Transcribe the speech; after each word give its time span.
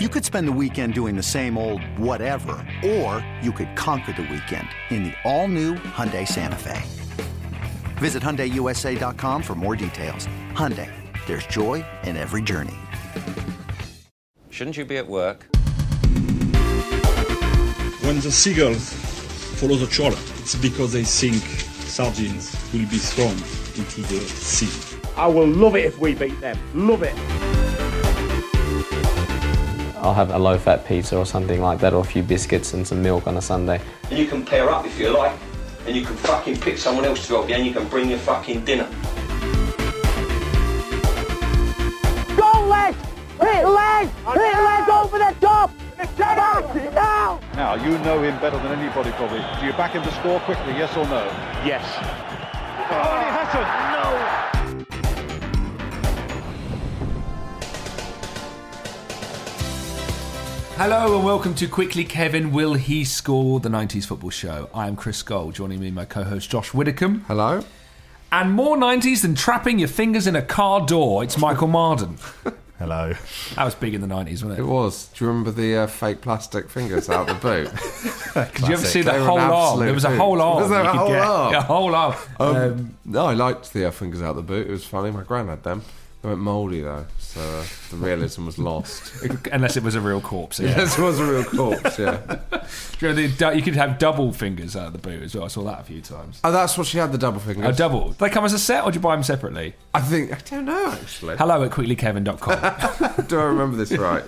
You 0.00 0.08
could 0.08 0.24
spend 0.24 0.46
the 0.46 0.52
weekend 0.52 0.94
doing 0.94 1.16
the 1.16 1.24
same 1.24 1.58
old 1.58 1.82
whatever, 1.98 2.64
or 2.86 3.28
you 3.42 3.50
could 3.50 3.74
conquer 3.74 4.12
the 4.12 4.22
weekend 4.22 4.68
in 4.90 5.02
the 5.02 5.12
all-new 5.24 5.74
Hyundai 5.74 6.24
Santa 6.24 6.54
Fe. 6.54 6.80
Visit 7.96 8.22
HyundaiUSA.com 8.22 9.42
for 9.42 9.56
more 9.56 9.74
details. 9.74 10.28
Hyundai, 10.52 10.88
there's 11.26 11.44
joy 11.48 11.84
in 12.04 12.16
every 12.16 12.42
journey. 12.42 12.76
Shouldn't 14.50 14.76
you 14.76 14.84
be 14.84 14.98
at 14.98 15.08
work? 15.08 15.48
When 18.04 18.20
the 18.20 18.30
seagulls 18.30 18.92
follow 19.58 19.74
the 19.74 19.88
trawler, 19.88 20.18
it's 20.38 20.54
because 20.54 20.92
they 20.92 21.02
think 21.02 21.42
sardines 21.88 22.56
will 22.72 22.88
be 22.88 22.98
thrown 22.98 23.32
into 23.76 24.02
the 24.02 24.20
sea. 24.20 24.70
I 25.16 25.26
will 25.26 25.48
love 25.48 25.74
it 25.74 25.86
if 25.86 25.98
we 25.98 26.14
beat 26.14 26.40
them. 26.40 26.56
Love 26.72 27.02
it. 27.02 27.57
I'll 30.00 30.14
have 30.14 30.30
a 30.30 30.38
low-fat 30.38 30.86
pizza 30.86 31.16
or 31.16 31.26
something 31.26 31.60
like 31.60 31.80
that, 31.80 31.92
or 31.92 32.00
a 32.00 32.04
few 32.04 32.22
biscuits 32.22 32.72
and 32.72 32.86
some 32.86 33.02
milk 33.02 33.26
on 33.26 33.36
a 33.36 33.42
Sunday. 33.42 33.80
And 34.10 34.18
you 34.18 34.26
can 34.26 34.44
pair 34.44 34.70
up 34.70 34.86
if 34.86 34.98
you 34.98 35.10
like, 35.10 35.36
and 35.86 35.96
you 35.96 36.04
can 36.04 36.14
fucking 36.16 36.60
pick 36.60 36.78
someone 36.78 37.04
else 37.04 37.26
to 37.26 37.34
help 37.34 37.48
you, 37.48 37.56
and 37.56 37.66
you 37.66 37.72
can 37.72 37.88
bring 37.88 38.08
your 38.08 38.18
fucking 38.20 38.64
dinner. 38.64 38.88
Go, 42.36 42.66
legs! 42.68 42.96
Hit 43.40 43.66
legs! 43.66 44.10
Hit 44.34 44.56
legs 44.62 44.88
over 44.88 45.18
the 45.18 45.34
top! 45.40 45.72
Back 46.16 46.94
now! 46.94 47.40
Now, 47.54 47.74
you 47.74 47.98
know 47.98 48.22
him 48.22 48.38
better 48.40 48.58
than 48.58 48.78
anybody 48.78 49.10
probably. 49.12 49.40
Do 49.60 49.66
you 49.66 49.72
back 49.72 49.92
him 49.92 50.02
to 50.02 50.12
score 50.12 50.38
quickly, 50.40 50.74
yes 50.74 50.96
or 50.96 51.04
no? 51.06 51.24
Yes. 51.66 51.84
Oh, 52.90 53.18
he 53.18 53.26
hasn't! 53.34 53.68
No! 53.92 54.47
Hello 60.78 61.16
and 61.16 61.24
welcome 61.24 61.54
to 61.56 61.66
Quickly 61.66 62.04
Kevin 62.04 62.52
Will 62.52 62.74
He 62.74 63.04
Score 63.04 63.58
the 63.58 63.68
90s 63.68 64.06
Football 64.06 64.30
Show. 64.30 64.70
I 64.72 64.86
am 64.86 64.94
Chris 64.94 65.22
Gold, 65.22 65.54
joining 65.54 65.80
me 65.80 65.90
my 65.90 66.04
co-host 66.04 66.48
Josh 66.50 66.72
Widdicombe. 66.72 67.24
Hello. 67.26 67.62
And 68.30 68.52
more 68.52 68.76
90s 68.76 69.22
than 69.22 69.34
trapping 69.34 69.78
your 69.80 69.88
fingers 69.88 70.26
in 70.28 70.36
a 70.36 70.42
car 70.42 70.86
door, 70.86 71.24
it's 71.24 71.36
Michael 71.36 71.66
Marden. 71.66 72.18
Hello. 72.78 73.12
That 73.56 73.64
was 73.64 73.74
big 73.74 73.94
in 73.94 74.00
the 74.02 74.06
90s, 74.06 74.30
wasn't 74.44 74.52
It 74.52 74.58
it? 74.60 74.66
was. 74.66 75.08
Do 75.08 75.24
you 75.24 75.28
remember 75.30 75.50
the 75.50 75.78
uh, 75.78 75.86
fake 75.88 76.20
plastic 76.20 76.70
fingers 76.70 77.08
out 77.10 77.26
the 77.26 77.34
boot? 77.34 77.70
Did 78.54 78.68
you 78.68 78.74
ever 78.74 78.86
see 78.86 79.02
the 79.02 79.24
whole 79.24 79.38
arm? 79.40 79.80
There 79.80 79.92
was 79.92 80.04
a 80.04 80.14
whole 80.16 80.40
arm. 80.40 80.60
Was 80.62 80.70
there 80.70 80.82
a 80.82 80.96
whole 80.96 81.12
arm? 81.12 81.54
A 81.54 81.60
whole 81.62 81.94
arm. 81.94 82.14
Um, 82.38 82.56
Um, 82.56 82.94
no, 83.04 83.26
I 83.26 83.34
liked 83.34 83.72
the 83.72 83.86
uh, 83.86 83.90
fingers 83.90 84.22
out 84.22 84.36
the 84.36 84.42
boot. 84.42 84.68
It 84.68 84.70
was 84.70 84.84
funny. 84.84 85.10
My 85.10 85.24
gran 85.24 85.48
had 85.48 85.64
them. 85.64 85.82
They 86.22 86.28
went 86.28 86.40
mouldy 86.40 86.80
though, 86.82 87.06
so 87.28 87.42
uh, 87.42 87.64
the 87.90 87.96
realism 87.98 88.46
was 88.46 88.58
lost. 88.58 89.12
unless 89.52 89.76
it 89.76 89.82
was 89.82 89.94
a 89.94 90.00
real 90.00 90.22
corpse. 90.22 90.58
Yeah. 90.58 90.78
Yes, 90.78 90.98
it 90.98 91.02
was 91.02 91.18
a 91.20 91.26
real 91.26 91.44
corpse. 91.44 91.98
Yeah. 91.98 92.16
Do 92.98 93.06
you, 93.06 93.08
know 93.08 93.28
the, 93.28 93.54
you 93.54 93.60
could 93.60 93.76
have 93.76 93.98
double 93.98 94.32
fingers 94.32 94.74
out 94.74 94.86
of 94.86 94.92
the 94.94 94.98
boot 94.98 95.22
as 95.22 95.34
well. 95.34 95.44
I 95.44 95.48
saw 95.48 95.62
that 95.64 95.80
a 95.80 95.82
few 95.82 96.00
times. 96.00 96.40
Oh, 96.42 96.50
that's 96.50 96.78
what 96.78 96.86
she 96.86 96.96
had. 96.96 97.12
The 97.12 97.18
double 97.18 97.38
fingers. 97.38 97.66
A 97.66 97.76
double. 97.76 98.12
Do 98.12 98.16
they 98.18 98.30
come 98.30 98.46
as 98.46 98.54
a 98.54 98.58
set 98.58 98.82
or 98.82 98.90
do 98.90 98.96
you 98.96 99.02
buy 99.02 99.14
them 99.14 99.22
separately? 99.22 99.74
I 99.92 100.00
think. 100.00 100.32
I 100.32 100.38
don't 100.48 100.64
know 100.64 100.90
actually. 100.90 101.36
Hello 101.36 101.62
at 101.62 101.70
quicklykevin.com. 101.70 103.26
Do 103.26 103.38
I 103.38 103.44
remember 103.44 103.76
this 103.76 103.92
right? 103.92 104.24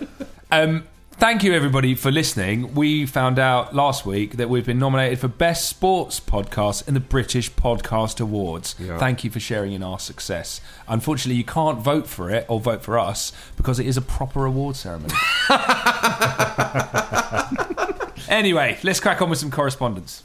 Um, 0.50 0.86
thank 1.20 1.44
you, 1.44 1.52
everybody, 1.52 1.94
for 1.94 2.10
listening. 2.10 2.74
We 2.74 3.04
found 3.04 3.38
out 3.38 3.74
last 3.74 4.06
week 4.06 4.38
that 4.38 4.48
we've 4.48 4.64
been 4.64 4.78
nominated 4.78 5.18
for 5.18 5.28
Best 5.28 5.68
Sports 5.68 6.18
Podcast 6.18 6.88
in 6.88 6.94
the 6.94 7.00
British 7.00 7.52
Podcast 7.52 8.20
Awards. 8.20 8.74
Yeah. 8.78 8.98
Thank 8.98 9.22
you 9.22 9.30
for 9.30 9.38
sharing 9.38 9.72
in 9.72 9.82
our 9.82 9.98
success. 9.98 10.62
Unfortunately, 10.88 11.36
you 11.36 11.44
can't 11.44 11.78
vote 11.78 12.06
for 12.06 12.30
it 12.30 12.46
or 12.48 12.58
vote 12.58 12.82
for 12.82 12.98
us 12.98 13.32
because 13.56 13.78
it 13.78 13.86
is 13.86 13.98
a 13.98 14.02
proper 14.02 14.46
award 14.46 14.76
ceremony. 14.76 15.12
anyway, 18.28 18.78
let's 18.82 18.98
crack 18.98 19.20
on 19.20 19.28
with 19.28 19.38
some 19.38 19.50
correspondence. 19.50 20.22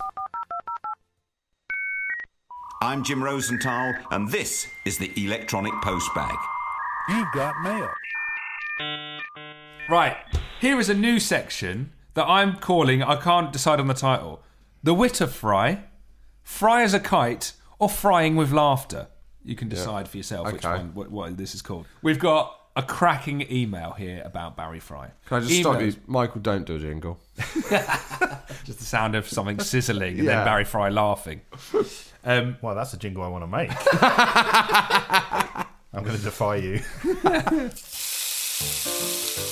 I'm 2.82 3.04
Jim 3.04 3.22
Rosenthal, 3.22 3.96
and 4.12 4.32
this 4.32 4.68
is 4.86 4.98
the 4.98 5.12
Electronic 5.18 5.74
Postbag. 5.74 6.38
You've 7.10 7.32
got 7.34 7.62
mail. 7.62 7.90
Right, 9.88 10.18
here 10.60 10.80
is 10.80 10.90
a 10.90 10.94
new 10.96 11.20
section 11.20 11.92
that 12.16 12.26
I'm 12.28 12.58
calling, 12.58 13.04
I 13.04 13.16
can't 13.18 13.52
decide 13.54 13.80
on 13.80 13.88
the 13.88 13.94
title 13.94 14.42
The 14.84 14.94
Witter 14.96 15.28
Fry, 15.28 15.84
Fry 16.44 16.82
as 16.84 16.94
a 16.94 17.00
Kite, 17.00 17.54
or 17.78 17.88
Frying 17.90 18.36
with 18.36 18.52
Laughter. 18.52 19.08
You 19.44 19.56
can 19.56 19.70
decide 19.70 20.08
for 20.08 20.18
yourself 20.18 20.52
which 20.52 20.66
Okay. 20.66 20.78
one, 20.78 20.94
what, 20.96 21.12
what 21.12 21.38
this 21.38 21.54
is 21.54 21.62
called. 21.62 21.86
We've 22.02 22.18
got 22.18 22.60
a 22.76 22.82
cracking 22.82 23.46
email 23.52 23.92
here 23.92 24.24
about 24.26 24.58
Barry 24.58 24.80
Fry. 24.80 25.12
Can 25.28 25.38
I 25.38 25.40
just 25.42 25.54
stop 25.60 25.76
Email- 25.76 25.88
you, 25.90 25.96
Michael? 26.08 26.42
Don't 26.42 26.66
do 26.66 26.76
a 26.76 26.80
jingle. 26.80 27.20
Just 28.66 28.80
the 28.80 28.86
sound 28.86 29.16
of 29.16 29.28
something 29.30 29.60
sizzling 29.60 30.16
and 30.18 30.24
Yeah. 30.26 30.38
then 30.38 30.46
Barry 30.46 30.66
Fry 30.66 30.90
laughing. 30.90 31.42
Um, 32.24 32.58
Well, 32.62 32.74
that's 32.76 32.94
a 32.94 32.98
jingle 32.98 33.22
I 33.24 33.28
want 33.28 33.44
to 33.44 33.48
make. 33.48 33.70
I'm 35.94 36.04
going 36.04 36.18
to 36.18 36.24
defy 36.24 36.56
you. 36.56 36.82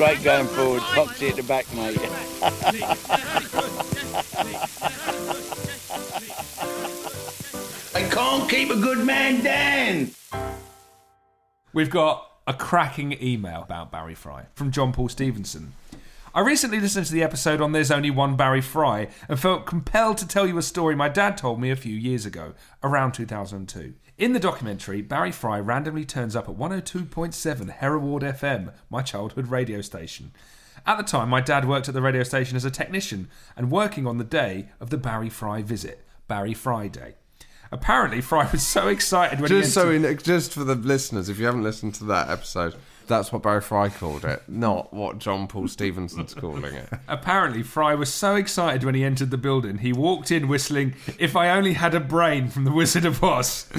Great 0.00 0.22
going 0.22 0.46
forward, 0.46 0.80
Foxy 0.94 1.28
at 1.28 1.36
the 1.36 1.42
back, 1.42 1.66
mate. 1.74 1.98
I 7.94 8.08
can't 8.08 8.48
keep 8.48 8.70
a 8.70 8.76
good 8.76 9.04
man 9.04 9.44
down. 9.44 10.12
We've 11.74 11.90
got 11.90 12.26
a 12.46 12.54
cracking 12.54 13.22
email 13.22 13.60
about 13.60 13.92
Barry 13.92 14.14
Fry 14.14 14.46
from 14.54 14.70
John 14.70 14.94
Paul 14.94 15.10
Stevenson. 15.10 15.74
I 16.34 16.40
recently 16.40 16.80
listened 16.80 17.04
to 17.04 17.12
the 17.12 17.22
episode 17.22 17.60
on 17.60 17.72
There's 17.72 17.90
Only 17.90 18.10
One 18.10 18.36
Barry 18.36 18.62
Fry 18.62 19.08
and 19.28 19.38
felt 19.38 19.66
compelled 19.66 20.16
to 20.18 20.26
tell 20.26 20.46
you 20.46 20.56
a 20.56 20.62
story 20.62 20.94
my 20.94 21.10
dad 21.10 21.36
told 21.36 21.60
me 21.60 21.70
a 21.70 21.76
few 21.76 21.94
years 21.94 22.24
ago, 22.24 22.54
around 22.82 23.12
2002. 23.12 23.92
In 24.20 24.34
the 24.34 24.38
documentary, 24.38 25.00
Barry 25.00 25.32
Fry 25.32 25.58
randomly 25.58 26.04
turns 26.04 26.36
up 26.36 26.46
at 26.46 26.54
102.7 26.54 27.70
Hereward 27.70 28.22
FM, 28.22 28.70
my 28.90 29.00
childhood 29.00 29.46
radio 29.46 29.80
station. 29.80 30.32
At 30.84 30.98
the 30.98 31.04
time, 31.04 31.30
my 31.30 31.40
dad 31.40 31.66
worked 31.66 31.88
at 31.88 31.94
the 31.94 32.02
radio 32.02 32.22
station 32.22 32.54
as 32.54 32.66
a 32.66 32.70
technician 32.70 33.30
and 33.56 33.70
working 33.70 34.06
on 34.06 34.18
the 34.18 34.24
day 34.24 34.68
of 34.78 34.90
the 34.90 34.98
Barry 34.98 35.30
Fry 35.30 35.62
visit, 35.62 36.04
Barry 36.28 36.52
Friday. 36.52 37.14
Apparently, 37.72 38.20
Fry 38.20 38.46
was 38.52 38.66
so 38.66 38.88
excited 38.88 39.40
when 39.40 39.50
he 39.50 39.62
Just 39.62 39.72
so, 39.72 39.90
in, 39.90 40.02
just 40.18 40.52
for 40.52 40.64
the 40.64 40.74
listeners, 40.74 41.30
if 41.30 41.38
you 41.38 41.46
haven't 41.46 41.62
listened 41.62 41.94
to 41.94 42.04
that 42.04 42.28
episode, 42.28 42.74
that's 43.10 43.30
what 43.30 43.42
Barry 43.42 43.60
Fry 43.60 43.90
called 43.90 44.24
it, 44.24 44.42
not 44.48 44.94
what 44.94 45.18
John 45.18 45.46
Paul 45.46 45.68
Stevenson's 45.68 46.32
calling 46.32 46.64
it. 46.74 46.88
Apparently, 47.08 47.62
Fry 47.62 47.94
was 47.94 48.10
so 48.12 48.34
excited 48.36 48.82
when 48.84 48.94
he 48.94 49.04
entered 49.04 49.30
the 49.30 49.36
building, 49.36 49.78
he 49.78 49.92
walked 49.92 50.30
in 50.30 50.48
whistling, 50.48 50.94
If 51.18 51.36
I 51.36 51.50
Only 51.50 51.74
Had 51.74 51.94
a 51.94 52.00
Brain 52.00 52.48
from 52.48 52.64
The 52.64 52.72
Wizard 52.72 53.04
of 53.04 53.22
Oz. 53.22 53.66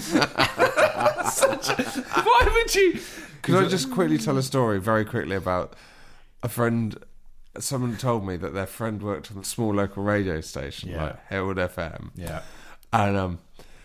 Such 1.32 1.70
a- 1.70 1.84
Why 2.24 2.50
would 2.54 2.76
you. 2.76 3.00
Could 3.42 3.56
I 3.56 3.68
just 3.68 3.92
quickly 3.92 4.18
tell 4.20 4.38
a 4.38 4.44
story 4.44 4.80
very 4.80 5.06
quickly 5.06 5.36
about 5.36 5.76
a 6.44 6.48
friend? 6.50 6.98
Someone 7.60 7.98
told 7.98 8.26
me 8.26 8.38
that 8.38 8.54
their 8.54 8.66
friend 8.68 9.02
worked 9.02 9.32
on 9.32 9.38
a 9.38 9.44
small 9.44 9.74
local 9.74 10.04
radio 10.04 10.40
station, 10.42 10.90
Yeah. 10.90 11.04
like 11.04 11.26
Herald 11.28 11.58
FM. 11.58 12.12
Yeah. 12.16 12.44
And 12.94 13.18
um, 13.18 13.40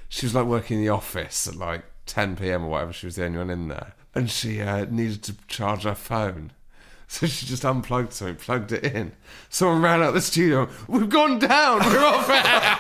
she 0.09 0.27
was 0.27 0.35
like 0.35 0.47
working 0.47 0.79
in 0.79 0.85
the 0.85 0.91
office 0.91 1.49
at 1.49 1.57
like 1.57 1.85
10 2.07 2.37
p.m. 2.37 2.65
or 2.65 2.69
whatever. 2.71 2.93
She 2.93 3.07
was 3.07 3.17
the 3.17 3.25
only 3.25 3.39
one 3.39 3.51
in 3.51 3.69
there. 3.69 3.95
And 4.15 4.31
she 4.31 4.61
uh, 4.63 4.87
needed 4.89 5.23
to 5.25 5.35
charge 5.49 5.83
her 5.85 5.95
phone. 5.95 6.53
So 7.09 7.29
she 7.29 7.47
just 7.47 7.65
unplugged 7.65 8.13
something, 8.13 8.35
plugged 8.35 8.73
it 8.73 8.83
in. 8.83 9.13
Someone 9.49 9.81
ran 9.81 10.03
out 10.03 10.13
the 10.15 10.21
studio. 10.21 10.69
We've 10.89 11.09
gone 11.09 11.39
down. 11.39 11.79
We're 11.79 12.05
off 12.05 12.29
air. 12.29 12.77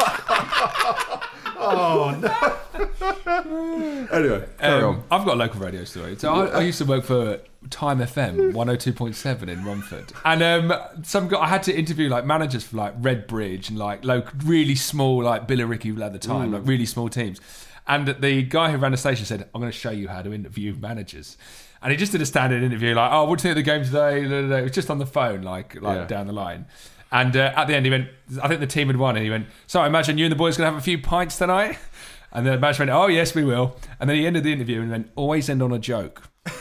Oh, 1.58 2.14
no. 2.20 4.06
anyway, 4.12 4.46
carry 4.58 4.82
Um, 4.82 4.84
on. 4.96 5.02
I've 5.10 5.24
got 5.26 5.34
a 5.34 5.38
local 5.38 5.60
radio 5.60 5.84
story. 5.84 6.16
So 6.16 6.32
I, 6.32 6.46
I 6.46 6.60
used 6.62 6.78
to 6.78 6.84
work 6.84 7.04
for 7.04 7.40
Time 7.70 7.98
FM 7.98 8.52
102.7 8.52 9.48
in 9.48 9.64
Romford, 9.64 10.12
and 10.24 10.42
um, 10.42 10.72
some 11.02 11.28
guy, 11.28 11.40
I 11.40 11.48
had 11.48 11.62
to 11.64 11.76
interview 11.76 12.08
like 12.08 12.24
managers 12.26 12.64
for 12.64 12.76
like 12.76 13.00
Redbridge 13.00 13.68
and 13.70 13.78
like 13.78 14.04
local, 14.04 14.32
really 14.44 14.74
small 14.74 15.22
like 15.22 15.48
Billericay 15.48 15.98
at 16.00 16.12
the 16.12 16.18
time, 16.18 16.50
Mm. 16.50 16.54
like 16.54 16.62
really 16.66 16.86
small 16.86 17.08
teams. 17.08 17.40
And 17.88 18.08
the 18.08 18.42
guy 18.42 18.72
who 18.72 18.78
ran 18.78 18.90
the 18.92 18.96
station 18.96 19.26
said, 19.26 19.48
I'm 19.54 19.60
going 19.60 19.70
to 19.70 19.76
show 19.78 19.90
you 19.90 20.08
how 20.08 20.22
to 20.22 20.32
interview 20.32 20.74
managers. 20.74 21.36
And 21.82 21.92
he 21.92 21.96
just 21.96 22.10
did 22.12 22.20
a 22.20 22.26
standard 22.26 22.62
interview, 22.62 22.94
like, 22.94 23.12
oh, 23.12 23.24
what 23.26 23.38
do 23.38 23.48
you 23.48 23.54
think 23.54 23.58
of 23.58 23.64
the 23.64 23.70
game 23.70 23.84
today? 23.84 24.26
Blah, 24.26 24.40
blah, 24.40 24.48
blah. 24.48 24.56
It 24.56 24.62
was 24.62 24.72
just 24.72 24.90
on 24.90 24.98
the 24.98 25.06
phone, 25.06 25.42
like, 25.42 25.80
like 25.80 25.96
Yeah. 25.98 26.06
down 26.06 26.26
the 26.26 26.32
line. 26.32 26.66
And 27.12 27.36
uh, 27.36 27.52
at 27.54 27.66
the 27.68 27.76
end, 27.76 27.86
he 27.86 27.90
went, 27.90 28.08
I 28.42 28.48
think 28.48 28.58
the 28.60 28.66
team 28.66 28.88
had 28.88 28.96
won. 28.96 29.14
And 29.14 29.24
he 29.24 29.30
went, 29.30 29.46
so 29.68 29.80
I 29.80 29.86
imagine 29.86 30.18
you 30.18 30.24
and 30.24 30.32
the 30.32 30.36
boys 30.36 30.56
going 30.56 30.66
to 30.66 30.72
have 30.72 30.80
a 30.80 30.84
few 30.84 30.98
pints 30.98 31.38
tonight? 31.38 31.78
And 32.32 32.44
the 32.46 32.58
manager 32.58 32.82
went, 32.82 32.90
oh, 32.90 33.06
yes, 33.06 33.34
we 33.34 33.44
will. 33.44 33.76
And 33.98 34.10
then 34.10 34.16
he 34.18 34.26
ended 34.26 34.44
the 34.44 34.52
interview 34.52 34.82
and 34.82 34.90
went, 34.90 35.10
always 35.16 35.48
end 35.48 35.62
on 35.62 35.72
a 35.72 35.78
joke. 35.78 36.22
and 36.44 36.54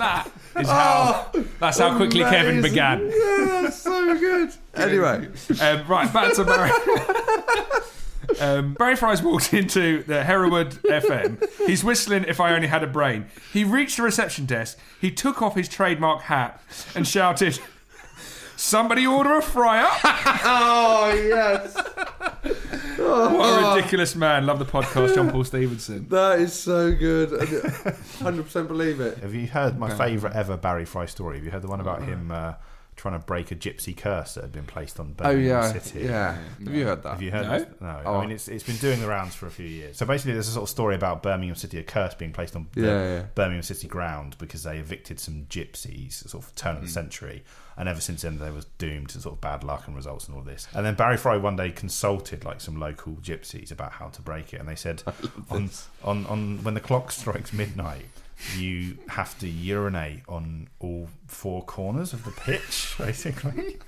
that 0.00 0.28
is 0.58 0.68
how, 0.68 1.30
that's 1.60 1.78
how 1.78 1.96
quickly 1.96 2.20
Kevin 2.20 2.58
Amazing. 2.58 2.70
began. 2.72 3.00
Yeah, 3.06 3.60
that's 3.62 3.80
so 3.82 4.18
good. 4.18 4.50
Anyway, 4.78 5.28
um, 5.60 5.86
right, 5.88 6.12
back 6.12 6.34
to 6.34 6.44
Barry. 6.44 6.70
Um, 8.40 8.74
Barry 8.74 8.94
Fry's 8.94 9.22
walked 9.22 9.52
into 9.54 10.02
the 10.04 10.22
Hereward 10.22 10.70
FM. 10.84 11.42
He's 11.66 11.82
whistling 11.82 12.24
"If 12.28 12.40
I 12.40 12.54
Only 12.54 12.68
Had 12.68 12.84
a 12.84 12.86
Brain." 12.86 13.26
He 13.52 13.64
reached 13.64 13.96
the 13.96 14.02
reception 14.02 14.44
desk. 14.44 14.78
He 15.00 15.10
took 15.10 15.40
off 15.42 15.54
his 15.54 15.68
trademark 15.68 16.22
hat 16.22 16.62
and 16.94 17.06
shouted, 17.06 17.58
"Somebody 18.56 19.06
order 19.06 19.38
a 19.38 19.42
fryer!" 19.42 19.88
oh 20.04 21.12
yes. 21.26 21.74
what 22.98 23.64
a 23.64 23.74
ridiculous 23.74 24.14
man! 24.14 24.46
Love 24.46 24.58
the 24.58 24.66
podcast, 24.66 25.14
John 25.14 25.30
Paul 25.30 25.44
Stevenson. 25.44 26.06
That 26.08 26.38
is 26.38 26.52
so 26.52 26.92
good. 26.94 27.30
Hundred 28.20 28.44
percent 28.44 28.68
believe 28.68 29.00
it. 29.00 29.18
Have 29.18 29.34
you 29.34 29.46
heard 29.46 29.78
my 29.78 29.92
favourite 29.94 30.36
ever 30.36 30.56
Barry 30.56 30.84
Fry 30.84 31.06
story? 31.06 31.36
Have 31.36 31.44
you 31.44 31.50
heard 31.50 31.62
the 31.62 31.68
one 31.68 31.80
about 31.80 32.02
him 32.02 32.30
uh, 32.30 32.54
trying 32.98 33.18
to 33.18 33.24
break 33.24 33.50
a 33.50 33.56
gypsy 33.56 33.96
curse 33.96 34.34
that 34.34 34.42
had 34.42 34.52
been 34.52 34.66
placed 34.66 35.00
on 35.00 35.14
Oh, 35.20 35.22
Birmingham 35.24 35.46
yeah, 35.46 35.72
City? 35.72 36.00
yeah. 36.04 36.36
Have 36.64 36.74
you 36.74 36.84
heard 36.84 37.02
that? 37.04 37.08
Have 37.10 37.22
you 37.22 37.30
heard 37.30 37.46
No. 37.46 37.58
this? 37.58 37.68
No. 37.80 38.02
Oh. 38.04 38.14
I 38.16 38.20
mean, 38.20 38.32
it's, 38.32 38.48
it's 38.48 38.64
been 38.64 38.76
doing 38.76 39.00
the 39.00 39.06
rounds 39.08 39.34
for 39.34 39.46
a 39.46 39.50
few 39.50 39.66
years. 39.66 39.96
So 39.96 40.04
basically, 40.04 40.32
there's 40.34 40.48
a 40.48 40.52
sort 40.52 40.64
of 40.64 40.68
story 40.68 40.94
about 40.96 41.22
Birmingham 41.22 41.54
City, 41.56 41.78
a 41.78 41.82
curse 41.82 42.12
being 42.14 42.32
placed 42.32 42.54
on 42.56 42.66
Yeah, 42.74 42.84
yeah. 42.84 43.22
Birmingham 43.34 43.62
City 43.62 43.88
ground 43.88 44.36
because 44.38 44.64
they 44.64 44.78
evicted 44.78 45.18
some 45.18 45.46
gypsies, 45.48 46.28
sort 46.28 46.44
of 46.44 46.54
turn 46.54 46.76
of 46.76 46.82
the 46.82 46.88
century. 46.88 47.44
And 47.76 47.88
ever 47.88 48.00
since 48.00 48.22
then, 48.22 48.38
they 48.40 48.50
was 48.50 48.64
doomed 48.78 49.10
to 49.10 49.20
sort 49.20 49.36
of 49.36 49.40
bad 49.40 49.62
luck 49.62 49.86
and 49.86 49.94
results 49.94 50.26
and 50.26 50.36
all 50.36 50.42
this. 50.42 50.66
And 50.74 50.84
then 50.84 50.96
Barry 50.96 51.16
Fry 51.16 51.36
one 51.36 51.54
day 51.54 51.70
consulted 51.70 52.44
like 52.44 52.60
some 52.60 52.80
local 52.80 53.12
gypsies 53.22 53.70
about 53.70 53.92
how 53.92 54.08
to 54.08 54.20
break 54.20 54.52
it, 54.52 54.58
and 54.58 54.68
they 54.68 54.74
said 54.74 55.04
on, 55.50 55.70
on 56.02 56.26
on 56.26 56.64
when 56.64 56.74
the 56.74 56.80
clock 56.80 57.12
strikes 57.12 57.52
midnight, 57.52 58.06
you 58.56 58.98
have 59.08 59.38
to 59.40 59.48
urinate 59.48 60.20
on 60.28 60.68
all 60.80 61.08
four 61.26 61.62
corners 61.64 62.12
of 62.12 62.24
the 62.24 62.30
pitch, 62.30 62.94
basically. 62.98 63.78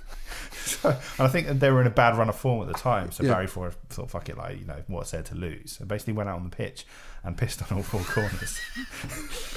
So, 0.53 0.91
and 0.91 0.99
I 1.19 1.29
think 1.29 1.47
that 1.49 1.61
they 1.61 1.71
were 1.71 1.81
in 1.81 1.87
a 1.87 1.91
bad 1.91 2.17
run 2.17 2.29
of 2.29 2.37
form 2.37 2.63
at 2.69 2.73
the 2.73 2.79
time, 2.79 3.11
so 3.11 3.23
Yeah. 3.25 3.33
Barry 3.35 3.47
Fry 3.47 3.71
thought, 3.89 4.11
"Fuck 4.11 4.29
it, 4.29 4.37
like 4.37 4.59
you 4.61 4.65
know 4.67 4.77
what's 4.87 5.11
there 5.13 5.23
to 5.23 5.35
lose," 5.35 5.79
and 5.81 5.89
basically 5.89 6.13
went 6.13 6.29
out 6.29 6.37
on 6.37 6.45
the 6.49 6.55
pitch 6.55 6.87
and 7.25 7.37
pissed 7.37 7.63
on 7.71 7.77
all 7.79 7.83
four 7.83 8.01
corners. 8.03 8.61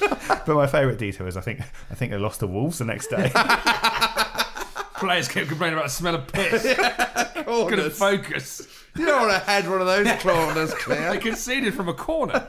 but 0.46 0.48
my 0.48 0.66
favourite 0.66 0.98
detail 0.98 1.26
is 1.26 1.36
I 1.36 1.40
think 1.40 1.60
I 1.90 1.94
think 1.94 2.10
they 2.12 2.18
lost 2.18 2.40
to 2.40 2.46
Wolves 2.46 2.78
the 2.78 2.84
next 2.84 3.08
day. 3.08 3.30
Players 4.94 5.28
kept 5.28 5.48
complaining 5.48 5.74
about 5.74 5.86
the 5.86 5.90
smell 5.92 6.14
of 6.14 6.26
piss. 6.26 6.62
Couldn't 7.44 7.90
focus. 7.92 8.66
You 8.96 9.06
don't 9.06 9.28
want 9.28 9.32
to 9.32 9.38
head 9.40 9.68
one 9.68 9.80
of 9.80 9.86
those 9.86 10.06
corners 10.22 10.72
clear. 10.74 11.10
They 11.10 11.18
conceded 11.18 11.74
from 11.74 11.88
a 11.88 11.94
corner. 11.94 12.48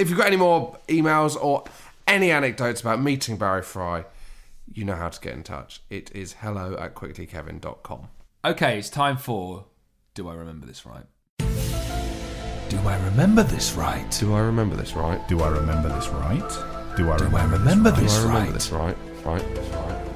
If 0.00 0.08
you've 0.08 0.16
got 0.16 0.28
any 0.28 0.36
more 0.36 0.78
emails 0.88 1.36
or 1.38 1.62
any 2.08 2.30
anecdotes 2.30 2.80
about 2.80 3.02
meeting 3.02 3.36
Barry 3.36 3.60
Fry, 3.60 4.06
you 4.72 4.82
know 4.82 4.94
how 4.94 5.10
to 5.10 5.20
get 5.20 5.34
in 5.34 5.42
touch. 5.42 5.82
It 5.90 6.10
is 6.14 6.36
hello 6.40 6.74
at 6.80 6.94
quicklykevin.com. 6.94 8.08
Okay, 8.42 8.78
it's 8.78 8.88
time 8.88 9.18
for 9.18 9.66
Do 10.14 10.30
I 10.30 10.34
Remember 10.36 10.64
This 10.66 10.86
Right? 10.86 11.04
Do 11.38 12.78
I 12.86 12.96
remember 13.04 13.42
this 13.42 13.74
right? 13.74 14.10
Do 14.18 14.32
I 14.32 14.40
remember 14.40 14.74
this 14.74 14.94
right? 14.94 15.28
Do 15.28 15.42
I 15.42 15.50
remember 15.50 15.90
this 15.90 16.08
right? 16.08 16.48
Do 16.96 17.10
I 17.10 17.18
Do 17.18 17.24
I 17.24 17.44
remember, 17.44 17.58
remember 17.58 17.90
this, 17.90 18.00
this 18.00 18.22
Do 18.22 18.28
I 18.28 18.32
remember 18.32 18.52
this 18.52 18.70
right? 18.70 18.96
Right, 19.24 19.42
right. 19.74 20.06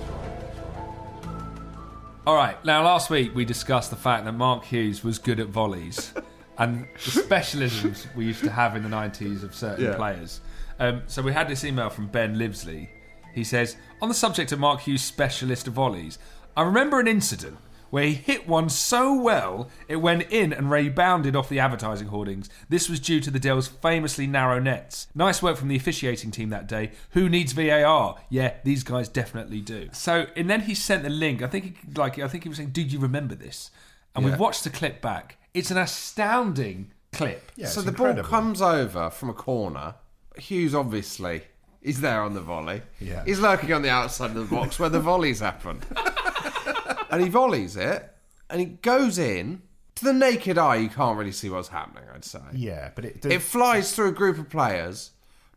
All 2.26 2.36
right. 2.36 2.64
Now, 2.64 2.84
last 2.84 3.10
week 3.10 3.34
we 3.34 3.44
discussed 3.44 3.90
the 3.90 3.96
fact 3.96 4.24
that 4.24 4.32
Mark 4.32 4.64
Hughes 4.64 5.04
was 5.04 5.18
good 5.18 5.40
at 5.40 5.48
volleys 5.48 6.14
and 6.58 6.86
the 6.94 7.10
specialisms 7.10 8.06
we 8.14 8.24
used 8.26 8.42
to 8.44 8.50
have 8.50 8.76
in 8.76 8.82
the 8.82 8.88
90s 8.88 9.42
of 9.42 9.54
certain 9.54 9.84
Yeah. 9.86 9.96
players. 9.96 10.40
Um, 10.78 11.02
so 11.06 11.22
we 11.22 11.32
had 11.32 11.48
this 11.48 11.64
email 11.64 11.90
from 11.90 12.06
Ben 12.08 12.36
Livesley. 12.36 12.88
He 13.34 13.44
says, 13.44 13.76
On 14.00 14.08
the 14.08 14.14
subject 14.14 14.52
of 14.52 14.58
Mark 14.58 14.80
Hughes' 14.82 15.02
specialist 15.02 15.66
of 15.66 15.74
volleys, 15.74 16.18
I 16.56 16.62
remember 16.62 17.00
an 17.00 17.08
incident 17.08 17.58
where 17.90 18.04
he 18.04 18.14
hit 18.14 18.48
one 18.48 18.68
so 18.68 19.14
well 19.14 19.68
it 19.88 19.96
went 19.96 20.22
in 20.30 20.52
and 20.52 20.68
rebounded 20.70 21.36
off 21.36 21.48
the 21.48 21.60
advertising 21.60 22.08
hoardings. 22.08 22.48
This 22.68 22.88
was 22.88 22.98
due 22.98 23.20
to 23.20 23.30
the 23.30 23.38
Dell's 23.38 23.68
famously 23.68 24.26
narrow 24.26 24.58
nets. 24.58 25.06
Nice 25.14 25.40
work 25.42 25.56
from 25.56 25.68
the 25.68 25.76
officiating 25.76 26.32
team 26.32 26.48
that 26.50 26.66
day. 26.66 26.90
Who 27.10 27.28
needs 27.28 27.52
VAR? 27.52 28.16
Yeah, 28.30 28.54
these 28.64 28.82
guys 28.82 29.08
definitely 29.08 29.60
do. 29.60 29.90
So, 29.92 30.26
and 30.36 30.50
then 30.50 30.62
he 30.62 30.74
sent 30.74 31.04
the 31.04 31.10
link. 31.10 31.40
I 31.40 31.46
think, 31.46 31.64
he, 31.64 31.74
like, 31.94 32.18
I 32.18 32.26
think 32.26 32.42
he 32.42 32.48
was 32.48 32.58
saying, 32.58 32.70
"Did 32.70 32.92
you 32.92 32.98
remember 32.98 33.36
this?" 33.36 33.70
And 34.16 34.24
Yeah. 34.24 34.32
we've 34.32 34.40
watched 34.40 34.64
the 34.64 34.70
clip 34.70 35.00
back. 35.00 35.36
It's 35.54 35.70
an 35.70 35.78
astounding 35.78 36.90
clip. 37.12 37.52
Yeah, 37.56 37.68
so 37.68 37.80
the 37.80 37.92
ball 37.92 38.14
comes 38.22 38.60
over 38.60 39.10
from 39.10 39.30
a 39.30 39.34
corner. 39.34 39.94
Hughes 40.36 40.74
obviously 40.74 41.42
is 41.80 42.00
there 42.00 42.22
on 42.22 42.34
the 42.34 42.40
volley. 42.40 42.82
Yeah. 43.00 43.24
He's 43.24 43.38
lurking 43.38 43.72
on 43.72 43.82
the 43.82 43.90
outside 43.90 44.30
of 44.36 44.48
the 44.48 44.56
box 44.56 44.78
where 44.78 44.88
the 44.88 45.00
volleys 45.00 45.40
happen. 45.40 45.80
and 47.10 47.22
he 47.22 47.28
volleys 47.28 47.76
it, 47.76 48.12
and 48.50 48.60
it 48.60 48.82
goes 48.82 49.18
in. 49.18 49.62
To 49.96 50.06
the 50.06 50.12
naked 50.12 50.58
eye, 50.58 50.74
you 50.76 50.88
can't 50.88 51.16
really 51.16 51.30
see 51.30 51.48
what's 51.48 51.68
happening, 51.68 52.02
I'd 52.12 52.24
say. 52.24 52.40
Yeah, 52.52 52.90
but 52.96 53.04
it, 53.04 53.24
It 53.24 53.42
flies 53.42 53.94
through 53.94 54.08
a 54.08 54.12
group 54.12 54.38
of 54.38 54.50
players, 54.50 55.12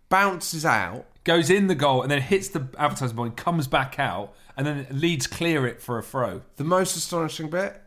bounces 0.09 0.63
out. 0.63 1.07
Goes 1.23 1.49
in 1.49 1.65
the 1.65 1.75
goal 1.75 2.03
and 2.03 2.11
then 2.11 2.21
hits 2.21 2.49
the 2.49 2.67
advertising 2.77 3.15
board 3.15 3.29
and 3.29 3.35
comes 3.35 3.67
back 3.67 3.97
out 3.97 4.33
and 4.55 4.65
then 4.65 4.87
Leeds 4.91 5.27
clear 5.27 5.67
it 5.67 5.81
for 5.81 5.97
a 5.97 6.03
throw. 6.03 6.41
The 6.55 6.63
most 6.63 6.95
astonishing 6.95 7.49
bit? 7.49 7.81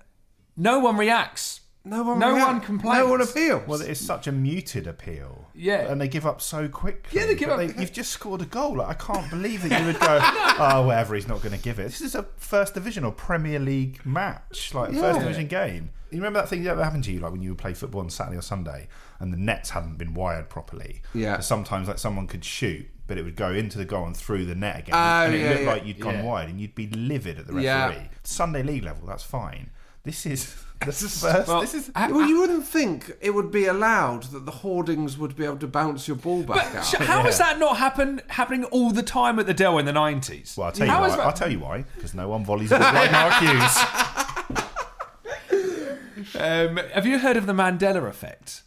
No 0.56 0.78
one 0.78 0.96
reacts. 0.96 1.60
No 1.82 2.02
one 2.02 2.18
No 2.18 2.34
react- 2.34 2.46
one 2.46 2.60
complains. 2.60 2.98
No 2.98 3.06
one 3.08 3.20
appeals. 3.22 3.62
Well, 3.66 3.80
it's 3.80 4.00
such 4.00 4.26
a 4.26 4.32
muted 4.32 4.86
appeal. 4.86 5.48
Yeah. 5.54 5.90
And 5.90 5.98
they 6.00 6.08
give 6.08 6.26
up 6.26 6.42
so 6.42 6.68
quickly. 6.68 7.18
Yeah, 7.18 7.26
they 7.26 7.34
give 7.34 7.48
But 7.48 7.70
up- 7.70 7.78
you've 7.78 7.92
just 7.92 8.10
scored 8.10 8.42
a 8.42 8.44
goal. 8.44 8.76
Like, 8.76 8.88
I 8.88 8.94
can't 8.94 9.30
believe 9.30 9.66
that 9.66 9.80
you 9.80 9.86
would 9.86 9.98
go, 9.98 10.18
oh, 10.22 10.82
whatever, 10.86 11.14
he's 11.14 11.26
not 11.26 11.40
going 11.42 11.56
to 11.56 11.62
give 11.62 11.78
it. 11.78 11.84
This 11.84 12.02
is 12.02 12.14
a 12.14 12.24
First 12.36 12.74
Division 12.74 13.02
or 13.04 13.12
Premier 13.12 13.58
League 13.58 14.04
match, 14.04 14.74
like 14.74 14.90
a 14.90 14.94
Yeah. 14.94 15.00
First 15.00 15.20
Division 15.20 15.46
game. 15.46 15.90
You 16.10 16.18
remember 16.18 16.40
that 16.40 16.48
thing 16.48 16.64
that 16.64 16.76
happened 16.76 17.04
to 17.04 17.12
you, 17.12 17.20
like 17.20 17.32
when 17.32 17.40
you 17.40 17.50
would 17.50 17.58
play 17.58 17.72
football 17.72 18.00
on 18.02 18.10
Saturday 18.10 18.36
or 18.36 18.42
Sunday 18.42 18.88
and 19.20 19.32
the 19.32 19.36
nets 19.38 19.70
hadn't 19.70 19.96
been 19.96 20.12
wired 20.12 20.48
properly? 20.50 21.00
Yeah. 21.14 21.36
So 21.36 21.42
sometimes, 21.42 21.88
like, 21.88 21.98
someone 21.98 22.26
could 22.26 22.44
shoot, 22.44 22.86
but 23.06 23.16
it 23.16 23.22
would 23.24 23.36
go 23.36 23.52
into 23.52 23.78
the 23.78 23.84
goal 23.86 24.04
and 24.06 24.16
through 24.16 24.44
the 24.44 24.54
net 24.54 24.80
again. 24.80 24.94
Oh, 24.94 24.98
and 24.98 25.34
it 25.34 25.38
yeah, 25.40 25.48
looked 25.50 25.62
yeah. 25.62 25.68
like 25.70 25.86
you'd 25.86 26.00
gone 26.00 26.14
Yeah. 26.16 26.24
wide 26.24 26.48
and 26.50 26.60
you'd 26.60 26.74
be 26.74 26.88
livid 26.88 27.38
at 27.38 27.46
the 27.46 27.52
referee. 27.54 27.64
Yeah. 27.64 28.08
Sunday 28.22 28.62
League 28.62 28.84
level, 28.84 29.06
that's 29.06 29.22
fine. 29.24 29.70
This 30.02 30.26
is. 30.26 30.54
This 30.86 31.02
is 31.02 31.22
Well, 31.22 31.44
first. 31.44 31.72
This 31.72 31.88
is. 31.88 31.92
well, 31.94 32.26
you 32.26 32.40
wouldn't 32.40 32.66
think 32.66 33.12
it 33.20 33.30
would 33.30 33.50
be 33.50 33.66
allowed 33.66 34.22
that 34.24 34.46
the 34.46 34.50
hoardings 34.52 35.18
would 35.18 35.36
be 35.36 35.44
able 35.44 35.58
to 35.58 35.66
bounce 35.66 36.08
your 36.08 36.16
ball 36.16 36.42
back 36.42 36.74
out. 36.74 36.84
Sh- 36.86 36.94
How 36.94 37.22
has 37.22 37.36
that 37.38 37.58
not 37.58 37.76
happen 37.76 38.22
happening 38.28 38.64
all 38.64 38.90
the 38.90 39.02
time 39.02 39.38
at 39.38 39.46
the 39.46 39.52
Dell 39.52 39.78
in 39.78 39.84
the 39.84 39.92
nineties? 39.92 40.54
Well, 40.56 40.66
I'll 40.68 40.72
tell 40.72 40.86
you 40.86 40.92
How 40.92 41.00
why. 41.02 41.08
I'll 41.16 41.32
tell 41.34 41.52
you 41.52 41.58
why. 41.58 41.84
Because 41.96 42.14
no 42.14 42.28
one 42.28 42.44
volleys 42.44 42.72
it 42.72 42.80
like 42.80 43.12
Mark 43.12 43.34
Hughes. 43.42 43.76
Um, 46.34 46.76
have 46.94 47.06
you 47.06 47.18
heard 47.18 47.36
of 47.36 47.46
the 47.46 47.52
Mandela 47.52 48.06
effect? 48.08 48.62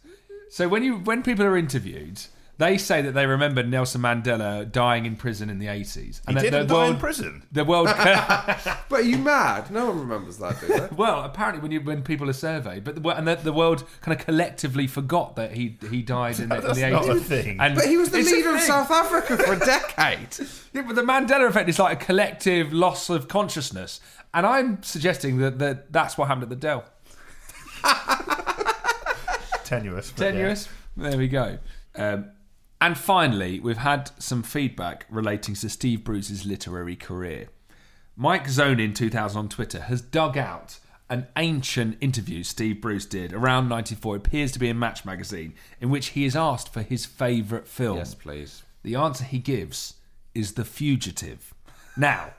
So 0.50 0.68
when 0.68 0.82
you 0.84 0.98
when 0.98 1.22
people 1.22 1.44
are 1.44 1.56
interviewed, 1.56 2.20
they 2.56 2.78
say 2.78 3.02
that 3.02 3.12
they 3.12 3.26
remember 3.26 3.62
Nelson 3.62 4.00
Mandela 4.02 4.70
dying 4.70 5.06
in 5.06 5.16
prison 5.16 5.50
in 5.50 5.58
the 5.58 5.66
eighties. 5.68 6.22
He 6.28 6.34
didn't 6.34 6.68
die 6.68 6.86
in 6.88 6.96
prison. 6.98 7.42
The 7.52 7.64
world. 7.64 7.88
But 8.88 9.00
are 9.00 9.02
you 9.02 9.18
mad? 9.18 9.70
No 9.72 9.86
one 9.86 9.98
remembers 9.98 10.38
that, 10.38 10.60
do 10.60 10.66
they? 10.68 10.88
well, 10.94 11.22
apparently 11.24 11.60
when 11.62 11.72
you 11.72 11.80
when 11.80 12.02
people 12.02 12.30
are 12.30 12.34
surveyed, 12.34 12.84
but 12.84 13.02
the, 13.02 13.08
and 13.08 13.26
the, 13.26 13.34
the 13.36 13.52
world 13.52 13.82
kind 14.02 14.18
of 14.18 14.24
collectively 14.24 14.86
forgot 14.86 15.34
that 15.36 15.52
he 15.52 15.78
he 15.90 16.00
died 16.02 16.38
in 16.38 16.48
the, 16.48 16.56
in 16.56 16.74
the 16.74 16.90
not 16.90 17.08
a 17.08 17.14
80s. 17.14 17.20
thing. 17.22 17.60
And 17.60 17.74
But 17.74 17.86
he 17.86 17.96
was 17.96 18.10
the 18.10 18.18
leader 18.22 18.54
of. 18.54 18.60
South 18.60 18.90
Africa 18.90 19.36
for 19.36 19.54
a 19.54 19.58
decade. 19.66 20.28
Yeah, 20.72 20.82
but 20.82 20.94
the 20.94 21.02
Mandela 21.02 21.48
effect 21.48 21.68
is 21.68 21.78
like 21.78 22.00
a 22.00 22.04
collective 22.04 22.72
loss 22.72 23.10
of 23.10 23.26
consciousness, 23.28 24.00
and 24.32 24.46
I'm 24.46 24.82
suggesting 24.82 25.38
that, 25.38 25.58
that 25.58 25.92
that's 25.92 26.16
what 26.16 26.28
happened 26.28 26.44
at 26.44 26.50
the 26.50 26.56
Dell. 26.56 26.84
Tenuous. 29.64 30.12
but 30.12 30.24
yeah. 30.24 30.30
Tenuous. 30.30 30.68
There 30.96 31.18
we 31.18 31.28
go. 31.28 31.58
Um, 31.96 32.30
and 32.84 32.98
finally, 32.98 33.60
we've 33.60 33.78
had 33.78 34.10
some 34.18 34.42
feedback 34.42 35.06
relating 35.08 35.54
to 35.54 35.70
Steve 35.70 36.04
Bruce's 36.04 36.44
literary 36.44 36.96
career. 36.96 37.48
Mike 38.14 38.46
Zone 38.46 38.78
in 38.78 38.92
2000 38.92 39.38
on 39.38 39.48
Twitter 39.48 39.80
has 39.80 40.02
dug 40.02 40.36
out 40.36 40.80
an 41.08 41.26
ancient 41.38 41.96
interview 42.02 42.42
Steve 42.42 42.82
Bruce 42.82 43.06
did 43.06 43.32
around 43.32 43.70
94. 43.70 44.16
Appears 44.16 44.52
to 44.52 44.58
be 44.58 44.68
in 44.68 44.78
Match 44.78 45.06
magazine, 45.06 45.54
in 45.80 45.88
which 45.88 46.08
he 46.08 46.26
is 46.26 46.36
asked 46.36 46.74
for 46.74 46.82
his 46.82 47.06
favourite 47.06 47.66
film. 47.66 47.96
Yes, 47.96 48.14
please. 48.14 48.62
The 48.82 48.96
answer 48.96 49.24
he 49.24 49.38
gives 49.38 49.94
is 50.34 50.52
The 50.52 50.64
Fugitive. 50.66 51.54
Now, 51.96 52.34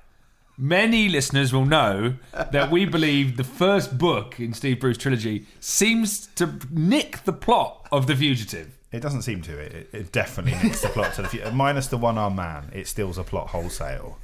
Many 0.58 1.10
listeners 1.10 1.52
will 1.52 1.66
know 1.66 2.16
that 2.32 2.72
we 2.72 2.86
believe 2.86 3.36
the 3.36 3.44
first 3.44 3.98
book 3.98 4.40
in 4.40 4.54
Steve 4.54 4.80
Bruce 4.80 4.98
trilogy 4.98 5.48
seems 5.60 6.28
to 6.36 6.60
nick 6.72 7.26
the 7.26 7.34
plot 7.34 7.86
of 7.92 8.08
The 8.08 8.16
Fugitive. 8.16 8.75
It 8.96 9.02
doesn't 9.02 9.24
seem 9.24 9.42
to. 9.44 9.58
It, 9.58 9.90
it 9.92 10.12
definitely 10.12 10.58
nicks 10.64 10.82
the 10.82 10.90
plot 10.90 11.14
to 11.16 11.22
the 11.24 11.28
future. 11.28 11.52
Minus 11.52 11.88
the 11.88 11.98
one-armed 11.98 12.36
man, 12.36 12.72
it 12.74 12.88
steals 12.88 13.18
a 13.18 13.24
plot 13.24 13.48
wholesale. 13.50 14.18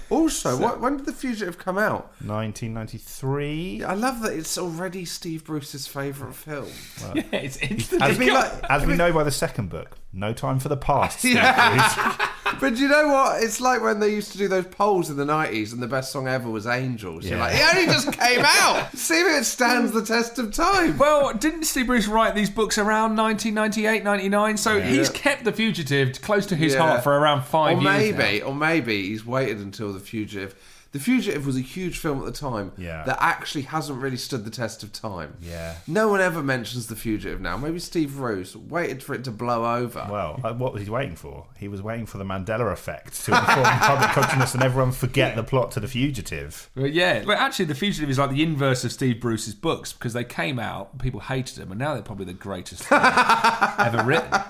Also, 0.09 0.55
what, 0.57 0.79
when 0.79 0.95
did 0.95 1.05
The 1.05 1.11
Fugitive 1.11 1.57
come 1.57 1.77
out? 1.77 2.13
1993. 2.23 3.83
I 3.83 3.93
love 3.93 4.21
that 4.21 4.31
it's 4.31 4.57
already 4.57 5.03
Steve 5.03 5.43
Bruce's 5.43 5.85
favourite 5.85 6.33
film. 6.33 6.69
Yeah, 7.13 7.23
it's 7.33 7.57
As, 8.01 8.17
we, 8.17 8.31
like- 8.31 8.53
as 8.69 8.85
we 8.85 8.95
know 8.95 9.11
by 9.11 9.23
the 9.25 9.31
second 9.31 9.69
book, 9.69 9.97
no 10.13 10.31
time 10.31 10.59
for 10.59 10.69
the 10.69 10.77
past. 10.77 11.19
Steve 11.27 11.35
Yeah. 11.35 12.15
Bruce. 12.15 12.27
But 12.59 12.77
you 12.77 12.87
know 12.87 13.07
what? 13.09 13.43
It's 13.43 13.59
like 13.61 13.81
when 13.81 13.99
they 13.99 14.09
used 14.09 14.31
to 14.31 14.37
do 14.37 14.47
those 14.47 14.65
polls 14.67 15.09
in 15.09 15.17
the 15.17 15.25
90s 15.25 15.73
and 15.73 15.81
the 15.81 15.87
best 15.87 16.11
song 16.11 16.27
ever 16.27 16.49
was 16.49 16.65
Angels. 16.65 17.25
You're 17.25 17.37
Yeah. 17.37 17.43
like, 17.45 17.55
it 17.55 17.75
only 17.75 17.85
just 17.93 18.11
came 18.13 18.41
out. 18.45 18.95
See 18.97 19.19
if 19.19 19.41
it 19.41 19.45
stands 19.45 19.91
the 19.91 20.03
test 20.03 20.39
of 20.39 20.51
time. 20.53 20.97
Well, 20.97 21.33
didn't 21.33 21.63
Steve 21.65 21.87
Bruce 21.87 22.07
write 22.07 22.35
these 22.35 22.49
books 22.49 22.77
around 22.77 23.15
1998, 23.15 24.03
99? 24.03 24.57
So 24.57 24.79
he's 24.81 25.09
kept 25.09 25.43
The 25.43 25.51
Fugitive 25.51 26.21
close 26.21 26.45
to 26.47 26.55
his 26.55 26.73
Yeah. 26.73 26.79
heart 26.79 27.03
for 27.03 27.17
around 27.17 27.43
five 27.43 27.77
or 27.77 27.81
years. 27.81 28.15
maybe, 28.17 28.39
now. 28.39 28.45
or 28.47 28.55
maybe 28.55 29.07
he's 29.09 29.25
waited 29.25 29.59
until 29.59 29.93
The 29.93 29.99
Fugitive. 29.99 30.55
The 30.97 31.03
Fugitive 31.03 31.45
was 31.45 31.55
a 31.55 31.61
huge 31.61 31.99
film 31.99 32.17
at 32.17 32.25
the 32.25 32.31
time 32.31 32.71
Yeah. 32.75 33.03
that 33.03 33.19
actually 33.21 33.61
hasn't 33.63 34.01
really 34.01 34.17
stood 34.17 34.45
the 34.45 34.49
test 34.49 34.81
of 34.81 34.91
time. 34.91 35.35
Yeah. 35.39 35.75
No 35.85 36.07
one 36.07 36.21
ever 36.21 36.41
mentions 36.41 36.87
The 36.87 36.95
Fugitive 36.95 37.39
now. 37.39 37.55
Maybe 37.55 37.77
Steve 37.77 38.15
Bruce 38.15 38.55
waited 38.55 39.03
for 39.03 39.13
it 39.13 39.23
to 39.25 39.31
blow 39.31 39.75
over. 39.77 40.07
Well, 40.09 40.39
uh, 40.43 40.53
what 40.55 40.73
was 40.73 40.81
he 40.81 40.89
waiting 40.89 41.15
for? 41.15 41.45
He 41.55 41.67
was 41.67 41.83
waiting 41.83 42.07
for 42.07 42.17
the 42.17 42.23
Mandela 42.23 42.71
effect 42.71 43.23
to 43.25 43.31
inform 43.37 43.63
public 43.79 44.09
consciousness 44.09 44.55
and 44.55 44.63
everyone 44.63 44.91
forget 44.91 45.35
the 45.35 45.43
plot 45.43 45.69
to 45.73 45.79
The 45.79 45.87
Fugitive. 45.87 46.71
But 46.73 46.93
yeah, 46.93 47.23
but 47.23 47.37
actually, 47.37 47.65
The 47.65 47.75
Fugitive 47.75 48.09
is 48.09 48.17
like 48.17 48.31
the 48.31 48.41
inverse 48.41 48.83
of 48.83 48.91
Steve 48.91 49.21
Bruce's 49.21 49.53
books 49.53 49.93
because 49.93 50.13
they 50.13 50.23
came 50.23 50.57
out, 50.57 50.97
people 50.97 51.19
hated 51.19 51.57
them, 51.57 51.69
and 51.71 51.77
now 51.77 51.93
they're 51.93 52.01
probably 52.01 52.25
the 52.25 52.33
greatest 52.33 52.85
thing 52.85 52.99
ever 52.99 54.03
written. 54.03 54.31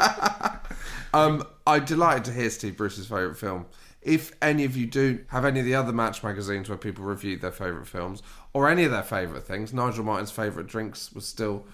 Um, 1.14 1.44
I'm 1.66 1.86
delighted 1.86 2.26
to 2.26 2.34
hear 2.34 2.50
Steve 2.50 2.76
Bruce's 2.78 3.08
favourite 3.08 3.38
film. 3.38 3.66
If 4.08 4.32
any 4.42 4.64
of 4.64 4.78
you 4.78 4.86
do 4.86 5.26
have 5.28 5.44
any 5.44 5.60
of 5.60 5.66
the 5.66 5.76
other 5.76 5.92
Match 5.92 6.24
magazines 6.24 6.70
where 6.70 6.78
people 6.78 7.04
review 7.04 7.36
their 7.36 7.52
favourite 7.52 7.88
films 7.88 8.24
or 8.54 8.70
any 8.70 8.86
of 8.86 8.92
their 8.92 9.04
favourite 9.04 9.44
things, 9.44 9.74
Nigel 9.74 10.06
Martyn's 10.06 10.32
favourite 10.32 10.70
drinks 10.70 11.12
was 11.12 11.28
still 11.28 11.66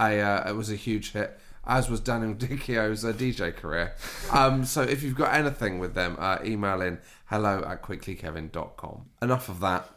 a 0.00 0.20
uh, 0.20 0.50
it 0.50 0.56
was 0.56 0.68
a 0.68 0.74
huge 0.74 1.12
hit, 1.12 1.38
as 1.64 1.88
was 1.88 2.00
Daniel 2.00 2.34
Dichio's 2.34 3.04
uh, 3.04 3.12
DJ 3.12 3.54
career. 3.54 3.94
Um, 4.32 4.64
so 4.64 4.82
if 4.82 5.04
you've 5.04 5.14
got 5.14 5.32
anything 5.32 5.78
with 5.78 5.94
them, 5.94 6.16
uh, 6.18 6.38
email 6.44 6.82
in 6.82 6.98
hello 7.26 7.62
at 7.64 7.84
quicklykevin.com. 7.84 9.06
Enough 9.22 9.48
of 9.48 9.60
that. 9.60 9.88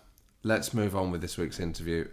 Let's 0.43 0.75
move 0.75 0.96
on 0.96 1.10
with 1.10 1.22
this 1.22 1.39
week's 1.39 1.60
interview. 1.60 2.08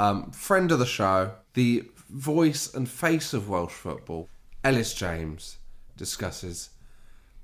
Um, 0.00 0.32
friend 0.32 0.72
of 0.72 0.80
the 0.80 0.86
show, 0.86 1.34
the 1.54 1.84
voice 2.10 2.74
and 2.74 2.88
face 2.88 3.32
of 3.32 3.48
Welsh 3.48 3.72
football, 3.72 4.28
Ellis 4.64 4.92
James, 4.92 5.58
discusses 5.96 6.70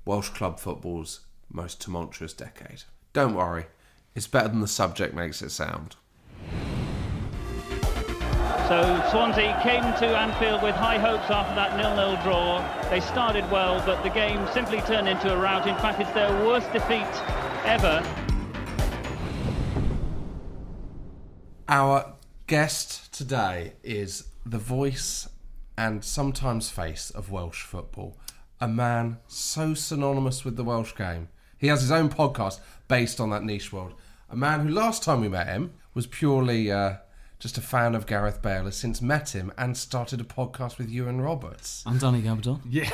Welsh 0.03 0.29
club 0.29 0.59
football's 0.59 1.21
most 1.55 1.81
tumultuous 1.81 2.33
decade. 2.33 2.83
Don't 3.13 3.33
worry, 3.33 3.65
it's 4.13 4.27
better 4.27 4.49
than 4.49 4.59
the 4.59 4.67
subject 4.67 5.15
makes 5.15 5.41
it 5.41 5.51
sound. 5.51 5.95
So 8.67 8.81
Swansea 9.11 9.59
came 9.61 9.83
to 9.83 10.17
Anfield 10.17 10.63
with 10.63 10.75
high 10.75 10.97
hopes 10.97 11.29
after 11.29 11.55
that 11.55 11.77
nil-nil 11.77 12.21
draw. 12.23 12.59
They 12.89 12.99
started 12.99 13.49
well, 13.51 13.81
but 13.85 14.01
the 14.03 14.09
game 14.09 14.45
simply 14.53 14.81
turned 14.81 15.07
into 15.07 15.31
a 15.31 15.37
rout. 15.37 15.67
In 15.67 15.75
fact, 15.75 16.01
it's 16.01 16.11
their 16.11 16.31
worst 16.45 16.73
defeat 16.73 17.05
ever. 17.63 18.03
Our 21.69 22.15
guest 22.47 23.13
today 23.13 23.73
is 23.83 24.29
the 24.45 24.57
voice 24.57 25.29
and 25.77 26.03
sometimes 26.03 26.69
face 26.69 27.11
of 27.11 27.31
Welsh 27.31 27.63
football. 27.63 28.17
A 28.59 28.67
man 28.67 29.19
so 29.27 29.73
synonymous 29.73 30.43
with 30.43 30.55
the 30.55 30.63
Welsh 30.63 30.95
game. 30.95 31.29
He 31.57 31.67
has 31.67 31.81
his 31.81 31.91
own 31.91 32.09
podcast 32.09 32.59
based 32.87 33.19
on 33.19 33.29
that 33.31 33.43
niche 33.43 33.71
world. 33.71 33.93
A 34.29 34.35
man 34.35 34.61
who 34.61 34.69
last 34.69 35.03
time 35.03 35.21
we 35.21 35.29
met 35.29 35.47
him 35.47 35.73
was 35.93 36.07
purely 36.07 36.71
uh, 36.71 36.95
just 37.39 37.57
a 37.57 37.61
fan 37.61 37.95
of 37.95 38.05
Gareth 38.05 38.41
Bale, 38.41 38.65
has 38.65 38.75
since 38.75 39.01
met 39.01 39.33
him 39.35 39.51
and 39.57 39.77
started 39.77 40.19
a 40.19 40.23
podcast 40.23 40.77
with 40.77 40.89
Iwan 40.93 41.21
Roberts. 41.21 41.83
I'm 41.85 41.97
Danny 41.97 42.21
Gabbidon. 42.21 42.61
Yeah. 42.69 42.89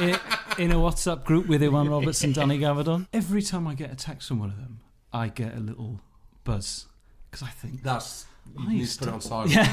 in, 0.00 0.18
in 0.64 0.72
a 0.72 0.76
WhatsApp 0.76 1.24
group 1.24 1.46
with 1.46 1.62
Iwan 1.62 1.88
Roberts 1.88 2.24
and 2.24 2.34
Danny 2.34 2.58
Gabbidon. 2.58 3.06
Every 3.12 3.42
time 3.42 3.66
I 3.66 3.74
get 3.74 3.92
a 3.92 3.96
text 3.96 4.28
from 4.28 4.40
one 4.40 4.50
of 4.50 4.56
them, 4.56 4.80
I 5.12 5.28
get 5.28 5.54
a 5.54 5.60
little 5.60 6.00
buzz 6.44 6.86
because 7.30 7.46
I 7.46 7.50
think 7.50 7.82
That's 7.82 8.26
you 8.56 8.64
I 8.66 8.72
need 8.72 8.86
to 8.86 8.98
put 8.98 9.08
it 9.08 9.14
on 9.14 9.20
silent. 9.20 9.52
Yeah. 9.52 9.66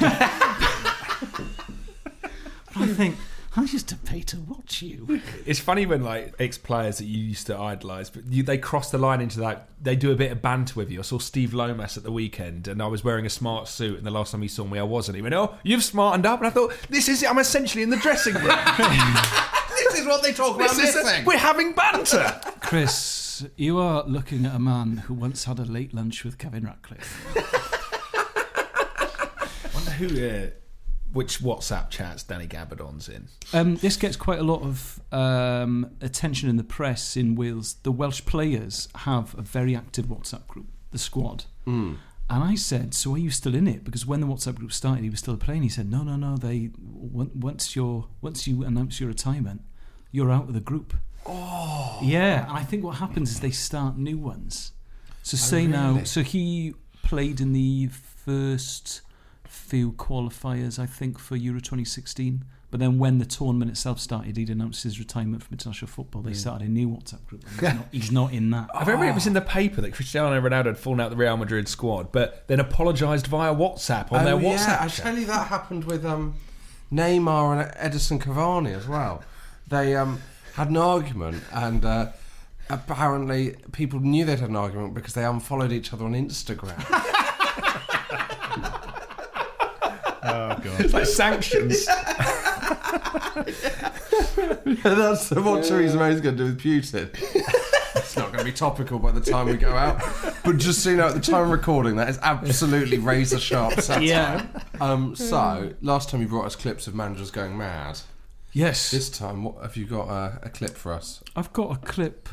I 2.76 2.86
think 2.86 3.16
I 3.58 3.62
used 3.62 3.88
to 3.88 3.96
pay 3.96 4.20
to 4.20 4.38
watch 4.38 4.82
you. 4.82 5.20
It's 5.44 5.58
funny 5.58 5.84
when 5.84 6.04
like 6.04 6.32
ex 6.38 6.56
players 6.56 6.98
that 6.98 7.06
you 7.06 7.18
used 7.18 7.48
to 7.48 7.58
idolise, 7.58 8.08
but 8.08 8.24
you, 8.30 8.44
they 8.44 8.56
cross 8.56 8.92
the 8.92 8.98
line 8.98 9.20
into 9.20 9.40
that. 9.40 9.68
They 9.82 9.96
do 9.96 10.12
a 10.12 10.14
bit 10.14 10.30
of 10.30 10.40
banter 10.40 10.74
with 10.78 10.92
you. 10.92 11.00
I 11.00 11.02
saw 11.02 11.18
Steve 11.18 11.52
Lomas 11.52 11.96
at 11.96 12.04
the 12.04 12.12
weekend, 12.12 12.68
and 12.68 12.80
I 12.80 12.86
was 12.86 13.02
wearing 13.02 13.26
a 13.26 13.30
smart 13.30 13.66
suit, 13.66 13.98
and 13.98 14.06
the 14.06 14.12
last 14.12 14.30
time 14.30 14.42
he 14.42 14.48
saw 14.48 14.64
me, 14.64 14.78
I 14.78 14.84
wasn't. 14.84 15.16
He 15.16 15.22
went, 15.22 15.34
"Oh, 15.34 15.56
you've 15.64 15.82
smartened 15.82 16.24
up," 16.24 16.38
and 16.38 16.46
I 16.46 16.50
thought, 16.50 16.72
"This 16.88 17.08
is 17.08 17.24
it. 17.24 17.28
I'm 17.28 17.38
essentially 17.40 17.82
in 17.82 17.90
the 17.90 17.96
dressing 17.96 18.34
room. 18.34 18.44
this 19.68 19.98
is 19.98 20.06
what 20.06 20.22
they 20.22 20.32
talk 20.32 20.54
about 20.54 20.70
This 20.70 20.78
is- 20.90 20.94
missing. 20.94 21.24
We're 21.24 21.36
having 21.38 21.72
banter." 21.72 22.40
Chris, 22.60 23.44
you 23.56 23.80
are 23.80 24.04
looking 24.06 24.46
at 24.46 24.54
a 24.54 24.60
man 24.60 24.98
who 24.98 25.14
once 25.14 25.46
had 25.46 25.58
a 25.58 25.64
late 25.64 25.92
lunch 25.92 26.22
with 26.24 26.38
Kevin 26.38 26.64
Ratcliffe. 26.64 27.26
wonder 29.74 29.90
who, 29.90 30.28
uh, 30.28 30.46
which 31.12 31.40
WhatsApp 31.40 31.90
chats 31.90 32.22
Danny 32.22 32.46
Gabbidon's 32.46 33.08
in. 33.08 33.28
Um, 33.52 33.76
this 33.76 33.96
gets 33.96 34.16
quite 34.16 34.38
a 34.38 34.42
lot 34.42 34.62
of 34.62 35.00
um, 35.12 35.90
attention 36.00 36.48
in 36.48 36.56
the 36.56 36.64
press 36.64 37.16
in 37.16 37.34
Wales. 37.34 37.76
The 37.82 37.92
Welsh 37.92 38.24
players 38.26 38.88
have 38.96 39.36
a 39.38 39.42
very 39.42 39.74
active 39.74 40.06
WhatsApp 40.06 40.46
group, 40.46 40.66
the 40.90 40.98
squad. 40.98 41.44
Mm. 41.66 41.96
And 42.30 42.44
I 42.44 42.56
said, 42.56 42.92
"So 42.92 43.14
are 43.14 43.18
you 43.18 43.30
still 43.30 43.54
in 43.54 43.66
it?" 43.66 43.84
Because 43.84 44.04
when 44.04 44.20
the 44.20 44.26
WhatsApp 44.26 44.56
group 44.56 44.72
started, 44.72 45.02
he 45.02 45.08
was 45.08 45.18
still 45.18 45.36
playing. 45.36 45.62
He 45.62 45.70
said, 45.70 45.90
"No, 45.90 46.02
no, 46.02 46.16
no. 46.16 46.36
They 46.36 46.70
once 46.78 47.74
you're 47.74 48.06
once 48.20 48.46
you 48.46 48.64
announce 48.64 49.00
your 49.00 49.08
retirement, 49.08 49.62
you're 50.12 50.30
out 50.30 50.48
of 50.48 50.54
the 50.54 50.60
group." 50.60 50.94
Oh, 51.24 51.98
Yeah, 52.02 52.48
and 52.48 52.56
I 52.56 52.64
think 52.64 52.84
what 52.84 52.96
happens 52.96 53.30
is 53.30 53.40
they 53.40 53.50
start 53.50 53.96
new 53.96 54.18
ones. 54.18 54.72
So 55.22 55.36
say 55.36 55.66
now, 55.66 55.92
really? 55.92 56.04
so 56.06 56.22
he 56.22 56.74
played 57.02 57.40
in 57.40 57.52
the 57.52 57.88
first 57.88 59.02
few 59.48 59.92
qualifiers, 59.92 60.78
I 60.78 60.86
think, 60.86 61.18
for 61.18 61.36
Euro 61.36 61.58
2016. 61.60 62.44
But 62.70 62.80
then 62.80 62.98
when 62.98 63.16
the 63.18 63.24
tournament 63.24 63.70
itself 63.70 63.98
started, 63.98 64.36
he'd 64.36 64.50
announced 64.50 64.82
his 64.82 64.98
retirement 64.98 65.42
from 65.42 65.54
international 65.54 65.88
football. 65.88 66.20
They 66.20 66.32
Yeah. 66.32 66.36
started 66.36 66.68
a 66.68 66.70
new 66.70 66.88
WhatsApp 66.90 67.24
group. 67.26 67.42
and 67.44 67.52
He's, 67.52 67.62
not, 67.62 67.88
he's 67.92 68.12
not 68.12 68.32
in 68.34 68.50
that. 68.50 68.68
I 68.74 68.80
remember 68.80 69.06
it 69.06 69.14
was 69.14 69.26
in 69.26 69.32
the 69.32 69.40
paper 69.40 69.80
that 69.80 69.94
Cristiano 69.94 70.38
Ronaldo 70.38 70.66
had 70.66 70.78
fallen 70.78 71.00
out 71.00 71.06
of 71.06 71.10
the 71.12 71.16
Real 71.16 71.38
Madrid 71.38 71.66
squad, 71.66 72.12
but 72.12 72.44
then 72.46 72.60
apologised 72.60 73.26
via 73.26 73.54
WhatsApp 73.54 74.12
on 74.12 74.20
oh, 74.20 74.24
their 74.24 74.40
yeah, 74.40 74.56
WhatsApp. 74.56 74.80
I 74.82 74.88
chat. 74.88 75.04
tell 75.04 75.18
you 75.18 75.26
that 75.26 75.46
happened 75.46 75.84
with 75.84 76.04
um, 76.04 76.34
Neymar 76.92 77.52
and 77.80 77.94
Edinson 77.94 78.20
Cavani 78.20 78.76
as 78.76 78.86
well. 78.86 79.22
They 79.68 79.96
um, 79.96 80.20
had 80.54 80.68
an 80.68 80.76
argument, 80.76 81.42
and 81.52 81.82
uh, 81.86 82.08
apparently 82.68 83.56
people 83.72 84.00
knew 84.00 84.26
they'd 84.26 84.40
had 84.40 84.50
an 84.50 84.56
argument 84.56 84.92
because 84.92 85.14
they 85.14 85.24
unfollowed 85.24 85.72
each 85.72 85.94
other 85.94 86.04
on 86.04 86.12
Instagram. 86.12 86.84
Oh, 89.80 90.07
Oh 90.22 90.58
god. 90.62 90.80
It's 90.80 90.94
like 90.94 91.06
sanctions. 91.06 91.86
That's 94.82 95.30
what 95.30 95.64
Theresa 95.64 95.96
May's 95.96 96.20
going 96.20 96.36
to 96.36 96.36
do 96.36 96.44
with 96.44 96.60
Putin. 96.60 97.10
it's 97.96 98.16
not 98.16 98.26
going 98.26 98.38
to 98.38 98.44
be 98.44 98.52
topical 98.52 98.98
by 98.98 99.12
the 99.12 99.20
time 99.20 99.46
we 99.46 99.56
go 99.56 99.72
out. 99.72 100.02
But 100.44 100.58
just 100.58 100.82
so 100.82 100.90
you 100.90 100.96
know, 100.96 101.08
at 101.08 101.14
the 101.14 101.20
time 101.20 101.44
of 101.44 101.50
recording, 101.50 101.96
that 101.96 102.08
is 102.08 102.18
absolutely 102.22 102.98
razor 102.98 103.38
sharp 103.38 103.80
satire. 103.80 104.02
Yeah. 104.02 104.46
Um, 104.80 105.14
so, 105.14 105.72
last 105.82 106.10
time 106.10 106.20
you 106.20 106.28
brought 106.28 106.46
us 106.46 106.56
clips 106.56 106.86
of 106.86 106.94
managers 106.94 107.30
going 107.30 107.56
mad. 107.56 108.00
Yes. 108.52 108.90
This 108.90 109.10
time, 109.10 109.44
what 109.44 109.62
have 109.62 109.76
you 109.76 109.86
got 109.86 110.08
uh, 110.08 110.38
a 110.42 110.50
clip 110.50 110.76
for 110.76 110.92
us? 110.92 111.22
I've 111.36 111.52
got 111.52 111.72
a 111.72 111.76
clip. 111.76 112.28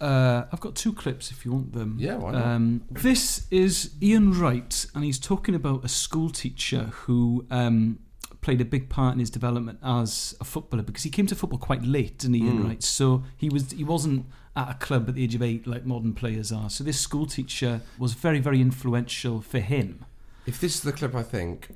Uh, 0.00 0.44
I've 0.52 0.60
got 0.60 0.74
two 0.74 0.92
clips 0.92 1.30
if 1.30 1.44
you 1.44 1.52
want 1.52 1.72
them. 1.72 1.96
Yeah, 1.98 2.16
why 2.16 2.32
not? 2.32 2.46
Um, 2.46 2.82
this 2.90 3.46
is 3.50 3.90
Ian 4.02 4.38
Wright, 4.38 4.86
and 4.94 5.04
he's 5.04 5.18
talking 5.18 5.54
about 5.54 5.84
a 5.84 5.88
school 5.88 6.30
teacher 6.30 6.90
who 6.92 7.46
um, 7.50 7.98
played 8.42 8.60
a 8.60 8.64
big 8.64 8.88
part 8.88 9.14
in 9.14 9.20
his 9.20 9.30
development 9.30 9.78
as 9.82 10.34
a 10.40 10.44
footballer 10.44 10.82
because 10.82 11.02
he 11.02 11.10
came 11.10 11.26
to 11.26 11.34
football 11.34 11.58
quite 11.58 11.82
late, 11.82 12.18
didn't 12.18 12.34
he, 12.34 12.42
Ian 12.44 12.58
Mm. 12.60 12.64
Wright? 12.66 12.82
So 12.82 13.24
he 13.36 13.48
was 13.48 13.70
he 13.72 13.84
wasn't 13.84 14.26
at 14.54 14.70
a 14.70 14.74
club 14.74 15.08
at 15.08 15.14
the 15.14 15.24
age 15.24 15.34
of 15.34 15.42
eight 15.42 15.66
like 15.66 15.84
modern 15.84 16.14
players 16.14 16.50
are. 16.52 16.70
So 16.70 16.82
this 16.84 16.98
school 17.00 17.26
teacher 17.26 17.80
was 17.98 18.12
very 18.14 18.38
very 18.40 18.60
influential 18.60 19.40
for 19.40 19.58
him. 19.60 20.04
If 20.46 20.60
this 20.60 20.76
is 20.76 20.80
the 20.82 20.92
clip 20.92 21.14
I 21.14 21.22
think, 21.22 21.70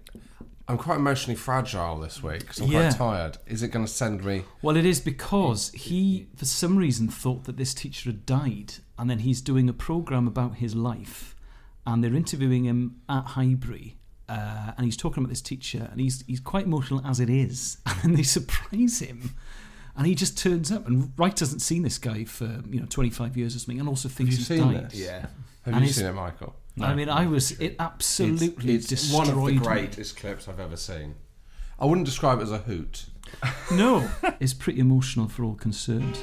I'm 0.70 0.78
quite 0.78 0.96
emotionally 0.96 1.36
fragile 1.36 1.98
this 1.98 2.22
week 2.22 2.40
because 2.40 2.60
I'm 2.60 2.68
Yeah. 2.70 2.88
quite 2.90 2.96
tired. 2.98 3.38
Is 3.46 3.62
it 3.62 3.68
going 3.68 3.84
to 3.84 3.90
send 3.92 4.24
me? 4.24 4.44
Well, 4.62 4.76
it 4.76 4.86
is 4.86 5.00
because 5.00 5.70
he, 5.72 6.28
for 6.36 6.44
some 6.44 6.76
reason, 6.76 7.08
thought 7.08 7.44
that 7.44 7.56
this 7.56 7.74
teacher 7.74 8.10
had 8.10 8.24
died, 8.24 8.74
and 8.98 9.10
then 9.10 9.20
he's 9.20 9.40
doing 9.40 9.68
a 9.68 9.72
program 9.72 10.26
about 10.28 10.56
his 10.56 10.74
life, 10.74 11.34
and 11.86 12.04
they're 12.04 12.14
interviewing 12.14 12.64
him 12.64 12.96
at 13.08 13.24
Highbury, 13.28 13.96
uh, 14.28 14.72
and 14.76 14.84
he's 14.84 14.96
talking 14.96 15.22
about 15.22 15.30
this 15.30 15.42
teacher, 15.42 15.88
and 15.90 16.00
he's 16.00 16.22
he's 16.26 16.40
quite 16.40 16.66
emotional 16.66 17.04
as 17.04 17.18
it 17.20 17.28
is, 17.30 17.78
and 17.86 18.00
then 18.02 18.14
they 18.14 18.22
surprise 18.22 19.00
him, 19.00 19.34
and 19.96 20.06
he 20.06 20.14
just 20.14 20.38
turns 20.38 20.70
up, 20.70 20.86
and 20.86 21.12
Wright 21.16 21.36
hasn't 21.38 21.62
seen 21.62 21.82
this 21.82 21.98
guy 21.98 22.22
for 22.24 22.62
you 22.70 22.78
know 22.80 22.86
25 22.86 23.36
years 23.36 23.56
or 23.56 23.58
something, 23.58 23.80
and 23.80 23.88
also 23.88 24.08
thinks 24.08 24.32
you 24.32 24.38
he's 24.38 24.46
seen 24.46 24.72
died. 24.72 24.90
this? 24.90 25.00
Yeah. 25.00 25.26
Have 25.64 25.74
And 25.74 25.84
you 25.84 25.92
seen 25.92 26.06
it, 26.06 26.14
Michael? 26.14 26.54
I 26.80 26.94
mean, 26.94 27.08
I 27.08 27.26
was 27.26 27.52
it 27.60 27.76
absolutely 27.78 28.74
It's, 28.74 28.90
it's 28.90 29.02
destroyed 29.02 29.28
one 29.28 29.28
of 29.28 29.44
the 29.46 29.52
me. 29.52 29.58
greatest 29.58 30.16
clips 30.16 30.48
I've 30.48 30.60
ever 30.60 30.76
seen. 30.76 31.14
I 31.78 31.84
wouldn't 31.86 32.06
describe 32.06 32.38
it 32.40 32.42
as 32.42 32.52
a 32.52 32.58
hoot. 32.58 33.06
No, 33.72 34.10
it's 34.40 34.52
pretty 34.54 34.80
emotional 34.80 35.28
for 35.28 35.44
all 35.44 35.54
concerned. 35.54 36.18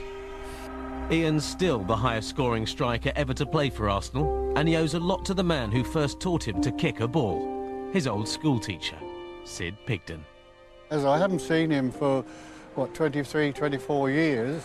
Ian's 1.10 1.46
still 1.46 1.80
the 1.80 1.96
highest 1.96 2.28
scoring 2.30 2.66
striker 2.68 3.14
ever 3.16 3.34
to 3.36 3.46
play 3.46 3.70
for 3.70 3.90
Arsenal, 3.90 4.54
and 4.58 4.68
he 4.68 4.76
owes 4.76 4.94
a 4.94 5.00
lot 5.00 5.24
to 5.26 5.34
the 5.34 5.44
man 5.44 5.72
who 5.72 5.84
first 5.86 6.20
taught 6.20 6.46
him 6.46 6.62
to 6.62 6.72
kick 6.74 7.00
a 7.00 7.08
ball, 7.08 7.90
his 7.94 8.08
old 8.08 8.28
school 8.28 8.60
teacher, 8.60 8.98
Sid 9.46 9.78
Pigden. 9.86 10.20
As 10.90 11.06
I 11.06 11.18
haven't 11.18 11.40
seen 11.40 11.70
him 11.72 11.92
for, 11.92 12.24
what, 12.76 12.94
23, 12.94 13.54
24 13.54 14.10
years, 14.10 14.64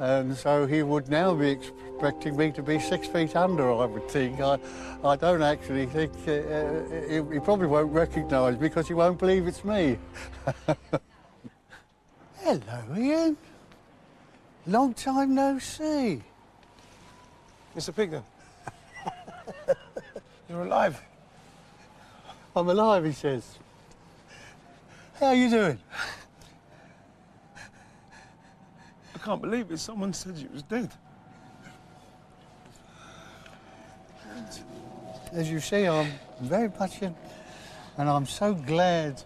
and 0.00 0.34
so 0.34 0.66
he 0.66 0.82
would 0.82 1.08
now 1.10 1.34
be 1.34 1.50
expecting 1.50 2.34
me 2.34 2.50
to 2.52 2.62
be 2.62 2.78
six 2.78 3.06
feet 3.06 3.36
under, 3.36 3.70
I 3.70 3.84
would 3.84 4.08
think. 4.08 4.40
I, 4.40 4.58
I 5.04 5.14
don't 5.14 5.42
actually 5.42 5.84
think, 5.86 6.12
uh, 6.26 6.32
uh, 6.32 6.82
he, 7.06 7.16
he 7.34 7.40
probably 7.40 7.66
won't 7.66 7.92
recognise 7.92 8.54
me 8.54 8.60
because 8.60 8.88
he 8.88 8.94
won't 8.94 9.18
believe 9.18 9.46
it's 9.46 9.62
me. 9.62 9.98
Hello, 12.38 12.96
Ian. 12.96 13.36
Long 14.66 14.94
time 14.94 15.34
no 15.34 15.58
see. 15.58 16.22
Mr. 17.76 17.94
Pigden. 17.94 18.22
You're 20.48 20.62
alive. 20.62 20.98
I'm 22.56 22.68
alive, 22.70 23.04
he 23.04 23.12
says. 23.12 23.58
How 25.18 25.26
are 25.26 25.34
you 25.34 25.50
doing? 25.50 25.78
I 29.09 29.09
can't 29.24 29.40
believe 29.42 29.70
it. 29.70 29.78
Someone 29.78 30.12
said 30.12 30.36
you 30.36 30.48
was 30.52 30.62
dead. 30.62 30.90
As 35.32 35.50
you 35.50 35.60
see, 35.60 35.86
I'm 35.86 36.10
very 36.40 36.70
much 36.78 37.02
in, 37.02 37.14
and 37.96 38.08
I'm 38.08 38.26
so 38.26 38.52
glad 38.54 39.22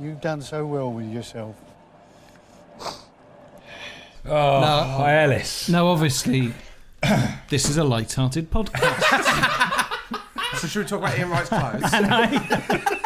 you've 0.00 0.20
done 0.20 0.42
so 0.42 0.66
well 0.66 0.92
with 0.92 1.06
yourself. 1.12 1.54
Oh, 4.28 4.60
Now- 4.60 5.04
Ellis. 5.04 5.68
Now, 5.68 5.86
obviously, 5.86 6.52
this 7.48 7.68
is 7.70 7.76
a 7.76 7.84
light-hearted 7.84 8.50
podcast. 8.50 9.82
So 10.58 10.66
should 10.68 10.84
we 10.84 10.88
talk 10.88 11.00
about 11.00 11.18
Ian 11.18 11.28
Wright's 11.28 11.50
clothes? 11.50 11.82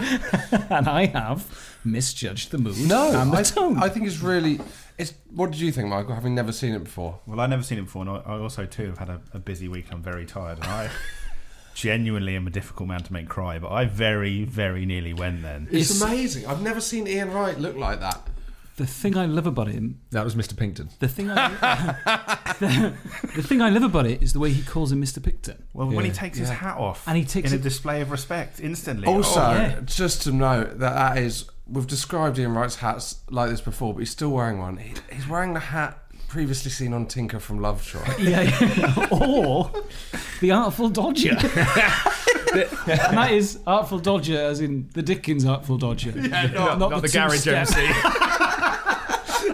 and 0.70 0.88
I 0.88 1.06
have 1.06 1.78
misjudged 1.84 2.50
the 2.50 2.58
mood 2.58 2.78
No, 2.78 3.10
and 3.20 3.32
the 3.32 3.38
I, 3.38 3.42
tone. 3.42 3.78
I 3.82 3.88
think 3.88 4.06
it's 4.06 4.20
really. 4.20 4.60
It's. 4.98 5.14
What 5.34 5.50
did 5.50 5.60
you 5.60 5.70
think, 5.72 5.88
Michael? 5.88 6.14
Having 6.14 6.34
never 6.34 6.52
seen 6.52 6.74
it 6.74 6.84
before. 6.84 7.20
Well, 7.26 7.40
I've 7.40 7.50
never 7.50 7.62
seen 7.62 7.78
it 7.78 7.82
before, 7.82 8.02
and 8.02 8.10
I 8.10 8.16
I 8.26 8.38
also 8.38 8.66
too 8.66 8.86
have 8.86 8.98
had 8.98 9.08
a, 9.10 9.20
a 9.34 9.38
busy 9.38 9.68
week. 9.68 9.86
and 9.86 9.94
I'm 9.94 10.02
very 10.02 10.26
tired, 10.26 10.58
and 10.58 10.66
I 10.66 10.90
genuinely 11.74 12.34
am 12.36 12.46
a 12.46 12.50
difficult 12.50 12.88
man 12.88 13.02
to 13.04 13.12
make 13.12 13.28
cry. 13.28 13.58
But 13.58 13.70
I 13.72 13.84
very, 13.84 14.44
very 14.44 14.84
nearly 14.86 15.12
went 15.12 15.42
then. 15.42 15.68
It's, 15.70 15.90
It's- 15.90 16.00
amazing. 16.02 16.46
I've 16.46 16.62
never 16.62 16.80
seen 16.80 17.06
Ian 17.06 17.32
Wright 17.32 17.58
look 17.58 17.76
like 17.76 18.00
that. 18.00 18.20
The 18.78 18.86
thing 18.86 19.16
I 19.16 19.26
love 19.26 19.46
about 19.46 19.68
him, 19.68 20.00
That 20.12 20.24
was 20.24 20.34
Mr. 20.34 20.54
Pinkton. 20.54 20.88
the 21.00 21.08
thing 21.08 21.30
I, 21.30 21.48
the, 22.60 22.94
the 23.36 23.42
thing 23.42 23.60
I 23.60 23.68
love 23.70 23.82
about 23.82 24.06
it 24.06 24.22
is 24.22 24.32
the 24.32 24.38
way 24.38 24.50
he 24.50 24.62
calls 24.62 24.90
him 24.92 25.02
Mr. 25.02 25.20
Pinkton. 25.22 25.62
Well, 25.74 25.88
when 25.88 26.04
he 26.04 26.10
Yeah. 26.10 26.16
takes 26.16 26.38
his 26.38 26.48
hat 26.48 26.76
off, 26.78 27.06
And 27.06 27.16
he 27.18 27.24
takes 27.24 27.50
in 27.50 27.56
it- 27.58 27.60
a 27.60 27.62
display 27.62 28.00
of 28.00 28.10
respect 28.10 28.60
instantly. 28.60 29.06
Also, 29.06 29.40
Oh, 29.40 29.52
yeah. 29.52 29.80
just 29.84 30.22
to 30.22 30.32
note 30.32 30.78
that 30.78 30.94
that 30.94 31.18
is. 31.18 31.44
We've 31.70 31.86
described 31.86 32.38
Ian 32.38 32.54
Wright's 32.54 32.76
hats 32.76 33.16
like 33.30 33.50
this 33.50 33.60
before, 33.60 33.92
but 33.92 33.98
he's 34.00 34.10
still 34.10 34.30
wearing 34.30 34.58
one. 34.58 34.78
He, 34.78 34.94
he's 35.12 35.28
wearing 35.28 35.52
the 35.52 35.60
hat 35.60 35.98
previously 36.28 36.70
seen 36.70 36.94
on 36.94 37.04
Tinker 37.06 37.38
from 37.40 37.58
Lovejoy. 37.60 38.00
Yeah, 38.18 38.40
yeah. 38.42 39.06
or 39.10 39.70
the 40.40 40.50
Artful 40.52 40.88
Dodger. 40.88 41.30
and 41.36 43.16
that 43.18 43.30
is 43.32 43.58
Artful 43.66 43.98
Dodger, 43.98 44.40
as 44.40 44.60
in 44.60 44.88
the 44.94 45.02
Dickens 45.02 45.44
Artful 45.44 45.76
Dodger. 45.78 46.12
not, 46.12 46.78
not 46.78 47.02
the 47.02 47.08
garage 47.08 47.44
two-step. 47.44 47.68
MC. 47.68 48.27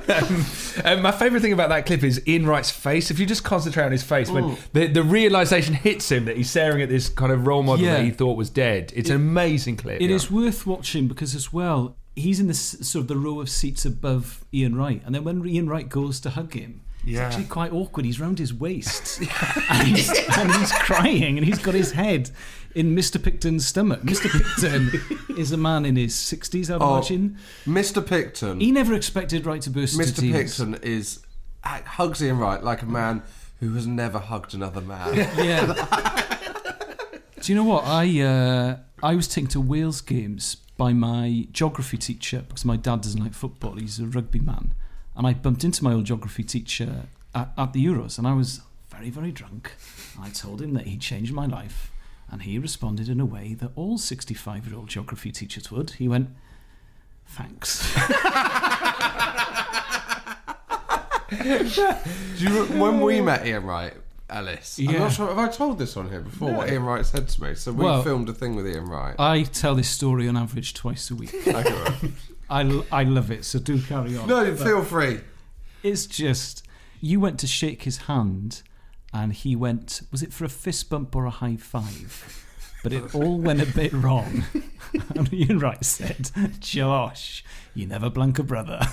Um, 0.08 0.44
um, 0.84 1.02
my 1.02 1.12
favourite 1.12 1.42
thing 1.42 1.52
about 1.52 1.68
that 1.70 1.86
clip 1.86 2.02
is 2.02 2.20
Ian 2.26 2.46
Wright's 2.46 2.70
face. 2.70 3.10
If 3.10 3.18
you 3.18 3.26
just 3.26 3.44
concentrate 3.44 3.84
on 3.84 3.92
his 3.92 4.02
face, 4.02 4.30
when 4.30 4.56
the, 4.72 4.86
the 4.86 5.02
realization 5.02 5.74
hits 5.74 6.10
him 6.10 6.24
that 6.26 6.36
he's 6.36 6.50
staring 6.50 6.82
at 6.82 6.88
this 6.88 7.08
kind 7.08 7.32
of 7.32 7.46
role 7.46 7.62
model 7.62 7.84
Yeah. 7.84 7.94
that 7.94 8.04
he 8.04 8.10
thought 8.10 8.36
was 8.36 8.50
dead, 8.50 8.92
it's 8.96 9.10
an 9.10 9.16
amazing 9.16 9.76
clip. 9.76 10.00
It 10.00 10.10
yeah. 10.10 10.16
is 10.16 10.30
worth 10.30 10.66
watching 10.66 11.08
because, 11.08 11.34
as 11.34 11.52
well, 11.52 11.96
he's 12.16 12.40
in 12.40 12.46
this 12.48 12.60
sort 12.60 13.02
of 13.02 13.08
the 13.08 13.16
row 13.16 13.40
of 13.40 13.48
seats 13.48 13.84
above 13.84 14.44
Ian 14.52 14.76
Wright, 14.76 15.02
and 15.04 15.14
then 15.14 15.24
when 15.24 15.46
Ian 15.46 15.68
Wright 15.68 15.88
goes 15.88 16.20
to 16.20 16.30
hug 16.30 16.54
him, 16.54 16.80
it's 17.02 17.12
Yeah. 17.12 17.26
actually 17.26 17.44
quite 17.44 17.72
awkward. 17.72 18.06
He's 18.06 18.18
round 18.20 18.38
his 18.38 18.54
waist, 18.54 19.20
and, 19.70 19.88
he's, 19.88 20.10
and 20.38 20.50
he's 20.52 20.72
crying, 20.72 21.36
and 21.38 21.46
he's 21.46 21.58
got 21.58 21.74
his 21.74 21.92
head 21.92 22.30
in 22.74 22.94
Mr. 22.94 23.18
Pigden's 23.18 23.66
stomach. 23.66 24.02
Mr. 24.02 24.28
Pigden 24.30 24.90
is 25.38 25.52
a 25.52 25.56
man 25.56 25.84
in 25.84 25.96
his 25.96 26.14
sixties, 26.14 26.70
I'd 26.70 26.80
Oh, 26.82 26.96
imagine. 26.96 27.38
Mr. 27.66 28.04
Pigden. 28.04 28.60
He 28.60 28.72
never 28.72 28.94
expected 28.94 29.46
Wright 29.46 29.62
to 29.62 29.70
burst 29.70 29.98
into 30.00 30.22
Mr. 30.22 30.32
Picton 30.32 30.74
is 30.82 31.20
hugs 31.64 32.22
Ian 32.22 32.38
Wright 32.38 32.62
like 32.62 32.82
a 32.82 32.86
man 32.86 33.22
who 33.60 33.72
has 33.74 33.86
never 33.86 34.18
hugged 34.18 34.54
another 34.54 34.80
man. 34.80 35.14
Yeah. 35.38 36.20
Do 37.40 37.52
you 37.52 37.56
know 37.56 37.64
what 37.64 37.84
I? 37.84 38.20
Uh, 38.20 38.76
I 39.02 39.14
was 39.14 39.28
taken 39.28 39.48
to 39.50 39.60
Wales 39.60 40.00
games 40.00 40.56
by 40.78 40.92
my 40.94 41.46
geography 41.52 41.98
teacher 41.98 42.42
because 42.48 42.64
my 42.64 42.76
dad 42.76 43.02
doesn't 43.02 43.22
like 43.22 43.34
football. 43.34 43.74
He's 43.74 44.00
a 44.00 44.06
rugby 44.06 44.38
man, 44.40 44.72
and 45.14 45.26
I 45.26 45.34
bumped 45.34 45.62
into 45.62 45.84
my 45.84 45.92
old 45.92 46.06
geography 46.06 46.42
teacher 46.42 47.02
at, 47.34 47.52
at 47.58 47.72
the 47.74 47.84
Euros, 47.84 48.16
and 48.16 48.26
I 48.26 48.32
was 48.32 48.62
very, 48.88 49.10
very 49.10 49.30
drunk. 49.30 49.72
I 50.18 50.30
told 50.30 50.62
him 50.62 50.72
that 50.72 50.86
he 50.86 50.96
changed 50.96 51.34
my 51.34 51.44
life, 51.46 51.90
and 52.34 52.42
he 52.42 52.58
responded 52.58 53.08
in 53.08 53.20
a 53.20 53.24
way 53.24 53.54
that 53.54 53.70
all 53.76 53.96
sixty-five-year-old 53.96 54.88
geography 54.88 55.30
teachers 55.30 55.70
would. 55.70 55.90
He 55.92 56.08
went, 56.08 56.30
"Thanks." 57.26 57.94
Do 61.30 62.44
you, 62.44 62.64
when 62.80 63.00
we 63.00 63.20
met 63.20 63.46
Ian 63.46 63.64
Wright, 63.64 63.94
Alice, 64.28 64.78
I'm 64.80 64.92
not 64.98 65.12
sure, 65.12 65.28
have 65.28 65.38
I 65.38 65.48
told 65.48 65.78
this 65.78 65.96
on 65.96 66.08
here 66.10 66.20
before, 66.20 66.52
what 66.52 66.68
Ian 66.70 66.82
Wright 66.84 67.06
said 67.06 67.28
to 67.28 67.42
me? 67.42 67.54
So 67.54 67.72
we 67.72 67.84
Well- 67.84 68.02
filmed 68.02 68.28
a 68.28 68.32
thing 68.34 68.56
with 68.56 68.66
Ian 68.66 68.86
Wright. 68.86 69.14
I 69.18 69.44
tell 69.44 69.74
this 69.76 69.88
story 69.88 70.28
on 70.28 70.36
average 70.36 70.74
twice 70.74 71.10
a 71.10 71.14
week. 71.14 71.32
Okay. 71.46 72.12
I, 72.50 72.82
I 72.92 73.04
love 73.04 73.30
it, 73.30 73.44
so 73.44 73.58
do 73.58 73.80
carry 73.80 74.16
on. 74.18 74.28
No, 74.28 74.54
feel 74.56 74.82
free. 74.84 75.20
It's 75.82 76.04
just 76.06 76.62
you 77.00 77.18
went 77.20 77.38
to 77.40 77.46
shake 77.46 77.84
his 77.84 77.96
hand, 77.98 78.62
and 79.14 79.32
he 79.32 79.56
went. 79.56 80.02
Was 80.12 80.22
it 80.22 80.32
for 80.34 80.44
a 80.44 80.48
fist 80.50 80.90
bump 80.90 81.16
or 81.16 81.24
a 81.24 81.30
high 81.30 81.56
five? 81.56 82.40
But 82.82 82.92
it 82.92 83.14
all 83.14 83.38
went 83.38 83.62
a 83.62 83.66
bit 83.66 83.94
wrong. 83.94 84.44
and 85.14 85.32
Ian 85.32 85.58
Wright 85.60 85.82
said, 85.82 86.30
"Josh, 86.60 87.42
you 87.74 87.86
never 87.86 88.10
blank 88.10 88.38
a 88.38 88.42
brother." 88.42 88.80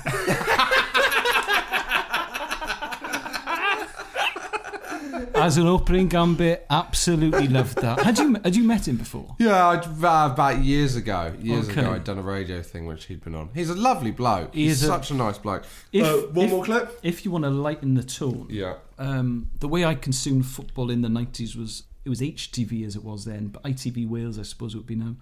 As 5.34 5.58
an 5.58 5.66
opening 5.66 6.08
gambit, 6.08 6.66
absolutely 6.70 7.48
loved 7.48 7.78
that. 7.82 8.00
Had 8.02 8.20
you 8.20 8.36
had 8.44 8.56
you 8.56 8.64
met 8.64 8.88
him 8.88 8.98
before? 8.98 9.36
Yeah, 9.40 9.70
I'd, 9.70 9.86
uh, 9.86 10.30
about 10.34 10.60
years 10.60 10.96
ago. 10.96 11.34
Years 11.42 11.68
Okay. 11.70 11.82
ago, 11.82 11.94
I'd 11.94 12.04
done 12.04 12.20
a 12.20 12.22
radio 12.22 12.62
thing 12.62 12.86
which 12.86 13.06
he'd 13.06 13.24
been 13.24 13.34
on. 13.36 13.50
He's 13.54 13.70
a 13.70 13.76
lovely 13.76 14.12
bloke. 14.12 14.54
He 14.54 14.66
He's 14.66 14.78
is 14.78 14.84
a- 14.84 14.88
such 14.88 15.10
a 15.10 15.14
nice 15.16 15.38
bloke. 15.40 15.64
If, 15.92 16.06
Uh, 16.06 16.28
one 16.32 16.46
if- 16.46 16.52
more 16.52 16.64
clip. 16.66 17.00
If 17.02 17.26
you 17.26 17.32
want 17.32 17.44
to 17.46 17.50
lighten 17.50 17.96
the 17.96 18.04
tone, 18.04 18.48
Yeah. 18.50 18.76
Um, 19.02 19.50
the 19.60 19.68
way 19.68 19.84
I 19.84 19.96
consumed 19.96 20.46
football 20.46 20.92
in 20.92 21.02
the 21.02 21.10
nineties 21.10 21.56
was 21.56 21.84
it 22.06 22.10
was 22.10 22.22
HTV 22.22 22.86
as 22.86 22.96
it 22.96 23.04
was 23.04 23.26
then, 23.26 23.48
but 23.48 23.64
ITV 23.64 24.08
Wales, 24.08 24.38
I 24.38 24.44
suppose 24.44 24.74
it 24.74 24.78
would 24.78 24.86
be 24.86 24.96
now. 24.96 25.16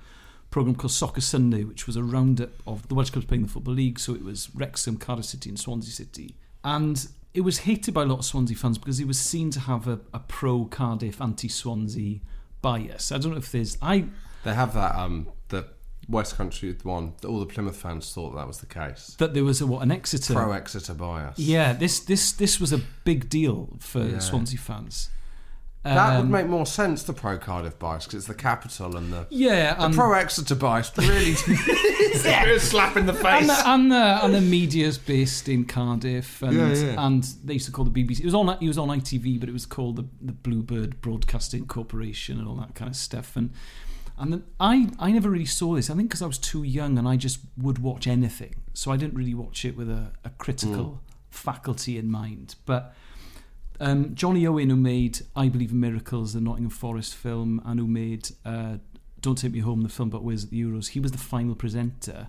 Program 0.51 0.75
called 0.75 0.91
Soccer 0.91 1.21
Sunday, 1.21 1.63
which 1.63 1.87
was 1.87 1.95
a 1.95 2.03
roundup 2.03 2.49
of 2.67 2.87
the 2.87 2.95
Welsh 2.95 3.11
clubs 3.11 3.27
playing 3.27 3.43
the 3.43 3.49
football 3.49 3.75
league. 3.75 3.99
So 3.99 4.15
it 4.15 4.23
was 4.23 4.53
Wrexham, 4.53 4.97
Cardiff 4.97 5.25
City, 5.25 5.49
and 5.49 5.59
Swansea 5.59 5.91
City, 5.91 6.35
and 6.63 7.07
it 7.33 7.41
was 7.41 7.59
hated 7.59 7.93
by 7.93 8.03
a 8.03 8.05
lot 8.05 8.19
of 8.19 8.25
Swansea 8.25 8.57
fans 8.57 8.77
because 8.77 8.99
it 8.99 9.07
was 9.07 9.19
seen 9.19 9.49
to 9.51 9.61
have 9.61 9.87
a, 9.87 9.99
a 10.13 10.19
pro 10.19 10.65
Cardiff, 10.65 11.21
anti 11.21 11.47
Swansea 11.47 12.19
bias. 12.61 13.11
I 13.11 13.17
don't 13.17 13.31
know 13.31 13.37
if 13.37 13.51
there's 13.51 13.77
I 13.81 14.05
They 14.43 14.53
have 14.53 14.73
that, 14.73 14.95
um, 14.95 15.27
West 16.09 16.35
Country 16.37 16.75
one. 16.83 17.13
All 17.27 17.39
the 17.39 17.45
Plymouth 17.45 17.77
fans 17.77 18.11
thought 18.13 18.35
that 18.35 18.47
was 18.47 18.57
the 18.59 18.65
case. 18.65 19.15
that 19.19 19.33
there 19.33 19.43
was 19.43 19.61
a 19.61 19.67
what 19.67 19.81
an 19.83 19.91
Exeter 19.91 20.33
Pro 20.33 20.51
Exeter 20.51 20.93
bias. 20.93 21.37
Yeah, 21.39 21.73
this 21.73 21.99
this 21.99 22.31
this 22.33 22.59
was 22.59 22.73
a 22.73 22.81
big 23.03 23.29
deal 23.29 23.77
for 23.79 24.03
Yeah. 24.03 24.19
Swansea 24.19 24.59
fans. 24.59 25.09
That 25.83 26.17
would 26.17 26.25
Um, 26.25 26.31
make 26.31 26.47
more 26.47 26.65
sense, 26.65 27.03
the 27.03 27.13
Pro 27.13 27.37
Cardiff 27.37 27.79
bias, 27.79 28.03
because 28.05 28.17
it's 28.17 28.27
the 28.27 28.33
capital 28.33 28.97
and 28.97 29.13
the 29.13 29.27
Yeah, 29.29 29.75
the 29.75 29.85
and- 29.85 29.95
Pro 29.95 30.11
Exeter 30.11 30.53
bias 30.55 30.91
really 30.97 31.31
a 32.53 32.59
slap 32.59 32.97
in 32.97 33.05
the 33.05 33.13
face. 33.13 33.41
And 33.41 33.49
the, 33.49 33.69
and 33.69 33.91
the, 33.91 34.25
and 34.25 34.33
the 34.35 34.41
media's 34.41 34.97
based 34.97 35.47
in 35.47 35.63
Cardiff, 35.63 36.41
and 36.41 36.53
Yeah, 36.57 36.73
yeah. 36.73 37.05
and 37.07 37.23
they 37.45 37.53
used 37.53 37.65
to 37.67 37.71
call 37.71 37.85
the 37.85 37.91
BBC. 37.91 38.19
It 38.19 38.25
was 38.25 38.33
on 38.33 38.49
it 38.49 38.67
was 38.67 38.77
on 38.77 38.89
ITV, 38.89 39.39
but 39.39 39.47
it 39.47 39.53
was 39.53 39.65
called 39.65 39.95
the 39.95 40.05
the 40.21 40.33
Bluebird 40.33 40.99
Broadcasting 41.01 41.65
Corporation 41.65 42.37
and 42.39 42.47
all 42.47 42.55
that 42.55 42.75
kind 42.75 42.89
of 42.89 42.97
stuff. 42.97 43.37
And 43.37 43.51
and 44.19 44.43
I 44.59 44.89
I 44.99 45.11
never 45.11 45.29
really 45.29 45.45
saw 45.45 45.75
this. 45.75 45.89
I 45.89 45.95
think 45.95 46.09
because 46.09 46.21
I 46.21 46.27
was 46.27 46.37
too 46.37 46.63
young 46.63 46.97
and 46.97 47.07
I 47.07 47.15
just 47.15 47.39
would 47.57 47.79
watch 47.79 48.07
anything, 48.07 48.55
so 48.73 48.91
I 48.91 48.97
didn't 48.97 49.15
really 49.15 49.33
watch 49.33 49.65
it 49.65 49.75
with 49.77 49.89
a, 49.89 50.11
a 50.23 50.29
critical 50.31 51.01
faculty 51.31 51.97
in 51.97 52.11
mind. 52.11 52.55
But 52.65 52.93
um, 53.79 54.13
Jonny 54.15 54.45
Owen, 54.45 54.69
who 54.69 54.75
made 54.75 55.21
I 55.35 55.49
Believe 55.49 55.71
in 55.71 55.79
Miracles, 55.79 56.33
the 56.33 56.41
Nottingham 56.41 56.69
Forest 56.69 57.15
film, 57.15 57.61
and 57.65 57.79
who 57.79 57.87
made 57.87 58.29
uh, 58.45 58.77
Don't 59.21 59.37
Take 59.37 59.53
Me 59.53 59.59
Home, 59.59 59.81
the 59.81 59.89
film 59.89 60.09
Wales 60.09 60.43
at 60.43 60.49
the 60.49 60.61
Euros, 60.61 60.89
he 60.89 60.99
was 60.99 61.11
the 61.11 61.17
final 61.17 61.55
presenter. 61.55 62.27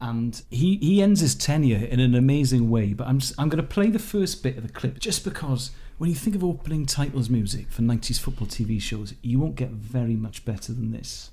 And 0.00 0.42
he, 0.50 0.76
he 0.76 1.00
ends 1.00 1.20
his 1.20 1.34
tenure 1.34 1.86
in 1.86 2.00
an 2.00 2.14
amazing 2.14 2.68
way. 2.68 2.92
But 2.92 3.06
I'm, 3.06 3.20
just, 3.20 3.32
I'm 3.38 3.48
going 3.48 3.62
to 3.62 3.68
play 3.68 3.88
the 3.88 3.98
first 3.98 4.42
bit 4.42 4.58
of 4.58 4.66
the 4.66 4.72
clip 4.72 4.98
just 4.98 5.24
because 5.24 5.70
when 5.98 6.10
you 6.10 6.16
think 6.16 6.34
of 6.34 6.42
opening 6.42 6.86
titles 6.86 7.30
music 7.30 7.70
for 7.70 7.82
90s 7.82 8.18
football 8.18 8.48
TV 8.48 8.80
shows, 8.82 9.14
you 9.22 9.38
won't 9.38 9.54
get 9.54 9.70
very 9.70 10.16
much 10.16 10.44
better 10.44 10.72
than 10.72 10.90
this. 10.90 11.30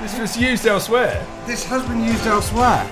This 0.00 0.18
was 0.18 0.36
used 0.36 0.66
elsewhere. 0.66 1.24
This 1.46 1.64
has 1.66 1.86
been 1.86 2.04
used 2.04 2.26
elsewhere. 2.26 2.90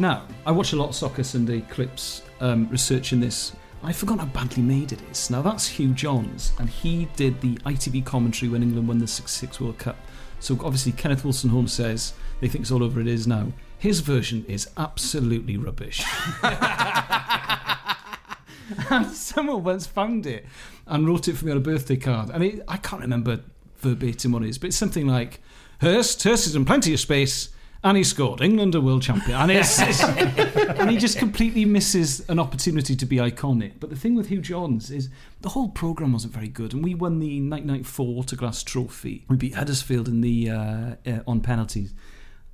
Now, 0.00 0.26
I 0.46 0.50
watch 0.50 0.72
a 0.72 0.76
lot 0.76 0.88
of 0.88 0.94
Soccer 0.94 1.22
Sunday 1.22 1.60
clips 1.60 2.22
um, 2.40 2.66
researching 2.70 3.20
this. 3.20 3.52
I 3.82 3.92
forgot 3.92 4.18
how 4.18 4.24
badly 4.24 4.62
made 4.62 4.92
it 4.92 5.02
is. 5.10 5.28
Now, 5.28 5.42
that's 5.42 5.66
Hugh 5.66 5.92
Johns, 5.92 6.54
and 6.58 6.70
he 6.70 7.04
did 7.16 7.38
the 7.42 7.56
ITV 7.56 8.06
commentary 8.06 8.50
when 8.50 8.62
England 8.62 8.88
won 8.88 8.96
the 8.96 9.06
66 9.06 9.60
World 9.60 9.76
Cup. 9.76 9.98
So, 10.38 10.54
obviously, 10.64 10.92
Kenneth 10.92 11.22
Wolstenholme 11.22 11.68
says 11.68 12.14
they 12.40 12.48
think 12.48 12.62
it's 12.62 12.70
all 12.70 12.82
over 12.82 12.98
it 12.98 13.08
is 13.08 13.26
now. 13.26 13.48
His 13.78 14.00
version 14.00 14.42
is 14.48 14.70
absolutely 14.78 15.58
rubbish. 15.58 16.02
and 18.88 19.06
someone 19.12 19.62
once 19.64 19.86
found 19.86 20.24
it 20.24 20.46
and 20.86 21.06
wrote 21.06 21.28
it 21.28 21.36
for 21.36 21.44
me 21.44 21.50
on 21.50 21.58
a 21.58 21.60
birthday 21.60 21.96
card. 21.96 22.30
And 22.30 22.42
it, 22.42 22.62
I 22.66 22.78
can't 22.78 23.02
remember 23.02 23.40
verbatim 23.76 24.32
what 24.32 24.44
it 24.44 24.48
is, 24.48 24.56
but 24.56 24.68
it's 24.68 24.78
something 24.78 25.06
like 25.06 25.42
Hurst, 25.82 26.22
Hurst 26.22 26.46
is 26.46 26.56
in 26.56 26.64
plenty 26.64 26.94
of 26.94 27.00
space. 27.00 27.50
And 27.82 27.96
he 27.96 28.04
scored. 28.04 28.42
England 28.42 28.74
are 28.74 28.80
world 28.80 29.00
champion. 29.02 29.38
And, 29.40 29.50
it's, 29.50 29.80
it's- 29.80 30.02
and 30.78 30.90
he 30.90 30.98
just 30.98 31.18
completely 31.18 31.64
misses 31.64 32.28
an 32.28 32.38
opportunity 32.38 32.94
to 32.94 33.06
be 33.06 33.16
iconic. 33.16 33.72
But 33.80 33.88
the 33.88 33.96
thing 33.96 34.14
with 34.14 34.28
Hugh 34.28 34.42
Johns 34.42 34.90
is 34.90 35.08
the 35.40 35.48
whole 35.50 35.68
programme 35.70 36.12
wasn't 36.12 36.34
very 36.34 36.48
good. 36.48 36.74
And 36.74 36.84
we 36.84 36.94
won 36.94 37.20
the 37.20 37.40
1994 37.40 38.22
Autoglass 38.22 38.62
Trophy. 38.64 39.24
We 39.28 39.36
beat 39.36 39.54
Huddersfield 39.54 40.08
in 40.08 40.20
the 40.20 40.50
uh, 40.50 40.94
uh, 41.06 41.20
on 41.26 41.40
penalties. 41.40 41.94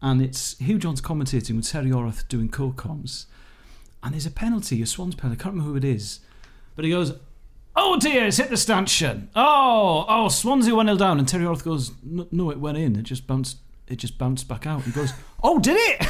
And 0.00 0.22
it's 0.22 0.56
Hugh 0.58 0.78
Johns 0.78 1.00
commentating 1.00 1.56
with 1.56 1.68
Terry 1.68 1.90
Yorath 1.90 2.28
doing 2.28 2.48
co-coms. 2.48 3.26
And 4.04 4.12
there's 4.14 4.26
a 4.26 4.30
penalty, 4.30 4.80
a 4.80 4.86
Swans 4.86 5.16
penalty. 5.16 5.40
I 5.40 5.42
can't 5.42 5.54
remember 5.54 5.72
who 5.72 5.76
it 5.76 5.84
is. 5.84 6.20
But 6.76 6.84
he 6.84 6.90
goes, 6.92 7.14
Oh 7.74 7.98
dear, 7.98 8.26
it's 8.26 8.36
hit 8.36 8.48
the 8.48 8.56
stanchion. 8.56 9.28
Oh, 9.34 10.04
oh, 10.08 10.28
Swansea 10.28 10.74
1 10.74 10.86
0 10.86 10.96
down. 10.98 11.18
And 11.18 11.26
Terry 11.26 11.44
Yorath 11.44 11.64
goes, 11.64 11.90
no, 12.04 12.50
it 12.50 12.60
went 12.60 12.78
in. 12.78 12.94
It 12.94 13.02
just 13.02 13.26
bounced 13.26 13.58
it 13.88 13.96
just 13.96 14.18
bounced 14.18 14.48
back 14.48 14.66
out. 14.66 14.82
He 14.82 14.90
goes, 14.90 15.12
Oh, 15.42 15.58
did 15.58 15.76
it? 15.78 16.00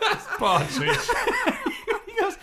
That's 0.00 0.26
Partridge. 0.38 0.98
he 2.06 2.20
goes, 2.20 2.36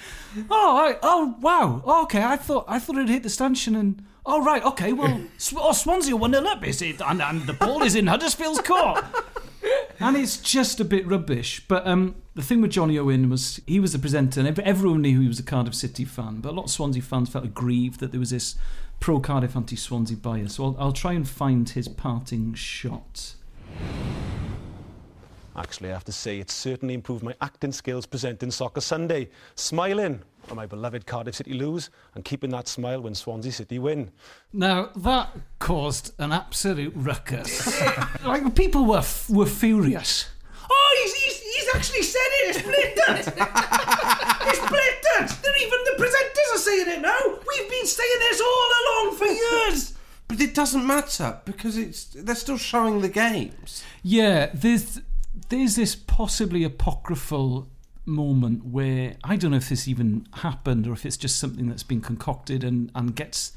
Oh, 0.50 0.78
I, 0.78 0.98
oh, 1.02 1.36
wow. 1.42 1.82
Oh, 1.86 2.04
okay, 2.04 2.24
I 2.24 2.36
thought 2.38 2.66
I 2.68 2.80
thought 2.80 2.98
it 2.98 3.10
hit 3.10 3.24
the 3.24 3.30
stanchion 3.30 3.76
and. 3.76 4.04
Oh, 4.28 4.44
right, 4.44 4.64
okay, 4.64 4.92
well, 4.92 5.22
Sw- 5.38 5.54
oh, 5.58 5.72
Swansea 5.72 6.16
1 6.16 6.34
0 6.34 6.44
up, 6.46 6.66
is 6.66 6.82
it? 6.82 7.00
And, 7.00 7.22
and 7.22 7.44
the 7.44 7.54
ball 7.54 7.84
is 7.84 7.94
in 7.94 8.08
Huddersfield's 8.08 8.60
court. 8.62 9.06
and 10.00 10.18
it's 10.18 10.38
just 10.38 10.80
a 10.80 10.84
bit 10.84 11.06
rubbish. 11.06 11.62
But 11.68 11.86
um, 11.86 12.16
the 12.34 12.42
thing 12.42 12.60
with 12.60 12.72
Jonny 12.72 12.98
Owen 12.98 13.30
was 13.30 13.62
he 13.68 13.80
was 13.80 13.94
the 13.94 14.00
presenter, 14.00 14.40
and 14.40 14.60
everyone 14.62 15.04
knew 15.04 15.22
he 15.22 15.28
was 15.28 15.38
a 15.40 15.44
Cardiff 15.44 15.76
City 15.76 16.06
fan. 16.06 16.42
But 16.42 16.50
a 16.50 16.56
lot 16.56 16.64
of 16.66 16.72
Swansea 16.72 17.04
fans 17.04 17.30
felt 17.30 17.46
aggrieved 17.46 18.00
that 18.00 18.10
there 18.12 18.20
was 18.20 18.32
this 18.32 18.56
pro 19.00 19.20
Cardiff, 19.20 19.56
anti 19.56 19.76
Swansea 19.76 20.18
bias. 20.18 20.56
So 20.56 20.66
I'll, 20.66 20.76
I'll 20.80 20.94
try 20.94 21.14
and 21.14 21.28
find 21.28 21.70
his 21.70 21.88
parting 21.88 22.54
shot. 22.54 23.36
Actually, 25.58 25.90
I 25.90 25.94
have 25.94 26.04
to 26.06 26.12
say, 26.12 26.40
it 26.40 26.52
certainly 26.52 26.94
improved 26.94 27.24
my 27.24 27.34
acting 27.40 27.72
skills 27.72 28.06
presenting 28.06 28.52
Soccer 28.52 28.82
Sunday. 28.82 29.30
Smiling 29.56 30.22
when 30.48 30.56
my 30.58 30.66
beloved 30.66 31.06
Cardiff 31.06 31.36
City 31.36 31.54
lose 31.54 31.90
and 32.14 32.26
keeping 32.26 32.50
that 32.52 32.68
smile 32.68 33.02
when 33.02 33.16
Swansea 33.16 33.54
City 33.54 33.80
win. 33.80 34.12
Now 34.52 34.90
that 34.98 35.30
caused 35.60 36.14
an 36.20 36.34
absolute 36.34 36.92
ruckus. 36.96 37.82
like 38.26 38.54
people 38.54 38.86
were 38.86 38.98
f- 38.98 39.30
were 39.30 39.46
furious. 39.46 40.28
Oh, 40.70 41.00
he's, 41.04 41.14
he's, 41.14 41.15
he's 41.15 41.15
actually 41.76 42.04
said 42.04 42.20
it. 42.20 42.56
It's 42.56 42.62
blatant. 42.62 43.18
it's 44.48 44.60
blatant. 44.60 45.44
They're 45.44 45.62
even 45.66 45.80
the 45.86 45.96
presenters 45.98 46.56
are 46.56 46.60
saying 46.60 46.88
it 46.90 47.02
now. 47.02 47.20
We've 47.26 47.70
been 47.70 47.86
saying 47.86 48.20
this 48.20 48.42
all 48.42 48.70
along 48.82 49.18
for 49.18 49.26
years. 49.26 49.94
But 50.28 50.42
it 50.42 50.56
doesn't 50.56 50.86
matter 50.86 51.40
because 51.46 51.78
it's 51.78 52.06
they're 52.06 52.36
still 52.36 52.58
showing 52.58 53.02
the 53.02 53.10
games. 53.10 53.84
Yeah, 54.02 54.50
there's 54.54 55.02
there's 55.50 55.76
this 55.76 55.96
possibly 55.96 56.64
apocryphal 56.64 57.68
moment 58.06 58.66
where 58.66 59.16
I 59.24 59.36
don't 59.36 59.52
know 59.52 59.58
if 59.58 59.70
this 59.70 59.88
even 59.88 60.28
happened 60.34 60.88
or 60.88 60.94
if 60.94 61.06
it's 61.06 61.18
just 61.18 61.38
something 61.38 61.68
that's 61.68 61.84
been 61.84 62.02
concocted 62.02 62.64
and, 62.64 62.92
and 62.96 63.16
gets 63.16 63.52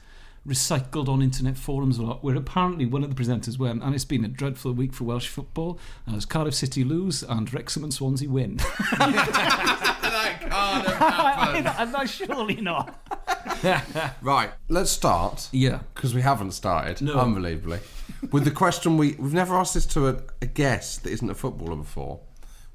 recycled 0.49 1.09
on 1.09 1.21
internet 1.23 1.57
forums 1.57 1.99
a 1.99 2.03
lot, 2.03 2.25
where 2.25 2.35
apparently 2.35 2.87
one 2.87 3.05
of 3.05 3.15
the 3.15 3.23
presenters 3.23 3.59
went, 3.59 3.83
and 3.83 3.95
it's 3.95 4.05
been 4.05 4.25
a 4.25 4.29
dreadful 4.29 4.73
week 4.73 4.95
for 4.95 5.05
Welsh 5.05 5.29
football, 5.29 5.79
uh, 6.11 6.17
as 6.17 6.25
Cardiff 6.25 6.55
City 6.55 6.85
lose 6.85 7.23
and 7.23 7.53
Wrexham 7.53 7.85
and 7.85 7.93
Swansea 7.93 8.29
win. 8.29 8.57
that 8.99 10.39
can't 10.41 10.87
have 11.67 11.79
I'm 11.79 11.93
not 11.93 12.09
surely 12.09 12.57
not. 12.57 12.95
right, 14.23 14.51
let's 14.69 14.91
start. 14.91 15.49
Yeah. 15.53 15.81
Because 15.95 16.15
we 16.15 16.23
haven't 16.23 16.53
started, 16.53 17.03
No. 17.03 17.15
unbelievably. 17.19 17.81
With 18.33 18.45
the 18.45 18.51
question 18.51 18.97
we, 18.97 19.13
we've 19.15 19.33
never 19.35 19.55
asked 19.57 19.75
this 19.75 19.87
to 19.87 20.09
a, 20.09 20.21
a 20.43 20.47
guest 20.47 21.05
that 21.05 21.11
isn't 21.11 21.29
a 21.31 21.35
footballer 21.35 21.77
before. 21.77 22.21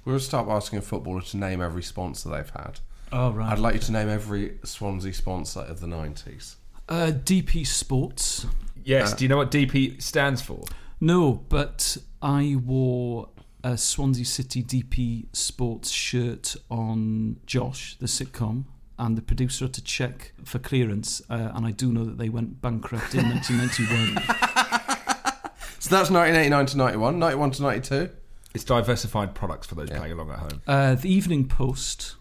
We're 0.05 0.11
going 0.11 0.19
to 0.19 0.25
start 0.25 0.47
by 0.47 0.55
asking 0.55 0.79
a 0.79 0.81
footballer 0.81 1.21
to 1.21 1.37
name 1.37 1.61
every 1.61 1.83
sponsor 1.83 2.29
they've 2.29 2.49
had. 2.49 2.79
Oh, 3.11 3.31
right. 3.31 3.51
I'd 3.51 3.59
like 3.59 3.75
you 3.75 3.79
to 3.81 3.91
name 3.91 4.09
every 4.09 4.57
Swansea 4.63 5.13
sponsor 5.13 5.61
of 5.61 5.79
the 5.79 5.87
90s. 5.87 6.55
Uh, 6.89 7.11
DP 7.13 7.65
Sports. 7.65 8.45
Yes. 8.83 9.13
Uh, 9.13 9.15
do 9.15 9.25
you 9.25 9.29
know 9.29 9.37
what 9.37 9.51
DP 9.51 10.01
stands 10.01 10.41
for? 10.41 10.63
No, 10.99 11.33
but 11.33 11.97
I 12.21 12.57
wore 12.63 13.29
a 13.63 13.77
Swansea 13.77 14.25
City 14.25 14.63
DP 14.63 15.25
Sports 15.33 15.89
shirt 15.89 16.55
on 16.69 17.37
Josh, 17.45 17.97
the 17.99 18.07
sitcom, 18.07 18.65
and 18.99 19.17
the 19.17 19.21
producer 19.21 19.65
had 19.65 19.73
to 19.75 19.83
check 19.83 20.33
for 20.43 20.59
clearance, 20.59 21.21
uh, 21.29 21.51
and 21.53 21.65
I 21.65 21.71
do 21.71 21.91
know 21.91 22.03
that 22.05 22.17
they 22.17 22.29
went 22.29 22.61
bankrupt 22.61 23.15
in 23.15 23.29
1991. 23.29 24.23
So 25.83 25.89
that's 25.89 26.09
1989 26.09 26.65
to 26.67 26.77
91, 26.77 27.19
91 27.19 27.51
to 27.51 27.61
92. 27.61 28.09
It's 28.53 28.63
diversified 28.63 29.35
products 29.35 29.67
for 29.67 29.75
those 29.75 29.89
playing 29.89 30.13
along 30.13 30.31
at 30.31 30.39
home. 30.39 30.61
Uh, 30.65 30.95
the 30.95 31.13
Evening 31.13 31.45
Post. 31.45 32.15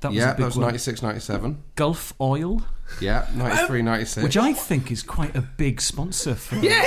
That 0.00 0.10
was 0.10 0.16
yeah, 0.16 0.30
a 0.30 0.34
big 0.34 0.38
that 0.38 0.44
was 0.44 0.56
one. 0.56 0.66
96, 0.66 1.02
97. 1.02 1.60
Gulf 1.74 2.12
Oil. 2.20 2.62
Yeah, 3.00 3.26
93, 3.34 3.82
96. 3.82 4.22
Which 4.24 4.36
I 4.36 4.52
think 4.52 4.90
is 4.90 5.02
quite 5.02 5.34
a 5.36 5.40
big 5.42 5.80
sponsor 5.80 6.34
for. 6.34 6.56
Yeah, 6.62 6.82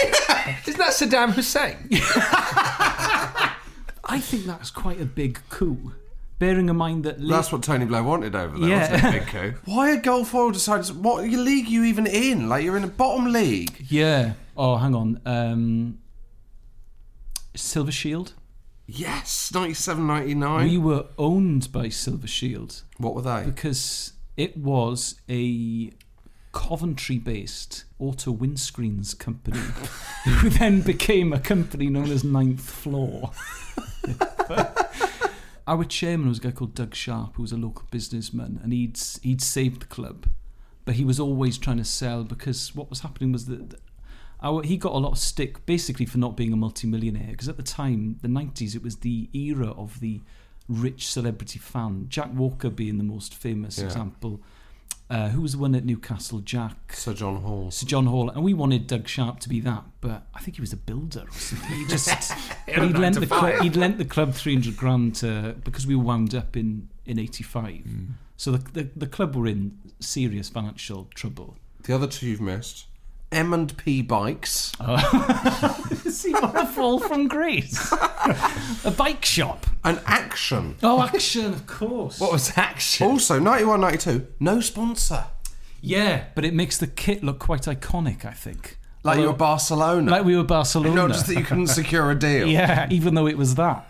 isn't 0.68 0.78
that 0.78 0.92
Saddam 0.94 1.32
Hussein? 1.34 1.88
I 4.06 4.20
think 4.20 4.46
that's 4.46 4.70
quite 4.70 5.00
a 5.00 5.06
big 5.06 5.39
coup. 5.50 5.94
Bearing 6.39 6.68
in 6.68 6.76
mind 6.76 7.06
that 7.06 7.26
That's 7.26 7.52
what 7.52 7.63
Tony 7.63 7.86
Blair 7.86 8.04
wanted 8.04 8.36
over 8.36 8.58
there, 8.60 8.70
Yeah. 8.70 8.92
wasn't 8.92 9.16
it, 9.16 9.20
Big 9.20 9.28
coup? 9.28 9.54
Why 9.66 9.89
had 9.92 10.04
Gulf 10.04 10.34
Oil 10.36 10.52
decided... 10.52 11.02
What 11.04 11.24
league 11.24 11.68
are 11.68 11.70
you 11.70 11.84
even 11.86 12.06
in? 12.06 12.50
Like, 12.50 12.66
you're 12.66 12.76
in 12.76 12.84
a 12.84 12.88
bottom 12.88 13.32
league. 13.32 13.86
Yeah. 13.88 14.34
Oh, 14.58 14.76
hang 14.78 14.94
on. 14.94 15.22
Um, 15.26 16.00
Silver 17.56 17.92
Shield. 17.92 18.34
Yes, 18.88 19.52
97, 19.54 20.06
99. 20.06 20.70
We 20.70 20.78
were 20.78 21.06
owned 21.18 21.72
by 21.72 21.88
Silver 21.89 22.28
Shield. 22.28 22.84
What 22.98 23.16
were 23.16 23.22
they? 23.22 23.44
Because 23.46 24.12
it 24.38 24.58
was 24.58 25.19
a 25.30 25.91
Coventry-based 26.52 27.86
auto 27.98 28.32
windscreens 28.32 29.17
company, 29.17 29.58
who 30.26 30.50
then 30.50 30.82
became 30.82 31.34
a 31.34 31.39
company 31.39 31.88
known 31.88 32.12
as 32.12 32.24
Ninth 32.24 32.62
Floor. 32.62 33.32
our 35.67 35.84
chairman 35.84 36.30
was 36.30 36.38
a 36.38 36.41
guy 36.41 36.52
called 36.52 36.76
Doug 36.76 36.93
Sharpe, 36.93 37.36
who 37.36 37.41
was 37.41 37.52
a 37.52 37.58
local 37.58 37.88
businessman, 37.89 38.60
and 38.62 38.72
he'd 38.72 39.00
he'd 39.24 39.41
saved 39.41 39.82
the 39.82 39.88
club, 39.88 40.28
but 40.86 40.96
he 40.96 41.04
was 41.04 41.19
always 41.19 41.58
trying 41.58 41.78
to 41.78 41.84
sell 41.84 42.24
because 42.24 42.76
what 42.76 42.89
was 42.89 43.00
happening 43.00 43.32
was 43.32 43.48
that 43.48 43.80
our, 44.41 44.62
he 44.62 44.78
got 44.78 44.93
a 44.93 44.98
lot 44.98 45.13
of 45.13 45.17
stick 45.17 45.65
basically 45.65 46.06
for 46.06 46.17
not 46.17 46.38
being 46.38 46.54
a 46.54 46.58
multimillionaire 46.58 47.32
because 47.32 47.50
at 47.50 47.58
the 47.58 47.63
time, 47.63 48.19
the 48.22 48.28
nineties, 48.28 48.76
it 48.76 48.84
was 48.84 48.98
the 48.98 49.30
era 49.34 49.72
of 49.72 50.00
the 50.02 50.22
rich 50.67 51.08
celebrity 51.08 51.60
fan. 51.60 52.06
Jack 52.10 52.30
Walker 52.34 52.69
being 52.69 52.97
the 52.97 53.04
most 53.04 53.34
famous 53.36 53.78
Yeah. 53.80 53.86
example. 53.86 54.41
Uh, 55.10 55.30
who 55.30 55.41
was 55.41 55.52
the 55.52 55.58
one 55.58 55.76
at 55.76 55.86
Newcastle? 55.86 56.39
Jack. 56.39 56.93
Sir 56.93 57.13
John 57.13 57.41
Hall. 57.41 57.69
Sir 57.69 57.86
John 57.86 58.06
Hall, 58.08 58.30
and 58.30 58.43
we 58.43 58.54
wanted 58.54 58.88
Doug 58.88 59.08
Sharpe 59.08 59.39
to 59.41 59.49
be 59.49 59.60
that, 59.60 59.84
but 60.02 60.26
I 60.34 60.39
think 60.39 60.56
he 60.56 60.62
was 60.62 60.73
a 60.73 60.78
builder 60.78 61.26
or 61.30 61.32
something. 61.38 61.69
He 61.78 61.86
just 61.86 62.08
but 62.65 62.84
he'd, 62.88 62.97
lent 62.97 63.19
the 63.19 63.28
club, 63.28 63.62
he'd 63.62 63.76
lent 63.76 63.97
the 63.97 64.06
club 64.06 64.34
three 64.34 64.54
hundred 64.56 64.78
grand 64.78 65.15
to, 65.15 65.56
because 65.63 65.86
we 65.86 65.93
wound 65.95 66.34
up 66.34 66.56
in 66.58 66.89
in 67.06 67.19
eighty 67.19 67.43
five. 67.43 67.86
So 68.38 68.54
the, 68.54 68.58
the 68.71 68.89
the 68.95 69.08
club 69.08 69.36
were 69.36 69.45
in 69.45 69.78
serious 69.99 70.49
financial 70.49 71.10
trouble. 71.13 71.58
The 71.84 71.93
other 71.93 72.08
two 72.08 72.26
you've 72.28 72.41
missed. 72.41 72.86
M 73.34 73.54
and 73.54 73.76
P 73.78 74.02
Bikes. 74.02 74.72
Oh. 74.80 75.89
See 76.10 76.32
what 76.32 76.56
a 76.56 76.65
fall 76.67 77.00
from 77.00 77.28
grace. 77.28 77.91
a 78.86 78.91
bike 78.91 79.26
shop. 79.26 79.65
An 79.84 80.00
Action. 80.06 80.76
Oh, 80.84 81.02
Action, 81.02 81.48
of 81.54 81.65
course. 81.67 82.19
What 82.19 82.32
was 82.32 82.58
Action? 82.58 83.08
Also, 83.08 83.39
91, 83.39 83.82
92, 83.82 84.28
no 84.39 84.60
sponsor. 84.62 85.26
Yeah, 85.82 86.26
but 86.36 86.46
it 86.46 86.54
makes 86.54 86.78
the 86.78 86.88
kit 86.88 87.24
look 87.24 87.39
quite 87.39 87.63
iconic. 87.63 88.24
I 88.26 88.32
think. 88.32 88.78
Like 89.04 89.17
you 89.17 89.24
Although- 89.24 89.32
were 89.34 89.38
Barcelona. 89.38 90.12
Like 90.12 90.24
we 90.26 90.38
were 90.38 90.43
Barcelona. 90.46 90.96
Not 90.96 91.10
just 91.10 91.28
that 91.28 91.36
you 91.38 91.43
couldn't 91.43 91.67
secure 91.67 92.10
a 92.12 92.15
deal. 92.19 92.48
Yeah, 92.48 92.88
even 92.89 93.15
though 93.15 93.28
it 93.28 93.38
was 93.38 93.56
that. 93.56 93.89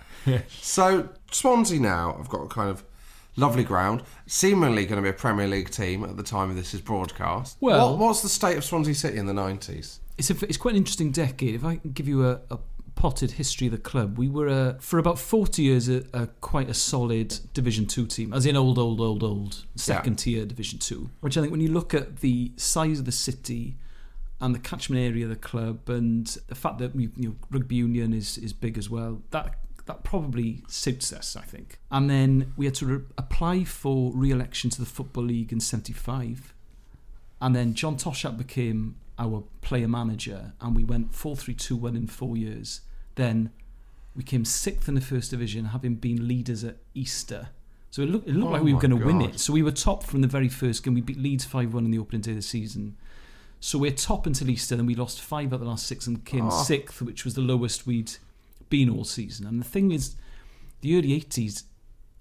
So 0.62 1.10
Swansea 1.32 1.80
now 1.80 2.16
I've 2.20 2.30
got 2.30 2.42
a 2.44 2.48
kind 2.48 2.70
of 2.70 2.84
lovely 3.36 3.64
ground, 3.64 4.04
seemingly 4.28 4.86
going 4.86 4.98
to 4.98 5.02
be 5.02 5.10
a 5.10 5.14
Premier 5.14 5.48
League 5.48 5.70
team 5.70 6.04
at 6.04 6.18
the 6.18 6.24
time 6.24 6.50
of 6.50 6.56
this 6.56 6.74
is 6.74 6.82
broadcast. 6.82 7.58
Well- 7.60 7.92
what, 7.92 8.00
what's 8.00 8.22
the 8.22 8.30
state 8.30 8.58
of 8.58 8.64
Swansea 8.64 8.96
City 8.96 9.18
in 9.18 9.26
the 9.26 9.34
nineties? 9.34 10.00
It's 10.18 10.30
a, 10.30 10.36
it's 10.46 10.58
quite 10.58 10.72
an 10.72 10.78
interesting 10.78 11.12
decade. 11.12 11.56
If 11.56 11.66
I 11.66 11.78
can 11.78 11.92
give 11.92 12.08
you 12.08 12.26
a, 12.28 12.40
a 12.52 12.60
potted 12.96 13.32
history 13.32 13.66
of 13.66 13.72
the 13.72 13.80
club, 13.80 14.20
we 14.20 14.30
were 14.30 14.48
uh, 14.48 14.74
for 14.80 15.00
about 15.00 15.18
forty 15.18 15.64
years 15.64 15.90
a, 15.90 16.04
a 16.14 16.28
quite 16.42 16.70
a 16.70 16.74
solid 16.76 17.40
Division 17.54 17.88
Two 17.88 18.06
team, 18.06 18.32
as 18.32 18.46
in 18.46 18.56
old, 18.56 18.78
old, 18.78 19.02
old, 19.02 19.24
old 19.24 19.66
second 19.76 20.18
tier 20.18 20.46
Division 20.46 20.78
Two. 20.78 21.10
Which 21.22 21.36
I 21.36 21.42
think 21.42 21.52
when 21.52 21.62
you 21.62 21.70
look 21.70 21.96
at 21.96 22.18
the 22.18 22.52
size 22.58 23.00
of 23.00 23.06
the 23.06 23.12
city 23.12 23.78
and 24.40 24.54
the 24.54 24.60
catchment 24.60 25.02
area 25.02 25.24
of 25.24 25.30
the 25.32 25.36
club, 25.36 25.90
and 25.90 26.28
the 26.48 26.56
fact 26.56 26.78
that 26.78 26.94
you 26.96 27.10
know, 27.18 27.36
rugby 27.50 27.76
union 27.76 28.14
is 28.14 28.38
is 28.38 28.54
big 28.54 28.78
as 28.78 28.92
well, 28.92 29.24
that 29.32 29.56
that 29.86 30.04
probably 30.04 30.64
suits 30.68 31.12
us, 31.12 31.36
I 31.36 31.42
think. 31.42 31.80
And 31.92 32.10
then 32.10 32.54
we 32.56 32.66
had 32.66 32.76
to 32.76 32.86
re- 32.86 33.06
apply 33.18 33.64
for 33.66 34.12
re-election 34.14 34.70
to 34.72 34.80
the 34.80 34.86
Football 34.86 35.26
League 35.26 35.52
in 35.52 35.60
'75. 35.60 36.54
And 37.42 37.56
then 37.56 37.74
John 37.74 37.98
Toshack 37.98 38.38
became 38.38 38.96
our 39.20 39.44
player 39.62 39.88
manager, 39.88 40.54
and 40.62 40.76
we 40.76 40.84
went 40.84 41.14
4 41.14 41.36
3 41.36 41.54
2 41.54 41.76
1 41.76 41.96
in 41.96 42.08
four 42.08 42.38
years. 42.38 42.82
Then 43.16 43.52
we 44.16 44.24
came 44.24 44.46
sixth 44.46 44.88
in 44.88 44.96
the 44.96 45.02
first 45.02 45.32
division, 45.32 45.66
having 45.66 45.96
been 45.96 46.28
leaders 46.28 46.64
at 46.64 46.78
Easter. 46.94 47.50
So 47.92 48.02
it 48.02 48.10
looked, 48.10 48.28
it 48.28 48.34
looked 48.34 48.50
Oh 48.50 48.54
like 48.54 48.64
we 48.64 48.72
oh 48.72 48.76
were 48.76 48.82
going 48.82 48.98
to 49.00 49.06
win 49.06 49.22
it. 49.22 49.40
So 49.40 49.54
we 49.54 49.62
were 49.62 49.72
top 49.72 50.04
from 50.04 50.22
the 50.22 50.28
very 50.28 50.50
first 50.50 50.84
game. 50.84 50.94
We 50.96 51.02
beat 51.02 51.18
Leeds 51.20 51.46
5 51.46 51.74
1 51.74 51.86
in 51.86 51.92
the 51.92 52.00
opening 52.00 52.22
day 52.22 52.32
of 52.32 52.38
the 52.38 52.42
season. 52.42 52.96
So 53.60 53.78
we're 53.78 53.92
top 53.92 54.26
until 54.26 54.50
Easter, 54.50 54.76
then 54.76 54.86
we 54.86 54.96
lost 54.96 55.22
five 55.22 55.48
out 55.54 55.56
of 55.56 55.60
the 55.62 55.68
last 55.68 55.88
six 55.88 56.06
and 56.06 56.26
came 56.26 56.48
Oh. 56.48 56.64
sixth, 56.64 57.02
which 57.02 57.24
was 57.24 57.36
the 57.36 57.42
lowest 57.42 57.88
we'd 57.88 58.12
been 58.74 58.90
all 58.90 59.04
season. 59.04 59.46
And 59.46 59.60
the 59.60 59.70
thing 59.76 59.92
is, 59.92 60.16
the 60.82 60.98
early 60.98 61.10
80s, 61.22 61.64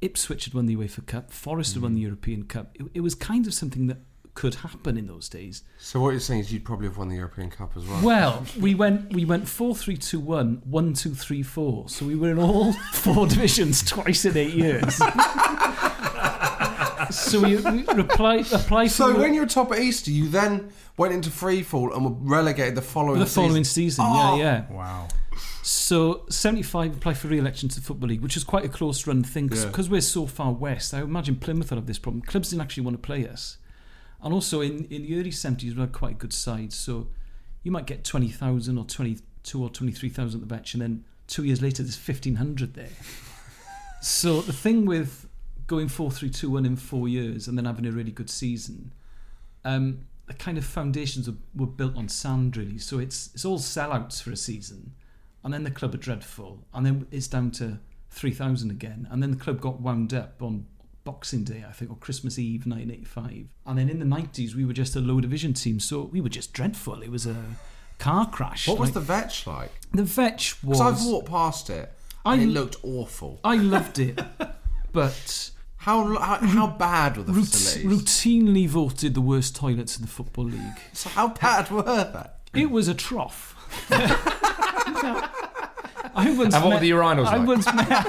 Ipswich 0.02 0.44
had 0.44 0.52
won 0.52 0.66
the 0.66 0.76
UEFA 0.76 1.06
Cup, 1.06 1.30
Forest 1.30 1.72
had 1.74 1.82
won 1.82 1.94
the 1.94 2.00
Mm. 2.00 2.08
European 2.10 2.42
Cup. 2.44 2.66
It, 2.74 2.84
it 2.92 3.00
was 3.00 3.14
kind 3.14 3.46
of 3.46 3.54
something 3.54 3.86
that 3.86 4.00
could 4.34 4.56
happen 4.56 4.98
in 4.98 5.06
those 5.06 5.30
days. 5.30 5.62
So 5.78 5.98
what 6.00 6.10
you're 6.10 6.20
saying 6.20 6.40
is 6.40 6.52
you'd 6.52 6.64
probably 6.66 6.88
have 6.88 6.98
won 6.98 7.08
the 7.08 7.16
European 7.16 7.48
Cup 7.48 7.70
as 7.74 7.86
well. 7.86 8.02
Well, 8.02 8.44
we 8.60 8.74
went 8.74 9.14
we 9.14 9.24
went 9.24 9.48
four 9.48 9.74
three 9.74 9.96
two 9.96 10.20
one 10.20 10.60
one 10.64 10.92
two 10.92 11.14
three 11.14 11.42
four. 11.42 11.88
So 11.88 12.04
we 12.04 12.16
were 12.16 12.30
in 12.30 12.38
all 12.38 12.72
four 12.92 13.26
divisions 13.26 13.82
twice 13.82 14.26
in 14.26 14.36
eight 14.36 14.52
years. 14.52 14.96
so 17.10 17.40
we, 17.40 17.56
we 17.56 17.82
reply, 17.94 18.44
applied 18.52 18.88
for 18.88 18.94
So 18.94 19.18
when 19.18 19.32
you 19.34 19.40
were 19.40 19.46
top 19.46 19.72
at 19.72 19.78
Easter, 19.78 20.10
you 20.10 20.28
then 20.28 20.70
went 20.98 21.14
into 21.14 21.30
free 21.30 21.62
fall 21.62 21.94
and 21.94 22.04
were 22.04 22.16
relegated 22.36 22.74
the 22.74 22.82
following 22.82 23.20
the 23.20 23.26
following 23.26 23.64
season. 23.64 24.04
Oh! 24.06 24.36
Yeah, 24.36 24.42
yeah. 24.44 24.70
Wow. 24.70 25.08
So 25.62 26.25
seventy 26.29 26.62
five 26.62 26.96
applied 26.96 27.16
for 27.18 27.29
re-election 27.29 27.68
to 27.70 27.77
the 27.77 27.83
football 27.83 28.09
league, 28.09 28.20
which 28.20 28.37
is 28.37 28.42
quite 28.44 28.64
a 28.64 28.68
close 28.68 29.07
run 29.07 29.22
thing 29.22 29.48
Yeah. 29.53 29.66
because 29.66 29.88
we're 29.88 30.01
so 30.01 30.27
far 30.27 30.53
west. 30.53 30.92
I 30.92 31.03
imagine 31.03 31.37
Plymouth 31.37 31.70
will 31.70 31.79
have 31.79 31.87
this 31.87 31.98
problem. 32.01 32.22
Clubs 32.22 32.51
didn't 32.51 32.62
actually 32.62 32.83
want 32.83 32.96
to 33.01 33.07
play 33.07 33.29
us, 33.29 33.59
and 34.22 34.35
also 34.35 34.61
in, 34.61 34.85
in 34.87 35.03
the 35.03 35.18
early 35.20 35.31
seventies 35.31 35.75
we 35.75 35.81
had 35.81 35.92
quite 35.92 36.12
a 36.12 36.18
good 36.18 36.33
side. 36.33 36.72
So 36.72 37.09
you 37.62 37.70
might 37.70 37.87
get 37.87 38.03
twenty 38.03 38.29
thousand 38.29 38.77
or 38.77 38.85
twenty 38.85 39.18
two 39.44 39.62
or 39.62 39.70
twenty 39.70 39.92
three 39.92 40.09
thousand 40.09 40.42
at 40.42 40.48
the 40.48 40.53
bench, 40.53 40.75
and 40.75 40.83
then 40.83 41.05
two 41.29 41.44
years 41.44 41.62
later 41.62 41.85
there's 41.85 41.96
fifteen 41.96 42.37
hundred 42.37 42.75
there. 42.75 42.88
so 44.03 44.40
the 44.40 44.53
thing 44.53 44.85
with 44.85 45.29
going 45.68 45.88
4 45.88 46.11
3 46.11 46.29
2 46.29 46.51
1 46.51 46.66
in 46.66 46.77
four 46.77 47.09
years 47.09 47.46
and 47.48 47.57
then 47.57 47.64
having 47.64 47.87
a 47.87 47.92
really 47.92 48.11
good 48.11 48.29
season, 48.29 48.92
um, 49.64 50.01
the 50.27 50.35
kind 50.35 50.59
of 50.59 50.64
foundations 50.66 51.29
were, 51.31 51.37
were 51.55 51.66
built 51.66 51.96
on 51.96 52.09
sand 52.09 52.57
really. 52.57 52.79
So 52.79 52.98
it's 52.98 53.31
it's 53.33 53.44
all 53.44 53.59
sellouts 53.59 54.20
for 54.20 54.33
a 54.33 54.37
season, 54.37 54.92
and 55.44 55.52
then 55.52 55.64
the 55.64 55.70
club 55.70 55.94
are 55.94 55.98
dreadful, 55.98 56.64
and 56.74 56.85
then 56.87 57.07
it's 57.11 57.28
down 57.28 57.50
to 57.52 57.78
three 58.11 58.33
thousand 58.33 58.70
again, 58.70 59.09
and 59.11 59.22
then 59.22 59.31
the 59.31 59.37
club 59.37 59.61
got 59.61 59.81
wound 59.81 60.12
up 60.14 60.40
on 60.42 60.66
Boxing 61.05 61.42
Day, 61.44 61.64
I 61.68 61.72
think, 61.72 61.90
or 61.90 61.96
Christmas 61.96 62.38
Eve, 62.38 62.66
nineteen 62.66 62.90
eighty 62.90 63.05
five, 63.05 63.46
and 63.66 63.78
then 63.78 63.88
in 63.88 63.98
the 63.98 64.05
nineties 64.05 64.55
we 64.55 64.64
were 64.64 64.72
just 64.72 64.94
a 64.96 65.00
low 65.00 65.20
division 65.20 65.52
team, 65.55 65.81
so 65.81 66.02
we 66.02 66.20
were 66.20 66.28
just 66.28 66.52
dreadful. 66.52 67.02
It 67.02 67.11
was 67.11 67.26
a 67.26 67.37
car 67.98 68.28
crash. 68.31 68.68
What 68.68 68.78
was 68.78 68.92
the 68.92 69.00
vetch 69.00 69.46
like? 69.46 69.70
the 69.92 70.02
vetch 70.05 70.62
was? 70.62 70.81
I've 70.81 71.05
walked 71.05 71.28
past 71.28 71.70
it 71.70 71.92
I- 72.24 72.37
it 72.37 72.46
looked 72.46 72.76
awful. 72.85 73.40
I 73.44 73.57
loved 73.57 73.98
it, 73.98 74.20
but 74.92 75.50
how 75.78 76.16
how, 76.18 76.37
how 76.46 76.66
bad 76.68 77.16
were 77.16 77.22
the 77.24 77.33
rout- 77.33 77.46
facilities? 77.46 78.02
routinely 78.02 78.68
voted 78.68 79.14
the 79.14 79.20
worst 79.20 79.57
toilets 79.57 79.96
in 79.96 80.02
the 80.02 80.09
football 80.09 80.44
league. 80.44 80.78
So 80.92 81.09
how 81.11 81.28
bad 81.28 81.70
were 81.70 81.83
they? 82.52 82.61
It 82.62 82.70
was 82.70 82.87
a 82.87 82.94
trough. 82.94 83.57
I 86.14 86.30
once 86.37 86.54
And 86.54 86.64
what 86.64 86.64
were 86.64 86.70
met- 86.74 86.80
the 86.80 86.90
urinals 86.90 87.26
I 87.26 87.37
like? 87.37 87.46
once 87.48 87.66
met. 87.66 87.88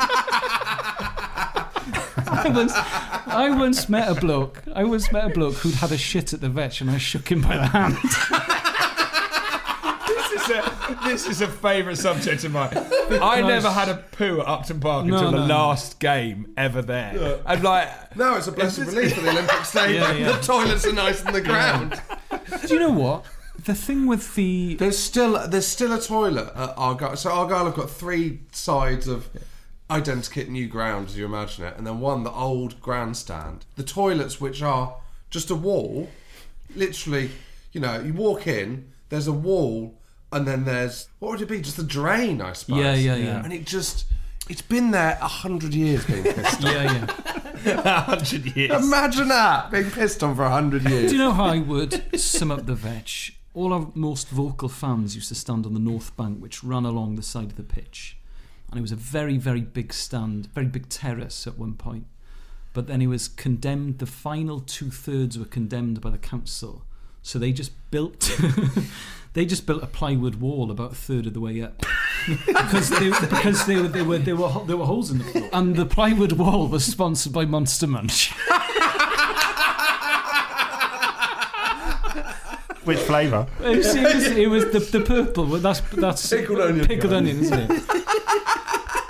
I 2.36 2.50
once, 2.50 2.74
I 2.76 3.50
once 3.58 3.88
met 3.90 4.10
a 4.10 4.16
bloke. 4.20 4.64
I 4.76 4.84
once 4.84 5.12
met 5.12 5.26
a 5.26 5.30
bloke 5.30 5.56
who'd 5.56 5.76
had 5.76 5.92
a 5.92 5.98
shit 5.98 6.34
at 6.34 6.42
the 6.42 6.50
vetch, 6.50 6.82
and 6.82 6.92
I 6.92 6.98
shook 6.98 7.30
him 7.32 7.42
by 7.42 7.58
the 7.58 7.68
hand. 7.68 7.96
this 10.08 10.32
is 10.34 10.50
a 10.50 11.00
this 11.06 11.28
is 11.28 11.42
a 11.42 11.48
favourite 11.48 11.98
subject 11.98 12.44
of 12.44 12.52
mine. 12.52 12.76
I 13.22 13.42
never 13.42 13.70
had 13.70 13.88
a 13.90 13.96
poo 14.12 14.42
at 14.42 14.48
Upton 14.48 14.80
Park 14.82 15.06
No, 15.06 15.16
until 15.16 15.32
the 15.32 15.38
no, 15.40 15.48
no. 15.48 15.56
last 15.68 16.00
game 16.00 16.52
ever 16.58 16.82
there. 16.82 17.40
And 17.46 17.64
like, 17.64 18.16
No, 18.18 18.36
it's 18.36 18.48
a 18.48 18.52
blessed 18.52 18.80
relief 18.80 19.14
for 19.16 19.22
the 19.22 19.30
Olympic 19.30 19.64
Stadium. 19.74 20.04
Yeah, 20.04 20.12
yeah. 20.14 20.32
The 20.34 20.42
toilets 20.44 20.86
are 20.86 20.94
nice 20.94 21.26
on 21.26 21.32
the 21.34 21.42
ground. 21.42 22.02
Do 22.68 22.74
you 22.74 22.80
know 22.80 22.92
what? 22.92 23.26
The 23.66 23.76
thing 23.76 24.08
with 24.08 24.36
the 24.36 24.76
There's 24.76 24.98
still 24.98 25.48
there's 25.48 25.68
still 25.68 25.94
a 25.94 26.02
toilet 26.02 26.52
at 26.56 26.74
Argyle. 26.78 27.16
So 27.16 27.32
Argyle 27.32 27.66
have 27.66 27.76
got 27.76 27.90
three 27.90 28.42
sides 28.52 29.08
of 29.08 29.30
identikit 29.90 30.50
new 30.50 30.68
ground, 30.68 31.08
as 31.08 31.18
you 31.18 31.26
imagine 31.26 31.66
it, 31.66 31.78
and 31.78 31.86
then 31.86 32.00
one 32.00 32.24
the 32.24 32.32
old 32.32 32.82
grandstand. 32.82 33.66
The 33.76 33.84
toilets, 33.84 34.42
which 34.42 34.62
are 34.62 34.96
just 35.30 35.50
a 35.50 35.56
wall, 35.56 36.10
literally, 36.76 37.32
you 37.72 37.80
know, 37.80 38.00
you 38.00 38.14
walk 38.14 38.48
in, 38.48 38.92
there's 39.10 39.28
a 39.28 39.34
wall, 39.34 39.98
and 40.32 40.48
then 40.48 40.66
there's 40.66 41.08
what 41.20 41.32
would 41.32 41.42
it 41.42 41.48
be? 41.48 41.62
Just 41.62 41.80
a 41.80 41.84
drain, 41.84 42.42
I 42.42 42.54
suppose. 42.54 42.80
Yeah, 42.80 42.96
yeah, 42.96 43.16
yeah. 43.16 43.44
And 43.44 43.54
it 43.54 43.66
just 43.66 44.06
it's 44.50 44.62
been 44.62 44.92
there 44.92 45.18
a 45.22 45.28
hundred 45.28 45.74
years 45.74 46.06
being 46.06 46.24
pissed 46.24 46.66
on. 46.66 46.74
yeah, 46.74 47.08
yeah. 47.66 48.02
hundred 48.02 48.56
years. 48.58 48.86
Imagine 48.86 49.30
that 49.30 49.72
being 49.72 49.90
pissed 49.90 50.22
on 50.22 50.36
for 50.36 50.44
a 50.44 50.50
hundred 50.50 50.90
years. 50.90 51.12
Do 51.12 51.18
you 51.18 51.24
know 51.24 51.32
how 51.32 51.46
I 51.46 51.60
would 51.60 52.20
sum 52.20 52.52
up 52.52 52.66
the 52.66 52.76
vetch? 52.76 53.38
All 53.54 53.74
our 53.74 53.92
most 53.94 54.30
vocal 54.30 54.70
fans 54.70 55.16
used 55.16 55.30
to 55.30 55.36
stand 55.36 55.66
on 55.66 55.74
the 55.74 55.80
north 55.80 56.16
bank, 56.18 56.40
which 56.40 56.64
ran 56.64 56.86
along 56.86 57.16
the 57.16 57.22
side 57.22 57.52
of 57.52 57.56
the 57.56 57.64
pitch, 57.64 58.18
and 58.70 58.80
it 58.80 58.82
was 58.82 58.92
a 58.92 58.96
very, 58.96 59.38
very 59.38 59.62
big 59.62 59.94
stand, 59.94 60.48
very 60.54 60.66
big 60.66 60.90
terrace 60.90 61.46
at 61.46 61.58
one 61.58 61.74
point. 61.74 62.08
But 62.74 62.88
then 62.88 63.02
it 63.02 63.08
was 63.08 63.28
condemned. 63.28 64.00
The 64.00 64.08
final 64.08 64.60
two 64.60 64.90
thirds 64.90 65.38
were 65.38 65.46
condemned 65.46 66.02
by 66.02 66.10
the 66.10 66.18
council, 66.18 66.84
so 67.22 67.38
they 67.38 67.52
just 67.52 67.72
built. 67.92 68.36
They 69.34 69.46
just 69.46 69.66
built 69.66 69.82
a 69.82 69.88
plywood 69.88 70.36
wall 70.36 70.70
about 70.70 70.92
a 70.92 70.96
third 70.96 71.26
of 71.26 71.34
the 71.34 71.40
way 71.40 71.62
up 71.62 71.84
because 72.46 72.90
they, 72.90 73.10
because 73.10 73.66
they, 73.66 73.76
they 73.82 74.04
were 74.04 74.20
there 74.20 74.36
were 74.36 74.64
there 74.66 74.78
were 74.78 74.86
holes 74.86 75.10
in 75.10 75.18
the 75.18 75.24
floor, 75.24 75.50
and 75.52 75.76
the 75.76 75.88
plywood 75.88 76.34
wall 76.34 76.68
was 76.68 76.86
sponsored 76.86 77.34
by 77.34 77.44
Monster 77.44 77.88
Munch. 77.88 78.32
Which 82.86 83.00
flavour? 83.00 83.48
It 83.62 83.78
was, 83.78 83.96
it 83.96 84.04
was, 84.16 84.26
it 84.28 84.48
was 84.50 84.66
the, 84.72 84.80
the 85.00 85.02
purple. 85.06 85.46
but 85.46 85.62
That's 85.62 85.80
that's 85.92 86.30
Pickled 86.30 86.60
onion. 86.60 86.86
Pickled 86.88 87.14
onion, 87.14 87.40
isn't 87.40 87.72
it? 87.72 87.84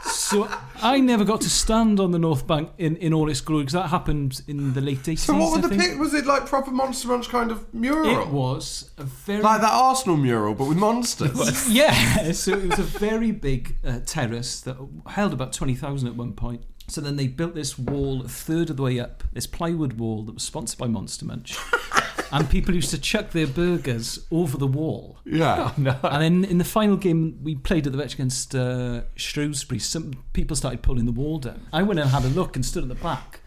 So 0.05 0.49
I 0.81 0.99
never 0.99 1.23
got 1.23 1.41
to 1.41 1.49
stand 1.49 1.99
on 1.99 2.11
the 2.11 2.17
North 2.19 2.47
Bank 2.47 2.71
in, 2.79 2.95
in 2.97 3.13
all 3.13 3.29
its 3.29 3.39
glory 3.39 3.63
because 3.63 3.73
that 3.73 3.89
happened 3.89 4.41
in 4.47 4.73
the 4.73 4.81
late 4.81 5.03
80s. 5.03 5.19
So 5.19 5.33
what 5.33 5.41
I 5.41 5.61
was 5.61 5.61
the 5.61 5.69
think. 5.69 5.81
pic? 5.81 5.99
Was 5.99 6.13
it 6.15 6.25
like 6.25 6.47
proper 6.47 6.71
Monster 6.71 7.07
Munch 7.09 7.29
kind 7.29 7.51
of 7.51 7.71
mural? 7.73 8.21
It 8.21 8.27
was 8.29 8.89
a 8.97 9.03
very 9.03 9.41
like 9.43 9.61
that 9.61 9.71
Arsenal 9.71 10.17
mural, 10.17 10.55
but 10.55 10.65
with 10.67 10.77
monsters. 10.77 11.69
yeah, 11.71 12.31
so 12.31 12.53
it 12.53 12.67
was 12.69 12.79
a 12.79 12.83
very 12.83 13.31
big 13.31 13.75
uh, 13.85 13.99
terrace 14.05 14.59
that 14.61 14.75
held 15.07 15.33
about 15.33 15.53
20,000 15.53 16.07
at 16.07 16.15
one 16.15 16.33
point. 16.33 16.63
So 16.87 16.99
then 16.99 17.15
they 17.15 17.27
built 17.27 17.53
this 17.53 17.77
wall 17.77 18.23
a 18.25 18.27
third 18.27 18.69
of 18.71 18.77
the 18.77 18.83
way 18.83 18.99
up, 18.99 19.23
this 19.33 19.45
plywood 19.47 19.93
wall 19.99 20.23
that 20.23 20.33
was 20.33 20.43
sponsored 20.43 20.79
by 20.79 20.87
Monster 20.87 21.25
Munch. 21.25 21.57
And 22.33 22.49
people 22.49 22.73
used 22.73 22.89
to 22.89 22.97
chuck 22.97 23.29
their 23.29 23.45
burgers 23.45 24.25
over 24.31 24.57
the 24.57 24.67
wall. 24.67 25.19
Yeah. 25.23 25.71
And 25.77 26.21
then 26.21 26.43
in 26.43 26.57
the 26.57 26.65
final 26.65 26.97
game 26.97 27.39
we 27.43 27.55
played 27.55 27.85
at 27.85 27.93
the 27.93 27.97
Vetch 27.97 28.15
against 28.15 28.55
uh, 28.55 29.01
Shrewsbury, 29.15 29.79
some 29.79 30.23
people 30.33 30.55
started 30.55 30.81
pulling 30.81 31.05
the 31.05 31.11
wall 31.11 31.37
down. 31.37 31.67
I 31.71 31.83
went 31.83 31.99
and 31.99 32.09
had 32.09 32.23
a 32.25 32.29
look 32.29 32.55
and 32.55 32.65
stood 32.65 32.83
at 32.83 32.89
the 32.89 32.95
back. 32.95 33.41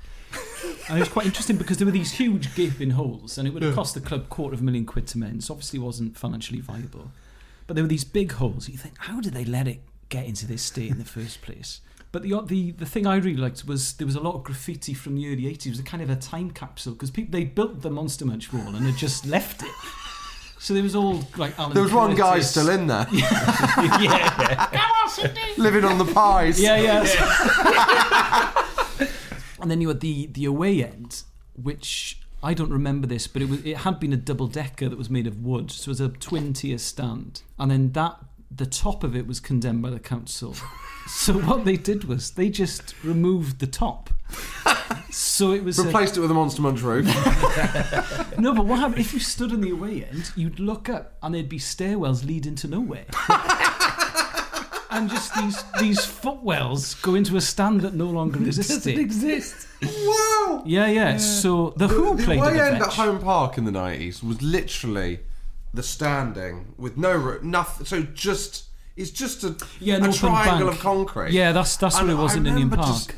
And 0.88 0.98
it 0.98 1.00
was 1.00 1.08
quite 1.08 1.26
interesting 1.26 1.56
because 1.56 1.78
there 1.78 1.86
were 1.86 1.92
these 1.92 2.12
huge 2.12 2.54
gaping 2.54 2.90
holes, 2.90 3.38
and 3.38 3.48
it 3.48 3.50
would 3.52 3.62
have 3.64 3.74
cost 3.74 3.94
the 3.94 4.00
club 4.00 4.28
quarter 4.28 4.54
of 4.54 4.60
a 4.60 4.64
million 4.64 4.86
quid 4.86 5.08
to 5.08 5.18
mend. 5.18 5.42
So 5.42 5.54
obviously, 5.54 5.80
it 5.80 5.82
wasn't 5.82 6.16
financially 6.16 6.60
viable. 6.60 7.10
But 7.66 7.74
there 7.74 7.82
were 7.82 7.88
these 7.88 8.04
big 8.04 8.32
holes. 8.32 8.68
You 8.68 8.78
think, 8.78 8.94
how 8.98 9.20
did 9.20 9.34
they 9.34 9.44
let 9.44 9.66
it 9.66 9.80
get 10.08 10.26
into 10.26 10.46
this 10.46 10.62
state 10.62 10.92
in 10.92 10.98
the 10.98 11.04
first 11.04 11.42
place? 11.42 11.80
But 12.16 12.22
the 12.22 12.40
the 12.40 12.70
the 12.70 12.86
thing 12.86 13.06
I 13.06 13.16
really 13.16 13.36
liked 13.36 13.66
was 13.66 13.92
there 13.92 14.06
was 14.06 14.16
a 14.16 14.20
lot 14.20 14.36
of 14.36 14.42
graffiti 14.42 14.94
from 14.94 15.16
the 15.16 15.26
early 15.30 15.42
'80s. 15.42 15.66
It 15.66 15.70
was 15.72 15.80
a 15.80 15.82
kind 15.82 16.02
of 16.02 16.08
a 16.08 16.16
time 16.16 16.50
capsule 16.50 16.94
because 16.94 17.10
people 17.10 17.30
they 17.30 17.44
built 17.44 17.82
the 17.82 17.90
Monster 17.90 18.24
Munch 18.24 18.50
wall 18.54 18.74
and 18.74 18.86
had 18.86 18.96
just 18.96 19.26
left 19.26 19.62
it. 19.62 19.68
So 20.58 20.72
there 20.72 20.82
was 20.82 20.96
all 20.96 21.22
like 21.36 21.58
Alan 21.58 21.74
There 21.74 21.82
was 21.82 21.92
one 21.92 22.14
guy 22.14 22.36
Curtis. 22.36 22.52
still 22.52 22.70
in 22.70 22.86
there. 22.86 23.06
yeah. 23.12 24.66
Come 24.72 24.80
on, 24.80 25.10
Sydney. 25.10 25.42
Living 25.58 25.84
on 25.84 25.98
the 25.98 26.06
pies. 26.06 26.58
Yeah, 26.58 26.76
yeah. 26.78 27.04
and 29.60 29.70
then 29.70 29.82
you 29.82 29.88
had 29.88 30.00
the 30.00 30.28
the 30.28 30.46
away 30.46 30.82
end, 30.82 31.22
which 31.62 32.18
I 32.42 32.54
don't 32.54 32.70
remember 32.70 33.06
this, 33.06 33.26
but 33.26 33.42
it 33.42 33.50
was 33.50 33.62
it 33.62 33.76
had 33.76 34.00
been 34.00 34.14
a 34.14 34.16
double 34.16 34.46
decker 34.46 34.88
that 34.88 34.96
was 34.96 35.10
made 35.10 35.26
of 35.26 35.44
wood, 35.44 35.70
so 35.70 35.88
it 35.88 35.88
was 35.88 36.00
a 36.00 36.08
twin 36.08 36.54
tier 36.54 36.78
stand, 36.78 37.42
and 37.58 37.70
then 37.70 37.92
that 37.92 38.16
the 38.56 38.66
top 38.66 39.04
of 39.04 39.14
it 39.16 39.26
was 39.26 39.40
condemned 39.40 39.82
by 39.82 39.90
the 39.90 40.00
council. 40.00 40.54
so 41.08 41.34
what 41.34 41.64
they 41.64 41.76
did 41.76 42.04
was 42.04 42.30
they 42.32 42.48
just 42.48 42.94
removed 43.04 43.58
the 43.58 43.66
top. 43.66 44.10
So 45.10 45.52
it 45.52 45.62
was 45.64 45.78
a- 45.78 45.84
Replaced 45.84 46.16
it 46.16 46.20
with 46.20 46.30
a 46.30 46.34
Monster 46.34 46.62
Munch 46.62 46.80
roof. 46.82 47.06
no, 48.38 48.54
but 48.54 48.66
what 48.66 48.78
happened 48.80 49.00
if 49.00 49.14
you 49.14 49.20
stood 49.20 49.52
on 49.52 49.60
the 49.60 49.70
away 49.70 50.04
end? 50.04 50.30
You'd 50.36 50.58
look 50.60 50.88
up 50.88 51.14
and 51.22 51.34
there'd 51.34 51.48
be 51.48 51.58
stairwells 51.58 52.24
leading 52.26 52.54
to 52.56 52.68
nowhere. 52.68 53.06
And 54.88 55.10
just 55.10 55.34
these 55.34 55.62
these 55.78 56.04
footwells 56.06 56.94
go 56.94 57.16
into 57.16 57.36
a 57.36 57.40
stand 57.42 57.82
that 57.82 57.92
no 57.92 58.06
longer 58.06 58.38
existed. 58.42 58.96
exist. 58.98 59.66
wow. 59.82 60.62
Yeah, 60.64 60.86
yeah. 60.86 61.18
So 61.18 61.74
the 61.76 61.86
Who 61.88 62.16
the 62.16 62.24
played 62.24 62.38
away 62.38 62.48
at 62.48 62.54
the 62.54 62.64
end 62.76 62.82
at 62.82 62.92
Home 62.94 63.18
Park 63.20 63.58
in 63.58 63.64
the 63.64 63.72
nineties 63.72 64.22
was 64.22 64.40
literally 64.40 65.20
the 65.76 65.82
standing 65.82 66.74
with 66.76 66.96
no 66.96 67.12
roof, 67.12 67.42
nothing. 67.42 67.86
So 67.86 68.02
just 68.02 68.64
it's 68.96 69.10
just 69.10 69.44
a, 69.44 69.54
Yeah, 69.78 69.96
a 70.04 70.12
triangle 70.12 70.66
bank. 70.68 70.78
of 70.78 70.80
concrete. 70.80 71.32
Yeah, 71.32 71.52
that's- 71.52 71.76
that's 71.76 72.00
what 72.00 72.08
it 72.10 72.14
was 72.16 72.32
I 72.32 72.38
in 72.38 72.42
Ninian 72.44 72.70
Park. 72.70 72.86
just- 72.88 73.12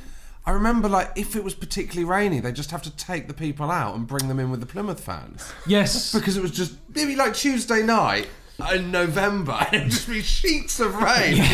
I 0.45 0.51
remember, 0.53 0.89
like, 0.89 1.13
if 1.15 1.37
it 1.37 1.45
was 1.45 1.55
particularly 1.55 2.05
rainy, 2.05 2.41
they 2.41 2.53
just 2.53 2.71
have 2.71 2.81
to 2.83 2.91
take 2.91 3.29
the 3.29 3.35
people 3.35 3.71
out 3.71 3.95
and 3.95 4.07
bring 4.07 4.29
them 4.29 4.41
in 4.41 4.51
with 4.51 4.61
the 4.61 4.67
Plymouth 4.67 4.99
fans. 5.01 5.45
Yes, 5.67 6.13
because 6.19 6.37
it 6.37 6.43
was 6.43 6.51
just 6.51 6.73
maybe 6.95 7.15
like 7.17 7.35
Tuesday 7.35 7.83
night 7.83 8.29
in 8.75 8.91
November, 8.91 9.53
and 9.73 9.75
it'd 9.75 9.91
just 9.91 10.09
be 10.09 10.21
sheets 10.23 10.81
of 10.81 10.95
rain. 11.01 11.45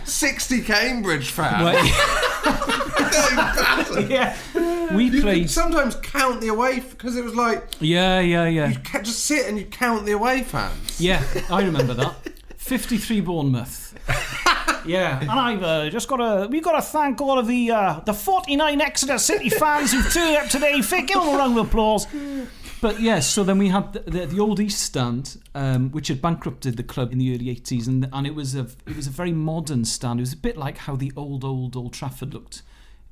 Sixty 0.04 0.62
Cambridge 0.62 1.30
fans. 1.30 1.90
Yeah, 4.08 4.36
we 4.94 5.04
you 5.06 5.22
played- 5.22 5.42
Could 5.42 5.50
sometimes 5.50 5.96
count 5.96 6.40
the 6.40 6.48
away 6.48 6.80
because 6.80 7.16
it 7.16 7.24
was 7.24 7.34
like 7.34 7.64
Yeah, 7.80 8.20
yeah, 8.20 8.46
yeah. 8.46 8.68
you 8.68 8.76
just 9.02 9.24
sit 9.24 9.46
and 9.46 9.58
you 9.58 9.64
count 9.66 10.06
the 10.06 10.12
away 10.12 10.42
fans. 10.42 11.00
Yeah, 11.00 11.22
I 11.50 11.62
remember 11.62 11.94
that. 11.94 12.14
53 12.56 13.20
Bournemouth. 13.20 13.94
Yeah, 14.86 15.18
And 15.18 15.30
I've 15.30 15.62
uh, 15.62 15.88
just 15.88 16.08
got 16.08 16.18
to 16.18 16.46
we've 16.50 16.62
got 16.62 16.72
to 16.72 16.82
thank 16.82 17.18
all 17.18 17.38
of 17.38 17.46
the 17.46 17.70
uh, 17.70 18.00
the 18.00 18.12
49 18.12 18.82
Exeter 18.82 19.16
City 19.16 19.48
fans 19.48 19.92
who've 19.92 20.12
turned 20.12 20.36
up 20.36 20.48
today. 20.50 20.78
Give 20.82 21.06
them 21.08 21.28
a 21.28 21.38
round 21.38 21.56
of 21.58 21.66
applause. 21.68 22.06
But 22.82 23.00
yes, 23.00 23.26
so 23.26 23.44
then 23.44 23.56
we 23.56 23.68
had 23.70 23.94
the, 23.94 24.00
the, 24.00 24.26
the 24.26 24.40
old 24.40 24.60
East 24.60 24.82
Stand, 24.82 25.40
um, 25.54 25.90
which 25.92 26.08
had 26.08 26.20
bankrupted 26.20 26.76
the 26.76 26.82
club 26.82 27.12
in 27.12 27.18
the 27.18 27.34
early 27.34 27.48
eighties, 27.48 27.88
and 27.88 28.10
and 28.12 28.26
it 28.26 28.34
was 28.34 28.54
a 28.54 28.66
it 28.86 28.94
was 28.94 29.06
a 29.06 29.10
very 29.10 29.32
modern 29.32 29.86
stand. 29.86 30.20
It 30.20 30.22
was 30.22 30.34
a 30.34 30.36
bit 30.36 30.58
like 30.58 30.76
how 30.76 30.96
the 30.96 31.12
old 31.16 31.44
old 31.44 31.76
Old 31.76 31.94
Trafford 31.94 32.34
looked, 32.34 32.60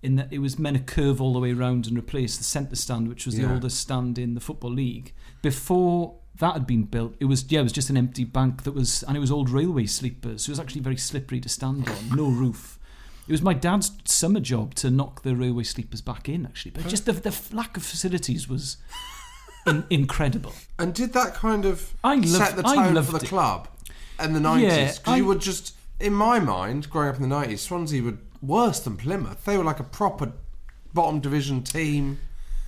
in 0.03 0.17
that 0.17 0.33
it 0.33 0.39
was 0.41 0.59
meant 0.59 0.77
to 0.77 0.83
curve 0.83 1.21
all 1.21 1.33
the 1.33 1.39
way 1.39 1.53
around 1.53 1.87
and 1.87 1.97
replace 1.97 2.37
the 2.37 2.45
centre 2.45 2.77
stand, 2.77 3.09
which 3.09 3.25
was 3.27 3.37
the 3.37 3.49
oldest 3.49 3.79
stand 3.79 4.19
in 4.19 4.35
the 4.35 4.41
football 4.41 4.73
league. 4.73 5.13
Before 5.43 6.17
that 6.39 6.55
had 6.55 6.67
been 6.67 6.85
built, 6.85 7.15
it 7.21 7.27
was 7.27 7.51
yeah, 7.51 7.61
it 7.61 7.65
was 7.65 7.73
just 7.73 7.91
an 7.91 7.97
empty 7.97 8.25
bank 8.25 8.65
that 8.65 8.73
was, 8.73 9.03
and 9.05 9.17
it 9.17 9.21
was 9.21 9.31
old 9.31 9.49
railway 9.51 9.87
sleepers, 9.87 10.45
so 10.45 10.51
it 10.51 10.53
was 10.53 10.61
actually 10.61 10.81
very 10.81 10.97
slippery 10.97 11.41
to 11.41 11.49
stand 11.49 11.89
on, 11.89 12.17
no 12.17 12.25
roof. 12.29 12.79
It 13.29 13.31
was 13.33 13.43
my 13.43 13.55
dad's 13.55 13.93
summer 14.05 14.41
job 14.41 14.75
to 14.77 14.91
knock 14.91 15.23
the 15.23 15.37
railway 15.37 15.63
sleepers 15.63 16.01
back 16.01 16.29
in, 16.29 16.45
actually, 16.47 16.73
but 16.73 16.89
just 16.89 17.07
the, 17.07 17.13
the 17.13 17.39
lack 17.53 17.77
of 17.77 17.85
facilities 17.85 18.49
was 18.49 18.79
in, 19.67 19.85
incredible. 19.91 20.53
And 20.79 20.93
did 20.93 21.13
that 21.13 21.35
kind 21.35 21.65
of 21.65 21.95
I 22.03 22.15
loved- 22.17 22.29
set 22.29 22.57
the 22.57 22.63
tone 22.63 23.01
for 23.05 23.13
the 23.13 23.25
it. 23.25 23.29
club 23.29 23.69
in 24.21 24.33
the 24.33 24.41
nineties? 24.41 24.99
Because 24.99 25.15
I- 25.15 25.17
you 25.19 25.27
were 25.27 25.37
just, 25.37 25.77
in 26.01 26.13
my 26.15 26.41
mind, 26.41 26.91
growing 26.91 27.11
up 27.11 27.17
in 27.17 27.23
the 27.23 27.29
nineties, 27.29 27.61
Swansea 27.61 28.03
were 28.03 28.19
worse 28.43 28.81
than 28.81 28.97
Plymouth. 28.97 29.45
They 29.45 29.57
were 29.57 29.65
like 29.65 29.81
a 29.81 29.85
proper 29.85 30.33
bottom 30.93 31.21
division 31.21 31.63
team. 31.63 32.19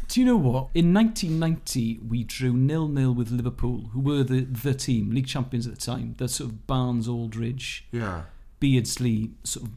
Do 0.08 0.20
you 0.20 0.26
know 0.26 0.36
what? 0.36 0.68
In 0.74 0.92
1990, 0.94 1.98
we 2.06 2.24
drew 2.24 2.52
nil 2.52 2.88
nil 2.88 3.12
with 3.14 3.30
Liverpool, 3.30 3.90
who 3.92 4.00
were 4.00 4.22
the, 4.22 4.40
the 4.42 4.74
team, 4.74 5.10
league 5.10 5.26
champions 5.26 5.66
at 5.66 5.74
the 5.74 5.80
time. 5.80 6.14
The 6.18 6.28
sort 6.28 6.50
of 6.50 6.66
Barnes, 6.66 7.08
Aldridge, 7.08 7.86
Yeah. 7.90 8.22
Beardsley 8.60 9.30
sort 9.42 9.66
of 9.66 9.72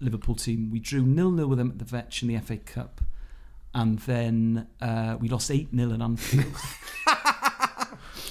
Liverpool 0.00 0.34
team. 0.34 0.70
We 0.70 0.78
drew 0.80 1.02
nil 1.02 1.30
nil 1.30 1.46
with 1.48 1.58
them 1.58 1.70
at 1.70 1.78
the 1.78 1.84
Vetch 1.84 2.22
in 2.22 2.28
the 2.28 2.38
FA 2.38 2.56
Cup, 2.56 3.00
and 3.74 3.98
then 4.00 4.66
uh, 4.80 5.16
we 5.20 5.28
lost 5.28 5.50
eight 5.50 5.68
0 5.74 5.92
at 5.94 6.00
Anfield. 6.02 6.44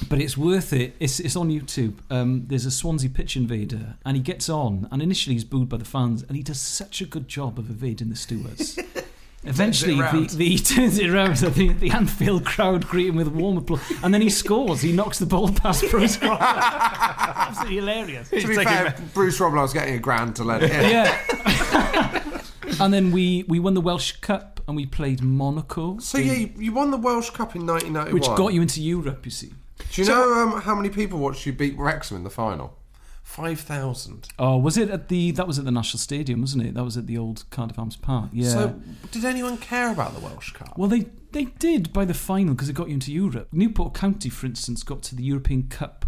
but 0.09 0.19
it's 0.19 0.37
worth 0.37 0.73
it. 0.73 0.95
It's 0.99 1.19
it's 1.19 1.35
on 1.35 1.49
YouTube. 1.49 1.95
Um, 2.09 2.45
there's 2.47 2.65
a 2.65 2.71
Swansea 2.71 3.09
pitch 3.09 3.35
invader, 3.35 3.95
and 4.05 4.15
he 4.17 4.23
gets 4.23 4.49
on, 4.49 4.87
and 4.91 5.01
initially 5.01 5.35
he's 5.35 5.43
booed 5.43 5.69
by 5.69 5.77
the 5.77 5.85
fans, 5.85 6.23
and 6.23 6.35
he 6.35 6.43
does 6.43 6.59
such 6.59 7.01
a 7.01 7.05
good 7.05 7.27
job 7.27 7.59
of 7.59 7.69
evading 7.69 8.09
the 8.09 8.15
stewards. 8.15 8.79
Eventually, 9.43 9.95
the, 9.95 10.35
the, 10.35 10.49
he 10.49 10.57
turns 10.57 10.97
it 10.97 11.09
around. 11.09 11.37
So 11.37 11.49
the, 11.49 11.71
the 11.71 11.91
Anfield 11.91 12.43
crowd 12.43 12.85
greet 12.85 13.07
him 13.07 13.15
with 13.15 13.29
warm 13.29 13.57
applause, 13.57 13.81
and 14.03 14.13
then 14.13 14.21
he 14.21 14.29
scores. 14.29 14.81
He 14.81 14.91
knocks 14.91 15.19
the 15.19 15.25
ball 15.25 15.51
past 15.51 15.85
Bruce 15.89 16.17
Grobbelaar. 16.17 16.37
Absolutely 16.41 17.75
hilarious. 17.75 18.29
To 18.29 18.47
be 18.47 18.55
fair, 18.55 18.95
Bruce 19.13 19.39
Grobbelaar 19.39 19.61
was 19.61 19.73
getting 19.73 19.95
a 19.95 19.99
grand 19.99 20.35
to 20.37 20.43
let 20.43 20.63
it 20.63 20.71
in. 20.71 20.89
Yeah. 20.89 22.41
and 22.81 22.93
then 22.93 23.11
we, 23.11 23.45
we 23.47 23.59
won 23.59 23.73
the 23.73 23.81
Welsh 23.81 24.13
Cup 24.13 24.59
and 24.67 24.75
we 24.75 24.85
played 24.85 25.21
Monaco. 25.21 25.97
So 25.99 26.17
yeah, 26.17 26.33
you, 26.33 26.51
you 26.57 26.71
won 26.73 26.91
the 26.91 26.97
Welsh 26.97 27.29
Cup 27.29 27.55
in 27.55 27.65
1991. 27.65 28.13
which 28.13 28.37
got 28.37 28.53
you 28.53 28.61
into 28.61 28.81
Europe, 28.81 29.23
you 29.23 29.31
see. 29.31 29.53
Do 29.91 30.01
you 30.01 30.07
know 30.07 30.33
um, 30.33 30.61
how 30.61 30.75
many 30.75 30.89
people 30.89 31.19
watched 31.19 31.45
you 31.45 31.53
beat 31.53 31.77
Wrexham 31.77 32.17
in 32.17 32.23
the 32.23 32.29
final? 32.29 32.77
Five 33.23 33.59
thousand. 33.59 34.29
Oh, 34.39 34.55
was 34.57 34.77
it 34.77 34.89
at 34.89 35.09
the? 35.09 35.31
That 35.31 35.47
was 35.47 35.59
at 35.59 35.65
the 35.65 35.71
National 35.71 35.99
Stadium, 35.99 36.39
wasn't 36.41 36.65
it? 36.65 36.75
That 36.75 36.83
was 36.85 36.95
at 36.95 37.07
the 37.07 37.17
old 37.17 37.43
Cardiff 37.49 37.77
Arms 37.77 37.97
Park. 37.97 38.29
Yeah. 38.31 38.49
So 38.49 38.81
did 39.11 39.25
anyone 39.25 39.57
care 39.57 39.91
about 39.91 40.13
the 40.13 40.21
Welsh 40.21 40.53
Cup? 40.53 40.77
well, 40.77 40.87
they 40.87 41.07
they 41.33 41.45
did 41.45 41.91
by 41.91 42.05
the 42.05 42.13
final 42.13 42.53
because 42.53 42.69
it 42.69 42.73
got 42.73 42.87
you 42.87 42.93
into 42.93 43.11
Europe. 43.11 43.49
Newport 43.51 43.93
County, 43.93 44.29
for 44.29 44.45
instance, 44.45 44.81
got 44.81 45.01
to 45.03 45.15
the 45.15 45.23
European 45.23 45.63
Cup 45.63 46.05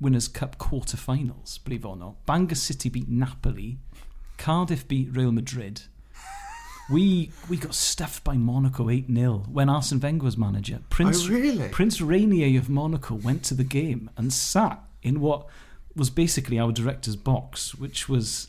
Winners' 0.00 0.28
Cup 0.28 0.56
quarter-finals. 0.56 1.58
Believe 1.58 1.84
it 1.84 1.88
or 1.88 1.96
not, 1.96 2.24
Bangor 2.24 2.54
City 2.54 2.88
beat 2.88 3.08
Napoli, 3.08 3.78
Cardiff 4.38 4.88
beat 4.88 5.14
Real 5.14 5.32
Madrid. 5.32 5.82
We 6.90 7.32
we 7.48 7.56
got 7.56 7.74
stuffed 7.74 8.22
by 8.22 8.34
Monaco 8.36 8.88
eight 8.90 9.06
0 9.12 9.44
when 9.50 9.68
Arsene 9.68 9.98
Wenger 10.00 10.24
was 10.24 10.36
manager. 10.38 10.80
Prince 10.88 11.26
Oh, 11.26 11.30
really? 11.30 11.68
Prince 11.70 12.00
Rainier 12.00 12.58
of 12.58 12.68
Monaco 12.68 13.14
went 13.16 13.42
to 13.44 13.54
the 13.54 13.64
game 13.64 14.08
and 14.16 14.32
sat 14.32 14.80
in 15.02 15.20
what 15.20 15.46
was 15.96 16.10
basically 16.10 16.58
our 16.58 16.70
director's 16.72 17.16
box, 17.16 17.74
which 17.74 18.08
was. 18.08 18.48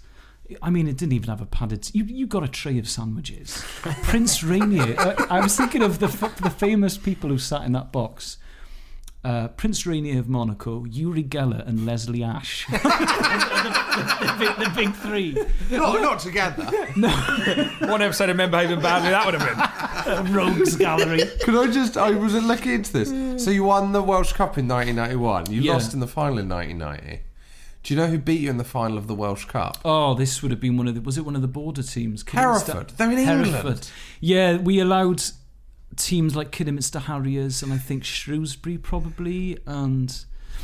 I 0.62 0.70
mean, 0.70 0.88
it 0.88 0.96
didn't 0.98 1.12
even 1.14 1.28
have 1.30 1.42
a 1.42 1.46
padded. 1.46 1.90
You 1.94 2.04
you 2.06 2.28
got 2.28 2.44
a 2.44 2.48
tray 2.48 2.78
of 2.78 2.88
sandwiches. 2.88 3.62
Prince 4.04 4.44
Rainier. 4.44 4.96
uh, 5.00 5.26
I 5.30 5.42
was 5.42 5.58
thinking 5.58 5.82
of 5.82 6.00
the 6.00 6.06
f- 6.08 6.38
the 6.38 6.50
famous 6.50 6.98
people 6.98 7.30
who 7.32 7.38
sat 7.40 7.64
in 7.64 7.72
that 7.74 7.92
box. 7.92 8.38
Uh, 9.28 9.50
Prince 9.50 9.86
Rainier 9.86 10.20
of 10.20 10.30
Monaco, 10.30 10.86
Uri 10.86 11.22
Geller, 11.22 11.68
and 11.68 11.86
Leslie 11.86 12.24
Ash. 12.24 12.66
the, 12.72 12.78
the 12.78 14.36
big, 14.40 14.56
the 14.56 14.72
big 14.74 14.94
three. 14.96 15.38
Not, 15.70 16.02
not 16.02 16.20
together. 16.20 16.66
No. 16.96 17.10
One 17.82 18.02
episode 18.02 18.30
of 18.30 18.38
Men 18.38 18.50
Behaving 18.50 18.80
Badly, 18.80 19.10
that 19.10 19.26
would 19.26 19.36
have 19.36 20.24
been. 20.26 20.34
Rogues 20.34 20.78
Gallery. 20.78 21.20
Could 21.44 21.56
I 21.56 21.70
just? 21.72 21.98
I 21.98 22.12
was 22.12 22.34
looking 22.34 22.72
into 22.72 22.94
this. 22.94 23.44
So 23.44 23.52
you 23.52 23.66
won 23.66 23.92
the 23.92 24.02
Welsh 24.02 24.32
Cup 24.32 24.58
in 24.58 24.66
1991. 24.68 25.52
You 25.52 25.62
Yeah. 25.62 25.74
lost 25.74 25.94
in 25.94 26.00
the 26.00 26.08
final 26.08 26.40
in 26.40 26.48
1990. 26.48 27.24
Do 27.84 27.94
you 27.94 28.00
know 28.00 28.08
who 28.08 28.18
beat 28.18 28.40
you 28.42 28.50
in 28.50 28.58
the 28.58 28.64
final 28.64 28.98
of 28.98 29.08
the 29.08 29.14
Welsh 29.16 29.46
Cup? 29.46 29.78
Oh, 29.86 30.14
this 30.14 30.42
would 30.42 30.52
have 30.52 30.60
been 30.62 30.78
one 30.78 30.88
of 30.88 30.96
the. 30.96 31.02
Was 31.02 31.18
it 31.18 31.26
one 31.26 31.36
of 31.36 31.42
the 31.42 31.48
border 31.50 31.84
teams? 31.84 32.24
Hereford. 32.28 32.66
Kidderminster- 32.88 32.96
They're 32.98 33.12
in 33.12 33.18
England. 33.46 33.92
Yeah, 34.22 34.58
we 34.58 34.80
allowed 34.80 35.22
teams 35.96 36.36
like 36.36 36.52
Kidderminster 36.52 37.00
Harriers 37.00 37.64
and 37.64 37.72
I 37.74 37.78
think 37.78 38.04
Shrewsbury 38.04 38.78
probably. 38.78 39.58
And 39.66 40.14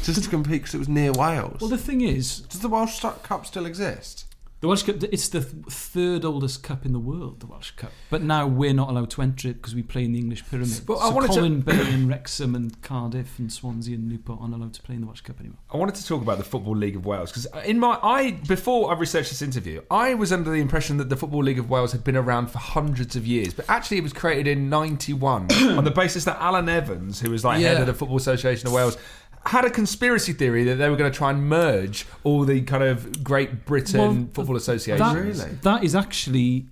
Just 0.03 0.23
to 0.23 0.29
compete 0.29 0.61
because 0.61 0.75
it 0.75 0.79
was 0.79 0.89
near 0.89 1.11
Wales. 1.11 1.59
well, 1.61 1.69
the 1.69 1.77
thing 1.77 2.01
is, 2.01 2.39
Does 2.41 2.59
the 2.61 2.69
Welsh 2.69 2.99
Cup 2.99 3.45
still 3.45 3.65
exist? 3.65 4.25
The 4.63 4.69
Welsh 4.69 4.83
Cup. 4.83 5.03
It's 5.11 5.27
the 5.27 5.41
th- 5.41 5.65
third 5.67 6.23
oldest 6.23 6.63
cup 6.63 6.85
in 6.85 6.93
the 6.93 6.99
world, 6.99 7.41
the 7.41 7.47
Welsh 7.47 7.71
Cup. 7.71 7.91
But 8.09 8.21
now 8.21 8.47
we're 8.47 8.73
not 8.73 8.89
allowed 8.89 9.09
to 9.09 9.21
enter 9.21 9.49
it 9.49 9.55
because 9.55 9.75
we 9.75 9.83
play 9.83 10.05
in 10.05 10.13
the 10.13 10.19
English 10.19 10.49
Pyramid. 10.49 10.83
But 10.87 10.99
I 10.99 11.09
so 11.09 11.15
wanted 11.15 11.27
to- 11.27 11.33
Colwyn 11.33 11.59
Bay 11.59 11.93
and 11.93 12.07
Wrexham 12.07 12.55
and 12.55 12.81
Cardiff 12.81 13.39
and 13.39 13.51
Swansea 13.51 13.95
and 13.97 14.07
Newport 14.07 14.39
aren't 14.39 14.53
allowed 14.53 14.73
to 14.75 14.81
play 14.81 14.95
in 14.95 15.01
the 15.01 15.07
Welsh 15.07 15.19
Cup 15.19 15.41
anymore. 15.41 15.57
I 15.69 15.75
wanted 15.75 15.95
to 15.95 16.05
talk 16.07 16.21
about 16.21 16.37
the 16.37 16.45
Football 16.45 16.77
League 16.77 16.95
of 16.95 17.05
Wales 17.05 17.29
because 17.29 17.45
in 17.65 17.77
my 17.77 17.99
I 18.01 18.39
before 18.47 18.89
I 18.89 18.97
researched 18.97 19.31
this 19.31 19.41
interview, 19.41 19.81
I 19.91 20.13
was 20.13 20.31
under 20.31 20.49
the 20.49 20.61
impression 20.61 20.95
that 20.95 21.09
the 21.09 21.17
Football 21.17 21.43
League 21.43 21.59
of 21.59 21.69
Wales 21.69 21.91
had 21.91 22.05
been 22.05 22.15
around 22.15 22.47
for 22.47 22.59
hundreds 22.59 23.17
of 23.17 23.27
years, 23.27 23.53
but 23.53 23.65
actually 23.67 23.97
it 23.97 24.03
was 24.03 24.13
created 24.13 24.47
in 24.47 24.69
'91 24.69 25.51
on 25.77 25.83
the 25.83 25.91
basis 25.91 26.23
that 26.23 26.37
Alan 26.39 26.69
Evans, 26.69 27.19
who 27.19 27.31
was 27.31 27.43
like 27.43 27.59
head 27.59 27.81
of 27.81 27.87
the 27.87 27.93
Football 27.93 28.15
Association 28.15 28.67
of 28.67 28.73
Wales. 28.73 28.97
Had 29.45 29.65
a 29.65 29.69
conspiracy 29.69 30.31
theory 30.33 30.63
that 30.63 30.75
they 30.75 30.89
were 30.89 30.95
going 30.95 31.11
to 31.11 31.17
try 31.17 31.29
and 31.31 31.47
merge 31.49 32.05
all 32.23 32.45
the 32.45 32.61
kind 32.61 32.83
of 32.83 33.23
Great 33.23 33.65
Britain 33.65 33.99
Well, 33.99 34.27
football 34.33 34.55
associations. 34.55 35.39
That, 35.43 35.61
that 35.63 35.83
is 35.83 35.95
actually. 35.95 36.65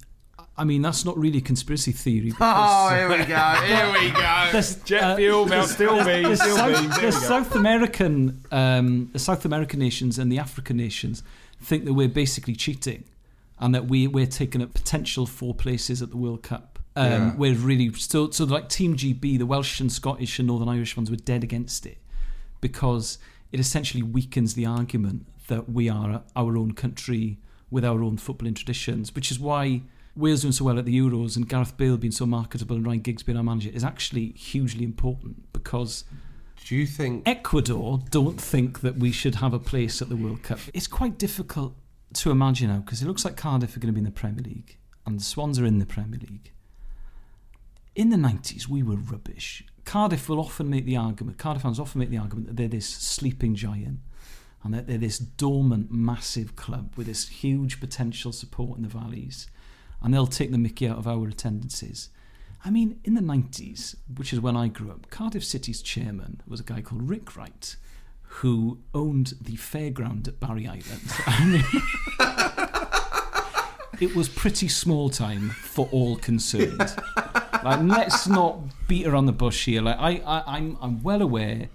I 0.58 0.64
mean, 0.64 0.82
that's 0.82 1.06
not 1.06 1.18
really 1.18 1.40
a 1.40 1.42
conspiracy 1.42 1.92
theory. 1.92 2.34
Oh, 2.40 2.90
because- 2.90 2.98
here 2.98 3.10
we 3.10 3.26
go. 3.26 3.52
Here 3.66 3.94
we 3.94 4.12
go. 4.12 4.50
There's, 4.52 4.76
Jet 4.84 5.16
fuel, 5.16 5.46
Mel 5.48 5.66
Still 5.66 6.04
the, 6.04 6.36
South, 6.36 7.02
the. 7.02 7.12
South 7.12 7.56
American, 7.56 8.44
um, 8.52 9.10
the 9.12 9.20
South 9.20 9.44
American 9.46 9.80
nations 9.80 10.20
and 10.20 10.32
the 10.32 10.38
African 10.38 10.78
nations 10.78 11.24
think 11.62 11.86
that 11.86 11.94
we're 11.94 12.10
basically 12.10 12.56
cheating, 12.56 13.04
and 13.60 13.74
that 13.74 13.86
we 13.88 14.08
we're 14.08 14.26
taking 14.28 14.62
up 14.62 14.74
potential 14.74 15.26
four 15.26 15.54
places 15.56 16.02
at 16.02 16.10
the 16.12 16.18
World 16.18 16.44
Cup. 16.44 16.80
Um, 16.96 17.06
Yeah. 17.12 17.36
We're 17.36 17.56
really 17.56 17.92
still 17.94 18.32
so 18.32 18.44
like 18.46 18.68
Team 18.70 18.96
GB, 18.96 19.40
the 19.40 19.46
Welsh 19.46 19.80
and 19.80 19.92
Scottish 19.92 20.38
and 20.40 20.48
Northern 20.48 20.70
Irish 20.70 20.96
ones 20.98 21.10
were 21.10 21.18
dead 21.18 21.44
against 21.44 21.86
it 21.86 21.98
because 22.62 23.18
it 23.52 23.60
essentially 23.60 24.04
weakens 24.04 24.54
the 24.54 24.66
argument 24.66 25.28
that 25.48 25.70
we 25.70 25.90
are 25.90 26.24
our 26.36 26.58
own 26.58 26.72
country 26.74 27.40
with 27.70 27.84
our 27.84 28.04
own 28.04 28.18
footballing 28.18 28.56
traditions, 28.56 29.14
which 29.14 29.32
is 29.32 29.40
why 29.40 29.82
Wales 30.16 30.42
doing 30.42 30.52
so 30.52 30.66
well 30.66 30.78
at 30.78 30.86
the 30.86 30.98
Euros 30.98 31.36
and 31.36 31.48
Gareth 31.48 31.78
Bale 31.78 31.98
being 31.98 32.12
so 32.12 32.26
marketable 32.26 32.76
and 32.76 32.86
Ryan 32.86 33.00
Giggs 33.00 33.24
being 33.24 33.38
our 33.38 33.44
manager 33.44 33.70
is 33.74 33.84
actually 33.84 34.34
hugely 34.34 34.84
important 34.84 35.52
because 35.54 36.04
Do 36.66 36.76
you 36.76 36.86
think 36.86 37.28
Ecuador 37.28 38.02
don't 38.12 38.40
think 38.40 38.82
that 38.82 38.98
we 38.98 39.12
should 39.12 39.36
have 39.36 39.54
a 39.54 39.60
place 39.60 40.02
at 40.02 40.10
the 40.10 40.18
World 40.18 40.44
Cup. 40.44 40.60
It's 40.74 40.88
quite 40.88 41.18
difficult 41.18 41.76
to 42.16 42.32
imagine 42.32 42.70
now 42.70 42.80
because 42.80 43.02
it 43.02 43.08
looks 43.08 43.24
like 43.24 43.38
Cardiff 43.38 43.76
are 43.76 43.80
going 43.80 43.94
to 43.94 43.94
be 43.94 44.00
in 44.00 44.06
the 44.06 44.12
Premier 44.12 44.44
League 44.44 44.78
and 45.06 45.20
the 45.20 45.24
Swans 45.24 45.60
are 45.60 45.66
in 45.66 45.80
the 45.80 45.86
Premier 45.86 46.20
League. 46.20 46.52
In 47.96 48.10
the 48.10 48.18
90s, 48.18 48.68
we 48.68 48.84
were 48.84 48.96
rubbish. 48.96 49.66
Cardiff 49.92 50.30
will 50.30 50.40
often 50.40 50.70
make 50.70 50.86
the 50.86 50.96
argument, 50.96 51.38
Cardiff 51.38 51.64
fans 51.64 51.78
often 51.78 52.00
make 52.00 52.10
the 52.10 52.18
argument 52.18 52.48
that 52.48 52.56
they're 52.56 52.70
this 52.70 52.88
sleeping 52.88 53.56
giant 53.56 54.00
and 54.64 54.74
that 54.74 54.88
they're 54.88 54.98
this 54.98 55.20
dormant, 55.20 55.92
massive 55.92 56.56
club 56.56 56.94
with 56.96 57.08
this 57.08 57.28
huge 57.28 57.82
potential 57.82 58.32
support 58.32 58.78
in 58.78 58.84
the 58.84 58.88
valleys. 58.88 59.50
And 60.02 60.14
they'll 60.14 60.28
take 60.28 60.52
the 60.52 60.58
mickey 60.58 60.88
out 60.88 60.98
of 60.98 61.10
our 61.10 61.28
attendances. 61.28 62.08
I 62.64 62.70
mean, 62.70 63.02
in 63.04 63.16
the 63.16 63.22
90s, 63.22 63.98
which 64.16 64.32
is 64.32 64.40
when 64.40 64.56
I 64.56 64.70
grew 64.70 64.92
up, 64.92 65.10
Cardiff 65.10 65.44
City's 65.44 65.82
chairman 65.82 66.42
was 66.48 66.62
a 66.62 66.64
guy 66.64 66.80
called 66.80 67.10
Rick 67.10 67.36
Wright, 67.36 67.76
who 68.22 68.80
owned 68.94 69.34
the 69.42 69.58
fairground 69.58 70.26
at 70.30 70.40
Barry 70.40 70.70
Island. 70.70 71.02
It 74.02 74.16
was 74.16 74.28
pretty 74.30 74.68
small 74.68 75.12
time 75.12 75.52
for 75.52 75.88
all 75.92 76.16
concerned. 76.16 76.96
Like, 77.64 77.82
let's 77.84 78.28
not 78.28 78.60
beat 78.88 79.06
around 79.08 79.26
the 79.26 79.32
bush 79.32 79.66
here. 79.66 79.82
Like, 79.82 79.98
I, 79.98 80.18
I, 80.26 80.58
I'm, 80.58 80.78
I'm 80.82 81.04
well 81.04 81.22
aware 81.22 81.70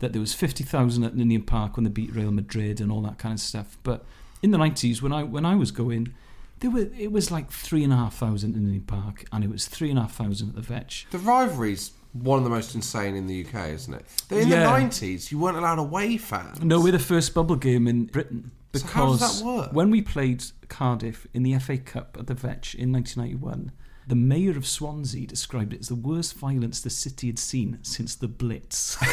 that 0.00 0.12
there 0.12 0.20
was 0.20 0.32
50,000 0.34 1.04
at 1.04 1.14
Ninian 1.16 1.42
Park 1.42 1.76
when 1.76 1.84
they 1.84 1.90
beat 1.90 2.14
Real 2.14 2.30
Madrid 2.30 2.80
and 2.80 2.90
all 2.90 3.02
that 3.02 3.18
kind 3.18 3.34
of 3.34 3.40
stuff. 3.40 3.76
But 3.82 4.04
in 4.42 4.50
the 4.50 4.58
90s, 4.58 5.02
when 5.02 5.12
I, 5.12 5.22
when 5.22 5.44
I 5.44 5.54
was 5.56 5.70
going, 5.70 6.14
there 6.60 6.70
were, 6.70 6.88
it 6.98 7.12
was 7.12 7.30
like 7.30 7.50
three 7.50 7.84
and 7.84 7.92
a 7.92 7.96
half 7.96 8.14
thousand 8.16 8.54
in 8.54 8.64
Ninian 8.64 8.82
Park, 8.82 9.24
and 9.32 9.42
it 9.44 9.50
was 9.50 9.66
three 9.66 9.90
and 9.90 9.98
a 9.98 10.02
half 10.02 10.14
thousand 10.14 10.50
at 10.50 10.54
the 10.56 10.62
Vetch. 10.62 11.06
the 11.10 11.18
rivalry's 11.18 11.92
one 12.12 12.38
of 12.38 12.44
the 12.44 12.50
most 12.50 12.74
insane 12.74 13.14
in 13.14 13.26
the 13.28 13.46
UK, 13.46 13.68
isn't 13.68 13.94
it? 13.94 14.04
In 14.30 14.48
Yeah. 14.48 14.64
the 14.64 14.70
nineties, 14.78 15.30
you 15.30 15.38
weren't 15.38 15.56
allowed 15.56 15.78
away 15.78 16.16
fans. 16.16 16.60
No, 16.62 16.80
we're 16.80 16.90
the 16.92 16.98
first 16.98 17.32
bubble 17.34 17.54
game 17.56 17.86
in 17.86 18.06
Britain 18.06 18.50
So 18.74 18.80
because 18.80 18.90
how 18.92 19.06
does 19.06 19.40
that 19.40 19.46
work? 19.46 19.72
when 19.72 19.90
we 19.90 20.02
played 20.02 20.42
Cardiff 20.68 21.26
in 21.32 21.44
the 21.44 21.56
FA 21.60 21.78
Cup 21.78 22.16
at 22.18 22.26
the 22.26 22.34
Vetch 22.34 22.74
in 22.74 22.90
1991, 22.92 23.70
the 24.10 24.16
mayor 24.16 24.56
of 24.56 24.66
Swansea 24.66 25.24
described 25.24 25.72
it 25.72 25.80
as 25.80 25.88
the 25.88 25.94
worst 25.94 26.34
violence 26.34 26.80
the 26.80 26.90
city 26.90 27.28
had 27.28 27.38
seen 27.38 27.78
since 27.82 28.16
the 28.16 28.26
Blitz. 28.26 28.96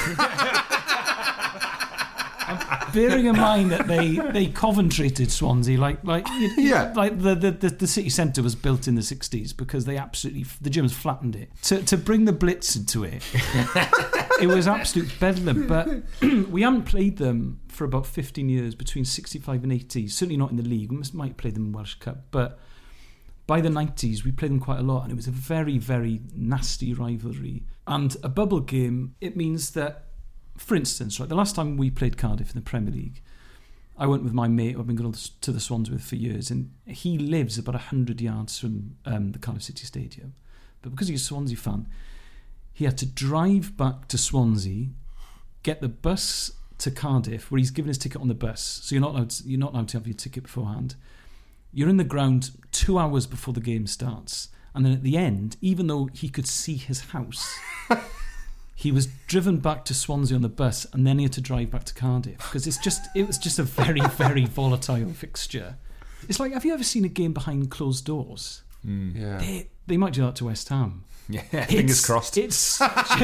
Bearing 2.93 3.25
in 3.25 3.35
mind 3.35 3.71
that 3.71 3.87
they 3.87 4.15
they 4.31 4.47
Coventryted 4.47 5.29
Swansea, 5.29 5.77
like 5.77 6.03
like 6.03 6.27
you- 6.29 6.51
Yeah. 6.57 6.93
like 6.95 7.21
the, 7.21 7.35
the, 7.35 7.51
the, 7.51 7.85
city 7.85 8.09
centre 8.09 8.41
was 8.41 8.55
built 8.55 8.87
in 8.87 8.95
the 8.95 9.03
sixties 9.03 9.53
because 9.53 9.85
they 9.85 9.97
absolutely 9.97 10.45
the 10.61 10.71
Germans 10.71 10.93
flattened 10.93 11.35
it 11.35 11.51
to 11.63 11.83
to 11.83 11.95
bring 11.95 12.25
the 12.25 12.33
Blitz 12.33 12.75
into 12.75 13.03
it. 13.03 13.21
it 14.41 14.47
was 14.47 14.67
absolute 14.67 15.11
bedlam. 15.19 15.67
But 15.67 15.89
we 16.49 16.63
haven't 16.63 16.83
played 16.83 17.17
them 17.17 17.59
for 17.67 17.83
about 17.85 18.07
15 18.07 18.49
years, 18.49 18.73
between 18.73 19.05
65 19.05 19.61
and 19.63 19.71
80. 19.71 20.07
Certainly 20.07 20.37
not 20.37 20.49
in 20.49 20.57
the 20.57 20.63
league. 20.63 20.89
We 20.91 20.97
must, 20.97 21.13
might 21.13 21.37
play 21.37 21.51
them 21.51 21.67
in 21.67 21.73
Welsh 21.73 21.95
Cup. 21.95 22.23
But 22.31 22.57
by 23.47 23.61
the 23.61 23.69
90s, 23.69 24.25
we 24.25 24.31
played 24.33 24.51
them 24.51 24.59
quite 24.59 24.79
a 24.79 24.83
lot, 24.83 25.03
and 25.03 25.11
it 25.11 25.15
was 25.15 25.27
a 25.27 25.31
very, 25.31 25.77
very 25.77 26.19
nasty 26.35 26.93
rivalry. 26.93 27.63
And 27.87 28.15
a 28.21 28.29
bubble 28.29 28.59
game, 28.59 29.15
it 29.21 29.37
means 29.37 29.71
that, 29.71 30.07
for 30.57 30.75
instance, 30.75 31.17
right, 31.19 31.29
the 31.29 31.35
last 31.35 31.55
time 31.55 31.77
we 31.77 31.89
played 31.89 32.17
Cardiff 32.17 32.49
in 32.49 32.55
the 32.55 32.61
Premier 32.61 32.93
League, 32.93 33.21
I 33.97 34.05
went 34.05 34.23
with 34.23 34.33
my 34.33 34.49
mate 34.49 34.73
who 34.73 34.81
I've 34.81 34.87
been 34.87 34.97
going 34.97 35.13
to 35.13 35.51
the 35.51 35.61
Swans 35.61 35.89
with 35.89 36.03
for 36.03 36.17
years, 36.17 36.51
and 36.51 36.71
he 36.85 37.17
lives 37.17 37.57
about 37.57 37.75
100 37.75 38.19
yards 38.19 38.59
from 38.59 38.97
um, 39.05 39.31
the 39.31 39.39
Cardiff 39.39 39.63
City 39.63 39.85
Stadium. 39.85 40.33
But 40.81 40.91
because 40.91 41.07
he's 41.07 41.21
a 41.21 41.25
Swansea 41.25 41.57
fan, 41.57 41.87
he 42.73 42.83
had 42.83 42.97
to 42.99 43.05
drive 43.05 43.77
back 43.77 44.09
to 44.09 44.17
Swansea, 44.17 44.89
get 45.63 45.79
the 45.79 45.87
bus 45.87 46.51
to 46.79 46.91
Cardiff, 46.91 47.49
where 47.49 47.57
he's 47.57 47.71
given 47.71 47.87
his 47.87 47.97
ticket 47.97 48.21
on 48.21 48.27
the 48.27 48.35
bus. 48.35 48.81
So 48.83 48.93
you're 48.93 49.01
not 49.01 49.15
allowed 49.15 49.29
to, 49.31 49.43
you're 49.47 49.59
not 49.59 49.73
allowed 49.73 49.87
to 49.89 49.97
have 49.97 50.05
your 50.05 50.15
ticket 50.15 50.43
beforehand. 50.43 50.95
You're 51.71 51.89
in 51.89 51.97
the 51.97 52.03
ground 52.03 52.51
two 52.71 52.97
hours 52.97 53.27
before 53.27 53.53
the 53.53 53.59
game 53.59 53.87
starts, 53.87 54.49
and 54.73 54.85
then 54.85 54.93
at 54.93 55.03
the 55.03 55.17
end, 55.17 55.57
even 55.61 55.87
though 55.87 56.09
he 56.13 56.29
could 56.29 56.47
see 56.47 56.75
his 56.75 57.01
house, 57.11 57.57
he 58.75 58.91
was 58.91 59.07
driven 59.27 59.57
back 59.57 59.85
to 59.85 59.93
Swansea 59.93 60.35
on 60.35 60.41
the 60.41 60.49
bus, 60.49 60.85
and 60.93 61.05
then 61.05 61.19
he 61.19 61.23
had 61.23 61.33
to 61.33 61.41
drive 61.41 61.71
back 61.71 61.83
to 61.85 61.93
Cardiff 61.93 62.37
because 62.37 62.67
it's 62.67 62.77
just 62.77 63.07
it 63.15 63.27
was 63.27 63.37
just 63.37 63.59
a 63.59 63.63
very 63.63 64.01
very 64.11 64.45
volatile 64.45 65.09
fixture. 65.09 65.77
It's 66.27 66.39
like 66.39 66.53
have 66.53 66.65
you 66.65 66.73
ever 66.73 66.83
seen 66.83 67.05
a 67.05 67.09
game 67.09 67.33
behind 67.33 67.69
closed 67.69 68.05
doors? 68.05 68.63
Mm. 68.85 69.15
Yeah. 69.15 69.37
They, 69.37 69.69
they 69.87 69.97
might 69.97 70.13
do 70.13 70.21
that 70.21 70.35
to 70.37 70.45
West 70.45 70.69
Ham. 70.69 71.03
Yeah, 71.29 71.41
fingers 71.65 72.05
crossed. 72.05 72.37
It's 72.37 72.55
such 72.55 73.19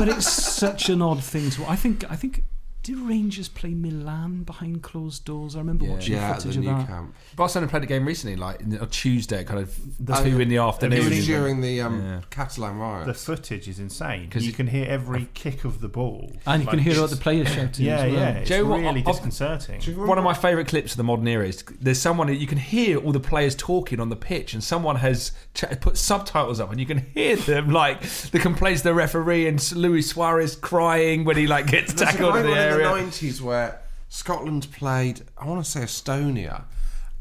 but 0.00 0.08
it's 0.08 0.32
such 0.32 0.88
an 0.88 1.02
odd 1.02 1.22
thing 1.22 1.50
to. 1.50 1.66
I 1.66 1.76
think. 1.76 2.10
I 2.10 2.16
think. 2.16 2.44
Did 2.82 2.96
Rangers 2.98 3.48
play 3.48 3.74
Milan 3.74 4.42
behind 4.44 4.82
closed 4.82 5.26
doors? 5.26 5.54
I 5.54 5.58
remember 5.58 5.84
watching 5.84 6.14
Yeah, 6.14 6.32
footage 6.34 6.54
the 6.54 6.60
of 6.60 6.64
new 6.64 6.70
that. 6.74 6.86
camp. 6.86 7.14
Barcelona 7.36 7.68
played 7.70 7.82
a 7.82 7.86
game 7.86 8.06
recently, 8.06 8.36
like 8.36 8.62
on 8.62 8.88
Tuesday, 8.88 9.44
kind 9.44 9.60
of 9.60 9.78
The- 10.04 10.14
two 10.14 10.40
in 10.40 10.48
the 10.48 10.56
afternoon. 10.56 10.94
It 10.98 11.00
afternoon. 11.02 11.18
was 11.18 11.26
during 11.26 11.60
the 11.60 11.82
um, 11.82 12.00
Yeah. 12.02 12.20
Catalan 12.30 13.06
The 13.06 13.12
footage 13.12 13.68
is 13.68 13.78
insane 13.78 14.30
'Cause 14.30 14.42
you 14.44 14.48
you- 14.48 14.54
can 14.54 14.68
hear 14.68 14.86
every 14.88 15.28
kick 15.34 15.64
of 15.66 15.82
the 15.82 15.88
ball, 15.88 16.32
And 16.46 16.62
you 16.62 16.68
can 16.70 16.78
hear 16.78 16.98
all 17.00 17.06
the 17.06 17.16
players 17.16 17.48
shouting. 17.48 17.84
Yeah, 17.84 17.96
as 17.96 18.12
well. 18.12 18.12
yeah, 18.20 18.28
it's 18.30 18.48
Do 18.48 18.56
you 18.56 18.66
what? 18.66 18.80
really 18.80 19.02
disconcerting. 19.02 19.82
One 20.06 20.16
of 20.16 20.24
my 20.24 20.32
favourite 20.34 20.66
clips 20.68 20.92
of 20.92 20.96
the 20.96 21.04
modern 21.04 21.28
era 21.28 21.46
is 21.46 21.62
there's 21.82 22.00
someone 22.00 22.34
you 22.34 22.46
can 22.46 22.58
hear 22.58 22.96
all 22.96 23.12
the 23.12 23.20
players 23.20 23.54
talking 23.54 24.00
on 24.00 24.08
the 24.08 24.16
pitch, 24.16 24.54
and 24.54 24.64
someone 24.64 24.96
has 24.96 25.32
ch- 25.54 25.64
put 25.82 25.98
subtitles 25.98 26.58
up, 26.60 26.70
and 26.70 26.80
you 26.80 26.86
can 26.86 27.04
hear 27.12 27.36
them 27.36 27.68
like 27.82 28.00
the 28.30 28.38
complaints 28.38 28.80
of 28.80 28.84
the 28.84 28.94
referee 28.94 29.46
and 29.46 29.60
Luis 29.72 30.08
Suarez 30.08 30.56
crying 30.56 31.24
when 31.26 31.36
he 31.36 31.46
like 31.46 31.66
gets 31.66 31.92
There's 31.92 32.08
a 32.08 32.12
tackled 32.12 32.34
great 32.74 32.80
in 32.80 32.84
the 32.84 32.90
one 32.90 32.98
in 32.98 33.00
area. 33.00 33.04
the 33.04 33.10
nineties 33.10 33.42
where 33.42 33.80
Scotland 34.08 34.66
played. 34.72 35.22
I 35.38 35.46
want 35.46 35.64
to 35.64 35.70
say 35.70 35.80
Estonia. 35.80 36.64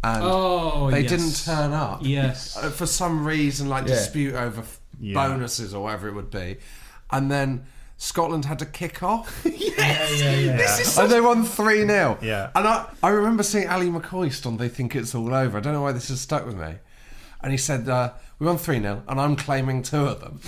And 0.03 0.23
Oh, 0.23 0.89
they 0.91 1.01
yes. 1.01 1.09
didn't 1.11 1.45
turn 1.55 1.73
up. 1.73 1.99
Yes. 2.03 2.57
For 2.75 2.85
some 2.85 3.25
reason, 3.27 3.67
like 3.69 3.83
Yeah. 3.87 3.95
dispute 3.95 4.33
over 4.35 4.63
Yeah. 4.99 5.13
bonuses 5.15 5.73
or 5.73 5.83
whatever 5.83 6.07
it 6.07 6.13
would 6.15 6.31
be. 6.31 6.57
And 7.11 7.29
then 7.29 7.65
Scotland 7.97 8.45
had 8.45 8.59
to 8.59 8.65
kick 8.65 9.03
off. 9.03 9.41
yes, 9.45 10.21
yeah, 10.21 10.31
yeah. 10.35 10.55
This 10.61 10.79
is 10.79 10.97
and 10.97 11.11
they 11.11 11.19
won 11.19 11.43
3 11.43 11.85
0. 11.85 12.17
Yeah. 12.21 12.49
And 12.55 12.65
I, 12.65 12.85
I 13.03 13.09
remember 13.09 13.43
seeing 13.43 13.65
Ally 13.65 13.87
McCoist 13.87 14.45
on 14.45 14.55
They 14.55 14.69
Think 14.69 14.95
It's 14.95 15.13
All 15.13 15.33
Over. 15.33 15.57
I 15.57 15.61
don't 15.61 15.73
know 15.73 15.81
why 15.81 15.91
this 15.91 16.07
has 16.07 16.21
stuck 16.21 16.45
with 16.45 16.55
me. 16.57 16.75
And 17.43 17.51
he 17.51 17.57
said, 17.57 17.89
uh, 17.89 18.11
We 18.39 18.47
won 18.47 18.57
3 18.57 18.79
0, 18.79 19.03
and 19.07 19.19
I'm 19.19 19.35
claiming 19.35 19.81
two 19.83 20.05
of 20.05 20.21
them. 20.21 20.39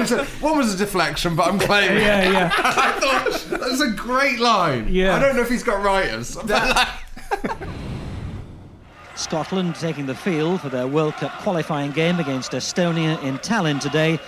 And 0.00 0.10
And 0.10 0.20
he 0.20 0.26
said, 0.26 0.42
one 0.42 0.58
was 0.58 0.74
a 0.74 0.76
deflection, 0.76 1.36
but 1.36 1.48
I'm 1.48 1.58
claiming. 1.58 1.98
Yeah, 1.98 2.30
yeah. 2.30 2.52
I 2.58 2.92
thought 3.00 3.50
that 3.50 3.60
was 3.60 3.80
a 3.80 3.90
great 3.90 4.38
line. 4.38 4.86
Yeah. 4.88 5.14
I 5.14 5.18
don't 5.18 5.36
know 5.36 5.42
if 5.42 5.48
he's 5.48 5.62
got 5.62 5.82
writers. 5.82 6.36
Scotland 9.16 9.74
taking 9.76 10.06
the 10.06 10.14
field 10.14 10.60
for 10.60 10.68
their 10.68 10.86
World 10.86 11.14
Cup 11.14 11.32
qualifying 11.40 11.90
game 11.92 12.20
against 12.20 12.52
Estonia 12.52 13.20
in 13.22 13.38
Tallinn 13.38 13.80
today, 13.80 14.18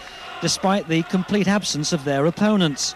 despite 0.40 0.88
the 0.88 1.02
complete 1.04 1.46
absence 1.46 1.92
of 1.92 2.04
their 2.04 2.24
opponents. 2.26 2.94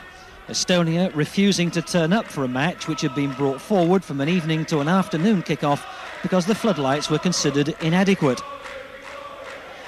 Estonia 0.49 1.15
refusing 1.15 1.71
to 1.71 1.83
turn 1.83 2.13
up 2.13 2.27
for 2.27 2.45
a 2.45 2.49
match 2.49 2.89
which 2.89 3.03
had 3.03 3.15
been 3.15 3.33
brought 3.33 3.61
forward 3.61 4.03
from 4.03 4.21
an 4.21 4.29
evening 4.29 4.65
to 4.67 4.81
an 4.81 4.89
afternoon 4.89 5.43
kick-off 5.43 5.87
because 6.23 6.47
the 6.47 6.55
floodlights 6.55 7.11
were 7.11 7.19
considered 7.19 7.75
inadequate. 7.81 8.41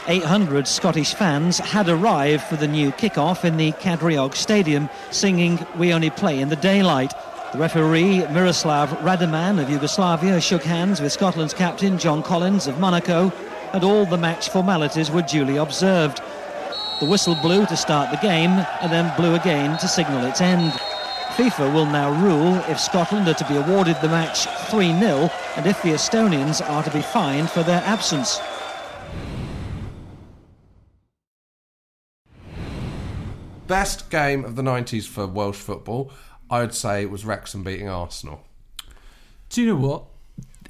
800 0.07 0.69
Scottish 0.69 1.15
fans 1.15 1.59
had 1.59 1.89
arrived 1.89 2.43
for 2.43 2.57
the 2.57 2.69
new 2.69 2.93
kick-off 2.93 3.43
in 3.43 3.57
the 3.57 3.73
Kadriorg 3.73 4.35
Stadium, 4.35 4.91
singing 5.11 5.67
"We 5.79 5.95
Only 5.95 6.11
Play 6.11 6.41
in 6.41 6.51
the 6.51 6.57
Daylight." 6.57 7.15
The 7.53 7.59
referee 7.59 8.27
Miroslav 8.27 8.91
Radoman 8.99 9.59
of 9.59 9.71
Yugoslavia 9.71 10.43
shook 10.43 10.63
hands 10.63 11.01
with 11.01 11.13
Scotland's 11.13 11.55
captain 11.55 11.99
John 11.99 12.23
Collins 12.23 12.67
of 12.67 12.79
Monaco, 12.79 13.33
and 13.73 13.83
all 13.83 14.05
the 14.05 14.19
match 14.19 14.51
formalities 14.51 15.11
were 15.11 15.23
duly 15.23 15.57
observed. 15.57 16.21
The 17.01 17.07
whistle 17.07 17.37
blew 17.37 17.65
to 17.65 17.77
start 17.77 18.11
the 18.11 18.19
game, 18.19 18.51
and 18.83 18.93
then 18.93 19.11
blew 19.17 19.35
again 19.35 19.79
to 19.79 19.89
signal 19.89 20.27
its 20.27 20.43
end. 20.43 20.73
FIFA 21.37 21.73
will 21.73 21.87
now 21.87 22.13
rule 22.13 22.57
if 22.69 22.79
Scotland 22.79 23.27
are 23.29 23.35
to 23.35 23.45
be 23.47 23.57
awarded 23.57 23.97
the 24.03 24.09
match 24.09 24.47
3 24.69 24.99
0 24.99 25.31
and 25.57 25.67
if 25.67 25.81
the 25.81 25.95
Estonians 25.95 26.61
are 26.61 26.83
to 26.83 26.91
be 26.91 27.01
fined 27.01 27.49
for 27.49 27.63
their 27.63 27.83
absence. 27.87 28.39
Best 33.67 34.11
game 34.11 34.45
of 34.45 34.57
the 34.57 34.63
90s 34.63 35.07
for 35.09 35.27
Welsh 35.27 35.57
football, 35.57 36.11
I 36.51 36.61
would 36.61 36.75
say 36.75 37.03
it 37.03 37.11
was 37.11 37.25
Wrexham 37.25 37.65
beating 37.65 37.89
Arsenal. 37.89 38.45
Do 39.49 39.63
you 39.63 39.69
know 39.69 39.77
what? 39.89 40.05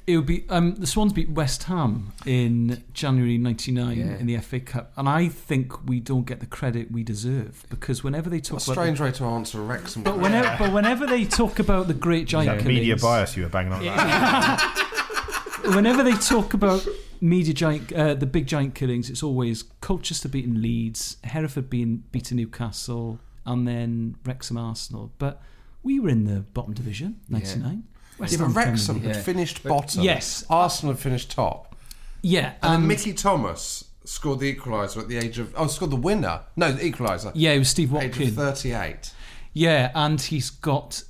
It 0.07 0.17
would 0.17 0.27
be 0.27 0.45
um, 0.49 0.75
the 0.75 0.85
Swans 0.85 1.13
beat 1.13 1.29
West 1.31 1.63
Ham 1.63 2.11
in 2.27 2.83
January 2.93 3.39
'99 3.39 3.97
Yeah. 3.97 4.03
in 4.17 4.27
the 4.27 4.37
FA 4.37 4.59
Cup, 4.59 4.93
and 4.97 5.09
I 5.09 5.27
think 5.29 5.87
we 5.89 5.99
don't 5.99 6.25
get 6.27 6.41
the 6.41 6.45
credit 6.45 6.91
we 6.91 7.01
deserve 7.03 7.65
because 7.71 8.03
whenever 8.03 8.29
they 8.29 8.39
talk 8.39 8.59
a 8.59 8.63
about 8.63 8.73
strange 8.73 8.99
way 9.01 9.11
to 9.13 9.23
answer 9.25 9.59
Wrexham 9.63 10.03
But 10.03 10.11
game. 10.13 10.21
whenever, 10.21 10.55
but 10.59 10.71
whenever 10.71 11.07
they 11.07 11.25
talk 11.25 11.57
about 11.57 11.87
the 11.87 11.95
great 11.95 12.27
giant 12.27 12.61
Yeah, 12.61 12.67
media 12.67 12.97
bias 12.97 13.35
you 13.35 13.43
were 13.43 13.49
banging 13.49 13.73
on 13.73 13.81
about. 13.81 14.61
whenever 15.75 16.03
they 16.03 16.13
talk 16.13 16.53
about 16.53 16.85
media 17.25 17.53
giant, 17.53 17.91
uh, 17.93 18.13
the 18.13 18.25
big 18.25 18.47
giant 18.47 18.75
killings, 18.75 19.09
it's 19.09 19.23
always 19.23 19.63
Colchester 19.81 20.29
beating 20.29 20.61
Leeds, 20.61 21.17
Hereford 21.23 21.69
being 21.69 22.03
beating 22.11 22.37
Newcastle, 22.37 23.19
and 23.45 23.67
then 23.67 24.15
Wrexham 24.25 24.57
Arsenal. 24.57 25.11
But 25.17 25.41
we 25.83 25.99
were 25.99 26.09
in 26.09 26.25
the 26.25 26.41
bottom 26.41 26.73
division, 26.73 27.19
ninety 27.29 27.59
nine. 27.59 27.83
Yeah, 28.19 28.37
but 28.39 28.53
Wrexham 28.53 29.01
had 29.01 29.17
finished 29.17 29.63
bottom. 29.63 30.03
Yes, 30.03 30.45
Arsenal 30.49 30.93
had 30.93 31.01
finished 31.01 31.31
top. 31.31 31.75
Yeah, 32.21 32.53
And 32.61 32.71
then 32.71 32.73
and- 32.79 32.87
Mickey 32.87 33.13
Thomas 33.13 33.85
scored 34.03 34.39
the 34.39 34.53
equaliser 34.55 34.97
at 34.97 35.07
the 35.09 35.17
age 35.17 35.37
of. 35.39 35.53
Oh, 35.55 35.67
scored 35.67 35.91
the 35.91 35.95
winner. 35.97 36.41
No, 36.55 36.71
the 36.71 36.91
equaliser. 36.91 37.31
Yeah, 37.35 37.51
it 37.51 37.59
was 37.59 37.69
Steve 37.69 37.91
Watkins. 37.91 38.33
38. 38.33 39.11
Yeah, 39.53 39.91
and 39.95 40.19
he's 40.19 40.49
got 40.49 41.03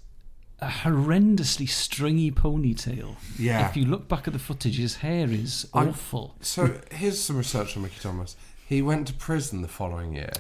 a 0.60 0.68
horrendously 0.68 1.68
stringy 1.68 2.32
ponytail. 2.32 3.16
Yeah. 3.38 3.68
If 3.70 3.76
you 3.76 3.86
look 3.86 4.08
back 4.08 4.28
at 4.28 4.34
the 4.34 4.40
footage, 4.40 4.78
his 4.78 4.98
hair 4.98 5.28
is 5.30 5.68
I'm- 5.74 5.90
awful. 5.90 6.36
So 6.42 6.80
here's 6.92 7.20
some 7.20 7.38
research 7.38 7.76
on 7.76 7.84
Mickey 7.84 8.00
Thomas. 8.00 8.36
He 8.68 8.82
went 8.82 9.08
to 9.08 9.14
prison 9.14 9.62
the 9.62 9.68
following 9.68 10.14
year. 10.14 10.32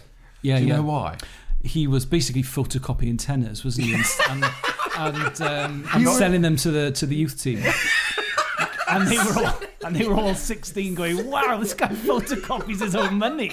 Yeah, 0.41 0.57
Do 0.57 0.63
you 0.63 0.69
yeah. 0.69 0.75
know 0.77 0.83
why? 0.83 1.17
He 1.63 1.87
was 1.87 2.05
basically 2.05 2.43
photocopying 2.43 3.17
tenors, 3.19 3.63
wasn't 3.65 3.87
he? 3.87 3.93
And, 3.93 4.05
and, 4.99 5.15
and, 5.17 5.41
um, 5.41 5.87
and 5.93 6.07
selling 6.09 6.41
them 6.41 6.55
to 6.57 6.71
the 6.71 6.91
to 6.91 7.05
the 7.07 7.15
youth 7.15 7.41
team. 7.41 7.63
And 8.87 9.07
they 9.07 9.17
were 9.17 9.45
all 9.45 9.59
and 9.83 9.95
they 9.95 10.07
were 10.07 10.13
all 10.15 10.35
sixteen, 10.35 10.93
going, 10.93 11.27
"Wow, 11.29 11.57
this 11.59 11.73
guy 11.73 11.87
photocopies 11.87 12.81
his 12.81 12.95
own 12.95 13.15
money." 13.15 13.49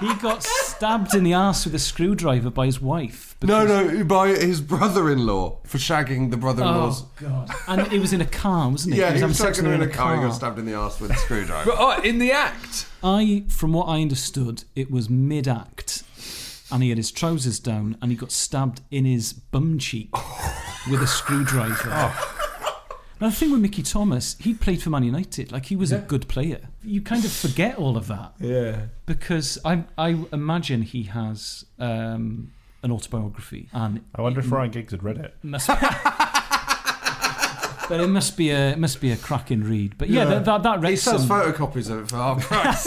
He 0.00 0.14
got 0.16 0.42
stabbed 0.42 1.14
in 1.14 1.24
the 1.24 1.32
ass 1.32 1.64
with 1.64 1.74
a 1.74 1.78
screwdriver 1.78 2.50
by 2.50 2.66
his 2.66 2.80
wife. 2.80 3.34
No, 3.42 3.62
because- 3.62 3.92
no, 3.92 4.04
by 4.04 4.28
his 4.28 4.60
brother-in-law 4.60 5.58
for 5.64 5.78
shagging 5.78 6.30
the 6.30 6.36
brother-in-law's. 6.36 7.02
Oh 7.02 7.08
god! 7.20 7.50
And 7.68 7.92
it 7.92 7.98
was 8.00 8.12
in 8.12 8.20
a 8.20 8.26
car, 8.26 8.68
wasn't 8.70 8.94
it? 8.94 8.98
Yeah, 8.98 9.06
he 9.08 9.14
having 9.14 9.28
was 9.28 9.38
sex 9.38 9.58
shagging 9.58 9.64
her 9.66 9.72
in 9.74 9.82
a 9.82 9.88
car. 9.88 10.16
He 10.16 10.22
got 10.22 10.32
stabbed 10.34 10.58
in 10.58 10.66
the 10.66 10.74
ass 10.74 11.00
with 11.00 11.10
a 11.10 11.16
screwdriver. 11.16 11.70
But 11.70 11.76
oh, 11.78 12.00
in 12.02 12.18
the 12.18 12.32
act. 12.32 12.86
I, 13.02 13.44
from 13.48 13.72
what 13.72 13.86
I 13.86 14.00
understood, 14.02 14.64
it 14.74 14.90
was 14.90 15.08
mid-act, 15.08 16.02
and 16.72 16.82
he 16.82 16.88
had 16.88 16.98
his 16.98 17.10
trousers 17.10 17.58
down, 17.58 17.96
and 18.02 18.10
he 18.10 18.16
got 18.16 18.32
stabbed 18.32 18.80
in 18.90 19.04
his 19.04 19.32
bum 19.32 19.78
cheek 19.78 20.10
with 20.90 21.02
a 21.02 21.06
screwdriver. 21.06 21.90
Oh. 21.90 22.32
Now 23.20 23.28
the 23.28 23.34
thing 23.34 23.50
with 23.50 23.60
Mickey 23.60 23.82
Thomas, 23.82 24.36
he 24.38 24.52
played 24.52 24.82
for 24.82 24.90
Man 24.90 25.02
United. 25.02 25.50
Like 25.50 25.66
he 25.66 25.76
was 25.76 25.90
a 25.90 25.98
good 25.98 26.28
player. 26.28 26.68
You 26.82 27.00
kind 27.00 27.24
of 27.24 27.32
forget 27.32 27.78
all 27.78 27.96
of 27.96 28.08
that. 28.08 28.34
Yeah. 28.38 28.86
Because 29.06 29.58
I, 29.64 29.84
I 29.96 30.18
imagine 30.32 30.82
he 30.82 31.04
has 31.04 31.64
um, 31.78 32.52
an 32.82 32.92
autobiography, 32.92 33.68
and 33.72 34.04
I 34.14 34.22
wonder 34.22 34.40
if 34.40 34.52
Ryan 34.52 34.70
Giggs 34.70 34.92
had 34.92 35.02
read 35.02 35.18
it. 35.18 35.34
Must 35.42 35.66
but 37.88 38.00
it 38.00 38.08
must 38.08 38.36
be 38.36 38.50
a 38.50 38.72
it 38.72 38.78
must 38.78 39.00
be 39.00 39.12
a 39.12 39.16
cracking 39.16 39.64
read. 39.64 39.96
But 39.96 40.10
yeah, 40.10 40.26
that 40.26 40.44
that, 40.44 40.62
that 40.62 40.84
he 40.84 40.96
sells 40.96 41.26
Wrexham- 41.26 41.54
photocopies 41.54 41.90
of 41.90 42.02
it 42.02 42.08
for 42.08 42.16
half 42.16 42.42
price. 42.42 42.86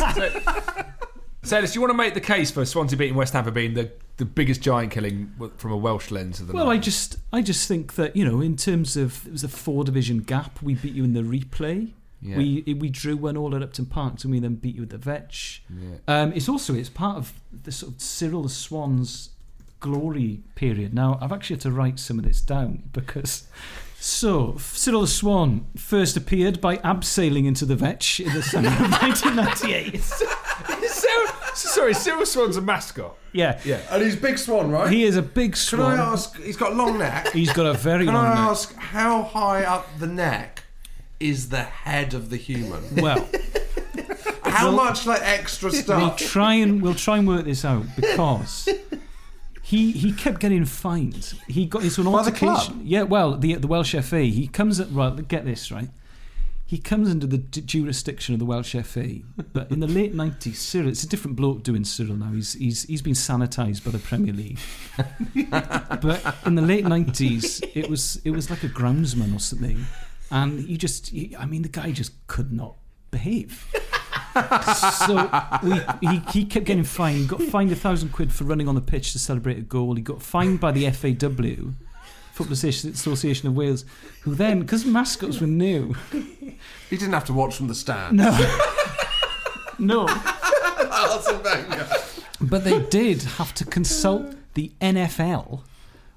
Do 1.43 1.55
you 1.73 1.81
want 1.81 1.91
to 1.91 1.97
make 1.97 2.13
the 2.13 2.21
case 2.21 2.51
for 2.51 2.65
Swansea 2.65 2.97
beating 2.97 3.15
West 3.15 3.33
Ham 3.33 3.43
for 3.45 3.51
being 3.51 3.73
the, 3.73 3.91
the 4.17 4.25
biggest 4.25 4.61
giant 4.61 4.91
killing 4.91 5.31
from 5.57 5.71
a 5.71 5.77
Welsh 5.77 6.11
lens 6.11 6.39
of 6.39 6.47
the 6.47 6.53
Well, 6.53 6.65
night? 6.65 6.73
I 6.73 6.77
just 6.77 7.17
I 7.31 7.41
just 7.41 7.67
think 7.67 7.95
that 7.95 8.15
you 8.15 8.25
know, 8.25 8.41
in 8.41 8.55
terms 8.57 8.97
of 8.97 9.25
it 9.25 9.31
was 9.31 9.43
a 9.43 9.47
four 9.47 9.83
division 9.83 10.19
gap. 10.19 10.61
We 10.61 10.75
beat 10.75 10.93
you 10.93 11.03
in 11.03 11.13
the 11.13 11.21
replay. 11.21 11.91
Yeah. 12.21 12.37
We 12.37 12.75
we 12.77 12.89
drew 12.89 13.15
one 13.15 13.37
all 13.37 13.55
at 13.55 13.63
Upton 13.63 13.85
Park, 13.85 14.21
and 14.23 14.31
we 14.31 14.39
then 14.41 14.55
beat 14.55 14.75
you 14.75 14.83
at 14.83 14.89
the 14.89 14.97
Vetch. 14.97 15.63
Yeah. 15.69 15.95
Um, 16.07 16.33
it's 16.33 16.49
also 16.49 16.73
it's 16.75 16.89
part 16.89 17.15
of 17.17 17.31
the 17.63 17.71
sort 17.71 17.93
of 17.93 18.01
Cyril 18.01 18.43
the 18.43 18.49
Swans 18.49 19.29
glory 19.79 20.41
period. 20.55 20.93
Now 20.93 21.17
I've 21.21 21.31
actually 21.31 21.55
had 21.55 21.61
to 21.61 21.71
write 21.71 21.99
some 21.99 22.19
of 22.19 22.25
this 22.25 22.41
down 22.41 22.83
because. 22.91 23.47
So, 24.01 24.55
Cyril 24.57 25.01
the 25.01 25.07
Swan 25.07 25.65
first 25.75 26.15
appeared 26.15 26.61
by 26.61 26.77
abseiling 26.77 27.45
into 27.45 27.65
the 27.65 27.75
Vetch 27.75 28.21
in 28.21 28.33
the 28.33 28.41
summer 28.41 28.69
of 28.69 28.79
1998. 29.01 30.01
Cyril, 30.89 31.27
sorry, 31.55 31.93
Cyril 31.93 32.25
Swan's 32.25 32.57
a 32.57 32.61
mascot. 32.61 33.15
Yeah. 33.31 33.59
Yeah. 33.63 33.79
And 33.91 34.01
he's 34.03 34.15
Big 34.15 34.37
Swan, 34.37 34.71
right? 34.71 34.91
He 34.91 35.03
is 35.03 35.15
a 35.15 35.21
big 35.21 35.51
Can 35.51 35.57
swan. 35.57 35.99
I 35.99 36.11
ask? 36.13 36.35
He's 36.41 36.57
got 36.57 36.71
a 36.71 36.75
long 36.75 36.97
neck. 36.97 37.29
He's 37.33 37.53
got 37.53 37.65
a 37.67 37.73
very 37.73 38.05
long 38.05 38.15
neck. 38.15 38.23
Can 38.23 38.27
long 38.29 38.37
I 38.37 38.41
neck. 38.41 38.51
ask 38.51 38.75
how 38.75 39.23
high 39.23 39.63
up 39.63 39.87
the 39.99 40.07
neck 40.07 40.63
is 41.19 41.49
the 41.49 41.61
head 41.61 42.13
of 42.13 42.29
the 42.31 42.37
human? 42.37 42.83
Well, 42.95 43.27
how 44.43 44.67
Well- 44.69 44.75
much 44.85 45.05
like 45.05 45.21
extra 45.21 45.71
We'll 45.71 45.81
stuff? 45.81 46.17
try 46.17 46.55
and 46.55 46.81
we'll 46.81 46.95
try 46.95 47.17
and 47.19 47.27
work 47.27 47.45
this 47.45 47.63
out 47.63 47.85
because 47.95 48.67
he 49.61 49.91
he 49.91 50.11
kept 50.11 50.39
getting 50.39 50.65
fined. 50.65 51.33
He 51.47 51.65
got 51.67 51.83
into 51.83 52.01
an 52.01 52.05
By 52.05 52.11
the 52.11 52.17
altercation. 52.31 52.73
club? 52.75 52.81
Yeah, 52.83 53.03
well, 53.03 53.37
the 53.37 53.53
the 53.55 53.67
Welsh 53.67 53.93
FA. 54.03 54.21
He 54.21 54.47
comes 54.47 54.79
at 54.79 54.91
right. 54.91 55.27
Get 55.27 55.45
this 55.45 55.71
right. 55.71 55.89
He 56.70 56.78
comes 56.78 57.09
under 57.09 57.26
the 57.26 57.39
d- 57.39 57.61
jurisdiction 57.61 58.36
of 58.36 58.39
the 58.39 58.45
Welsh 58.45 58.76
FA, 58.84 59.07
but 59.53 59.72
in 59.72 59.80
the 59.80 59.88
late 59.88 60.13
nineties, 60.13 60.59
Cyril. 60.59 60.89
It's 60.89 61.03
a 61.03 61.09
different 61.09 61.36
bloke 61.36 61.63
doing 61.63 61.84
Cyril 61.84 62.15
now. 62.15 62.32
He's 62.32 62.53
he's 62.53 62.84
he's 62.84 63.01
been 63.01 63.15
sanitised 63.15 63.84
by 63.84 63.89
the 63.89 63.97
Premier 63.97 64.34
League. 64.34 64.59
but 65.49 66.36
in 66.45 66.53
the 66.53 66.61
late 66.61 66.86
nineties, 66.86 67.63
it 67.74 67.89
was 67.89 68.22
it 68.24 68.30
was 68.30 68.51
like 68.51 68.61
a 68.61 68.70
groundsman 68.70 69.36
or 69.36 69.39
something, 69.39 69.84
and 70.30 70.59
he 70.59 70.78
just. 70.78 71.09
He, 71.09 71.36
I 71.36 71.47
mean, 71.47 71.63
the 71.63 71.70
guy 71.70 71.91
just 71.91 72.11
could 72.28 72.53
not 72.53 72.76
behave 73.09 73.67
so 75.07 75.30
we, 75.63 75.82
he, 76.01 76.22
he 76.32 76.45
kept 76.45 76.65
getting 76.65 76.84
fined. 76.84 77.17
He 77.17 77.26
got 77.26 77.41
fined 77.41 77.72
a 77.72 77.76
thousand 77.76 78.09
quid 78.09 78.34
for 78.34 78.43
running 78.43 78.67
on 78.67 78.76
the 78.76 78.82
pitch 78.82 79.11
to 79.13 79.20
celebrate 79.20 79.57
a 79.57 79.61
goal. 79.61 79.95
He 79.95 80.01
got 80.01 80.22
fined 80.22 80.59
by 80.59 80.72
the 80.72 80.89
FAW, 80.89 81.74
Football 82.45 82.53
Association 82.53 83.47
of 83.49 83.55
Wales, 83.55 83.83
who 84.21 84.33
then, 84.33 84.59
because 84.61 84.85
mascots 84.85 85.41
were 85.41 85.47
new, 85.47 85.93
He 86.89 86.95
didn't 86.97 87.13
have 87.13 87.25
to 87.25 87.33
watch 87.33 87.55
from 87.57 87.67
the 87.67 87.75
stand. 87.75 88.15
no, 88.17 88.31
no, 89.79 90.07
but 92.41 92.63
they 92.63 92.79
did 92.89 93.23
have 93.23 93.53
to 93.55 93.65
consult 93.65 94.35
the 94.53 94.71
NFL 94.81 95.61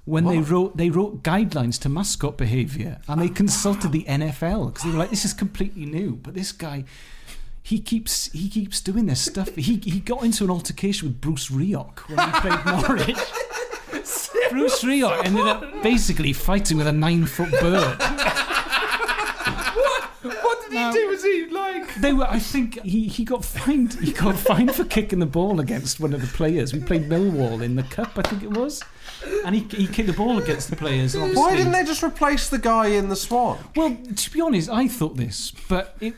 when 0.05 0.25
they 0.25 0.39
wrote 0.39 0.75
they 0.77 0.89
wrote 0.89 1.23
guidelines 1.23 1.79
to 1.81 1.89
mascot 1.89 2.37
behaviour, 2.37 2.99
and 3.07 3.21
they 3.21 3.29
consulted 3.29 3.91
the 3.91 4.03
NFL 4.05 4.67
because 4.67 4.83
they 4.83 4.91
were 4.91 4.97
like, 4.97 5.09
"This 5.09 5.25
is 5.25 5.33
completely 5.33 5.85
new." 5.85 6.15
But 6.15 6.33
this 6.33 6.51
guy, 6.51 6.85
he 7.61 7.79
keeps 7.79 8.31
he 8.31 8.49
keeps 8.49 8.81
doing 8.81 9.05
this 9.07 9.21
stuff. 9.21 9.55
He 9.55 9.77
he 9.83 9.99
got 9.99 10.23
into 10.23 10.43
an 10.43 10.49
altercation 10.49 11.07
with 11.09 11.21
Bruce 11.21 11.49
Rioch 11.49 11.99
when 12.09 12.19
he 12.19 12.39
played 12.39 12.65
Norwich. 12.65 13.17
Bruce 14.53 14.83
Rioch 14.83 15.25
ended 15.25 15.47
up 15.47 15.83
basically 15.83 16.33
fighting 16.33 16.77
with 16.77 16.87
a 16.87 16.91
nine 16.91 17.25
foot 17.25 17.51
bird. 17.59 17.97
What 20.21 20.61
did 20.61 20.73
Now- 20.73 20.91
did 20.93 21.09
was 21.09 21.23
he 21.23 21.45
like? 21.47 21.93
They 21.95 22.13
were. 22.13 22.25
I 22.29 22.39
think 22.39 22.81
he, 22.83 23.07
he 23.07 23.23
got 23.25 23.43
fined. 23.43 23.93
He 23.95 24.11
got 24.13 24.35
fined 24.35 24.73
for 24.73 24.83
kicking 24.85 25.19
the 25.19 25.25
ball 25.25 25.59
against 25.59 25.99
one 25.99 26.13
of 26.13 26.21
the 26.21 26.27
players. 26.27 26.73
We 26.73 26.79
played 26.79 27.09
Millwall 27.09 27.61
in 27.61 27.75
the 27.75 27.83
cup, 27.83 28.11
I 28.17 28.21
think 28.21 28.41
it 28.43 28.51
was, 28.51 28.81
and 29.45 29.53
he, 29.55 29.61
he 29.75 29.87
kicked 29.87 30.07
the 30.07 30.13
ball 30.13 30.37
against 30.39 30.69
the 30.69 30.75
players. 30.75 31.13
and 31.15 31.23
Why 31.23 31.29
obviously- 31.29 31.57
didn't 31.57 31.71
they 31.73 31.83
just 31.83 32.03
replace 32.03 32.49
the 32.49 32.57
guy 32.57 32.87
in 32.87 33.09
the 33.09 33.15
Swan? 33.15 33.57
Well, 33.75 33.97
to 34.15 34.31
be 34.31 34.41
honest, 34.41 34.69
I 34.69 34.87
thought 34.87 35.17
this, 35.17 35.51
but 35.67 35.95
it. 35.99 36.15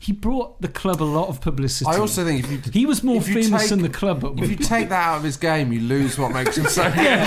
He 0.00 0.12
brought 0.12 0.60
the 0.60 0.68
club 0.68 1.02
a 1.02 1.04
lot 1.04 1.28
of 1.28 1.40
publicity. 1.40 1.90
I 1.90 1.98
also 1.98 2.24
think 2.24 2.44
if 2.44 2.50
you 2.52 2.60
he 2.72 2.86
was 2.86 3.02
more 3.02 3.20
famous 3.20 3.62
take- 3.62 3.70
than 3.70 3.82
the 3.82 3.88
club. 3.88 4.38
If 4.40 4.48
you 4.50 4.56
take 4.56 4.88
that 4.90 5.08
out 5.08 5.16
of 5.18 5.24
his 5.24 5.36
game, 5.36 5.72
you 5.72 5.80
lose 5.80 6.16
what 6.18 6.32
makes 6.32 6.56
him 6.56 6.66
so 6.66 6.84
good. 6.94 7.26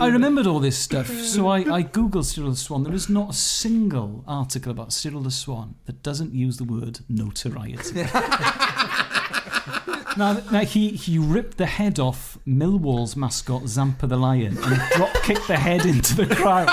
I 0.00 0.08
remembered 0.12 0.46
all 0.46 0.60
this 0.60 0.78
stuff, 0.78 1.08
so 1.08 1.48
I, 1.48 1.58
I 1.58 1.82
googled 1.82 2.24
Cyril 2.26 2.50
the 2.50 2.56
Swan. 2.56 2.84
There 2.84 2.94
is 2.94 3.08
not 3.08 3.30
a 3.30 3.32
single 3.32 4.22
article 4.28 4.70
about 4.70 4.92
Cyril 4.92 5.22
the 5.22 5.30
Swan 5.30 5.74
that 5.86 6.02
doesn't 6.04 6.32
use 6.32 6.56
the 6.58 6.64
word 6.64 7.00
notoriety. 7.08 8.02
now, 10.16 10.40
now 10.52 10.60
he, 10.64 10.90
he 10.90 11.18
ripped 11.18 11.56
the 11.58 11.66
head 11.66 11.98
off 11.98 12.38
Millwall's 12.46 13.16
mascot 13.16 13.66
Zampa 13.66 14.06
the 14.06 14.16
Lion 14.16 14.56
and 14.62 14.80
drop 14.94 15.12
kicked 15.24 15.48
the 15.48 15.56
head 15.56 15.84
into 15.84 16.14
the 16.14 16.32
crowd. 16.34 16.68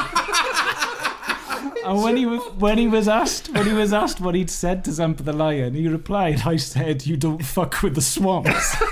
And 1.86 2.02
when 2.02 2.18
he 2.18 2.26
was 2.26 2.42
when 2.58 2.78
he 2.78 2.88
was 2.88 3.08
asked 3.08 3.50
when 3.50 3.66
he 3.66 3.74
was 3.74 3.94
asked 3.94 4.20
what 4.20 4.36
he'd 4.36 4.50
said 4.50 4.84
to 4.86 4.92
Zampa 4.92 5.24
the 5.24 5.34
Lion, 5.34 5.74
he 5.76 5.88
replied, 5.88 6.42
"I 6.46 6.56
said 6.58 7.06
you 7.06 7.16
don't 7.18 7.44
fuck 7.46 7.82
with 7.84 7.96
the 7.96 8.02
swans." 8.02 8.48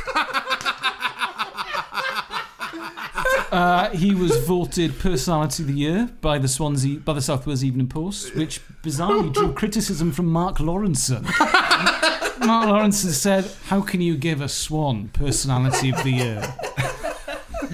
Uh, 3.54 3.92
he 3.92 4.16
was 4.16 4.36
voted 4.48 4.98
Personality 4.98 5.62
of 5.62 5.68
the 5.68 5.76
Year 5.76 6.10
by 6.22 6.40
the 6.40 6.48
Swansea 6.48 7.00
by 7.00 7.14
the 7.14 7.22
South 7.22 7.46
Wales 7.46 7.64
Evening 7.64 7.88
Post, 7.88 8.34
which 8.36 8.60
bizarrely 8.82 9.32
drew 9.32 9.54
criticism 9.62 10.12
from 10.12 10.26
Mark 10.26 10.58
Lawrenson. 10.58 11.22
Mark 12.44 12.68
Lawrenson 12.68 13.12
said, 13.12 13.46
"How 13.68 13.80
can 13.82 14.02
you 14.02 14.18
give 14.18 14.42
a 14.42 14.50
swan 14.50 15.10
Personality 15.10 15.92
of 15.92 16.04
the 16.04 16.10
Year?" 16.10 16.56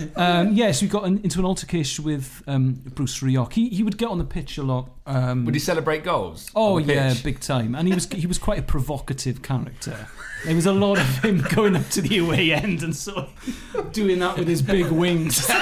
Um, 0.16 0.54
yes, 0.54 0.82
we 0.82 0.88
got 0.88 1.06
an, 1.06 1.20
into 1.24 1.40
an 1.40 1.46
altercation 1.46 2.04
with 2.04 2.44
um, 2.48 2.74
Bruce 2.96 3.20
Rioch. 3.20 3.54
He, 3.54 3.70
he 3.70 3.84
would 3.84 3.98
get 3.98 4.10
on 4.10 4.18
the 4.18 4.26
pitch 4.26 4.58
a 4.58 4.64
lot. 4.64 4.90
Um, 5.06 5.46
Would 5.46 5.56
he 5.56 5.60
celebrate 5.60 6.04
goals? 6.04 6.52
Oh 6.56 6.76
on 6.76 6.86
the 6.86 6.94
yeah, 6.94 7.14
pitch? 7.14 7.24
big 7.24 7.40
time. 7.40 7.74
And 7.74 7.88
he 7.88 7.94
was 7.94 8.06
he 8.12 8.28
was 8.28 8.38
quite 8.38 8.60
a 8.60 8.64
provocative 8.64 9.42
character. 9.42 10.08
There 10.46 10.56
was 10.56 10.66
a 10.66 10.72
lot 10.72 11.00
of 11.00 11.24
him 11.24 11.44
going 11.56 11.76
up 11.76 11.90
to 11.90 12.02
the 12.02 12.20
away 12.20 12.52
end 12.54 12.84
and 12.84 12.96
sort 12.96 13.28
of 13.76 13.92
doing 13.92 14.20
that 14.20 14.38
with 14.38 14.48
his 14.48 14.62
big 14.62 14.88
wings. 14.88 15.50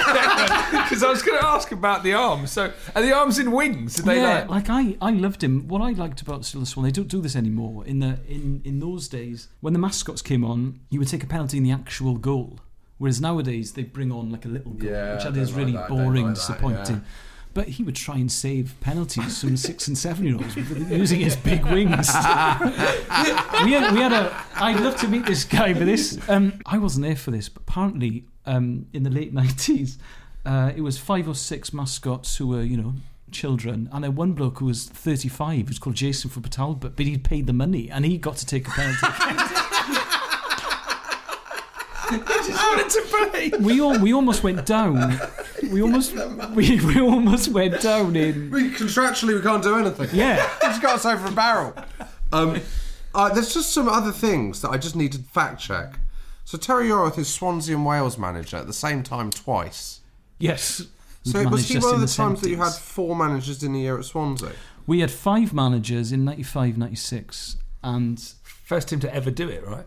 Because 0.67 1.01
I 1.01 1.09
was 1.09 1.21
going 1.21 1.39
to 1.39 1.45
ask 1.45 1.71
about 1.71 2.03
the 2.03 2.13
arms. 2.13 2.51
So 2.51 2.71
are 2.93 3.01
the 3.01 3.13
arms 3.13 3.39
in 3.39 3.51
wings? 3.51 3.95
Did 3.95 4.05
they 4.05 4.17
yeah, 4.17 4.45
like? 4.47 4.67
like 4.67 4.69
I, 4.69 4.97
I 5.01 5.11
loved 5.11 5.43
him. 5.43 5.67
What 5.67 5.81
I 5.81 5.91
liked 5.91 6.21
about 6.21 6.43
Still 6.45 6.59
the 6.59 6.65
Swan, 6.65 6.85
they 6.85 6.91
don't 6.91 7.07
do 7.07 7.21
this 7.21 7.35
anymore. 7.35 7.85
In 7.85 7.99
the 7.99 8.19
in 8.27 8.61
in 8.65 8.79
those 8.79 9.07
days, 9.07 9.47
when 9.61 9.73
the 9.73 9.79
mascots 9.79 10.21
came 10.21 10.43
on, 10.43 10.79
you 10.89 10.99
would 10.99 11.07
take 11.07 11.23
a 11.23 11.27
penalty 11.27 11.57
in 11.57 11.63
the 11.63 11.71
actual 11.71 12.15
goal. 12.17 12.59
Whereas 12.97 13.21
nowadays 13.21 13.73
they 13.73 13.83
bring 13.83 14.11
on 14.11 14.31
like 14.31 14.45
a 14.45 14.47
little 14.47 14.71
goal, 14.71 14.89
Yeah, 14.89 15.13
which 15.15 15.25
I 15.25 15.29
I 15.29 15.31
think 15.31 15.37
is 15.43 15.49
don't 15.49 15.57
like 15.57 15.65
really 15.65 15.77
that, 15.77 15.89
boring, 15.89 16.25
like 16.25 16.35
that, 16.35 16.39
disappointing. 16.39 16.95
yeah. 16.95 17.01
But 17.53 17.67
he 17.69 17.83
would 17.83 17.95
try 17.95 18.15
and 18.17 18.31
save 18.31 18.75
penalties 18.81 19.41
from 19.41 19.57
six 19.57 19.87
and 19.87 19.97
seven 19.97 20.25
year 20.25 20.35
olds 20.35 20.55
using 20.55 21.19
his 21.19 21.35
big 21.35 21.65
wings. 21.65 22.07
we, 23.63 23.71
had, 23.71 23.93
we 23.93 23.99
had 23.99 24.13
a. 24.13 24.35
I'd 24.55 24.79
love 24.79 24.95
to 24.97 25.07
meet 25.07 25.25
this 25.25 25.43
guy 25.43 25.73
for 25.73 25.85
this. 25.85 26.19
Um, 26.29 26.59
I 26.65 26.77
wasn't 26.77 27.05
there 27.05 27.15
for 27.15 27.31
this, 27.31 27.49
but 27.49 27.63
apparently 27.67 28.25
um, 28.45 28.85
in 28.93 29.01
the 29.03 29.09
late 29.09 29.33
nineties, 29.41 29.97
uh, 30.45 30.71
it 30.75 30.81
was 30.81 30.97
five 30.99 31.27
or 31.27 31.33
six 31.35 31.73
mascots 31.73 32.37
who 32.37 32.47
were, 32.47 32.61
you 32.61 32.77
know, 32.77 32.93
children, 33.31 33.89
and 33.91 34.03
then 34.03 34.13
one 34.15 34.33
bloke 34.33 34.59
who 34.59 34.65
was 34.65 34.85
thirty-five, 34.85 35.61
who 35.61 35.65
was 35.67 35.79
called 35.79 35.95
Jason 35.95 36.29
for 36.29 36.41
Talbot, 36.41 36.95
but 36.95 37.05
he'd 37.07 37.23
paid 37.23 37.47
the 37.47 37.53
money 37.53 37.89
and 37.89 38.05
he 38.05 38.17
got 38.19 38.37
to 38.37 38.45
take 38.45 38.67
a 38.67 38.71
penalty. 38.71 39.07
just 42.09 42.49
wanted 42.51 42.89
to 42.89 43.01
play. 43.01 43.51
we 43.59 43.81
all 43.81 43.99
we 43.99 44.13
almost 44.13 44.43
went 44.43 44.65
down. 44.65 45.19
We 45.71 45.81
almost 45.81 46.13
we, 46.53 46.79
we 46.85 46.99
almost 46.99 47.49
went 47.49 47.81
down 47.81 48.15
in. 48.15 48.49
We, 48.51 48.71
contractually, 48.71 49.35
we 49.35 49.41
can't 49.41 49.63
do 49.63 49.75
anything. 49.77 50.09
Yeah. 50.13 50.35
we 50.61 50.67
just 50.67 50.81
got 50.81 50.95
us 50.95 51.05
over 51.05 51.27
a 51.27 51.31
barrel. 51.31 51.73
Um, 52.31 52.61
uh, 53.15 53.33
there's 53.33 53.53
just 53.53 53.73
some 53.73 53.87
other 53.87 54.11
things 54.11 54.61
that 54.61 54.69
I 54.69 54.77
just 54.77 54.95
need 54.95 55.13
to 55.13 55.19
fact 55.19 55.61
check. 55.61 55.99
So 56.45 56.57
Terry 56.57 56.89
Yorath 56.89 57.17
is 57.17 57.27
Swansea 57.27 57.75
and 57.75 57.85
Wales 57.85 58.17
manager 58.17 58.57
at 58.57 58.67
the 58.67 58.73
same 58.73 59.03
time 59.03 59.31
twice. 59.31 60.01
Yes. 60.39 60.83
So 61.23 61.43
was 61.49 61.67
he 61.67 61.77
one 61.77 61.89
of 61.89 61.95
in 61.95 62.01
the 62.01 62.07
times 62.07 62.41
that 62.41 62.49
you 62.49 62.57
had 62.57 62.71
four 62.71 63.15
managers 63.15 63.61
in 63.63 63.75
a 63.75 63.79
year 63.79 63.97
at 63.97 64.05
Swansea? 64.05 64.51
We 64.85 65.01
had 65.01 65.11
five 65.11 65.53
managers 65.53 66.13
in 66.13 66.23
95, 66.23 66.77
96, 66.77 67.57
and 67.83 68.33
First 68.67 68.89
team 68.89 68.99
to 68.99 69.15
ever 69.15 69.31
do 69.31 69.47
it, 69.47 69.65
right? 69.65 69.85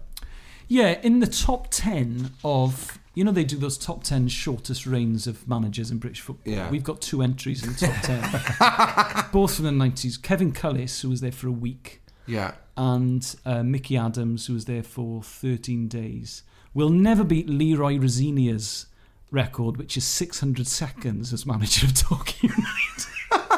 Yeah, 0.73 1.01
in 1.03 1.18
the 1.18 1.27
top 1.27 1.66
ten 1.71 2.31
of 2.45 2.97
you 3.14 3.25
know 3.25 3.33
they 3.33 3.43
do 3.43 3.57
those 3.57 3.77
top 3.77 4.05
ten 4.05 4.29
shortest 4.29 4.87
reigns 4.87 5.27
of 5.27 5.47
managers 5.49 5.91
in 5.91 5.99
British 5.99 6.21
football. 6.21 6.53
Yeah. 6.53 6.71
We've 6.71 6.85
got 6.85 7.01
two 7.01 7.23
entries 7.23 7.64
in 7.64 7.73
the 7.73 7.87
top 7.89 8.03
ten, 8.03 9.25
both 9.33 9.57
from 9.57 9.64
the 9.64 9.73
nineties. 9.73 10.16
Kevin 10.16 10.53
Cullis, 10.53 11.01
who 11.03 11.09
was 11.11 11.21
there 11.21 11.33
for 11.33 11.49
a 11.49 11.53
week, 11.53 12.03
Yeah. 12.27 12.53
and 12.77 13.35
uh, 13.45 13.64
Mickey 13.64 13.97
Adams, 13.97 14.47
who 14.47 14.55
was 14.55 14.66
there 14.66 14.85
for 14.85 15.23
13 15.25 15.89
days, 15.89 16.45
We'll 16.73 16.91
never 16.91 17.25
beat 17.25 17.49
Leroy 17.51 17.99
Rosenior's 17.99 18.87
record, 19.33 19.77
which 19.77 19.97
is 19.97 20.05
600 20.05 20.68
seconds 20.68 21.33
as 21.33 21.45
manager 21.45 21.85
of 21.87 21.95
Torquay 21.95 22.37
United. 22.49 23.07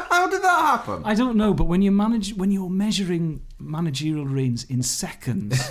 How 0.09 0.31
did 0.31 0.41
that 0.43 0.61
happen? 0.65 1.03
I 1.05 1.15
don't 1.15 1.37
know, 1.37 1.53
but 1.53 1.65
when 1.65 1.83
you 1.83 1.91
manage, 1.93 2.33
when 2.35 2.51
you're 2.51 2.71
measuring 2.71 3.43
managerial 3.59 4.25
reigns 4.27 4.65
in 4.65 4.83
seconds, 4.83 5.61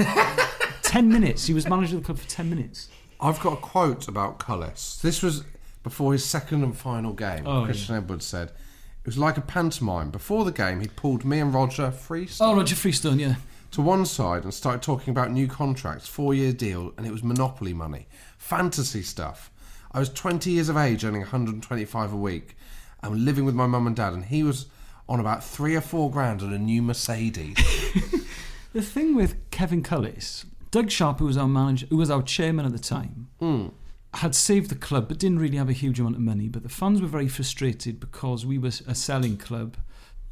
10 0.91 1.07
minutes, 1.07 1.45
he 1.47 1.53
was 1.53 1.69
manager 1.69 1.95
of 1.95 2.01
the 2.01 2.05
club 2.05 2.19
for 2.19 2.27
10 2.27 2.49
minutes. 2.49 2.89
I've 3.21 3.39
got 3.39 3.53
a 3.53 3.55
quote 3.55 4.09
about 4.09 4.39
Cullis. 4.39 4.99
This 4.99 5.23
was 5.23 5.45
before 5.83 6.11
his 6.11 6.25
second 6.25 6.63
and 6.63 6.75
final 6.75 7.13
game. 7.13 7.47
Oh, 7.47 7.63
Christian 7.63 7.95
Edwards 7.95 8.25
said, 8.25 8.49
It 8.49 9.05
was 9.05 9.17
like 9.17 9.37
a 9.37 9.41
pantomime. 9.41 10.11
Before 10.11 10.43
the 10.43 10.51
game, 10.51 10.81
he'd 10.81 10.97
pulled 10.97 11.23
me 11.23 11.39
and 11.39 11.53
Roger 11.53 11.91
Freestone 11.91 12.45
Oh, 12.49 12.57
Roger 12.57 12.75
Freestone, 12.75 13.19
yeah. 13.19 13.35
to 13.71 13.81
one 13.81 14.05
side 14.05 14.43
and 14.43 14.53
started 14.53 14.81
talking 14.81 15.11
about 15.11 15.31
new 15.31 15.47
contracts, 15.47 16.09
four 16.09 16.33
year 16.33 16.51
deal, 16.51 16.91
and 16.97 17.07
it 17.07 17.11
was 17.13 17.23
monopoly 17.23 17.73
money, 17.73 18.09
fantasy 18.37 19.01
stuff. 19.01 19.49
I 19.93 19.99
was 19.99 20.09
20 20.09 20.51
years 20.51 20.67
of 20.67 20.75
age, 20.75 21.05
earning 21.05 21.21
125 21.21 22.11
a 22.11 22.17
week, 22.17 22.57
and 23.01 23.23
living 23.23 23.45
with 23.45 23.55
my 23.55 23.65
mum 23.65 23.87
and 23.87 23.95
dad, 23.95 24.11
and 24.11 24.25
he 24.25 24.43
was 24.43 24.65
on 25.07 25.21
about 25.21 25.41
three 25.41 25.73
or 25.77 25.81
four 25.81 26.11
grand 26.11 26.41
on 26.41 26.51
a 26.51 26.59
new 26.59 26.81
Mercedes. 26.81 27.55
The 28.73 28.81
thing 28.81 29.15
with 29.17 29.35
Kevin 29.51 29.83
Cullis, 29.83 30.45
Doug 30.71 30.89
Sharpe, 30.89 31.19
who 31.19 31.25
was 31.25 31.37
our 31.37 31.47
manager, 31.47 31.85
who 31.89 31.97
was 31.97 32.09
our 32.09 32.21
chairman 32.23 32.65
at 32.65 32.71
the 32.71 32.79
time, 32.79 33.27
had 34.15 34.35
saved 34.35 34.69
the 34.69 34.75
club 34.75 35.07
but 35.07 35.19
didn't 35.19 35.39
really 35.39 35.57
have 35.57 35.69
a 35.69 35.73
huge 35.73 35.99
amount 35.99 36.15
of 36.15 36.21
money. 36.21 36.47
But 36.47 36.63
the 36.63 36.69
fans 36.69 37.01
were 37.01 37.07
very 37.07 37.27
frustrated 37.27 37.99
because 37.99 38.45
we 38.45 38.57
were 38.57 38.71
a 38.87 38.95
selling 38.95 39.37
club. 39.37 39.77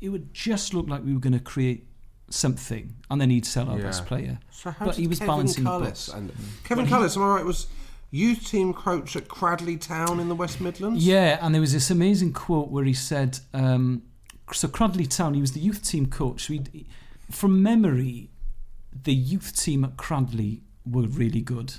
It 0.02 0.10
would 0.10 0.34
just 0.34 0.74
look 0.74 0.88
like 0.90 1.04
we 1.04 1.14
were 1.14 1.20
going 1.20 1.34
to 1.34 1.40
create 1.40 1.86
something, 2.30 2.96
and 3.10 3.20
then 3.20 3.30
he'd 3.30 3.46
sell 3.46 3.70
our 3.70 3.78
Yeah. 3.78 3.84
best 3.86 4.06
player. 4.06 4.40
So 4.52 4.72
how 4.72 4.86
but 4.86 4.96
he 4.96 5.08
was 5.08 5.20
Kevin 5.20 5.34
balancing 5.34 5.64
the 5.64 5.70
Cullis 5.70 5.82
books. 5.82 6.08
and 6.10 6.32
Kevin 6.64 6.86
Cullis, 6.86 7.18
am 7.18 7.24
I 7.24 7.28
right? 7.36 7.46
Was 7.46 7.68
youth 8.12 8.46
team 8.48 8.74
coach 8.74 9.16
at 9.16 9.28
Cradley 9.28 9.78
Town 9.78 10.20
in 10.20 10.30
the 10.30 10.36
West 10.36 10.60
Midlands. 10.62 11.06
Yeah, 11.06 11.38
and 11.42 11.54
there 11.54 11.62
was 11.62 11.74
this 11.74 11.90
amazing 11.92 12.34
quote 12.34 12.70
where 12.70 12.84
he 12.86 12.94
said, 12.94 13.40
um, 13.54 14.04
so 14.54 14.68
Cradley 14.68 15.06
Town, 15.06 15.34
he 15.34 15.42
was 15.42 15.52
the 15.52 15.60
youth 15.60 15.84
team 15.84 16.06
coach. 16.08 16.46
So 16.48 16.54
he'd, 16.54 16.86
from 17.32 17.62
memory, 17.64 18.30
the 19.04 19.14
youth 19.14 19.62
team 19.62 19.84
at 19.84 19.98
Cradley 19.98 20.62
were 20.86 21.08
really 21.08 21.42
good. 21.42 21.76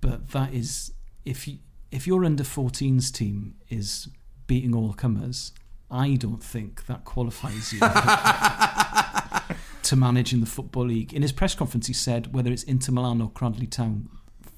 But 0.00 0.30
that 0.30 0.52
is, 0.52 0.92
if, 1.24 1.46
you, 1.46 1.58
if 1.90 2.06
your 2.06 2.24
under 2.24 2.44
14s 2.44 3.12
team 3.12 3.54
is 3.68 4.08
beating 4.46 4.74
all 4.74 4.92
comers, 4.92 5.52
I 5.90 6.16
don't 6.16 6.42
think 6.42 6.86
that 6.86 7.04
qualifies 7.04 7.72
you 7.72 7.80
to 9.82 9.96
manage 9.96 10.32
in 10.32 10.40
the 10.40 10.46
Football 10.46 10.86
League. 10.86 11.12
In 11.12 11.22
his 11.22 11.32
press 11.32 11.54
conference, 11.54 11.86
he 11.86 11.92
said, 11.92 12.34
whether 12.34 12.50
it's 12.50 12.62
Inter 12.64 12.92
Milan 12.92 13.20
or 13.20 13.30
Cradley 13.30 13.66
Town, 13.66 14.08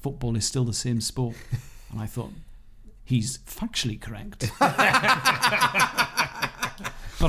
football 0.01 0.35
is 0.35 0.45
still 0.45 0.63
the 0.63 0.73
same 0.73 1.01
sport. 1.01 1.35
And 1.91 2.01
I 2.01 2.07
thought, 2.07 2.31
he's 3.03 3.39
factually 3.39 3.99
correct. 3.99 4.49
but 4.59 4.73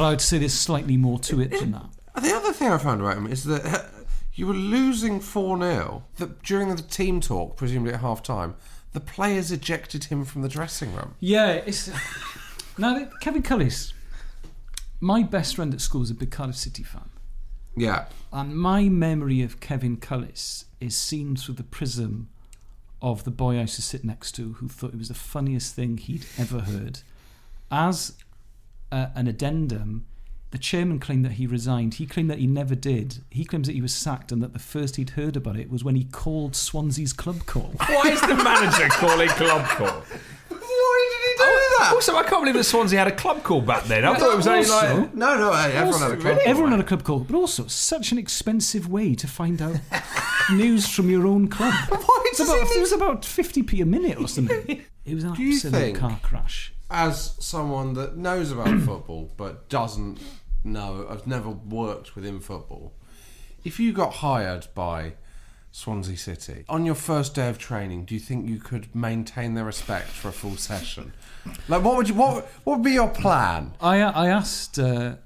I 0.02 0.10
would 0.10 0.20
say 0.20 0.38
there's 0.38 0.54
slightly 0.54 0.96
more 0.96 1.18
to 1.20 1.40
it 1.40 1.50
than 1.50 1.72
that. 1.72 1.90
The 2.22 2.34
other 2.34 2.52
thing 2.52 2.70
I 2.70 2.78
found 2.78 3.02
about 3.02 3.18
him 3.18 3.26
is 3.26 3.44
that 3.44 3.90
you 4.36 4.46
were 4.46 4.54
losing 4.54 5.18
4 5.20 5.58
0. 5.58 6.04
That 6.18 6.42
during 6.42 6.74
the 6.74 6.80
team 6.82 7.20
talk, 7.20 7.56
presumably 7.56 7.94
at 7.94 8.00
half 8.00 8.22
time, 8.22 8.54
the 8.92 9.00
players 9.00 9.50
ejected 9.50 10.04
him 10.04 10.24
from 10.24 10.42
the 10.42 10.48
dressing 10.48 10.94
room. 10.94 11.14
Yeah, 11.20 11.52
it's 11.52 11.90
now 12.78 13.06
Kevin 13.20 13.42
Cullis. 13.42 13.92
My 15.00 15.22
best 15.22 15.56
friend 15.56 15.74
at 15.74 15.80
school 15.80 16.02
is 16.02 16.10
a 16.10 16.14
big 16.14 16.30
Cardiff 16.30 16.56
City 16.56 16.82
fan, 16.82 17.10
Yeah. 17.76 18.06
and 18.32 18.56
my 18.56 18.88
memory 18.88 19.42
of 19.42 19.60
Kevin 19.60 19.98
Cullis 19.98 20.64
is 20.80 20.96
seen 20.96 21.36
through 21.36 21.56
the 21.56 21.62
prism 21.62 22.28
of 23.02 23.24
the 23.24 23.30
boy 23.30 23.56
I 23.58 23.62
used 23.62 23.74
to 23.76 23.82
sit 23.82 24.04
next 24.04 24.32
to, 24.36 24.54
who 24.54 24.68
thought 24.68 24.94
it 24.94 24.98
was 24.98 25.08
the 25.08 25.14
funniest 25.14 25.74
thing 25.74 25.98
he'd 25.98 26.24
ever 26.38 26.60
heard. 26.60 27.00
As 27.70 28.14
uh, 28.90 29.08
an 29.14 29.26
addendum, 29.26 30.06
The 30.56 30.62
chairman 30.62 31.00
claimed 31.00 31.22
that 31.26 31.32
he 31.32 31.46
resigned. 31.46 31.96
He 31.96 32.06
claimed 32.06 32.30
that 32.30 32.38
he 32.38 32.46
never 32.46 32.74
did. 32.74 33.18
He 33.30 33.44
claims 33.44 33.66
that 33.66 33.74
he 33.74 33.82
was 33.82 33.94
sacked 33.94 34.32
and 34.32 34.42
that 34.42 34.54
the 34.54 34.58
first 34.58 34.96
he'd 34.96 35.10
heard 35.10 35.36
about 35.36 35.58
it 35.58 35.68
was 35.68 35.84
when 35.84 35.96
he 35.96 36.04
called 36.04 36.56
Swansea's 36.56 37.12
club 37.12 37.44
call. 37.44 37.74
Why 37.76 38.04
is 38.08 38.22
the 38.22 38.34
manager 38.34 38.88
calling 38.88 39.28
club 39.28 39.66
call? 39.66 39.86
Why 40.48 41.08
did 41.10 41.28
he 41.28 41.36
do 41.36 41.42
oh, 41.42 41.76
that? 41.78 41.92
Also, 41.92 42.16
I 42.16 42.22
can't 42.22 42.40
believe 42.40 42.54
that 42.54 42.64
Swansea 42.64 42.98
had 42.98 43.06
a 43.06 43.14
club 43.14 43.42
call 43.42 43.60
back 43.60 43.84
then. 43.84 44.06
I 44.06 44.14
thought 44.16 44.32
it 44.32 44.36
was 44.38 44.46
only 44.46 44.66
like 44.66 45.14
No, 45.14 45.36
no, 45.36 45.52
hey, 45.52 45.72
everyone 45.72 46.00
had 46.00 46.12
a 46.12 46.16
club. 46.16 46.38
Everyone 46.46 46.70
had 46.70 46.80
a 46.80 46.84
club 46.84 47.04
call, 47.04 47.18
but 47.18 47.36
also 47.36 47.66
such 47.66 48.10
an 48.12 48.16
expensive 48.16 48.88
way 48.88 49.14
to 49.14 49.26
find 49.26 49.60
out 49.60 49.76
news 50.50 50.88
from 50.88 51.10
your 51.10 51.26
own 51.26 51.48
club. 51.48 51.74
It's 52.28 52.40
about, 52.40 52.66
it 52.74 52.80
was 52.80 52.92
about 52.92 53.22
50p 53.24 53.82
a 53.82 53.84
minute 53.84 54.18
or 54.18 54.26
something. 54.26 54.84
It 55.04 55.14
was 55.14 55.22
an 55.22 55.34
Do 55.34 55.42
you 55.42 55.54
absolute 55.54 55.72
think- 55.72 55.98
car 55.98 56.18
crash. 56.20 56.72
As 56.90 57.36
someone 57.38 57.94
that 57.94 58.16
knows 58.16 58.50
about 58.50 58.80
football 58.80 59.30
but 59.36 59.68
doesn't 59.68 60.18
know, 60.66 61.06
I've 61.08 61.26
never 61.26 61.50
worked 61.50 62.14
within 62.14 62.40
football. 62.40 62.92
If 63.64 63.80
you 63.80 63.92
got 63.92 64.14
hired 64.14 64.68
by 64.74 65.14
Swansea 65.72 66.16
City 66.16 66.64
on 66.68 66.86
your 66.86 66.94
first 66.94 67.34
day 67.34 67.48
of 67.48 67.58
training, 67.58 68.04
do 68.04 68.14
you 68.14 68.20
think 68.20 68.48
you 68.48 68.58
could 68.58 68.94
maintain 68.94 69.54
their 69.54 69.64
respect 69.64 70.08
for 70.08 70.28
a 70.28 70.32
full 70.32 70.56
session? 70.56 71.12
Like, 71.68 71.84
what 71.84 71.96
would 71.96 72.08
you 72.08 72.14
what 72.14 72.46
what 72.64 72.78
would 72.78 72.84
be 72.84 72.92
your 72.92 73.08
plan? 73.08 73.74
I 73.80 74.00
I 74.00 74.28
asked 74.28 74.78
uh, 74.78 75.16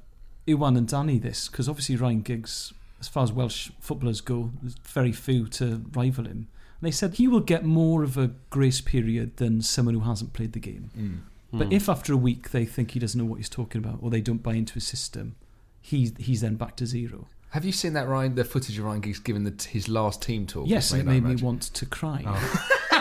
Iwan 0.49 0.77
and 0.77 0.89
Danny 0.89 1.19
this 1.19 1.49
because 1.49 1.69
obviously 1.69 1.97
Ryan 1.97 2.23
Giggs, 2.23 2.73
as 3.01 3.09
far 3.09 3.23
as 3.23 3.33
Welsh 3.33 3.71
footballers 3.81 4.21
go, 4.21 4.51
there's 4.61 4.75
very 4.83 5.13
few 5.13 5.47
to 5.49 5.85
rival 5.95 6.25
him. 6.25 6.49
And 6.81 6.87
they 6.87 6.91
said 6.91 7.15
he 7.15 7.29
will 7.29 7.41
get 7.41 7.65
more 7.65 8.03
of 8.03 8.17
a 8.17 8.33
grace 8.49 8.81
period 8.81 9.37
than 9.37 9.63
someone 9.63 9.95
who 9.95 10.01
hasn't 10.01 10.33
played 10.33 10.53
the 10.53 10.61
game. 10.61 10.91
Mm. 10.99 11.19
But 11.53 11.71
Mm. 11.71 11.73
if 11.73 11.89
after 11.89 12.13
a 12.13 12.17
week 12.17 12.51
they 12.51 12.65
think 12.65 12.93
he 12.93 13.01
doesn't 13.01 13.19
know 13.19 13.25
what 13.25 13.37
he's 13.37 13.49
talking 13.49 13.85
about 13.85 13.99
or 14.01 14.11
they 14.11 14.21
don't 14.21 14.43
buy 14.43 14.55
into 14.55 14.75
his 14.75 14.87
system, 14.87 15.35
he's 15.81 16.13
he's 16.19 16.41
then 16.43 16.55
back 16.57 16.77
to 16.77 16.87
zero. 16.87 17.27
Have 17.51 17.65
you 17.65 17.73
seen 17.73 17.95
that 17.95 18.07
Ryan? 18.07 18.37
The 18.37 18.45
footage 18.45 18.79
of 18.79 18.85
Ryan 18.85 19.01
Giggs 19.01 19.19
giving 19.19 19.43
the, 19.43 19.65
his 19.69 19.89
last 19.89 20.23
team 20.23 20.47
talk? 20.47 20.69
Yes, 20.69 20.93
it 20.93 21.05
made 21.05 21.25
me 21.25 21.31
imagine. 21.31 21.47
want 21.47 21.63
to 21.63 21.87
cry. 21.87 22.23
Oh. 22.27 22.67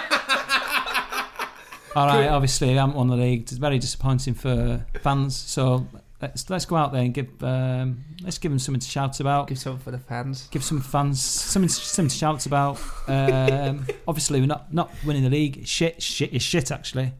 All 1.95 2.06
right, 2.08 2.28
obviously, 2.28 2.70
I 2.72 2.82
haven't 2.82 2.95
won 2.95 3.08
the 3.08 3.16
league. 3.16 3.41
It's 3.43 3.54
very 3.54 3.80
disappointing 3.80 4.36
for 4.36 4.86
fans. 5.02 5.36
So 5.36 5.88
let's 6.22 6.47
let's 6.50 6.66
go 6.66 6.76
out 6.76 6.91
there 6.93 7.02
and 7.02 7.14
give 7.14 7.28
um, 7.43 8.04
let's 8.24 8.38
give 8.38 8.52
them 8.52 8.60
something 8.60 8.80
to 8.80 8.88
shout 8.88 9.20
about. 9.20 9.47
Give 9.47 9.58
something 9.58 9.84
for 9.84 9.91
the 9.91 9.97
fans. 9.97 10.47
Give 10.52 10.64
some 10.64 10.82
fans 10.82 11.20
something 11.22 11.68
something 11.68 12.10
to 12.10 12.16
shout 12.16 12.45
about. 12.45 12.80
Um, 13.10 13.88
obviously, 14.08 14.39
we're 14.39 14.45
not 14.45 14.72
not 14.72 14.91
winning 15.04 15.24
the 15.24 15.32
league. 15.32 15.58
It's 15.58 15.70
shit, 15.70 16.00
shit 16.02 16.32
is 16.32 16.43
shit. 16.43 16.72
Actually, 16.72 17.12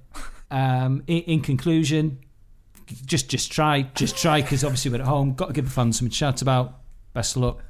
um, 0.52 1.04
in, 1.08 1.20
in 1.24 1.42
conclusion, 1.42 2.20
just 3.06 3.30
just 3.30 3.52
try, 3.52 3.84
just 3.94 4.18
try 4.18 4.42
because 4.42 4.64
obviously 4.64 4.92
we're 4.92 4.98
at 5.02 5.08
home. 5.08 5.34
Got 5.34 5.48
to 5.48 5.54
give 5.54 5.66
the 5.66 5.72
fans 5.72 5.98
something 6.00 6.10
to 6.12 6.16
shout 6.16 6.42
about. 6.42 6.80
Best 7.14 7.36
of 7.36 7.44
luck. 7.44 7.64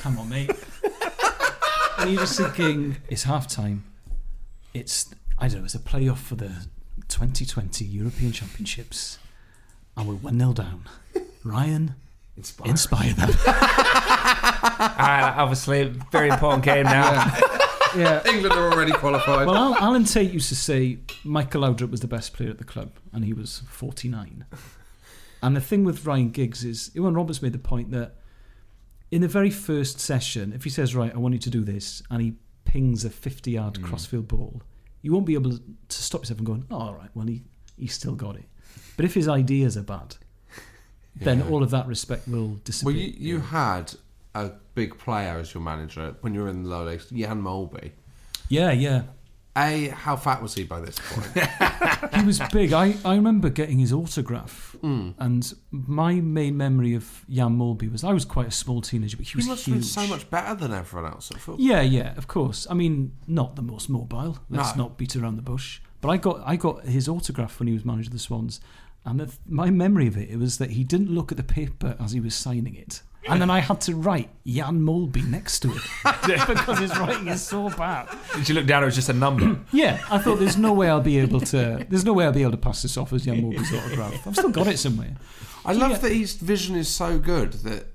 Come 0.00 0.18
on, 0.18 0.28
mate. 0.28 0.50
and 1.98 2.10
you're 2.10 2.20
just 2.20 2.36
thinking 2.38 2.96
it's 3.08 3.24
half 3.24 3.46
time. 3.48 3.84
It's 4.74 5.14
I 5.38 5.48
don't 5.48 5.58
know. 5.60 5.64
It's 5.64 5.74
a 5.74 5.78
playoff 5.78 6.18
for 6.18 6.34
the 6.34 6.66
2020 7.08 7.84
European 7.84 8.32
Championships, 8.32 9.18
and 9.96 10.08
we're 10.08 10.14
one 10.14 10.38
0 10.38 10.52
down. 10.52 10.84
Ryan, 11.44 11.94
inspire, 12.36 12.68
inspire 12.70 13.12
them. 13.14 13.30
Ah, 14.84 15.34
obviously, 15.38 15.84
very 16.10 16.28
important 16.28 16.64
game 16.64 16.84
now. 16.84 17.12
yeah, 17.12 17.58
England 17.94 18.54
are 18.54 18.72
already 18.72 18.92
qualified. 18.92 19.46
Well, 19.46 19.56
Al- 19.56 19.74
Alan 19.76 20.04
Tate 20.04 20.32
used 20.32 20.48
to 20.48 20.56
say 20.56 20.98
Michael 21.24 21.62
Laudrup 21.62 21.90
was 21.90 22.00
the 22.00 22.06
best 22.08 22.32
player 22.32 22.50
at 22.50 22.58
the 22.58 22.64
club, 22.64 22.92
and 23.12 23.24
he 23.24 23.32
was 23.32 23.62
49. 23.68 24.44
And 25.42 25.56
the 25.56 25.60
thing 25.60 25.84
with 25.84 26.06
Ryan 26.06 26.30
Giggs 26.30 26.64
is, 26.64 26.90
Iwan 26.96 27.14
Roberts 27.14 27.42
made 27.42 27.52
the 27.52 27.58
point 27.58 27.90
that 27.90 28.16
in 29.10 29.20
the 29.22 29.28
very 29.28 29.50
first 29.50 29.98
session, 30.00 30.52
if 30.52 30.64
he 30.64 30.70
says, 30.70 30.94
Right, 30.94 31.12
I 31.14 31.18
want 31.18 31.34
you 31.34 31.40
to 31.40 31.50
do 31.50 31.62
this, 31.64 32.02
and 32.10 32.22
he 32.22 32.34
pings 32.64 33.04
a 33.04 33.10
50 33.10 33.50
yard 33.50 33.74
Mm. 33.74 33.84
crossfield 33.84 34.28
ball, 34.28 34.62
you 35.02 35.12
won't 35.12 35.26
be 35.26 35.34
able 35.34 35.50
to 35.52 35.62
stop 35.88 36.22
yourself 36.22 36.38
from 36.38 36.46
going, 36.46 36.64
oh, 36.70 36.76
All 36.76 36.94
right, 36.94 37.10
well, 37.14 37.26
he, 37.26 37.42
he's 37.76 37.92
still 37.92 38.14
got 38.14 38.36
it. 38.36 38.44
But 38.96 39.04
if 39.04 39.14
his 39.14 39.26
ideas 39.28 39.76
are 39.76 39.82
bad, 39.82 40.16
then 41.16 41.42
all 41.42 41.62
of 41.62 41.70
that 41.70 41.86
respect 41.86 42.26
will 42.28 42.54
disappear. 42.64 42.92
Well, 42.94 43.02
you, 43.02 43.12
you 43.18 43.40
had 43.40 43.94
a 44.34 44.50
big 44.74 44.98
player 44.98 45.38
as 45.38 45.52
your 45.54 45.62
manager 45.62 46.14
when 46.20 46.34
you 46.34 46.42
were 46.42 46.48
in 46.48 46.62
the 46.62 46.68
lower 46.68 46.86
leagues, 46.90 47.06
Jan 47.10 47.42
Molby. 47.42 47.92
yeah, 48.48 48.70
yeah. 48.72 49.02
A, 49.54 49.88
how 49.88 50.16
fat 50.16 50.40
was 50.40 50.54
he 50.54 50.64
by 50.64 50.80
this 50.80 50.98
point? 50.98 51.46
he 52.14 52.24
was 52.24 52.40
big. 52.50 52.72
I, 52.72 52.94
I 53.04 53.16
remember 53.16 53.50
getting 53.50 53.78
his 53.78 53.92
autograph, 53.92 54.76
Mm. 54.82 55.12
and 55.18 55.52
my 55.70 56.14
main 56.14 56.56
memory 56.56 56.94
of 56.94 57.24
Jan 57.28 57.58
Molby 57.58 57.92
was 57.92 58.02
I 58.02 58.14
was 58.14 58.24
quite 58.24 58.46
a 58.48 58.50
small 58.50 58.80
teenager, 58.80 59.18
but 59.18 59.26
he 59.26 59.32
he 59.32 59.36
was 59.36 59.46
must 59.48 59.66
have 59.66 59.74
huge. 59.74 59.82
been 59.84 59.88
so 59.88 60.06
much 60.06 60.28
better 60.30 60.54
than 60.54 60.72
everyone 60.72 61.12
else 61.12 61.30
at 61.30 61.36
football. 61.38 61.62
Yeah, 61.64 61.82
yeah, 61.82 62.14
of 62.16 62.26
course. 62.28 62.66
I 62.70 62.74
mean, 62.74 63.12
not 63.26 63.54
the 63.56 63.62
most 63.62 63.90
mobile. 63.90 64.38
Let's 64.48 64.74
No. 64.74 64.84
not 64.84 64.96
beat 64.96 65.14
around 65.16 65.36
the 65.36 65.42
bush. 65.42 65.80
But 66.00 66.08
I 66.08 66.16
got 66.16 66.40
I 66.46 66.56
got 66.56 66.86
his 66.86 67.06
autograph 67.06 67.58
when 67.60 67.66
he 67.68 67.74
was 67.74 67.84
manager 67.84 68.08
of 68.08 68.12
the 68.14 68.18
Swans, 68.18 68.58
and 69.04 69.20
the, 69.20 69.30
my 69.46 69.68
memory 69.70 70.06
of 70.06 70.16
it, 70.16 70.30
it 70.30 70.38
was 70.38 70.56
that 70.58 70.70
he 70.70 70.82
didn't 70.82 71.10
look 71.10 71.30
at 71.30 71.36
the 71.36 71.44
paper 71.44 71.94
as 72.00 72.12
he 72.12 72.20
was 72.20 72.34
signing 72.34 72.74
it. 72.74 73.02
And 73.28 73.40
then 73.40 73.50
I 73.50 73.60
had 73.60 73.80
to 73.82 73.94
write 73.94 74.28
Jan 74.44 74.80
Molby 74.80 75.24
next 75.28 75.60
to 75.60 75.70
it 75.70 75.82
because 76.48 76.78
his 76.80 76.96
writing 76.98 77.28
is 77.28 77.40
so 77.46 77.68
bad. 77.70 78.08
Did 78.34 78.48
you 78.48 78.54
look 78.56 78.66
down? 78.66 78.82
It 78.82 78.86
was 78.86 78.94
just 78.96 79.08
a 79.08 79.12
number. 79.12 79.58
Yeah, 79.72 80.00
I 80.10 80.18
thought 80.18 80.38
there's 80.40 80.56
no 80.58 80.72
way 80.72 80.88
I'll 80.90 81.00
be 81.00 81.18
able 81.18 81.40
to. 81.40 81.86
There's 81.88 82.04
no 82.04 82.12
way 82.12 82.24
I'll 82.24 82.32
be 82.32 82.42
able 82.42 82.50
to 82.52 82.56
pass 82.56 82.82
this 82.82 82.96
off 82.96 83.12
as 83.12 83.24
Jan 83.24 83.40
Molby's 83.42 83.72
autograph. 83.86 84.26
I've 84.26 84.34
still 84.36 84.50
got 84.50 84.66
it 84.66 84.78
somewhere. 84.78 85.14
I 85.64 85.72
love 85.72 86.00
that 86.02 86.12
his 86.12 86.34
vision 86.34 86.74
is 86.76 86.88
so 86.88 87.18
good 87.18 87.52
that 87.64 87.86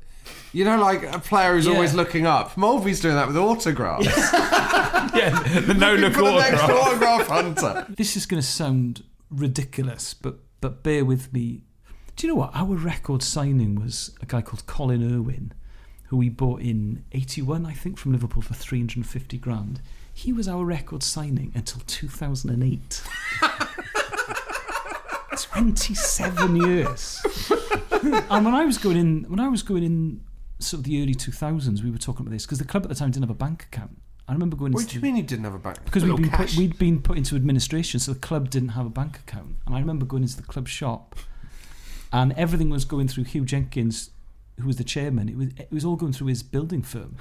you 0.54 0.64
know, 0.64 0.80
like 0.80 1.04
a 1.04 1.20
player 1.20 1.54
who's 1.54 1.68
Yeah. 1.68 1.74
always 1.74 1.94
looking 1.94 2.26
up. 2.26 2.52
Molby's 2.56 3.02
doing 3.02 3.16
that 3.16 3.28
with 3.28 3.38
autographs. 3.38 4.06
yeah, 5.14 5.30
the 5.66 5.74
no 5.74 5.94
look 5.96 6.14
For 6.14 6.22
next 6.22 6.64
autograph. 6.64 6.72
autograph 6.72 7.28
hunter. 7.28 7.86
This 7.90 8.16
is 8.16 8.26
going 8.26 8.42
to 8.42 8.48
sound 8.48 9.04
ridiculous, 9.30 10.14
but 10.14 10.38
but 10.62 10.84
bear 10.84 11.06
with 11.06 11.32
me. 11.34 11.64
Do 12.18 12.26
you 12.26 12.34
know 12.34 12.40
what? 12.40 12.50
Our 12.56 12.76
record 12.76 13.22
signing 13.22 13.76
was 13.76 14.10
a 14.22 14.26
guy 14.26 14.42
called 14.42 14.66
Colin 14.66 15.04
Irwin, 15.04 15.54
who 16.06 16.18
we 16.18 16.30
bought 16.30 16.62
in 16.62 17.04
'81, 17.12 17.64
I 17.64 17.74
think, 17.74 18.00
from 18.00 18.12
Liverpool 18.12 18.42
for 18.42 18.56
350 18.56 19.38
grand. 19.38 19.82
He 20.12 20.34
was 20.34 20.48
our 20.48 20.66
record 20.66 21.04
signing 21.04 21.52
until 21.54 21.84
2008. 21.86 23.04
27 25.38 26.56
years. 26.56 27.22
and 28.02 28.44
when 28.44 28.56
I 28.56 28.66
was 28.66 28.80
going 28.80 28.98
in, 28.98 29.26
when 29.30 29.40
I 29.40 29.48
was 29.48 29.62
going 29.62 29.84
in, 29.84 30.22
sort 30.58 30.80
of 30.80 30.86
the 30.86 31.00
early 31.04 31.14
2000s, 31.14 31.84
we 31.84 31.92
were 31.92 32.00
talking 32.00 32.26
about 32.26 32.32
this 32.34 32.48
because 32.48 32.58
the 32.58 32.66
club 32.66 32.82
at 32.82 32.90
the 32.90 32.96
time 32.96 33.12
didn't 33.12 33.26
have 33.26 33.30
a 33.30 33.36
bank 33.36 33.66
account. 33.72 33.96
I 34.28 34.34
remember 34.34 34.56
going. 34.56 34.72
What 34.72 34.88
do 34.88 34.96
you 34.96 35.02
mean 35.02 35.18
you 35.18 35.24
didn't 35.24 35.46
have 35.46 35.54
a 35.54 35.60
bank? 35.60 35.86
because 35.86 36.04
we'd 36.04 36.16
been, 36.16 36.32
put, 36.32 36.58
we'd 36.58 36.80
been 36.80 37.00
put 37.00 37.16
into 37.20 37.36
administration, 37.36 38.00
so 38.00 38.14
the 38.14 38.20
club 38.20 38.50
didn't 38.50 38.70
have 38.70 38.88
a 38.88 38.90
bank 38.90 39.20
account. 39.20 39.58
And 39.68 39.76
I 39.76 39.80
remember 39.80 40.08
going 40.08 40.24
into 40.24 40.38
the 40.38 40.48
club 40.48 40.68
shop, 40.68 41.16
and 42.12 42.34
everything 42.34 42.70
was 42.70 42.86
going 42.86 43.08
through 43.08 43.26
Huw 43.26 43.46
Jenkins, 43.46 44.12
who 44.60 44.68
was 44.68 44.78
the 44.78 44.84
chairman. 44.84 45.30
It 45.30 45.38
was 45.38 45.50
it 45.58 45.72
was 45.72 45.86
all 45.86 45.96
going 45.96 46.14
through 46.14 46.28
his 46.28 46.44
building 46.44 46.82
firm. 46.82 47.18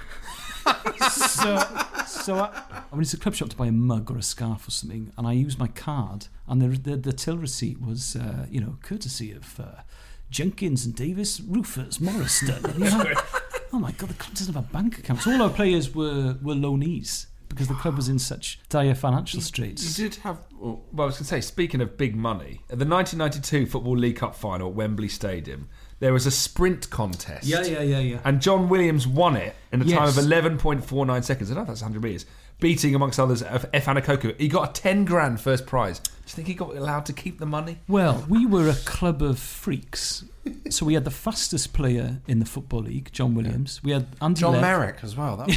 so 1.09 1.63
so 2.05 2.35
I, 2.35 2.61
I 2.71 2.83
went 2.91 3.05
into 3.05 3.17
the 3.17 3.21
club 3.21 3.35
shop 3.35 3.49
to 3.49 3.55
buy 3.55 3.67
a 3.67 3.71
mug 3.71 4.09
or 4.11 4.17
a 4.17 4.23
scarf 4.23 4.67
or 4.67 4.71
something, 4.71 5.11
and 5.17 5.27
I 5.27 5.33
used 5.33 5.59
my 5.59 5.67
card, 5.67 6.27
and 6.47 6.61
the 6.61 6.67
the, 6.67 6.97
the 6.97 7.13
till 7.13 7.37
receipt 7.37 7.81
was 7.81 8.15
uh, 8.15 8.45
you 8.49 8.61
know 8.61 8.77
courtesy 8.81 9.31
of. 9.31 9.59
Uh, 9.59 9.81
Jenkins 10.29 10.85
and 10.85 10.93
Davis, 10.93 11.39
Roofers, 11.39 11.99
Morriston. 11.99 12.61
Like, 12.77 13.73
oh 13.73 13.79
my 13.79 13.91
god, 13.93 14.09
the 14.09 14.13
club 14.15 14.33
doesn't 14.33 14.53
have 14.53 14.65
a 14.65 14.73
bank 14.73 14.99
account. 14.99 15.21
So 15.21 15.31
all 15.31 15.41
our 15.41 15.49
players 15.49 15.95
were, 15.95 16.35
were 16.41 16.53
loanees 16.53 17.27
because 17.49 17.67
the 17.67 17.73
club 17.75 17.95
was 17.95 18.09
in 18.09 18.19
such 18.19 18.59
dire 18.69 18.95
financial 18.95 19.41
straits. 19.41 19.97
You 19.97 20.09
did 20.09 20.19
have. 20.21 20.39
Oh, 20.61 20.81
well, 20.91 21.03
I 21.03 21.05
was 21.05 21.15
going 21.15 21.19
to 21.19 21.25
say, 21.25 21.41
speaking 21.41 21.81
of 21.81 21.97
big 21.97 22.15
money, 22.15 22.61
at 22.69 22.79
the 22.79 22.85
1992 22.85 23.65
Football 23.67 23.97
League 23.97 24.17
Cup 24.17 24.35
final 24.35 24.69
at 24.69 24.75
Wembley 24.75 25.07
Stadium, 25.07 25.69
there 25.99 26.13
was 26.13 26.25
a 26.25 26.31
sprint 26.31 26.89
contest. 26.89 27.45
Yeah, 27.45 27.63
yeah, 27.63 27.81
yeah, 27.81 27.99
yeah. 27.99 28.19
And 28.23 28.41
John 28.41 28.69
Williams 28.69 29.07
won 29.07 29.35
it 29.35 29.55
in 29.71 29.81
a 29.81 29.85
time 29.85 30.07
of 30.07 30.15
11.49 30.15 31.23
seconds. 31.23 31.51
I 31.51 31.55
don't 31.55 31.59
know 31.59 31.61
if 31.63 31.67
that's 31.67 31.81
100 31.81 32.03
metres. 32.03 32.25
Beating, 32.59 32.95
amongst 32.95 33.19
others, 33.19 33.43
Efan 33.43 34.01
Ekoku. 34.01 34.39
He 34.39 34.47
got 34.47 34.69
a 34.69 34.81
10 34.81 35.05
grand 35.05 35.39
first 35.39 35.67
prize. 35.67 35.99
Do 35.99 36.09
you 36.25 36.33
think 36.33 36.47
he 36.47 36.55
got 36.55 36.75
allowed 36.75 37.05
to 37.05 37.13
keep 37.13 37.39
the 37.39 37.45
money? 37.45 37.79
Well, 37.87 38.25
we 38.27 38.47
were 38.47 38.67
a 38.67 38.73
club 38.73 39.21
of 39.21 39.37
freaks. 39.37 40.25
So 40.69 40.85
we 40.85 40.93
had 40.93 41.03
the 41.03 41.11
fastest 41.11 41.73
player 41.73 42.19
in 42.27 42.39
the 42.39 42.45
Football 42.45 42.81
League, 42.81 43.11
John 43.11 43.35
Williams. 43.35 43.81
We 43.83 43.91
had 43.91 44.07
Andy 44.21 44.39
John 44.41 44.53
Lev. 44.53 44.61
Merrick 44.61 44.97
as 45.03 45.15
well. 45.15 45.45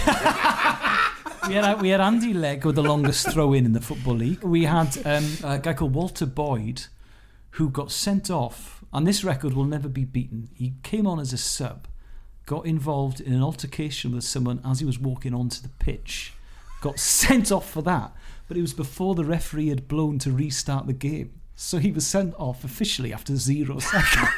We 1.49 1.55
had 1.55 1.80
we 1.80 1.88
had 1.88 2.01
Andy 2.01 2.32
Legg 2.32 2.64
with 2.64 2.74
the 2.76 2.82
longest 2.82 3.30
throw 3.30 3.53
in 3.53 3.64
in 3.64 3.72
the 3.72 3.80
football 3.80 4.14
league. 4.14 4.43
We 4.43 4.64
had 4.64 4.97
um, 5.07 5.26
a 5.43 5.59
guy 5.59 5.72
called 5.72 5.95
Walter 5.95 6.26
Boyd, 6.26 6.82
who 7.53 7.70
got 7.70 7.91
sent 7.91 8.30
off, 8.30 8.84
and 8.93 9.07
this 9.07 9.24
record 9.24 9.55
will 9.55 9.64
never 9.64 9.88
be 9.88 10.05
beaten. 10.05 10.51
He 10.55 10.74
came 10.82 11.07
on 11.07 11.18
as 11.18 11.32
a 11.32 11.38
sub, 11.38 11.88
got 12.47 12.66
involved 12.66 13.20
in 13.20 13.32
an 13.32 13.43
altercation 13.43 14.14
with 14.14 14.24
someone 14.24 14.61
as 14.64 14.80
he 14.80 14.86
was 14.86 14.99
walking 14.99 15.34
onto 15.34 15.62
the 15.62 15.68
pitch, 15.68 16.34
got 16.80 16.99
sent 17.01 17.51
off 17.51 17.68
for 17.68 17.82
that. 17.82 18.12
But 18.47 18.57
it 18.57 18.62
was 18.62 18.74
before 18.74 19.14
the 19.14 19.24
referee 19.24 19.68
had 19.68 19.88
blown 19.88 20.18
to 20.20 20.32
restart 20.32 20.86
the 20.86 20.93
game, 20.93 21.41
so 21.57 21.78
he 21.78 21.93
was 21.93 22.07
sent 22.07 22.34
off 22.36 22.64
officially 22.64 23.12
after 23.12 23.36
zero 23.36 23.78
seconds. 23.80 24.28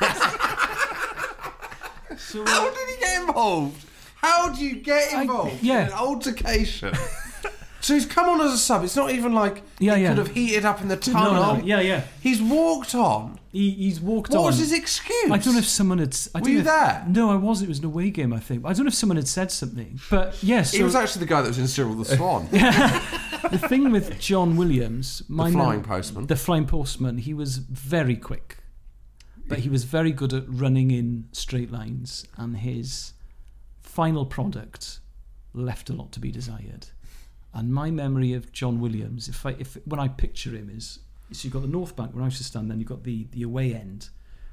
How 2.46 2.70
did 2.70 2.88
he 2.88 3.00
get 3.00 3.20
involved? 3.22 3.86
How 4.22 4.50
do 4.50 4.64
you 4.64 4.76
get 4.76 5.12
involved 5.12 5.62
yeah. 5.62 5.82
in 5.82 5.86
an 5.88 5.92
altercation? 5.94 6.94
so 7.80 7.94
he's 7.94 8.06
come 8.06 8.28
on 8.28 8.40
as 8.40 8.52
a 8.52 8.58
sub. 8.58 8.84
It's 8.84 8.94
not 8.96 9.10
even 9.10 9.32
like 9.34 9.62
Yeah, 9.80 9.96
he 9.96 10.02
yeah. 10.02 10.08
could 10.10 10.18
have 10.18 10.28
heated 10.28 10.64
up 10.64 10.80
in 10.80 10.88
the 10.88 10.94
No, 10.96 11.00
tunnel. 11.00 11.56
no, 11.56 11.62
yeah, 11.64 11.80
yeah. 11.80 12.04
He's 12.20 12.40
walked 12.40 12.94
on. 12.94 13.40
He, 13.50 13.70
he's 13.72 14.00
walked 14.00 14.30
What 14.30 14.38
on. 14.38 14.42
What 14.44 14.50
was 14.50 14.58
his 14.60 14.72
excuse? 14.72 15.30
I 15.30 15.36
don't 15.38 15.54
know 15.54 15.58
if 15.58 15.66
someone 15.66 15.98
had. 15.98 16.16
I 16.34 16.40
Were 16.40 16.48
you 16.48 16.54
know 16.54 16.60
if- 16.60 16.66
there? 16.66 17.04
No, 17.08 17.30
I 17.30 17.34
was. 17.36 17.60
It 17.62 17.68
was 17.68 17.80
an 17.80 17.84
away 17.84 18.10
game, 18.10 18.32
I 18.32 18.38
think. 18.40 18.64
I 18.64 18.72
don't 18.72 18.84
know 18.84 18.88
if 18.88 18.94
someone 18.94 19.16
had 19.16 19.28
said 19.28 19.50
something, 19.50 20.00
but 20.08 20.42
yes. 20.42 20.72
he 20.72 20.82
was 20.82 20.94
actually 20.94 21.20
the 21.20 21.26
guy 21.26 21.42
that 21.42 21.48
was 21.48 21.58
in 21.58 21.68
Cyril 21.68 21.94
the 21.94 22.04
Swan. 22.04 22.48
the 22.52 23.58
thing 23.68 23.90
with 23.90 24.18
John 24.20 24.56
Williams, 24.56 25.22
my 25.28 25.50
flying 25.50 25.80
mem- 25.80 25.82
postman. 25.82 26.26
the 26.28 26.36
flying 26.36 26.64
postman, 26.66 27.18
he 27.18 27.34
was 27.34 27.58
very 27.58 28.16
quick, 28.16 28.58
but 29.48 29.58
he 29.58 29.68
was 29.68 29.84
very 29.84 30.12
good 30.12 30.32
at 30.32 30.44
running 30.48 30.90
in 30.90 31.28
straight 31.32 31.70
lines, 31.70 32.24
and 32.38 32.56
his 32.58 33.12
final 33.92 34.24
product 34.24 35.00
left 35.54 35.90
a 35.90 35.92
lot 35.92 36.12
to 36.12 36.20
be 36.20 36.30
desired. 36.30 36.86
And 37.54 37.72
my 37.72 37.90
memory 37.90 38.32
of 38.32 38.50
John 38.52 38.80
Williams, 38.80 39.28
if 39.28 39.44
I 39.44 39.50
if 39.58 39.76
when 39.84 40.00
I 40.00 40.08
picture 40.08 40.50
him, 40.50 40.70
is 40.74 41.00
so 41.32 41.44
you've 41.44 41.52
got 41.52 41.62
the 41.62 41.68
north 41.68 41.94
bank 41.96 42.14
where 42.14 42.22
I 42.22 42.26
used 42.26 42.38
to 42.38 42.44
stand, 42.44 42.70
then 42.70 42.78
you've 42.80 42.88
got 42.88 43.04
the 43.04 43.26
the 43.32 43.42
away 43.42 43.74
end, 43.74 44.08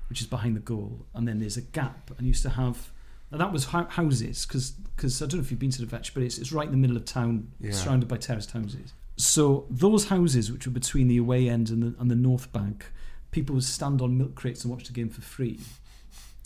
which 0.10 0.20
is 0.22 0.28
behind 0.28 0.56
the 0.58 0.60
goal, 0.62 1.06
and 1.16 1.26
then 1.28 1.40
there's 1.40 1.56
a 1.58 1.62
gap, 1.62 2.12
and 2.18 2.22
you 2.22 2.28
used 2.30 2.44
to 2.44 2.50
have. 2.50 2.92
Now 3.32 3.38
that 3.38 3.54
was 3.54 3.66
hou- 3.66 3.88
houses 3.88 4.46
because 4.46 4.74
I 5.22 5.26
don't 5.28 5.36
know 5.36 5.40
if 5.42 5.52
you've 5.52 5.60
been 5.60 5.70
to 5.72 5.82
the 5.82 5.86
Vetch, 5.86 6.14
but 6.16 6.24
it's, 6.24 6.38
it's 6.40 6.52
right 6.52 6.66
in 6.66 6.72
the 6.72 6.78
middle 6.78 6.98
of 6.98 7.06
town, 7.06 7.52
Yeah. 7.60 7.72
surrounded 7.72 8.10
by 8.10 8.18
terraced 8.18 8.52
houses. 8.52 8.94
So 9.18 9.68
those 9.70 10.06
houses, 10.08 10.52
which 10.52 10.66
were 10.66 10.74
between 10.74 11.08
the 11.08 11.18
away 11.18 11.48
end 11.48 11.70
and 11.70 11.84
the, 11.84 11.96
and 12.02 12.10
the 12.10 12.16
north 12.16 12.52
bank, 12.52 12.88
people 13.30 13.54
would 13.56 13.64
stand 13.66 14.02
on 14.02 14.18
milk 14.18 14.34
crates 14.34 14.64
and 14.66 14.74
watch 14.74 14.86
the 14.86 14.94
game 14.94 15.10
for 15.10 15.22
free. 15.22 15.60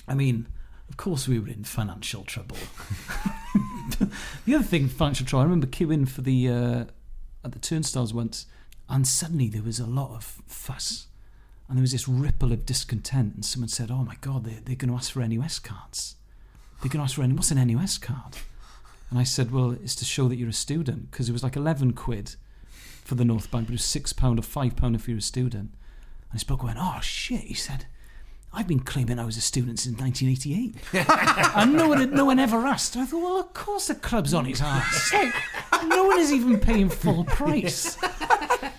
I 0.09 0.13
mean, 0.13 0.47
of 0.93 0.97
course 0.97 1.27
we 1.27 1.39
were 1.39 1.47
in 1.47 1.63
financial 1.63 2.21
trouble. 2.23 2.55
the 4.45 4.53
other 4.53 4.63
thing, 4.63 4.87
financial 4.87 5.25
trouble. 5.25 5.41
I 5.41 5.45
remember 5.45 5.65
queuing 5.65 6.07
for 6.07 6.21
the 6.21 6.47
uh, 6.47 6.85
at 7.43 7.51
the 7.51 7.57
turnstiles 7.57 8.13
once, 8.13 8.45
and 8.87 9.07
suddenly 9.07 9.49
there 9.49 9.63
was 9.63 9.79
a 9.79 9.87
lot 9.87 10.11
of 10.11 10.23
fuss, 10.23 11.07
and 11.67 11.75
there 11.75 11.81
was 11.81 11.93
this 11.93 12.07
ripple 12.07 12.51
of 12.51 12.67
discontent, 12.67 13.33
and 13.33 13.43
someone 13.43 13.69
said, 13.69 13.89
"Oh 13.89 14.03
my 14.03 14.17
God, 14.21 14.45
they're, 14.45 14.59
they're 14.63 14.75
going 14.75 14.91
to 14.91 14.95
ask 14.95 15.13
for 15.13 15.27
NUS 15.27 15.57
cards. 15.57 16.15
They're 16.79 16.91
going 16.91 16.99
to 16.99 17.05
ask 17.05 17.15
for 17.15 17.23
any. 17.23 17.33
What's 17.33 17.49
an 17.49 17.67
NUS 17.67 17.97
card?" 17.97 18.37
And 19.09 19.17
I 19.17 19.23
said, 19.23 19.49
"Well, 19.49 19.71
it's 19.71 19.95
to 19.95 20.05
show 20.05 20.27
that 20.27 20.35
you're 20.35 20.49
a 20.49 20.53
student, 20.53 21.09
because 21.09 21.27
it 21.27 21.33
was 21.33 21.41
like 21.41 21.55
eleven 21.55 21.93
quid 21.93 22.35
for 23.03 23.15
the 23.15 23.25
North 23.25 23.49
Bank, 23.49 23.65
but 23.65 23.71
it 23.71 23.81
was 23.81 23.83
six 23.83 24.13
pound 24.13 24.37
or 24.37 24.43
five 24.43 24.75
pound 24.75 24.95
if 24.95 25.07
you're 25.09 25.17
a 25.17 25.21
student." 25.21 25.71
And 26.29 26.35
this 26.35 26.43
bloke 26.43 26.61
went, 26.61 26.77
"Oh 26.79 26.99
shit!" 27.01 27.45
He 27.45 27.55
said. 27.55 27.87
I've 28.56 28.68
been 28.68 28.82
claiming 28.82 29.18
I 29.18 29.26
was 29.26 29.36
a 29.36 29.41
student 29.41 29.80
since 29.80 29.99
1988. 29.99 31.56
and 31.56 31.74
no 31.74 31.88
one, 31.88 31.99
had, 31.99 32.14
no 32.14 32.26
one 32.26 32.38
ever 32.38 32.68
asked. 32.68 32.95
I 32.95 33.06
thought, 33.06 33.24
well, 33.24 33.39
of 33.39 33.51
course 33.54 33.88
the 33.88 33.95
club's 33.95 34.34
on 34.34 34.45
its 34.45 34.62
ass. 34.62 35.14
Like, 35.74 35.88
no 35.88 36.04
one 36.06 36.20
is 36.20 36.32
even 36.32 36.60
paying 36.60 36.88
full 36.88 37.24
price. 37.26 37.97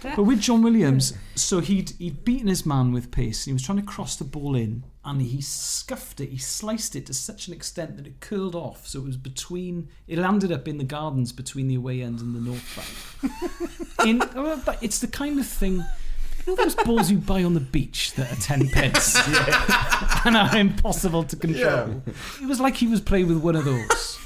But 0.03 0.23
with 0.23 0.41
John 0.41 0.63
Williams, 0.63 1.13
so 1.35 1.61
he'd 1.61 1.91
he'd 1.99 2.25
beaten 2.25 2.47
his 2.47 2.65
man 2.65 2.93
with 2.93 3.11
pace. 3.11 3.45
And 3.45 3.51
he 3.51 3.53
was 3.53 3.63
trying 3.63 3.79
to 3.79 3.85
cross 3.85 4.17
the 4.17 4.25
ball 4.25 4.55
in, 4.55 4.85
and 5.05 5.21
he 5.21 5.41
scuffed 5.41 6.21
it. 6.21 6.31
He 6.31 6.39
sliced 6.39 6.95
it 6.95 7.07
to 7.07 7.15
such 7.15 7.49
an 7.49 7.53
extent 7.53 7.97
that 7.97 8.07
it 8.07 8.21
curled 8.21 8.55
off. 8.55 8.87
So 8.87 9.01
it 9.01 9.05
was 9.05 9.17
between. 9.17 9.89
It 10.07 10.19
landed 10.19 10.53
up 10.53 10.69
in 10.69 10.79
the 10.79 10.85
gardens 10.85 11.33
between 11.33 11.67
the 11.67 11.75
away 11.75 12.01
end 12.01 12.21
and 12.21 12.35
the 12.35 12.41
north 12.41 13.21
bank. 13.99 14.09
in, 14.09 14.23
oh, 14.37 14.63
it's 14.81 15.01
the 15.01 15.09
kind 15.09 15.39
of 15.41 15.47
thing. 15.47 15.85
You 16.47 16.55
know 16.55 16.63
those 16.63 16.75
balls 16.75 17.11
you 17.11 17.19
buy 17.19 17.43
on 17.45 17.55
the 17.55 17.61
beach 17.61 18.13
that 18.15 18.31
are 18.31 18.41
ten 18.41 18.69
pence 18.69 19.17
and 20.27 20.37
are 20.37 20.57
impossible 20.57 21.25
to 21.25 21.37
control. 21.37 22.03
It 22.43 22.47
was 22.47 22.61
like 22.61 22.77
he 22.77 22.87
was 22.87 23.01
playing 23.01 23.29
with 23.29 23.39
one 23.39 23.57
of 23.57 23.65
those. 23.65 24.19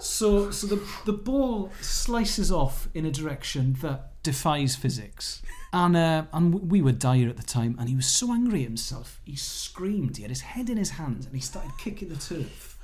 So, 0.00 0.50
so 0.50 0.66
the 0.66 0.82
the 1.04 1.12
ball 1.12 1.72
slices 1.80 2.52
off 2.52 2.88
in 2.94 3.04
a 3.04 3.10
direction 3.10 3.76
that 3.80 4.22
defies 4.22 4.76
physics, 4.76 5.42
and 5.72 5.96
uh, 5.96 6.24
and 6.32 6.70
we 6.70 6.80
were 6.82 6.92
dire 6.92 7.28
at 7.28 7.36
the 7.36 7.42
time, 7.42 7.76
and 7.78 7.88
he 7.88 7.96
was 7.96 8.06
so 8.06 8.32
angry 8.32 8.60
at 8.60 8.68
himself, 8.68 9.20
he 9.24 9.34
screamed. 9.36 10.16
He 10.16 10.22
had 10.22 10.30
his 10.30 10.42
head 10.42 10.70
in 10.70 10.76
his 10.76 10.90
hands, 10.90 11.26
and 11.26 11.34
he 11.34 11.40
started 11.40 11.72
kicking 11.78 12.08
the 12.08 12.16
turf. 12.16 12.78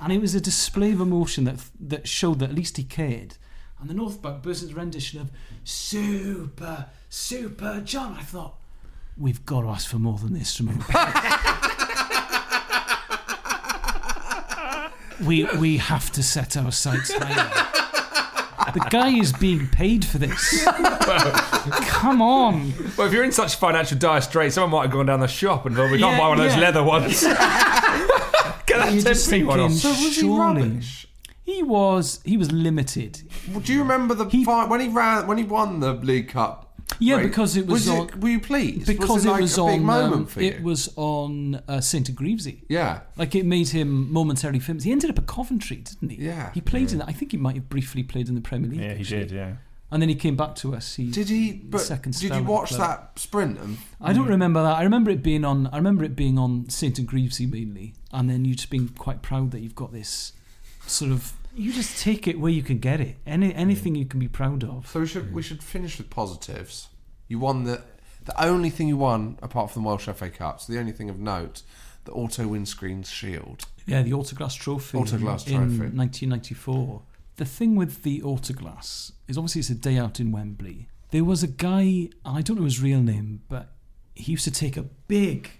And 0.00 0.12
it 0.12 0.20
was 0.20 0.34
a 0.34 0.40
display 0.40 0.92
of 0.92 1.00
emotion 1.00 1.44
that 1.44 1.64
that 1.80 2.08
showed 2.08 2.38
that 2.38 2.50
at 2.50 2.54
least 2.54 2.76
he 2.76 2.84
cared. 2.84 3.36
And 3.80 3.88
the 3.88 3.94
North 3.94 4.20
Bank 4.20 4.42
burst 4.42 4.62
into 4.62 4.74
rendition 4.74 5.20
of 5.20 5.30
"Super, 5.64 6.86
Super 7.08 7.80
John." 7.84 8.16
I 8.18 8.22
thought, 8.22 8.56
we've 9.16 9.44
got 9.46 9.62
to 9.62 9.68
ask 9.68 9.88
for 9.88 9.98
more 9.98 10.18
than 10.18 10.34
this 10.34 10.56
from 10.56 10.68
we 15.26 15.44
we 15.58 15.76
have 15.78 16.10
to 16.12 16.22
set 16.22 16.56
our 16.56 16.70
sights 16.72 17.12
higher. 17.12 17.64
The 18.74 18.80
guy 18.90 19.08
is 19.10 19.32
being 19.32 19.66
paid 19.68 20.04
for 20.04 20.18
this. 20.18 20.62
Come 21.86 22.20
on. 22.20 22.74
Well, 22.98 23.06
if 23.06 23.14
you're 23.14 23.24
in 23.24 23.32
such 23.32 23.56
financial 23.56 23.96
dire 23.96 24.20
straits, 24.20 24.56
someone 24.56 24.72
might 24.72 24.82
have 24.82 24.90
gone 24.92 25.06
down 25.06 25.20
the 25.20 25.26
shop 25.26 25.64
and 25.64 25.74
thought, 25.74 25.90
we 25.90 25.98
can't 25.98 26.12
Yeah, 26.12 26.18
buy 26.18 26.28
one 26.28 26.38
of 26.38 26.44
those 26.44 26.54
yeah. 26.54 26.60
leather 26.60 26.82
ones. 26.84 27.22
Get 27.22 27.38
that 28.76 28.92
You're 28.92 29.02
10 29.02 29.14
just 29.14 29.30
p 29.30 29.42
one 29.42 29.58
thinking, 29.58 29.74
off. 29.76 29.82
So 29.82 29.88
was 29.88 29.98
he 30.00 30.12
surely. 30.20 30.62
rubbish? 30.62 31.07
He 31.48 31.62
was 31.62 32.20
he 32.26 32.36
was 32.36 32.52
limited. 32.52 33.22
Well, 33.50 33.60
do 33.60 33.72
you 33.72 33.78
remember 33.80 34.14
the 34.14 34.26
He- 34.26 34.44
fight 34.44 34.68
when 34.68 34.80
he 34.80 34.88
ran 34.88 35.26
when 35.26 35.38
he 35.38 35.44
won 35.44 35.80
the 35.80 35.94
League 35.94 36.28
Cup? 36.28 36.66
Yeah, 36.98 37.16
race? 37.16 37.26
because 37.26 37.56
it 37.56 37.66
was, 37.66 37.88
on. 37.88 38.08
were 38.20 38.28
you 38.28 38.40
pleased? 38.40 38.86
Because 38.86 39.08
was 39.10 39.24
it, 39.24 39.30
like 39.30 39.40
was 39.40 39.56
a 39.56 39.62
on. 39.62 39.72
big 39.72 39.82
moment 39.82 40.14
um, 40.14 40.26
for 40.26 40.40
it 40.40 40.62
was 40.62 40.92
on 40.96 41.62
uh, 41.66 41.80
Saint 41.80 42.14
Greavesy. 42.14 42.64
Yeah. 42.68 43.00
Like 43.16 43.34
it 43.34 43.46
made 43.46 43.68
him 43.68 44.12
momentarily 44.12 44.58
famous. 44.58 44.84
He 44.84 44.92
ended 44.92 45.08
up 45.08 45.18
at 45.18 45.26
Coventry, 45.26 45.76
didn't 45.78 46.10
he? 46.10 46.24
Yeah. 46.26 46.50
He 46.52 46.60
played 46.60 46.92
in. 46.92 47.00
I 47.02 47.12
think 47.12 47.32
he 47.32 47.38
might 47.38 47.54
have 47.56 47.68
briefly 47.70 48.02
played 48.02 48.28
in 48.28 48.34
the 48.34 48.40
Premier 48.42 48.70
League. 48.70 48.80
Yeah, 48.80 48.94
he 48.94 49.00
actually. 49.00 49.18
did, 49.20 49.30
yeah. 49.30 49.52
And 49.90 50.02
then 50.02 50.10
he 50.10 50.14
came 50.16 50.36
back 50.36 50.54
to 50.56 50.74
us. 50.74 50.96
He 50.96 51.10
Did 51.10 51.30
he? 51.30 51.52
But 51.52 51.80
second 51.80 52.12
did 52.12 52.30
you 52.30 52.36
at 52.36 52.44
watch 52.44 52.68
club. 52.74 52.80
that 52.80 53.18
sprint? 53.18 53.58
And, 53.58 53.78
I 54.02 54.12
don't 54.12 54.28
remember 54.28 54.62
that. 54.62 54.76
I 54.76 54.82
remember 54.82 55.10
it 55.10 55.22
being 55.22 55.46
on. 55.46 55.66
I 55.68 55.76
remember 55.76 56.04
it 56.04 56.14
being 56.14 56.38
on 56.38 56.68
Saint 56.68 57.04
Greavesy 57.06 57.46
mainly, 57.46 57.94
and 58.12 58.28
then 58.28 58.44
you 58.44 58.54
just 58.54 58.68
being 58.68 58.88
quite 58.88 59.22
proud 59.22 59.50
that 59.52 59.60
you've 59.60 59.74
got 59.74 59.92
this 59.92 60.32
sort 60.90 61.12
of. 61.12 61.32
You 61.54 61.72
just 61.72 62.00
take 62.00 62.28
it 62.28 62.38
where 62.38 62.52
you 62.52 62.62
can 62.62 62.78
get 62.78 63.00
it. 63.00 63.16
Any 63.26 63.54
anything 63.54 63.94
you 63.94 64.06
can 64.06 64.20
be 64.20 64.28
proud 64.28 64.62
of. 64.62 64.86
So 64.88 65.00
we 65.00 65.06
should 65.06 65.32
we 65.32 65.42
should 65.42 65.62
finish 65.62 65.98
with 65.98 66.10
positives. 66.10 66.88
You 67.26 67.38
won 67.38 67.64
the 67.64 67.82
the 68.24 68.44
only 68.44 68.70
thing 68.70 68.88
you 68.88 68.96
won 68.96 69.38
apart 69.42 69.70
from 69.70 69.82
the 69.82 69.88
Welsh 69.88 70.08
FA 70.08 70.30
Cup. 70.30 70.60
So 70.60 70.72
the 70.72 70.78
only 70.78 70.92
thing 70.92 71.10
of 71.10 71.18
note, 71.18 71.62
the 72.04 72.12
auto 72.12 72.46
windscreen 72.46 73.02
shield. 73.02 73.64
Yeah, 73.86 74.02
the 74.02 74.12
Autoglass 74.12 74.56
Trophy. 74.56 74.98
Autoglass 74.98 75.46
in 75.48 75.54
Trophy. 75.54 75.96
1994. 75.96 77.02
The 77.36 77.44
thing 77.44 77.74
with 77.74 78.02
the 78.02 78.20
Autoglass 78.20 79.12
is 79.28 79.38
obviously 79.38 79.60
it's 79.60 79.70
a 79.70 79.74
day 79.74 79.96
out 79.96 80.20
in 80.20 80.30
Wembley. 80.30 80.88
There 81.10 81.24
was 81.24 81.42
a 81.42 81.48
guy, 81.48 82.10
I 82.24 82.42
don't 82.42 82.58
know 82.58 82.64
his 82.64 82.82
real 82.82 83.00
name, 83.00 83.42
but 83.48 83.72
he 84.14 84.32
used 84.32 84.44
to 84.44 84.50
take 84.50 84.76
a 84.76 84.82
big, 84.82 85.50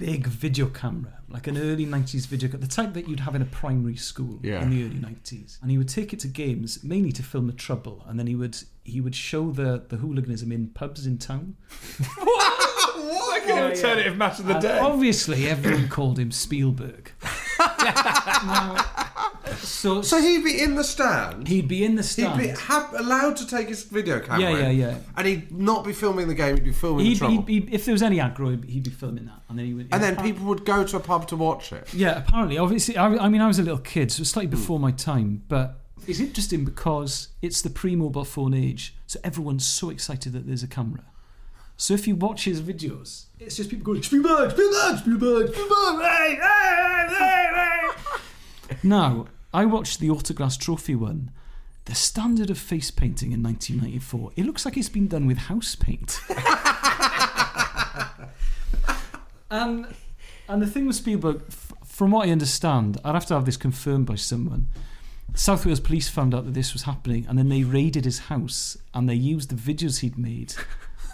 big 0.00 0.26
video 0.26 0.66
camera, 0.66 1.18
like 1.28 1.46
an 1.46 1.56
early 1.58 1.86
90s 1.86 2.26
video 2.26 2.48
camera, 2.48 2.66
the 2.66 2.74
type 2.74 2.94
that 2.94 3.06
you'd 3.08 3.20
have 3.20 3.34
in 3.34 3.42
a 3.42 3.46
primary 3.46 3.96
school 3.96 4.40
Yeah. 4.42 4.62
in 4.62 4.70
the 4.70 4.82
early 4.84 4.96
90s. 4.98 5.60
And 5.62 5.70
he 5.70 5.78
would 5.78 5.88
take 5.88 6.12
it 6.12 6.18
to 6.20 6.28
games, 6.28 6.82
mainly 6.82 7.12
to 7.12 7.22
film 7.22 7.46
the 7.46 7.52
trouble, 7.52 8.04
and 8.08 8.18
then 8.18 8.26
he 8.26 8.34
would 8.34 8.56
he 8.82 9.00
would 9.00 9.14
show 9.14 9.52
the, 9.52 9.84
the 9.88 9.96
hooliganism 9.98 10.50
in 10.50 10.68
pubs 10.68 11.06
in 11.06 11.18
town. 11.18 11.56
What? 12.18 13.42
Like 13.42 13.48
an 13.50 13.58
alternative 13.70 14.16
match 14.16 14.38
of 14.40 14.46
the 14.46 14.54
And 14.54 14.62
day. 14.62 14.78
Obviously, 14.78 15.46
everyone 15.48 15.88
called 15.88 16.18
him 16.18 16.30
Spielberg. 16.32 17.12
so, 19.56 20.02
So 20.02 20.20
he'd 20.20 20.44
be 20.44 20.60
in 20.60 20.74
the 20.74 20.84
stand. 20.84 21.48
He'd 21.48 21.68
be 21.68 21.84
in 21.84 21.96
the 21.96 22.02
stand 22.02 22.40
He'd 22.40 22.56
stand. 22.56 22.58
be 22.58 22.62
ha- 22.62 22.90
allowed 22.96 23.36
to 23.36 23.46
take 23.46 23.68
his 23.68 23.84
video 23.84 24.20
camera. 24.20 24.50
Yeah, 24.52 24.58
yeah, 24.58 24.68
in, 24.68 24.78
yeah. 24.78 24.98
And 25.16 25.26
he'd 25.26 25.52
not 25.52 25.84
be 25.84 25.92
filming 25.92 26.28
the 26.28 26.34
game. 26.34 26.54
He'd 26.56 26.64
be 26.64 26.72
filming 26.72 27.04
the 27.04 27.10
He'd, 27.10 27.18
trouble. 27.18 27.42
he'd, 27.42 27.72
if 27.72 27.84
there 27.84 27.92
was 27.92 28.02
any 28.02 28.18
aggro, 28.18 28.50
he'd, 28.50 28.64
he'd 28.64 28.84
be 28.84 28.90
filming 28.90 29.26
that, 29.26 29.42
and 29.48 29.58
then 29.58 29.66
he 29.66 29.74
would. 29.74 29.88
and 29.92 30.02
then 30.02 30.16
people 30.16 30.46
would 30.46 30.64
go 30.64 30.84
to 30.84 30.96
a 30.96 31.00
pub 31.00 31.28
to 31.28 31.36
watch 31.36 31.72
it. 31.72 31.92
Yeah, 31.92 32.18
apparently, 32.18 32.58
obviously, 32.58 32.96
I, 32.96 33.06
I 33.06 33.28
mean, 33.28 33.40
I 33.40 33.46
was 33.46 33.58
a 33.58 33.62
little 33.62 33.78
kid, 33.78 34.12
so 34.12 34.16
it 34.16 34.20
was 34.20 34.30
slightly 34.30 34.48
hmm. 34.48 34.60
before 34.60 34.78
my 34.80 34.90
time, 34.90 35.42
but 35.48 35.80
it's 36.06 36.20
interesting 36.20 36.64
because 36.64 37.28
it's 37.42 37.62
the 37.62 37.70
pre-mobile 37.70 38.24
phone 38.24 38.54
age, 38.54 38.94
so 39.06 39.20
everyone's 39.22 39.66
so 39.66 39.90
excited 39.90 40.32
that 40.32 40.46
there's 40.46 40.62
a 40.62 40.68
camera. 40.68 41.04
So 41.76 41.94
if 41.94 42.06
you 42.06 42.14
watch 42.14 42.44
his 42.44 42.60
videos, 42.60 43.24
it's 43.38 43.56
just 43.56 43.70
people 43.70 43.86
going 43.86 44.02
Spielberg, 44.02 44.50
Spielberg, 44.50 44.98
Spielberg, 44.98 45.54
Spielberg. 45.54 46.02
Hey, 46.02 46.34
hey, 46.34 47.06
hey, 47.08 47.50
hey, 47.54 47.90
hey. 48.68 48.76
now, 48.82 49.28
I 49.52 49.64
watched 49.64 49.98
the 49.98 50.08
Autoglass 50.08 50.58
Trophy 50.58 50.94
one. 50.94 51.30
The 51.86 51.94
standard 51.94 52.50
of 52.50 52.58
face 52.58 52.90
painting 52.90 53.32
in 53.32 53.42
1994, 53.42 54.32
it 54.36 54.44
looks 54.44 54.64
like 54.64 54.76
it's 54.76 54.88
been 54.88 55.08
done 55.08 55.26
with 55.26 55.38
house 55.38 55.74
paint. 55.74 56.20
and 59.50 59.86
um, 59.86 59.86
and 60.48 60.62
the 60.62 60.66
thing 60.66 60.86
with 60.86 60.96
Spielberg, 60.96 61.42
f- 61.48 61.72
from 61.84 62.10
what 62.12 62.28
I 62.28 62.32
understand, 62.32 63.00
I'd 63.04 63.14
have 63.14 63.26
to 63.26 63.34
have 63.34 63.44
this 63.44 63.56
confirmed 63.56 64.06
by 64.06 64.16
someone. 64.16 64.68
South 65.34 65.64
Wales 65.64 65.80
police 65.80 66.08
found 66.08 66.34
out 66.34 66.44
that 66.44 66.54
this 66.54 66.72
was 66.72 66.82
happening, 66.82 67.24
and 67.28 67.38
then 67.38 67.48
they 67.48 67.62
raided 67.62 68.04
his 68.04 68.18
house 68.20 68.76
and 68.94 69.08
they 69.08 69.14
used 69.14 69.48
the 69.50 69.54
videos 69.72 70.00
he'd 70.00 70.18
made 70.18 70.54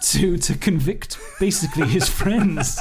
to 0.01 0.37
to 0.37 0.57
convict 0.57 1.17
basically 1.39 1.87
his 1.87 2.09
friends 2.21 2.79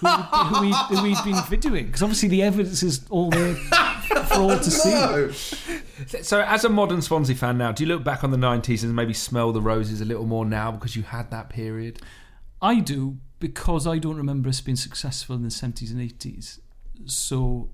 who, 0.00 0.06
who, 0.08 0.60
we, 0.60 0.72
who 0.72 1.02
we'd 1.02 1.24
been 1.24 1.34
videoing 1.34 1.86
because 1.86 2.02
obviously 2.02 2.28
the 2.28 2.42
evidence 2.42 2.82
is 2.82 3.06
all 3.10 3.30
there 3.30 3.54
for 3.54 4.34
all 4.34 4.58
to 4.58 4.70
see. 4.70 6.22
So, 6.22 6.42
as 6.42 6.64
a 6.64 6.68
modern 6.68 7.00
Swansea 7.00 7.34
fan 7.34 7.56
now, 7.56 7.72
do 7.72 7.84
you 7.84 7.88
look 7.88 8.04
back 8.04 8.22
on 8.22 8.30
the 8.30 8.36
90s 8.36 8.82
and 8.82 8.94
maybe 8.94 9.14
smell 9.14 9.52
the 9.52 9.62
roses 9.62 10.00
a 10.00 10.04
little 10.04 10.26
more 10.26 10.44
now 10.44 10.70
because 10.70 10.94
you 10.94 11.02
had 11.02 11.30
that 11.30 11.48
period? 11.48 12.00
I 12.60 12.80
do 12.80 13.18
because 13.38 13.86
I 13.86 13.98
don't 13.98 14.16
remember 14.16 14.48
us 14.48 14.60
being 14.60 14.76
successful 14.76 15.36
in 15.36 15.42
the 15.42 15.48
70s 15.48 15.90
and 15.90 16.00
80s. 16.00 16.60
So, 17.06 17.70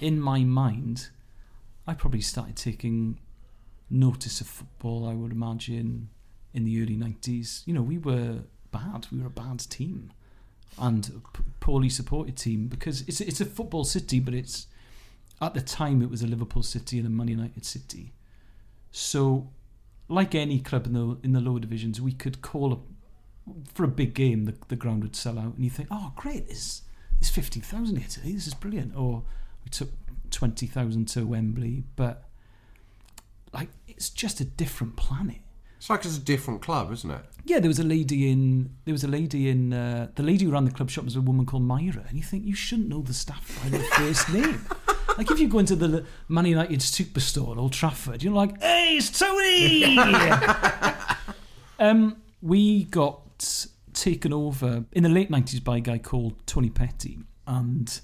in 0.00 0.20
my 0.20 0.40
mind, 0.40 1.10
I 1.86 1.94
probably 1.94 2.20
started 2.20 2.56
taking 2.56 3.18
notice 3.88 4.40
of 4.40 4.46
football, 4.46 5.08
I 5.08 5.14
would 5.14 5.32
imagine, 5.32 6.08
in 6.56 6.64
the 6.64 6.82
early 6.82 6.96
90s. 6.96 7.62
You 7.66 7.74
know, 7.74 7.82
we 7.82 7.98
were 7.98 8.40
bad. 8.72 9.06
We 9.12 9.20
were 9.20 9.26
a 9.26 9.30
bad 9.30 9.60
team 9.60 10.10
and 10.78 11.08
a 11.08 11.42
poorly 11.60 11.88
supported 11.88 12.36
team 12.36 12.66
because 12.66 13.02
it's, 13.02 13.20
it's 13.20 13.40
a 13.40 13.44
football 13.44 13.84
city, 13.84 14.20
but 14.20 14.34
it's 14.34 14.66
at 15.40 15.54
the 15.54 15.60
time 15.60 16.02
it 16.02 16.10
was 16.10 16.22
a 16.22 16.26
Liverpool 16.26 16.62
city 16.62 16.98
and 16.98 17.06
a 17.06 17.10
Man 17.10 17.28
United 17.28 17.64
city. 17.64 18.12
So, 18.90 19.50
like 20.08 20.34
any 20.34 20.60
club 20.60 20.86
in 20.86 20.94
the 20.94 21.18
in 21.22 21.32
the 21.32 21.40
lower 21.40 21.60
divisions, 21.60 22.00
we 22.00 22.12
could 22.12 22.40
call 22.40 22.72
up 22.72 22.82
for 23.74 23.84
a 23.84 23.88
big 23.88 24.14
game. 24.14 24.46
The, 24.46 24.54
the 24.68 24.76
ground 24.76 25.02
would 25.02 25.14
sell 25.14 25.38
out, 25.38 25.54
and 25.54 25.64
you 25.64 25.70
think, 25.70 25.88
"Oh, 25.90 26.12
great! 26.16 26.46
There's 26.46 26.82
there's 27.20 27.30
fifty 27.30 27.60
thousand 27.60 27.96
here 27.96 28.08
today. 28.08 28.32
This 28.32 28.46
is 28.46 28.54
brilliant." 28.54 28.96
Or 28.96 29.24
we 29.64 29.70
took 29.70 29.90
twenty 30.30 30.66
thousand 30.66 31.06
to 31.08 31.26
Wembley, 31.26 31.84
but 31.96 32.24
like 33.52 33.68
it's 33.86 34.08
just 34.08 34.40
a 34.40 34.44
different 34.44 34.96
planet. 34.96 35.40
It's 35.86 35.90
like 35.90 36.04
it's 36.04 36.16
a 36.16 36.20
different 36.20 36.62
club, 36.62 36.90
isn't 36.92 37.08
it? 37.08 37.20
Yeah, 37.44 37.60
there 37.60 37.68
was 37.68 37.78
a 37.78 37.84
lady 37.84 38.28
in 38.28 38.74
there 38.86 38.92
was 38.92 39.04
a 39.04 39.08
lady 39.08 39.48
in 39.48 39.72
uh, 39.72 40.08
the 40.16 40.24
lady 40.24 40.44
who 40.44 40.50
ran 40.50 40.64
the 40.64 40.72
club 40.72 40.90
shop 40.90 41.04
was 41.04 41.14
a 41.14 41.20
woman 41.20 41.46
called 41.46 41.62
Myra, 41.62 42.04
and 42.08 42.18
you 42.18 42.24
think 42.24 42.44
you 42.44 42.56
shouldn't 42.56 42.88
know 42.88 43.02
the 43.02 43.14
staff 43.14 43.56
by 43.62 43.68
their 43.68 43.84
first 43.92 44.28
name. 44.32 44.66
Like 45.16 45.30
if 45.30 45.38
you 45.38 45.46
go 45.46 45.60
into 45.60 45.76
the 45.76 46.04
Man 46.26 46.46
United 46.46 46.80
superstore 46.80 47.52
at 47.52 47.58
Old 47.58 47.72
Trafford, 47.72 48.24
you're 48.24 48.32
like, 48.32 48.60
"Hey, 48.60 48.96
it's 48.96 49.16
Tony!" 49.16 49.96
um, 51.78 52.16
we 52.42 52.82
got 52.82 53.68
taken 53.92 54.32
over 54.32 54.86
in 54.90 55.04
the 55.04 55.08
late 55.08 55.30
'90s 55.30 55.62
by 55.62 55.76
a 55.76 55.80
guy 55.80 55.98
called 55.98 56.34
Tony 56.48 56.68
Petty, 56.68 57.20
and 57.46 58.00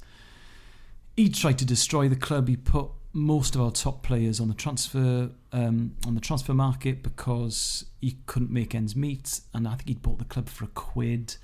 he 1.16 1.28
tried 1.28 1.58
to 1.58 1.64
destroy 1.64 2.08
the 2.08 2.14
club. 2.14 2.46
He 2.46 2.54
put 2.54 2.90
most 3.12 3.56
of 3.56 3.60
our 3.60 3.72
top 3.72 4.04
players 4.04 4.38
on 4.38 4.46
the 4.46 4.54
transfer 4.54 5.30
um, 5.52 5.96
on 6.06 6.14
the 6.14 6.20
transfer 6.20 6.54
market 6.54 7.02
because 7.02 7.84
he 8.00 8.16
couldn't 8.26 8.50
make 8.50 8.74
ends 8.74 8.96
meet, 8.96 9.40
and 9.54 9.68
I 9.68 9.74
think 9.76 9.88
he'd 9.88 10.02
bought 10.02 10.18
the 10.18 10.24
club 10.24 10.48
for 10.48 10.64
a 10.64 10.68
quid, 10.68 11.36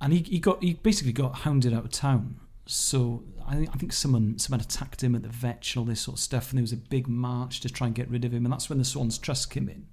and 0.00 0.12
he, 0.12 0.20
he 0.20 0.38
got 0.38 0.62
he 0.62 0.74
basically 0.74 1.12
got 1.12 1.36
hounded 1.36 1.72
out 1.72 1.84
of 1.84 1.90
town. 1.90 2.36
So 2.66 3.22
I 3.46 3.56
think 3.56 3.70
I 3.74 3.78
think 3.78 3.92
someone 3.92 4.38
someone 4.38 4.60
attacked 4.60 5.02
him 5.02 5.14
at 5.14 5.22
the 5.22 5.28
Vetch 5.28 5.74
and 5.74 5.80
all 5.80 5.86
this 5.86 6.00
sort 6.02 6.16
of 6.18 6.20
stuff, 6.20 6.50
and 6.50 6.58
there 6.58 6.62
was 6.62 6.72
a 6.72 6.76
big 6.76 7.08
march 7.08 7.60
to 7.60 7.68
try 7.68 7.86
and 7.86 7.94
get 7.96 8.08
rid 8.08 8.24
of 8.24 8.32
him, 8.32 8.44
and 8.44 8.52
that's 8.52 8.68
when 8.68 8.78
the 8.78 8.84
Swans 8.84 9.18
Trust 9.18 9.50
came 9.50 9.68
in. 9.68 9.86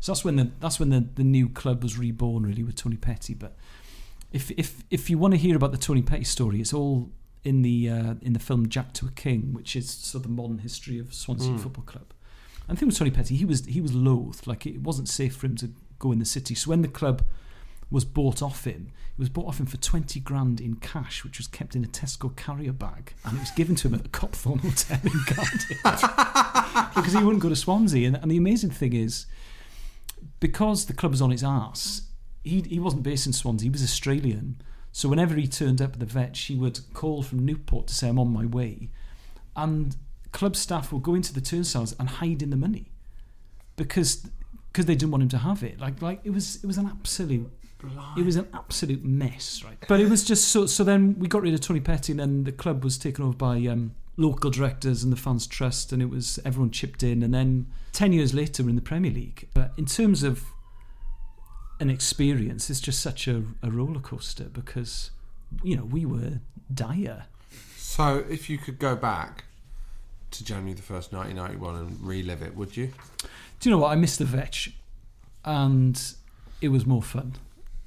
So 0.00 0.12
that's 0.12 0.24
when 0.24 0.36
the 0.36 0.50
that's 0.60 0.80
when 0.80 0.90
the, 0.90 1.06
the 1.14 1.24
new 1.24 1.48
club 1.48 1.82
was 1.82 1.96
reborn, 1.98 2.44
really, 2.44 2.64
with 2.64 2.74
Tony 2.76 2.96
Petty. 2.96 3.34
But 3.34 3.56
if 4.32 4.50
if 4.52 4.82
if 4.90 5.08
you 5.08 5.18
want 5.18 5.34
to 5.34 5.38
hear 5.38 5.54
about 5.56 5.70
the 5.72 5.78
Tony 5.78 6.02
Petty 6.02 6.24
story, 6.24 6.60
it's 6.60 6.72
all 6.72 7.10
in 7.44 7.62
the 7.62 7.88
uh, 7.88 8.14
in 8.22 8.32
the 8.32 8.40
film 8.40 8.68
Jack 8.68 8.92
to 8.94 9.06
a 9.06 9.10
King, 9.10 9.52
which 9.52 9.76
is 9.76 9.88
sort 9.90 10.24
of 10.24 10.30
the 10.30 10.34
modern 10.42 10.58
history 10.58 10.98
of 10.98 11.14
Swansea 11.14 11.52
Mm. 11.52 11.60
Football 11.60 11.84
Club. 11.84 12.06
And 12.72 12.78
the 12.78 12.80
thing 12.80 12.88
with 12.88 12.96
Tony 12.96 13.10
Petty, 13.10 13.36
he 13.36 13.44
was 13.44 13.66
he 13.66 13.82
was 13.82 13.92
loathed. 13.92 14.46
Like 14.46 14.64
it 14.64 14.80
wasn't 14.80 15.06
safe 15.06 15.36
for 15.36 15.44
him 15.44 15.56
to 15.56 15.72
go 15.98 16.10
in 16.10 16.18
the 16.18 16.24
city. 16.24 16.54
So 16.54 16.70
when 16.70 16.80
the 16.80 16.88
club 16.88 17.22
was 17.90 18.06
bought 18.06 18.40
off 18.40 18.64
him, 18.64 18.92
it 19.10 19.18
was 19.18 19.28
bought 19.28 19.48
off 19.48 19.60
him 19.60 19.66
for 19.66 19.76
twenty 19.76 20.20
grand 20.20 20.58
in 20.58 20.76
cash, 20.76 21.22
which 21.22 21.36
was 21.36 21.46
kept 21.46 21.76
in 21.76 21.84
a 21.84 21.86
Tesco 21.86 22.34
carrier 22.34 22.72
bag, 22.72 23.12
and 23.26 23.36
it 23.36 23.40
was 23.40 23.50
given 23.50 23.74
to 23.74 23.88
him 23.88 23.94
at 23.94 24.04
the 24.04 24.08
Copthorne 24.08 24.60
Hotel 24.60 24.98
in 25.04 25.20
Cardiff 25.26 26.94
because 26.94 27.12
he 27.12 27.22
wouldn't 27.22 27.42
go 27.42 27.50
to 27.50 27.56
Swansea. 27.56 28.06
And, 28.06 28.16
and 28.16 28.30
the 28.30 28.38
amazing 28.38 28.70
thing 28.70 28.94
is, 28.94 29.26
because 30.40 30.86
the 30.86 30.94
club 30.94 31.12
was 31.12 31.20
on 31.20 31.30
its 31.30 31.42
arse, 31.42 32.08
he 32.42 32.62
he 32.62 32.78
wasn't 32.78 33.02
based 33.02 33.26
in 33.26 33.34
Swansea. 33.34 33.66
He 33.66 33.70
was 33.70 33.82
Australian. 33.82 34.62
So 34.92 35.10
whenever 35.10 35.34
he 35.34 35.46
turned 35.46 35.82
up 35.82 35.92
at 35.92 36.00
the 36.00 36.06
vet, 36.06 36.38
he 36.38 36.54
would 36.54 36.80
call 36.94 37.22
from 37.22 37.44
Newport 37.44 37.88
to 37.88 37.94
say, 37.94 38.08
"I'm 38.08 38.18
on 38.18 38.32
my 38.32 38.46
way," 38.46 38.88
and 39.54 39.94
club 40.32 40.56
staff 40.56 40.92
would 40.92 41.02
go 41.02 41.14
into 41.14 41.32
the 41.32 41.40
turnstiles 41.40 41.94
and 41.98 42.08
hide 42.08 42.42
in 42.42 42.50
the 42.50 42.56
money 42.56 42.86
because 43.76 44.26
because 44.72 44.86
they 44.86 44.94
didn't 44.94 45.10
want 45.10 45.22
him 45.22 45.28
to 45.28 45.38
have 45.38 45.62
it. 45.62 45.78
Like 45.78 46.02
like 46.02 46.20
it 46.24 46.30
was 46.30 46.56
it 46.56 46.66
was 46.66 46.78
an 46.78 46.86
absolute 46.86 47.50
it 48.16 48.24
was 48.24 48.36
an 48.36 48.48
absolute 48.54 49.04
mess, 49.04 49.62
right? 49.64 49.76
But 49.88 50.00
it 50.00 50.08
was 50.08 50.24
just 50.24 50.48
so. 50.48 50.66
So 50.66 50.84
then 50.84 51.18
we 51.18 51.26
got 51.28 51.42
rid 51.42 51.54
of 51.54 51.60
Tony 51.60 51.80
Petty, 51.80 52.12
and 52.12 52.20
then 52.20 52.44
the 52.44 52.52
club 52.52 52.84
was 52.84 52.96
taken 52.96 53.24
over 53.24 53.36
by 53.36 53.56
um, 53.66 53.94
local 54.16 54.50
directors 54.50 55.02
and 55.02 55.12
the 55.12 55.16
fans 55.16 55.46
trust, 55.46 55.92
and 55.92 56.00
it 56.00 56.08
was 56.08 56.38
everyone 56.44 56.70
chipped 56.70 57.02
in. 57.02 57.22
And 57.22 57.34
then 57.34 57.66
ten 57.92 58.12
years 58.12 58.34
later, 58.34 58.62
we're 58.62 58.70
in 58.70 58.76
the 58.76 58.82
Premier 58.82 59.10
League. 59.10 59.48
But 59.52 59.72
in 59.76 59.86
terms 59.86 60.22
of 60.22 60.44
an 61.80 61.90
experience, 61.90 62.70
it's 62.70 62.80
just 62.80 63.00
such 63.00 63.26
a, 63.26 63.42
a 63.62 63.70
roller 63.70 64.00
coaster 64.00 64.44
because 64.44 65.10
you 65.62 65.76
know 65.76 65.84
we 65.84 66.06
were 66.06 66.40
dire. 66.72 67.24
So, 67.76 68.24
if 68.30 68.48
you 68.48 68.58
could 68.58 68.78
go 68.78 68.94
back 68.96 69.44
to 70.32 70.44
January 70.44 70.74
the 70.74 70.82
first, 70.82 71.12
nineteen 71.12 71.36
ninety 71.36 71.56
one, 71.56 71.76
and 71.76 72.00
relive 72.00 72.42
it, 72.42 72.56
would 72.56 72.76
you? 72.76 72.92
Do 73.60 73.68
you 73.68 73.70
know 73.70 73.78
what? 73.78 73.92
I 73.92 73.94
missed 73.96 74.18
the 74.18 74.24
Vetch, 74.24 74.72
and 75.44 76.00
it 76.60 76.68
was 76.68 76.86
more 76.86 77.02
fun. 77.02 77.34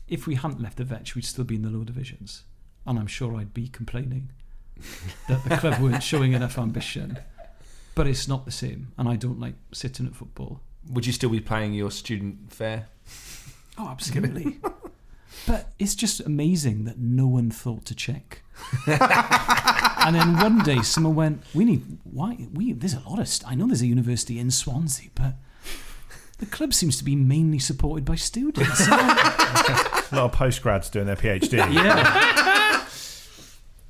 If 0.07 0.27
we 0.27 0.35
hadn't 0.35 0.61
left 0.61 0.77
the 0.77 0.83
Vetch, 0.83 1.15
we'd 1.15 1.25
still 1.25 1.43
be 1.43 1.55
in 1.55 1.63
the 1.63 1.69
lower 1.69 1.85
divisions, 1.85 2.43
and 2.85 2.97
I'm 2.99 3.07
sure 3.07 3.35
I'd 3.35 3.53
be 3.53 3.67
complaining 3.67 4.29
that 5.27 5.43
the 5.43 5.57
club 5.57 5.79
weren't 5.81 6.03
showing 6.03 6.33
enough 6.33 6.57
ambition. 6.57 7.19
But 7.95 8.07
it's 8.07 8.27
not 8.27 8.45
the 8.45 8.51
same, 8.51 8.91
and 8.97 9.07
I 9.07 9.15
don't 9.15 9.39
like 9.39 9.55
sitting 9.71 10.05
at 10.05 10.15
football. 10.15 10.59
Would 10.89 11.05
you 11.05 11.13
still 11.13 11.29
be 11.29 11.39
playing 11.39 11.73
your 11.73 11.91
student 11.91 12.51
fare? 12.53 12.87
Oh, 13.77 13.87
absolutely. 13.91 14.59
but 15.47 15.71
it's 15.79 15.95
just 15.95 16.19
amazing 16.19 16.83
that 16.85 16.99
no 16.99 17.25
one 17.25 17.49
thought 17.51 17.85
to 17.85 17.95
check. 17.95 18.41
and 20.05 20.15
then 20.15 20.37
one 20.37 20.59
day, 20.63 20.81
someone 20.81 21.15
went, 21.15 21.43
"We 21.53 21.65
need 21.65 21.97
why? 22.03 22.47
We 22.53 22.73
there's 22.73 22.93
a 22.93 23.01
lot 23.07 23.19
of. 23.19 23.27
St- 23.27 23.51
I 23.51 23.55
know 23.55 23.67
there's 23.67 23.81
a 23.81 23.87
university 23.87 24.39
in 24.39 24.51
Swansea, 24.51 25.09
but 25.15 25.33
the 26.37 26.45
club 26.45 26.73
seems 26.73 26.97
to 26.97 27.03
be 27.03 27.15
mainly 27.15 27.59
supported 27.59 28.05
by 28.05 28.15
students." 28.15 28.81
a 28.87 28.91
lot 30.11 30.13
of 30.13 30.31
postgrads 30.33 30.89
doing 30.91 31.05
their 31.07 31.15
PhD. 31.15 31.53
yeah, 31.73 32.85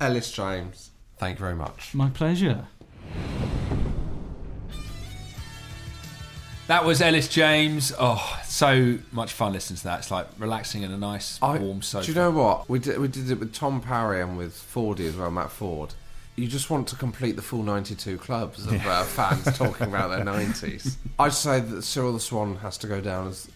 Ellis 0.00 0.32
James, 0.32 0.90
thank 1.18 1.38
you 1.38 1.44
very 1.44 1.56
much. 1.56 1.94
my 1.94 2.08
pleasure. 2.10 2.66
That 6.68 6.84
was 6.84 7.00
Ellis 7.00 7.28
James. 7.28 7.92
Oh, 7.96 8.40
so 8.44 8.98
much 9.12 9.32
fun 9.32 9.52
listening 9.52 9.76
to 9.76 9.84
that. 9.84 10.00
It's 10.00 10.10
like 10.10 10.26
relaxing 10.36 10.82
in 10.82 10.90
a 10.90 10.96
nice 10.98 11.40
warm 11.40 11.80
sofa. 11.80 12.04
Do 12.06 12.10
you 12.12 12.18
know 12.18 12.32
what 12.32 12.68
we 12.68 12.80
did? 12.80 12.98
We 12.98 13.06
did 13.06 13.30
it 13.30 13.38
with 13.38 13.54
Tom 13.54 13.80
Parry 13.80 14.20
and 14.20 14.36
with 14.36 14.52
Fordy 14.54 15.06
as 15.06 15.14
well, 15.14 15.30
Matt 15.30 15.50
Forde. 15.50 15.94
You 16.36 16.46
just 16.46 16.68
want 16.68 16.86
to 16.88 16.96
complete 16.96 17.36
the 17.36 17.42
full 17.42 17.62
ninety-two 17.62 18.18
clubs 18.18 18.66
of 18.66 18.86
uh, 18.86 19.04
fans 19.04 19.44
talking 19.58 19.86
about 19.88 20.10
their 20.10 20.22
nineties. 20.24 20.98
I'd 21.18 21.32
say 21.32 21.60
that 21.60 21.82
Cyril 21.82 22.12
the 22.12 22.20
Swan 22.20 22.56
has 22.56 22.76
to 22.78 22.86
go 22.86 23.00
down 23.00 23.28
as 23.28 23.48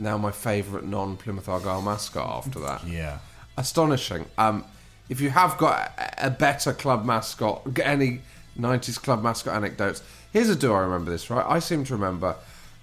now 0.00 0.18
my 0.18 0.32
favourite 0.32 0.84
non-Plymouth 0.84 1.48
Argyle 1.48 1.80
mascot. 1.82 2.44
After 2.46 2.58
that, 2.60 2.84
Yeah. 2.84 3.18
astonishing. 3.56 4.26
Um, 4.36 4.64
if 5.08 5.20
you 5.20 5.30
have 5.30 5.56
got 5.58 5.92
a- 5.96 6.26
a 6.26 6.30
better 6.30 6.72
club 6.72 7.04
mascot, 7.04 7.62
any 7.80 8.20
90s 8.58 8.98
club 9.00 9.22
mascot 9.22 9.54
anecdotes, 9.54 10.02
here's 10.32 10.48
a 10.48 10.56
do 10.56 10.72
I 10.72 10.80
remember 10.80 11.10
this, 11.12 11.30
right? 11.30 11.44
I 11.48 11.60
seem 11.60 11.84
to 11.84 11.92
remember 11.94 12.34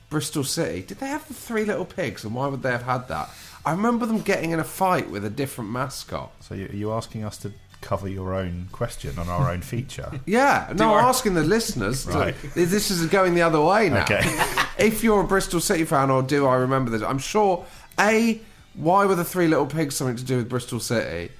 Bristol 0.09 0.43
City. 0.45 0.81
Did 0.83 0.99
they 0.99 1.07
have 1.07 1.27
the 1.27 1.33
three 1.33 1.65
little 1.65 1.85
pigs, 1.85 2.23
and 2.23 2.33
why 2.33 2.47
would 2.47 2.63
they 2.63 2.71
have 2.71 2.83
had 2.83 3.07
that? 3.09 3.29
I 3.65 3.71
remember 3.71 4.05
them 4.05 4.21
getting 4.21 4.51
in 4.51 4.59
a 4.59 4.63
fight 4.63 5.09
with 5.09 5.25
a 5.25 5.29
different 5.29 5.71
mascot. 5.71 6.31
So 6.39 6.55
you, 6.55 6.65
are 6.67 6.75
you 6.75 6.91
asking 6.93 7.23
us 7.25 7.37
to 7.39 7.51
cover 7.81 8.07
your 8.07 8.33
own 8.33 8.67
question 8.71 9.17
on 9.19 9.27
our 9.27 9.51
own 9.51 9.61
feature? 9.61 10.11
Yeah, 10.25 10.67
no, 10.69 10.75
Do 10.75 10.83
I'm 10.93 11.05
I- 11.05 11.09
asking 11.09 11.33
the 11.33 11.43
listeners. 11.43 12.05
To, 12.05 12.11
Right. 12.11 12.35
This 12.55 12.91
is 12.91 13.05
going 13.07 13.33
the 13.33 13.41
other 13.41 13.59
way 13.61 13.89
now. 13.89 14.03
Okay. 14.03 14.21
if 14.77 15.03
you're 15.03 15.21
a 15.21 15.27
Bristol 15.27 15.59
City 15.59 15.83
fan, 15.85 16.09
or 16.09 16.21
do 16.23 16.47
I 16.47 16.55
remember 16.55 16.91
this? 16.91 17.01
I'm 17.01 17.19
sure. 17.19 17.65
A, 17.99 18.39
why 18.75 19.05
were 19.05 19.15
the 19.15 19.25
three 19.25 19.47
little 19.47 19.65
pigs 19.65 19.95
something 19.95 20.15
to 20.15 20.23
do 20.23 20.37
with 20.37 20.47
Bristol 20.49 20.79
City? 20.79 21.31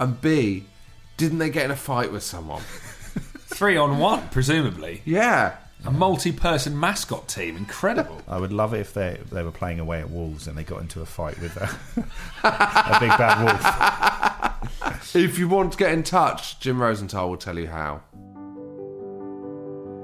And 0.00 0.20
B, 0.20 0.64
didn't 1.16 1.38
they 1.38 1.50
get 1.50 1.64
in 1.66 1.70
a 1.70 1.76
fight 1.76 2.12
with 2.12 2.22
someone? 2.22 2.62
Three 3.50 3.76
on 3.76 3.98
one, 3.98 4.28
presumably. 4.28 5.02
Yeah. 5.04 5.56
A 5.84 5.90
multi-person 5.90 6.78
mascot 6.78 7.28
team. 7.28 7.56
Incredible. 7.56 8.20
I 8.28 8.38
would 8.38 8.52
love 8.52 8.74
it 8.74 8.80
if 8.80 8.94
they 8.94 9.18
they 9.32 9.42
were 9.42 9.50
playing 9.52 9.80
away 9.80 10.00
at 10.00 10.10
Wolves 10.10 10.46
and 10.46 10.56
they 10.56 10.62
got 10.64 10.80
into 10.80 11.00
a 11.00 11.06
fight 11.06 11.38
with 11.40 11.56
a, 11.56 11.68
a 12.46 13.00
big 13.00 13.10
bad 13.10 13.44
wolf. 13.44 14.27
If 15.14 15.38
you 15.38 15.48
want 15.48 15.72
to 15.72 15.78
get 15.78 15.92
in 15.92 16.02
touch, 16.02 16.60
Jim 16.60 16.82
Rosenthal 16.82 17.30
will 17.30 17.38
tell 17.38 17.58
you 17.58 17.68
how. 17.68 18.02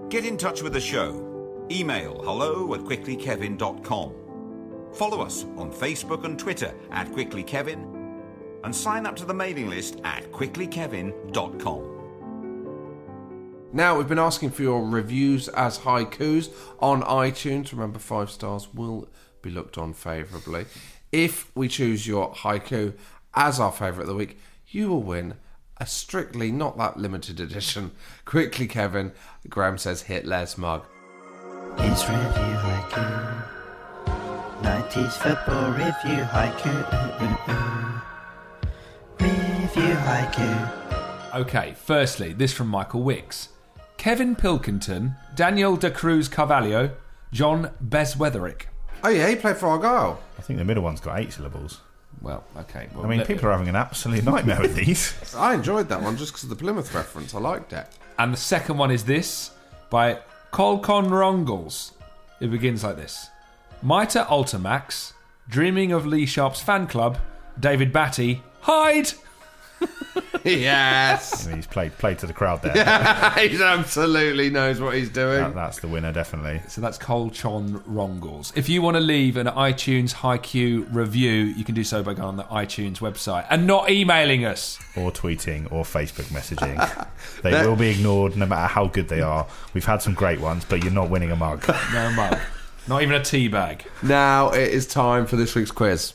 Get 0.09 0.25
in 0.25 0.37
touch 0.37 0.63
with 0.63 0.73
the 0.73 0.81
show. 0.81 1.67
Email 1.71 2.23
hello 2.23 2.75
at 2.75 2.81
quicklykevin.com. 2.81 4.15
Follow 4.95 5.21
us 5.21 5.45
on 5.57 5.73
Facebook 5.73 6.25
and 6.25 6.39
Twitter 6.39 6.73
at 6.91 7.09
QuicklyKevin 7.09 8.63
and 8.65 8.75
sign 8.75 9.07
up 9.07 9.17
to 9.17 9.25
the 9.25 9.35
mailing 9.35 9.69
list 9.69 10.01
at 10.05 10.31
quicklykevin.com. 10.33 11.91
Now, 13.73 13.99
we've 13.99 14.09
been 14.09 14.21
asking 14.21 14.51
for 14.51 14.63
your 14.63 14.87
reviews 14.89 15.49
as 15.49 15.81
haikus 15.81 16.51
on 16.79 17.03
iTunes. 17.03 17.73
Remember, 17.73 17.99
five 17.99 18.31
stars 18.31 18.73
will 18.73 19.09
be 19.43 19.51
looked 19.51 19.77
on 19.77 19.93
favourably. 19.93 20.67
If 21.11 21.55
we 21.57 21.67
choose 21.67 22.07
your 22.07 22.33
haiku 22.33 22.95
as 23.35 23.59
our 23.59 23.73
favourite 23.73 24.03
of 24.03 24.07
the 24.07 24.15
week, 24.15 24.39
you 24.75 24.89
will 24.89 25.03
win 25.03 25.35
a 25.79 25.87
strictly 25.87 26.51
not 26.53 26.77
that 26.79 26.97
limited 26.97 27.41
edition. 27.41 27.93
Quickly, 28.25 28.67
Kevin. 28.67 29.13
Graham 29.49 29.79
says 29.79 30.03
Hitler's 30.03 30.57
mug. 30.59 30.85
It's 31.79 32.09
review 32.09 32.55
haiku. 32.65 33.45
90s 34.63 35.13
football 35.13 35.71
review 35.73 36.25
haiku. 36.25 36.73
Review 39.21 39.95
haiku. 39.95 40.71
Okay, 41.35 41.75
firstly, 41.77 42.33
this 42.33 42.53
from 42.53 42.69
Michael 42.69 43.03
Wicks. 43.03 43.49
Kevin 43.97 44.37
Pilkington, 44.37 45.17
Daniel 45.35 45.77
De 45.77 45.91
Cruz 45.91 46.29
Carvalho, 46.29 46.91
John 47.33 47.71
Beswetherick. 47.85 48.67
Oh, 49.03 49.09
yeah, 49.09 49.29
he 49.29 49.37
played 49.37 49.57
for 49.57 49.67
Argyle. 49.67 50.21
I 50.39 50.43
think 50.43 50.59
the 50.59 50.65
middle 50.65 50.83
one's 50.83 51.01
got 51.01 51.19
eight 51.19 51.33
syllables. 51.33 51.81
Well, 52.25 52.43
okay. 52.57 52.89
I 52.99 53.07
mean, 53.07 53.23
people 53.25 53.49
are 53.49 53.53
having 53.53 53.69
an 53.69 53.77
absolute 53.77 54.25
nightmare 54.33 54.61
with 54.61 54.75
these. 54.75 55.15
I 55.37 55.55
enjoyed 55.55 55.89
that 55.91 56.01
one 56.03 56.17
just 56.17 56.33
because 56.33 56.45
of 56.45 56.49
the 56.49 56.57
Plymouth 56.57 56.95
reference. 56.95 57.35
I 57.35 57.39
liked 57.39 57.73
it. 57.73 57.87
And 58.19 58.33
the 58.33 58.39
second 58.39 58.79
one 58.79 58.91
is 58.91 59.05
this 59.05 59.51
by 59.91 60.19
Colcon 60.51 61.11
Rongles. 61.11 61.93
It 62.41 62.51
begins 62.51 62.83
like 62.83 62.97
this 62.97 63.29
Mitre 63.83 64.25
Ultimax, 64.25 65.13
dreaming 65.49 65.93
of 65.93 66.07
Lee 66.07 66.27
Sharpe's 66.27 66.63
fan 66.63 66.87
club, 66.87 67.19
David 67.61 67.93
Batty, 67.93 68.43
hide! 68.61 69.13
yes. 70.45 71.45
I 71.45 71.49
mean, 71.49 71.57
he's 71.57 71.67
played 71.67 71.97
played 71.99 72.19
to 72.21 72.27
the 72.27 72.33
crowd 72.33 72.63
there. 72.63 72.73
he 73.49 73.63
absolutely 73.63 74.51
knows 74.51 74.81
what 74.81 74.95
he's 74.95 75.09
doing. 75.11 75.41
That- 75.43 75.55
that's 75.55 75.81
the 75.81 75.89
winner, 75.89 76.13
definitely. 76.13 76.63
So 76.69 76.81
that's 76.81 76.99
Colchon 76.99 77.81
Rongles. 77.85 78.53
If 78.57 78.69
you 78.69 78.83
want 78.83 78.97
to 78.97 79.01
leave 79.01 79.37
an 79.37 79.47
iTunes 79.47 80.15
haiku 80.15 80.87
review, 80.95 81.31
you 81.33 81.65
can 81.65 81.75
do 81.75 81.85
so 81.85 82.03
by 82.03 82.15
going 82.15 82.29
on 82.29 82.37
the 82.37 82.45
iTunes 82.45 82.99
website 82.99 83.47
and 83.51 83.67
not 83.67 83.91
emailing 83.91 84.45
us. 84.45 84.79
Or 84.97 85.11
tweeting 85.11 85.71
or 85.73 85.85
Facebook 85.85 86.27
messaging. 86.27 86.77
they 87.43 87.51
That- 87.53 87.67
will 87.67 87.77
be 87.77 87.89
ignored 87.91 88.37
no 88.37 88.47
matter 88.47 88.67
how 88.67 88.87
good 88.89 89.09
they 89.09 89.21
are. 89.23 89.47
We've 89.73 89.85
had 89.85 90.03
some 90.03 90.15
great 90.15 90.41
ones, 90.41 90.65
but 90.65 90.83
you're 90.85 90.93
not 90.93 91.11
winning 91.11 91.31
a 91.31 91.37
mug. 91.37 91.67
No 91.93 92.11
mug. 92.13 92.39
Not 92.87 93.03
even 93.03 93.15
a 93.15 93.25
tea 93.25 93.49
bag. 93.49 93.85
Now 94.03 94.51
it 94.53 94.69
is 94.71 94.87
time 94.87 95.25
for 95.27 95.37
this 95.37 95.55
week's 95.55 95.71
quiz. 95.71 96.13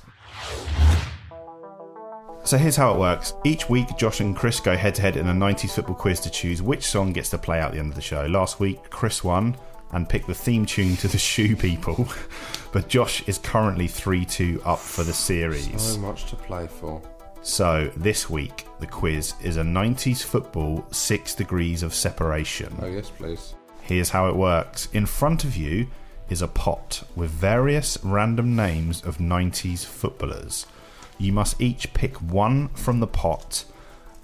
So 2.44 2.58
here's 2.58 2.76
how 2.76 2.94
it 2.94 3.00
works. 3.00 3.34
Each 3.44 3.70
week, 3.70 3.88
Josh 3.98 4.22
and 4.22 4.36
Chris 4.36 4.60
go 4.60 4.76
head 4.76 4.96
to 4.96 5.02
head 5.02 5.18
in 5.18 5.28
a 5.28 5.34
90s 5.34 5.72
football 5.72 5.96
quiz 5.96 6.20
to 6.22 6.32
choose 6.32 6.62
which 6.62 6.86
song 6.86 7.14
gets 7.14 7.30
to 7.30 7.38
play 7.38 7.60
out 7.60 7.74
the 7.74 7.80
end 7.80 7.90
of 7.90 7.96
the 7.96 8.02
show. 8.02 8.26
Last 8.26 8.60
week, 8.60 8.90
Chris 8.90 9.24
won 9.24 9.56
and 9.92 10.08
picked 10.10 10.28
the 10.28 10.34
theme 10.34 10.66
tune 10.66 10.96
to 10.98 11.08
the 11.08 11.18
Shoe 11.20 11.56
People, 11.56 12.08
but 12.72 12.88
Josh 12.88 13.28
is 13.28 13.38
currently 13.38 13.88
3 13.88 14.26
2 14.26 14.62
up 14.66 14.80
for 14.80 15.04
the 15.04 15.14
series. 15.14 15.82
So 15.82 16.00
much 16.00 16.26
to 16.30 16.36
play 16.36 16.68
for. 16.68 17.02
So 17.42 17.92
this 17.96 18.30
week, 18.30 18.66
the 18.80 18.88
quiz 18.88 19.34
is 19.42 19.58
a 19.58 19.64
90s 19.64 20.24
football 20.24 20.86
six 20.92 21.36
degrees 21.36 21.84
of 21.84 21.94
separation. 21.94 22.76
Oh, 22.82 22.88
yes, 22.88 23.10
please. 23.10 23.54
Here's 23.82 24.10
how 24.10 24.28
it 24.28 24.36
works. 24.36 24.90
In 24.94 25.06
front 25.06 25.44
of 25.44 25.56
you 25.56 25.88
is 26.30 26.42
a 26.42 26.48
pot 26.48 27.04
with 27.16 27.30
various 27.32 27.98
random 28.04 28.56
names 28.56 29.04
of 29.04 29.18
90s 29.18 29.86
footballers. 29.86 30.66
You 31.20 31.34
must 31.34 31.62
each 31.62 31.94
pick 31.94 32.16
one 32.18 32.70
from 32.70 33.00
the 33.00 33.08
pot 33.08 33.66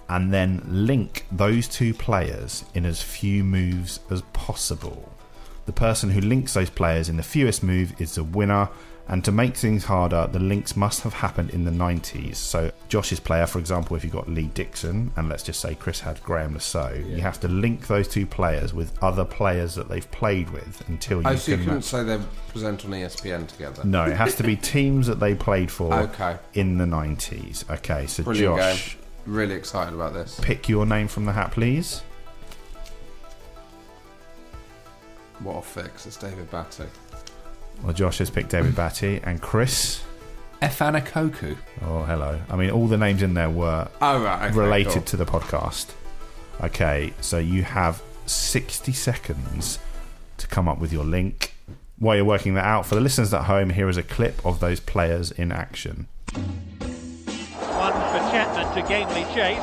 and 0.08 0.32
then 0.32 0.62
link 0.66 1.26
those 1.30 1.68
two 1.68 1.92
players 1.92 2.64
in 2.74 2.84
as 2.84 3.02
few 3.02 3.44
moves 3.44 4.00
as 4.10 4.22
possible. 4.32 5.12
The 5.66 5.72
person 5.72 6.10
who 6.10 6.20
links 6.20 6.54
those 6.54 6.70
players 6.70 7.08
in 7.08 7.16
the 7.16 7.22
fewest 7.22 7.62
move 7.62 8.00
is 8.00 8.14
the 8.14 8.24
winner. 8.24 8.70
And 9.08 9.24
to 9.24 9.30
make 9.30 9.56
things 9.56 9.84
harder, 9.84 10.26
the 10.26 10.40
links 10.40 10.74
must 10.74 11.02
have 11.02 11.14
happened 11.14 11.50
in 11.50 11.64
the 11.64 11.70
90s. 11.70 12.34
So, 12.34 12.72
Josh's 12.88 13.20
player, 13.20 13.46
for 13.46 13.60
example, 13.60 13.96
if 13.96 14.02
you've 14.02 14.12
got 14.12 14.28
Lee 14.28 14.50
Dixon, 14.52 15.12
and 15.14 15.28
let's 15.28 15.44
just 15.44 15.60
say 15.60 15.76
Chris 15.76 16.00
had 16.00 16.20
Graeme 16.24 16.54
Le 16.54 16.60
Saux, 16.60 16.98
you 17.06 17.20
have 17.20 17.38
to 17.42 17.48
link 17.48 17.86
those 17.86 18.08
two 18.08 18.26
players 18.26 18.74
with 18.74 18.92
other 19.02 19.24
players 19.24 19.76
that 19.76 19.88
they've 19.88 20.10
played 20.10 20.50
with 20.50 20.82
until 20.88 21.18
you 21.22 21.28
Oh, 21.28 21.36
so 21.36 21.52
you 21.52 21.56
can. 21.58 21.66
couldn't 21.66 21.82
say 21.82 22.02
they 22.02 22.18
present 22.48 22.84
on 22.84 22.90
ESPN 22.90 23.46
together? 23.46 23.82
No, 23.84 24.06
it 24.06 24.16
has 24.16 24.34
to 24.36 24.42
be 24.42 24.56
teams 24.76 25.06
that 25.06 25.20
they 25.20 25.36
played 25.36 25.70
for 25.70 25.94
Okay. 25.94 26.36
in 26.54 26.76
the 26.78 26.84
90s. 26.84 27.70
Okay, 27.70 28.08
so 28.08 28.24
Brilliant 28.24 28.56
Josh, 28.56 28.94
game. 28.96 29.02
Really 29.26 29.54
excited 29.54 29.94
about 29.94 30.14
this. 30.14 30.40
pick 30.42 30.68
your 30.68 30.84
name 30.84 31.06
from 31.06 31.26
the 31.26 31.32
hat, 31.32 31.52
please. 31.52 32.02
What 35.40 35.58
a 35.58 35.62
fix. 35.62 36.06
It's 36.06 36.16
David 36.16 36.50
Batty. 36.50 36.84
Well, 37.82 37.92
Josh 37.92 38.18
has 38.18 38.30
picked 38.30 38.50
David 38.50 38.74
Batty, 38.74 39.20
and 39.22 39.40
Chris. 39.40 40.02
Efan 40.62 41.00
Ekoku. 41.00 41.56
Oh, 41.84 42.02
hello. 42.04 42.40
I 42.48 42.56
mean, 42.56 42.70
all 42.70 42.86
the 42.86 42.96
names 42.96 43.22
in 43.22 43.34
there 43.34 43.50
were 43.50 43.88
Oh, 44.00 44.22
right, 44.22 44.48
okay, 44.50 44.58
related 44.58 44.92
cool. 44.94 45.02
to 45.02 45.16
the 45.18 45.26
podcast. 45.26 45.90
Okay, 46.62 47.12
so 47.20 47.38
you 47.38 47.62
have 47.62 48.02
60 48.24 48.92
seconds 48.92 49.78
to 50.38 50.46
come 50.46 50.68
up 50.68 50.78
with 50.78 50.92
your 50.92 51.04
link. 51.04 51.52
While 51.98 52.16
you're 52.16 52.24
working 52.24 52.54
that 52.54 52.64
out, 52.64 52.86
for 52.86 52.94
the 52.94 53.00
listeners 53.02 53.32
at 53.34 53.44
home, 53.44 53.70
here 53.70 53.88
is 53.88 53.96
a 53.98 54.02
clip 54.02 54.44
of 54.44 54.60
those 54.60 54.80
players 54.80 55.30
in 55.30 55.52
action. 55.52 56.06
One 56.32 57.92
for 57.92 58.20
Chapman 58.32 58.74
to 58.74 58.88
gamely 58.88 59.22
chase. 59.34 59.62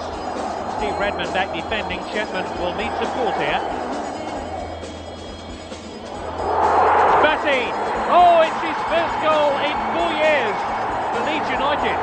Steve 0.77 0.97
Redmond 0.99 1.33
back 1.33 1.53
defending. 1.55 1.99
Chapman 2.13 2.45
will 2.61 2.75
need 2.75 2.91
support 2.99 3.35
here. 3.37 3.59
First 8.93 9.17
goal 9.25 9.57
in 9.57 9.73
four 9.97 10.11
years 10.21 10.57
for 11.09 11.21
Leeds 11.25 11.49
United. 11.49 11.97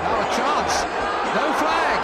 Now 0.00 0.16
a 0.16 0.28
chance. 0.32 0.74
No 1.36 1.44
flag. 1.60 1.98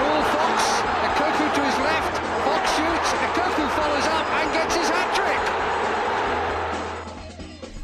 Ruel 0.00 0.24
Fox. 0.34 0.58
Ekoku 1.06 1.46
to 1.54 1.62
his 1.62 1.78
left. 1.78 2.14
Fox 2.42 2.64
shoots. 2.74 3.10
Ekoku 3.22 3.64
follows 3.76 4.06
up 4.18 4.26
and 4.34 4.46
gets 4.52 4.74
his 4.74 4.88
hat 4.88 5.08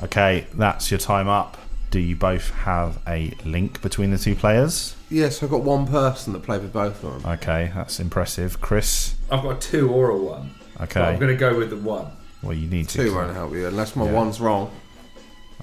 trick. 0.01 0.03
Okay, 0.03 0.47
that's 0.55 0.91
your 0.91 0.99
time 0.99 1.29
up. 1.29 1.59
Do 1.93 2.01
you 2.01 2.17
both 2.17 2.51
have 2.51 2.99
a 3.07 3.33
link 3.45 3.81
between 3.83 4.11
the 4.11 4.19
two 4.19 4.35
players? 4.35 4.97
Yes, 5.11 5.45
I've 5.45 5.51
got 5.51 5.63
one 5.63 5.87
person 5.87 6.33
that 6.33 6.43
played 6.43 6.63
with 6.63 6.73
both 6.73 7.05
of 7.05 7.23
them. 7.23 7.33
Okay, 7.35 7.71
that's 7.73 8.01
impressive. 8.01 8.61
Chris? 8.61 9.15
I've 9.31 9.43
got 9.45 9.59
a 9.59 9.61
two 9.61 9.93
or 9.93 10.11
a 10.11 10.17
one. 10.17 10.51
Okay. 10.81 10.99
But 10.99 11.09
I'm 11.11 11.21
going 11.21 11.33
to 11.33 11.39
go 11.39 11.57
with 11.57 11.71
the 11.71 11.77
one. 11.77 12.11
Well, 12.43 12.55
you 12.55 12.69
need 12.69 12.89
to. 12.91 12.99
Two 12.99 13.15
won't 13.15 13.35
help 13.35 13.53
you 13.53 13.67
unless 13.67 13.95
my 13.97 14.05
Yeah. 14.07 14.13
one's 14.13 14.41
wrong. 14.41 14.71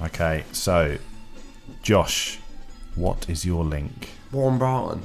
Okay, 0.02 0.46
so, 0.54 0.98
Josh, 1.84 2.40
what 2.96 3.30
is 3.30 3.46
your 3.46 3.66
link? 3.66 4.10
Warren 4.32 4.58
Barton. 4.58 5.02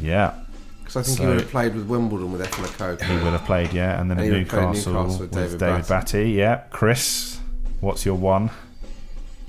Yeah. 0.00 0.34
Because 0.80 0.96
I 0.96 1.02
think 1.02 1.18
So- 1.18 1.22
he 1.22 1.28
would 1.28 1.40
have 1.42 1.50
played 1.50 1.74
with 1.76 1.86
Wimbledon 1.86 2.32
with 2.32 2.40
Efan 2.40 2.64
Ekoku. 2.66 3.02
He 3.04 3.12
would 3.14 3.32
have 3.32 3.44
played, 3.44 3.72
yeah, 3.72 4.00
and 4.00 4.10
then 4.10 4.18
And 4.18 4.20
at 4.20 4.24
he 4.24 4.30
would 4.30 4.38
have 4.40 4.48
played 4.48 4.62
Newcastle, 4.66 4.92
Newcastle 4.94 5.20
with, 5.20 5.30
with 5.30 5.38
David, 5.38 5.58
David 5.60 5.86
Batty. 5.88 6.30
Yeah, 6.30 6.56
Chris, 6.70 7.38
what's 7.80 8.04
your 8.04 8.16
one? 8.16 8.50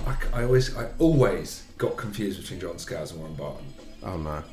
I, 0.05 0.15
I 0.33 0.43
always, 0.43 0.75
I 0.75 0.87
always 0.99 1.63
got 1.79 1.97
confused 1.97 2.39
between 2.41 2.59
John 2.59 2.77
Scales 2.77 3.11
and 3.11 3.19
Warren 3.21 3.35
Barton. 3.35 3.65
Oh 4.03 4.17
no, 4.17 4.43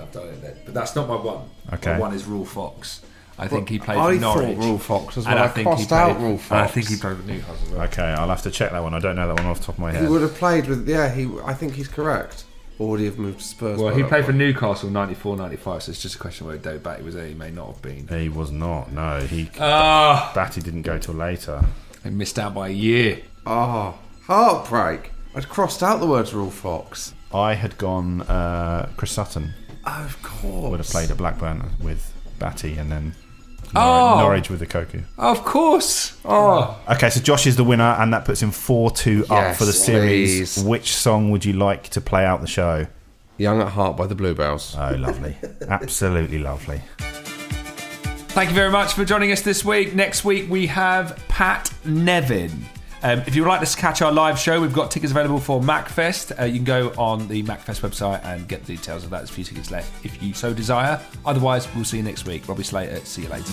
I've 0.00 0.12
done 0.12 0.28
it 0.28 0.40
then, 0.42 0.54
but 0.64 0.72
that's 0.74 0.94
not 0.94 1.08
my 1.08 1.16
one. 1.16 1.48
Okay. 1.74 1.92
my 1.94 1.98
one 1.98 2.14
is 2.14 2.24
Ruel 2.24 2.44
Fox. 2.46 3.00
I 3.38 3.48
think 3.48 3.68
he 3.68 3.78
played 3.78 3.98
I 3.98 4.14
for 4.14 4.20
Norwich. 4.20 4.56
thought 4.56 4.64
Ruel 4.64 4.78
Fox 4.78 5.18
as 5.18 5.26
and. 5.26 5.38
I 5.38 5.44
I 5.44 5.48
think 5.48 5.68
he 5.68 5.74
crossed 5.74 5.88
played, 5.88 5.98
out 5.98 6.20
Ruel 6.20 6.40
and 6.50 6.52
I 6.52 6.66
think 6.66 6.88
he 6.88 6.96
played 6.96 7.16
with 7.18 7.26
Newcastle. 7.26 7.82
Okay, 7.82 8.02
I'll 8.02 8.28
have 8.28 8.42
to 8.42 8.50
check 8.50 8.72
that 8.72 8.82
one. 8.82 8.94
I 8.94 8.98
don't 8.98 9.16
know 9.16 9.26
that 9.28 9.36
one 9.36 9.46
off 9.46 9.60
the 9.60 9.66
top 9.66 9.74
of 9.74 9.80
my 9.80 9.92
head. 9.92 10.04
He 10.04 10.08
would 10.08 10.22
have 10.22 10.34
played 10.34 10.66
with. 10.66 10.88
Yeah, 10.88 11.12
he. 11.14 11.28
I 11.44 11.52
think 11.52 11.74
he's 11.74 11.88
correct. 11.88 12.44
Or 12.78 12.90
would 12.90 13.00
he 13.00 13.06
have 13.06 13.18
moved 13.18 13.40
to 13.40 13.44
Spurs? 13.44 13.78
Well, 13.78 13.94
he 13.94 14.02
that 14.02 14.08
played 14.08 14.26
for? 14.26 14.32
Newcastle 14.32 14.90
94 14.90 15.36
95, 15.36 15.82
so 15.82 15.90
it's 15.90 16.02
just 16.02 16.16
a 16.16 16.18
question 16.18 16.46
whether 16.46 16.58
David 16.58 16.82
Batty 16.82 17.02
was 17.02 17.14
there. 17.14 17.26
He 17.26 17.34
may 17.34 17.50
not 17.50 17.68
have 17.68 17.82
been. 17.82 18.06
He 18.08 18.28
was 18.28 18.50
not. 18.50 18.92
No, 18.92 19.20
he. 19.20 19.50
Ah. 19.58 20.32
Batty 20.34 20.60
didn't 20.60 20.82
go 20.82 20.98
till 20.98 21.14
later. 21.14 21.64
He 22.02 22.10
missed 22.10 22.38
out 22.38 22.54
by 22.54 22.68
a 22.68 22.72
year. 22.72 23.22
Oh, 23.46 23.98
heartbreak! 24.24 25.12
I'd 25.34 25.48
crossed 25.48 25.82
out 25.82 26.00
the 26.00 26.06
words 26.06 26.32
Ruel 26.34 26.50
Fox. 26.50 27.14
I 27.32 27.54
had 27.54 27.76
gone 27.78 28.22
uh, 28.22 28.90
Chris 28.96 29.12
Sutton. 29.12 29.54
Oh, 29.86 30.04
of 30.04 30.22
course. 30.22 30.70
Would 30.70 30.80
have 30.80 30.88
played 30.88 31.10
at 31.10 31.16
Blackburn 31.16 31.70
with 31.80 32.12
Batty, 32.38 32.76
and 32.76 32.90
then 32.90 33.14
Norwich, 33.74 33.76
Oh. 33.76 34.18
Norwich 34.20 34.50
with 34.50 34.60
Ekoku. 34.62 35.04
Of 35.18 35.44
course. 35.44 36.16
Oh. 36.24 36.78
oh. 36.88 36.94
Okay, 36.94 37.10
so 37.10 37.20
Josh 37.20 37.46
is 37.46 37.56
the 37.56 37.64
winner, 37.64 37.96
and 37.98 38.12
that 38.12 38.24
puts 38.24 38.42
him 38.42 38.50
four 38.50 38.90
two 38.90 39.24
up 39.30 39.56
for 39.56 39.64
the 39.64 39.72
series. 39.72 40.54
please. 40.56 40.64
Which 40.64 40.94
song 40.96 41.30
would 41.30 41.44
you 41.44 41.52
like 41.54 41.88
to 41.90 42.00
play 42.00 42.24
out 42.24 42.40
the 42.40 42.46
show? 42.46 42.86
Young 43.38 43.60
at 43.60 43.68
Heart 43.68 43.96
by 43.98 44.06
the 44.06 44.14
Bluebells. 44.14 44.74
Oh, 44.78 44.94
lovely. 44.94 45.36
Absolutely 45.68 46.38
lovely. 46.38 46.80
Thank 46.98 48.50
you 48.50 48.54
very 48.54 48.70
much 48.70 48.92
for 48.94 49.04
joining 49.04 49.32
us 49.32 49.42
this 49.42 49.64
week. 49.64 49.94
Next 49.94 50.24
week 50.24 50.48
we 50.50 50.66
have 50.66 51.18
Pat 51.28 51.72
Nevin. 51.84 52.50
Um, 53.06 53.22
if 53.24 53.36
you 53.36 53.42
would 53.42 53.48
like 53.48 53.64
to 53.64 53.76
catch 53.76 54.02
our 54.02 54.10
live 54.10 54.36
show, 54.36 54.60
we've 54.60 54.72
got 54.72 54.90
tickets 54.90 55.12
available 55.12 55.38
for 55.38 55.60
MacFest. 55.60 56.40
Uh, 56.40 56.44
you 56.44 56.54
can 56.54 56.64
go 56.64 56.88
on 56.98 57.28
the 57.28 57.44
MacFest 57.44 57.80
website 57.82 58.24
and 58.24 58.48
get 58.48 58.66
the 58.66 58.74
details 58.74 59.04
of 59.04 59.10
that. 59.10 59.18
There's 59.18 59.30
a 59.30 59.32
few 59.32 59.44
tickets 59.44 59.70
left 59.70 60.04
if 60.04 60.20
you 60.20 60.34
so 60.34 60.52
desire. 60.52 61.00
Otherwise, 61.24 61.72
we'll 61.76 61.84
see 61.84 61.98
you 61.98 62.02
next 62.02 62.26
week. 62.26 62.48
Robbie 62.48 62.64
Slater, 62.64 62.98
see 63.04 63.22
you 63.22 63.28
later. 63.28 63.52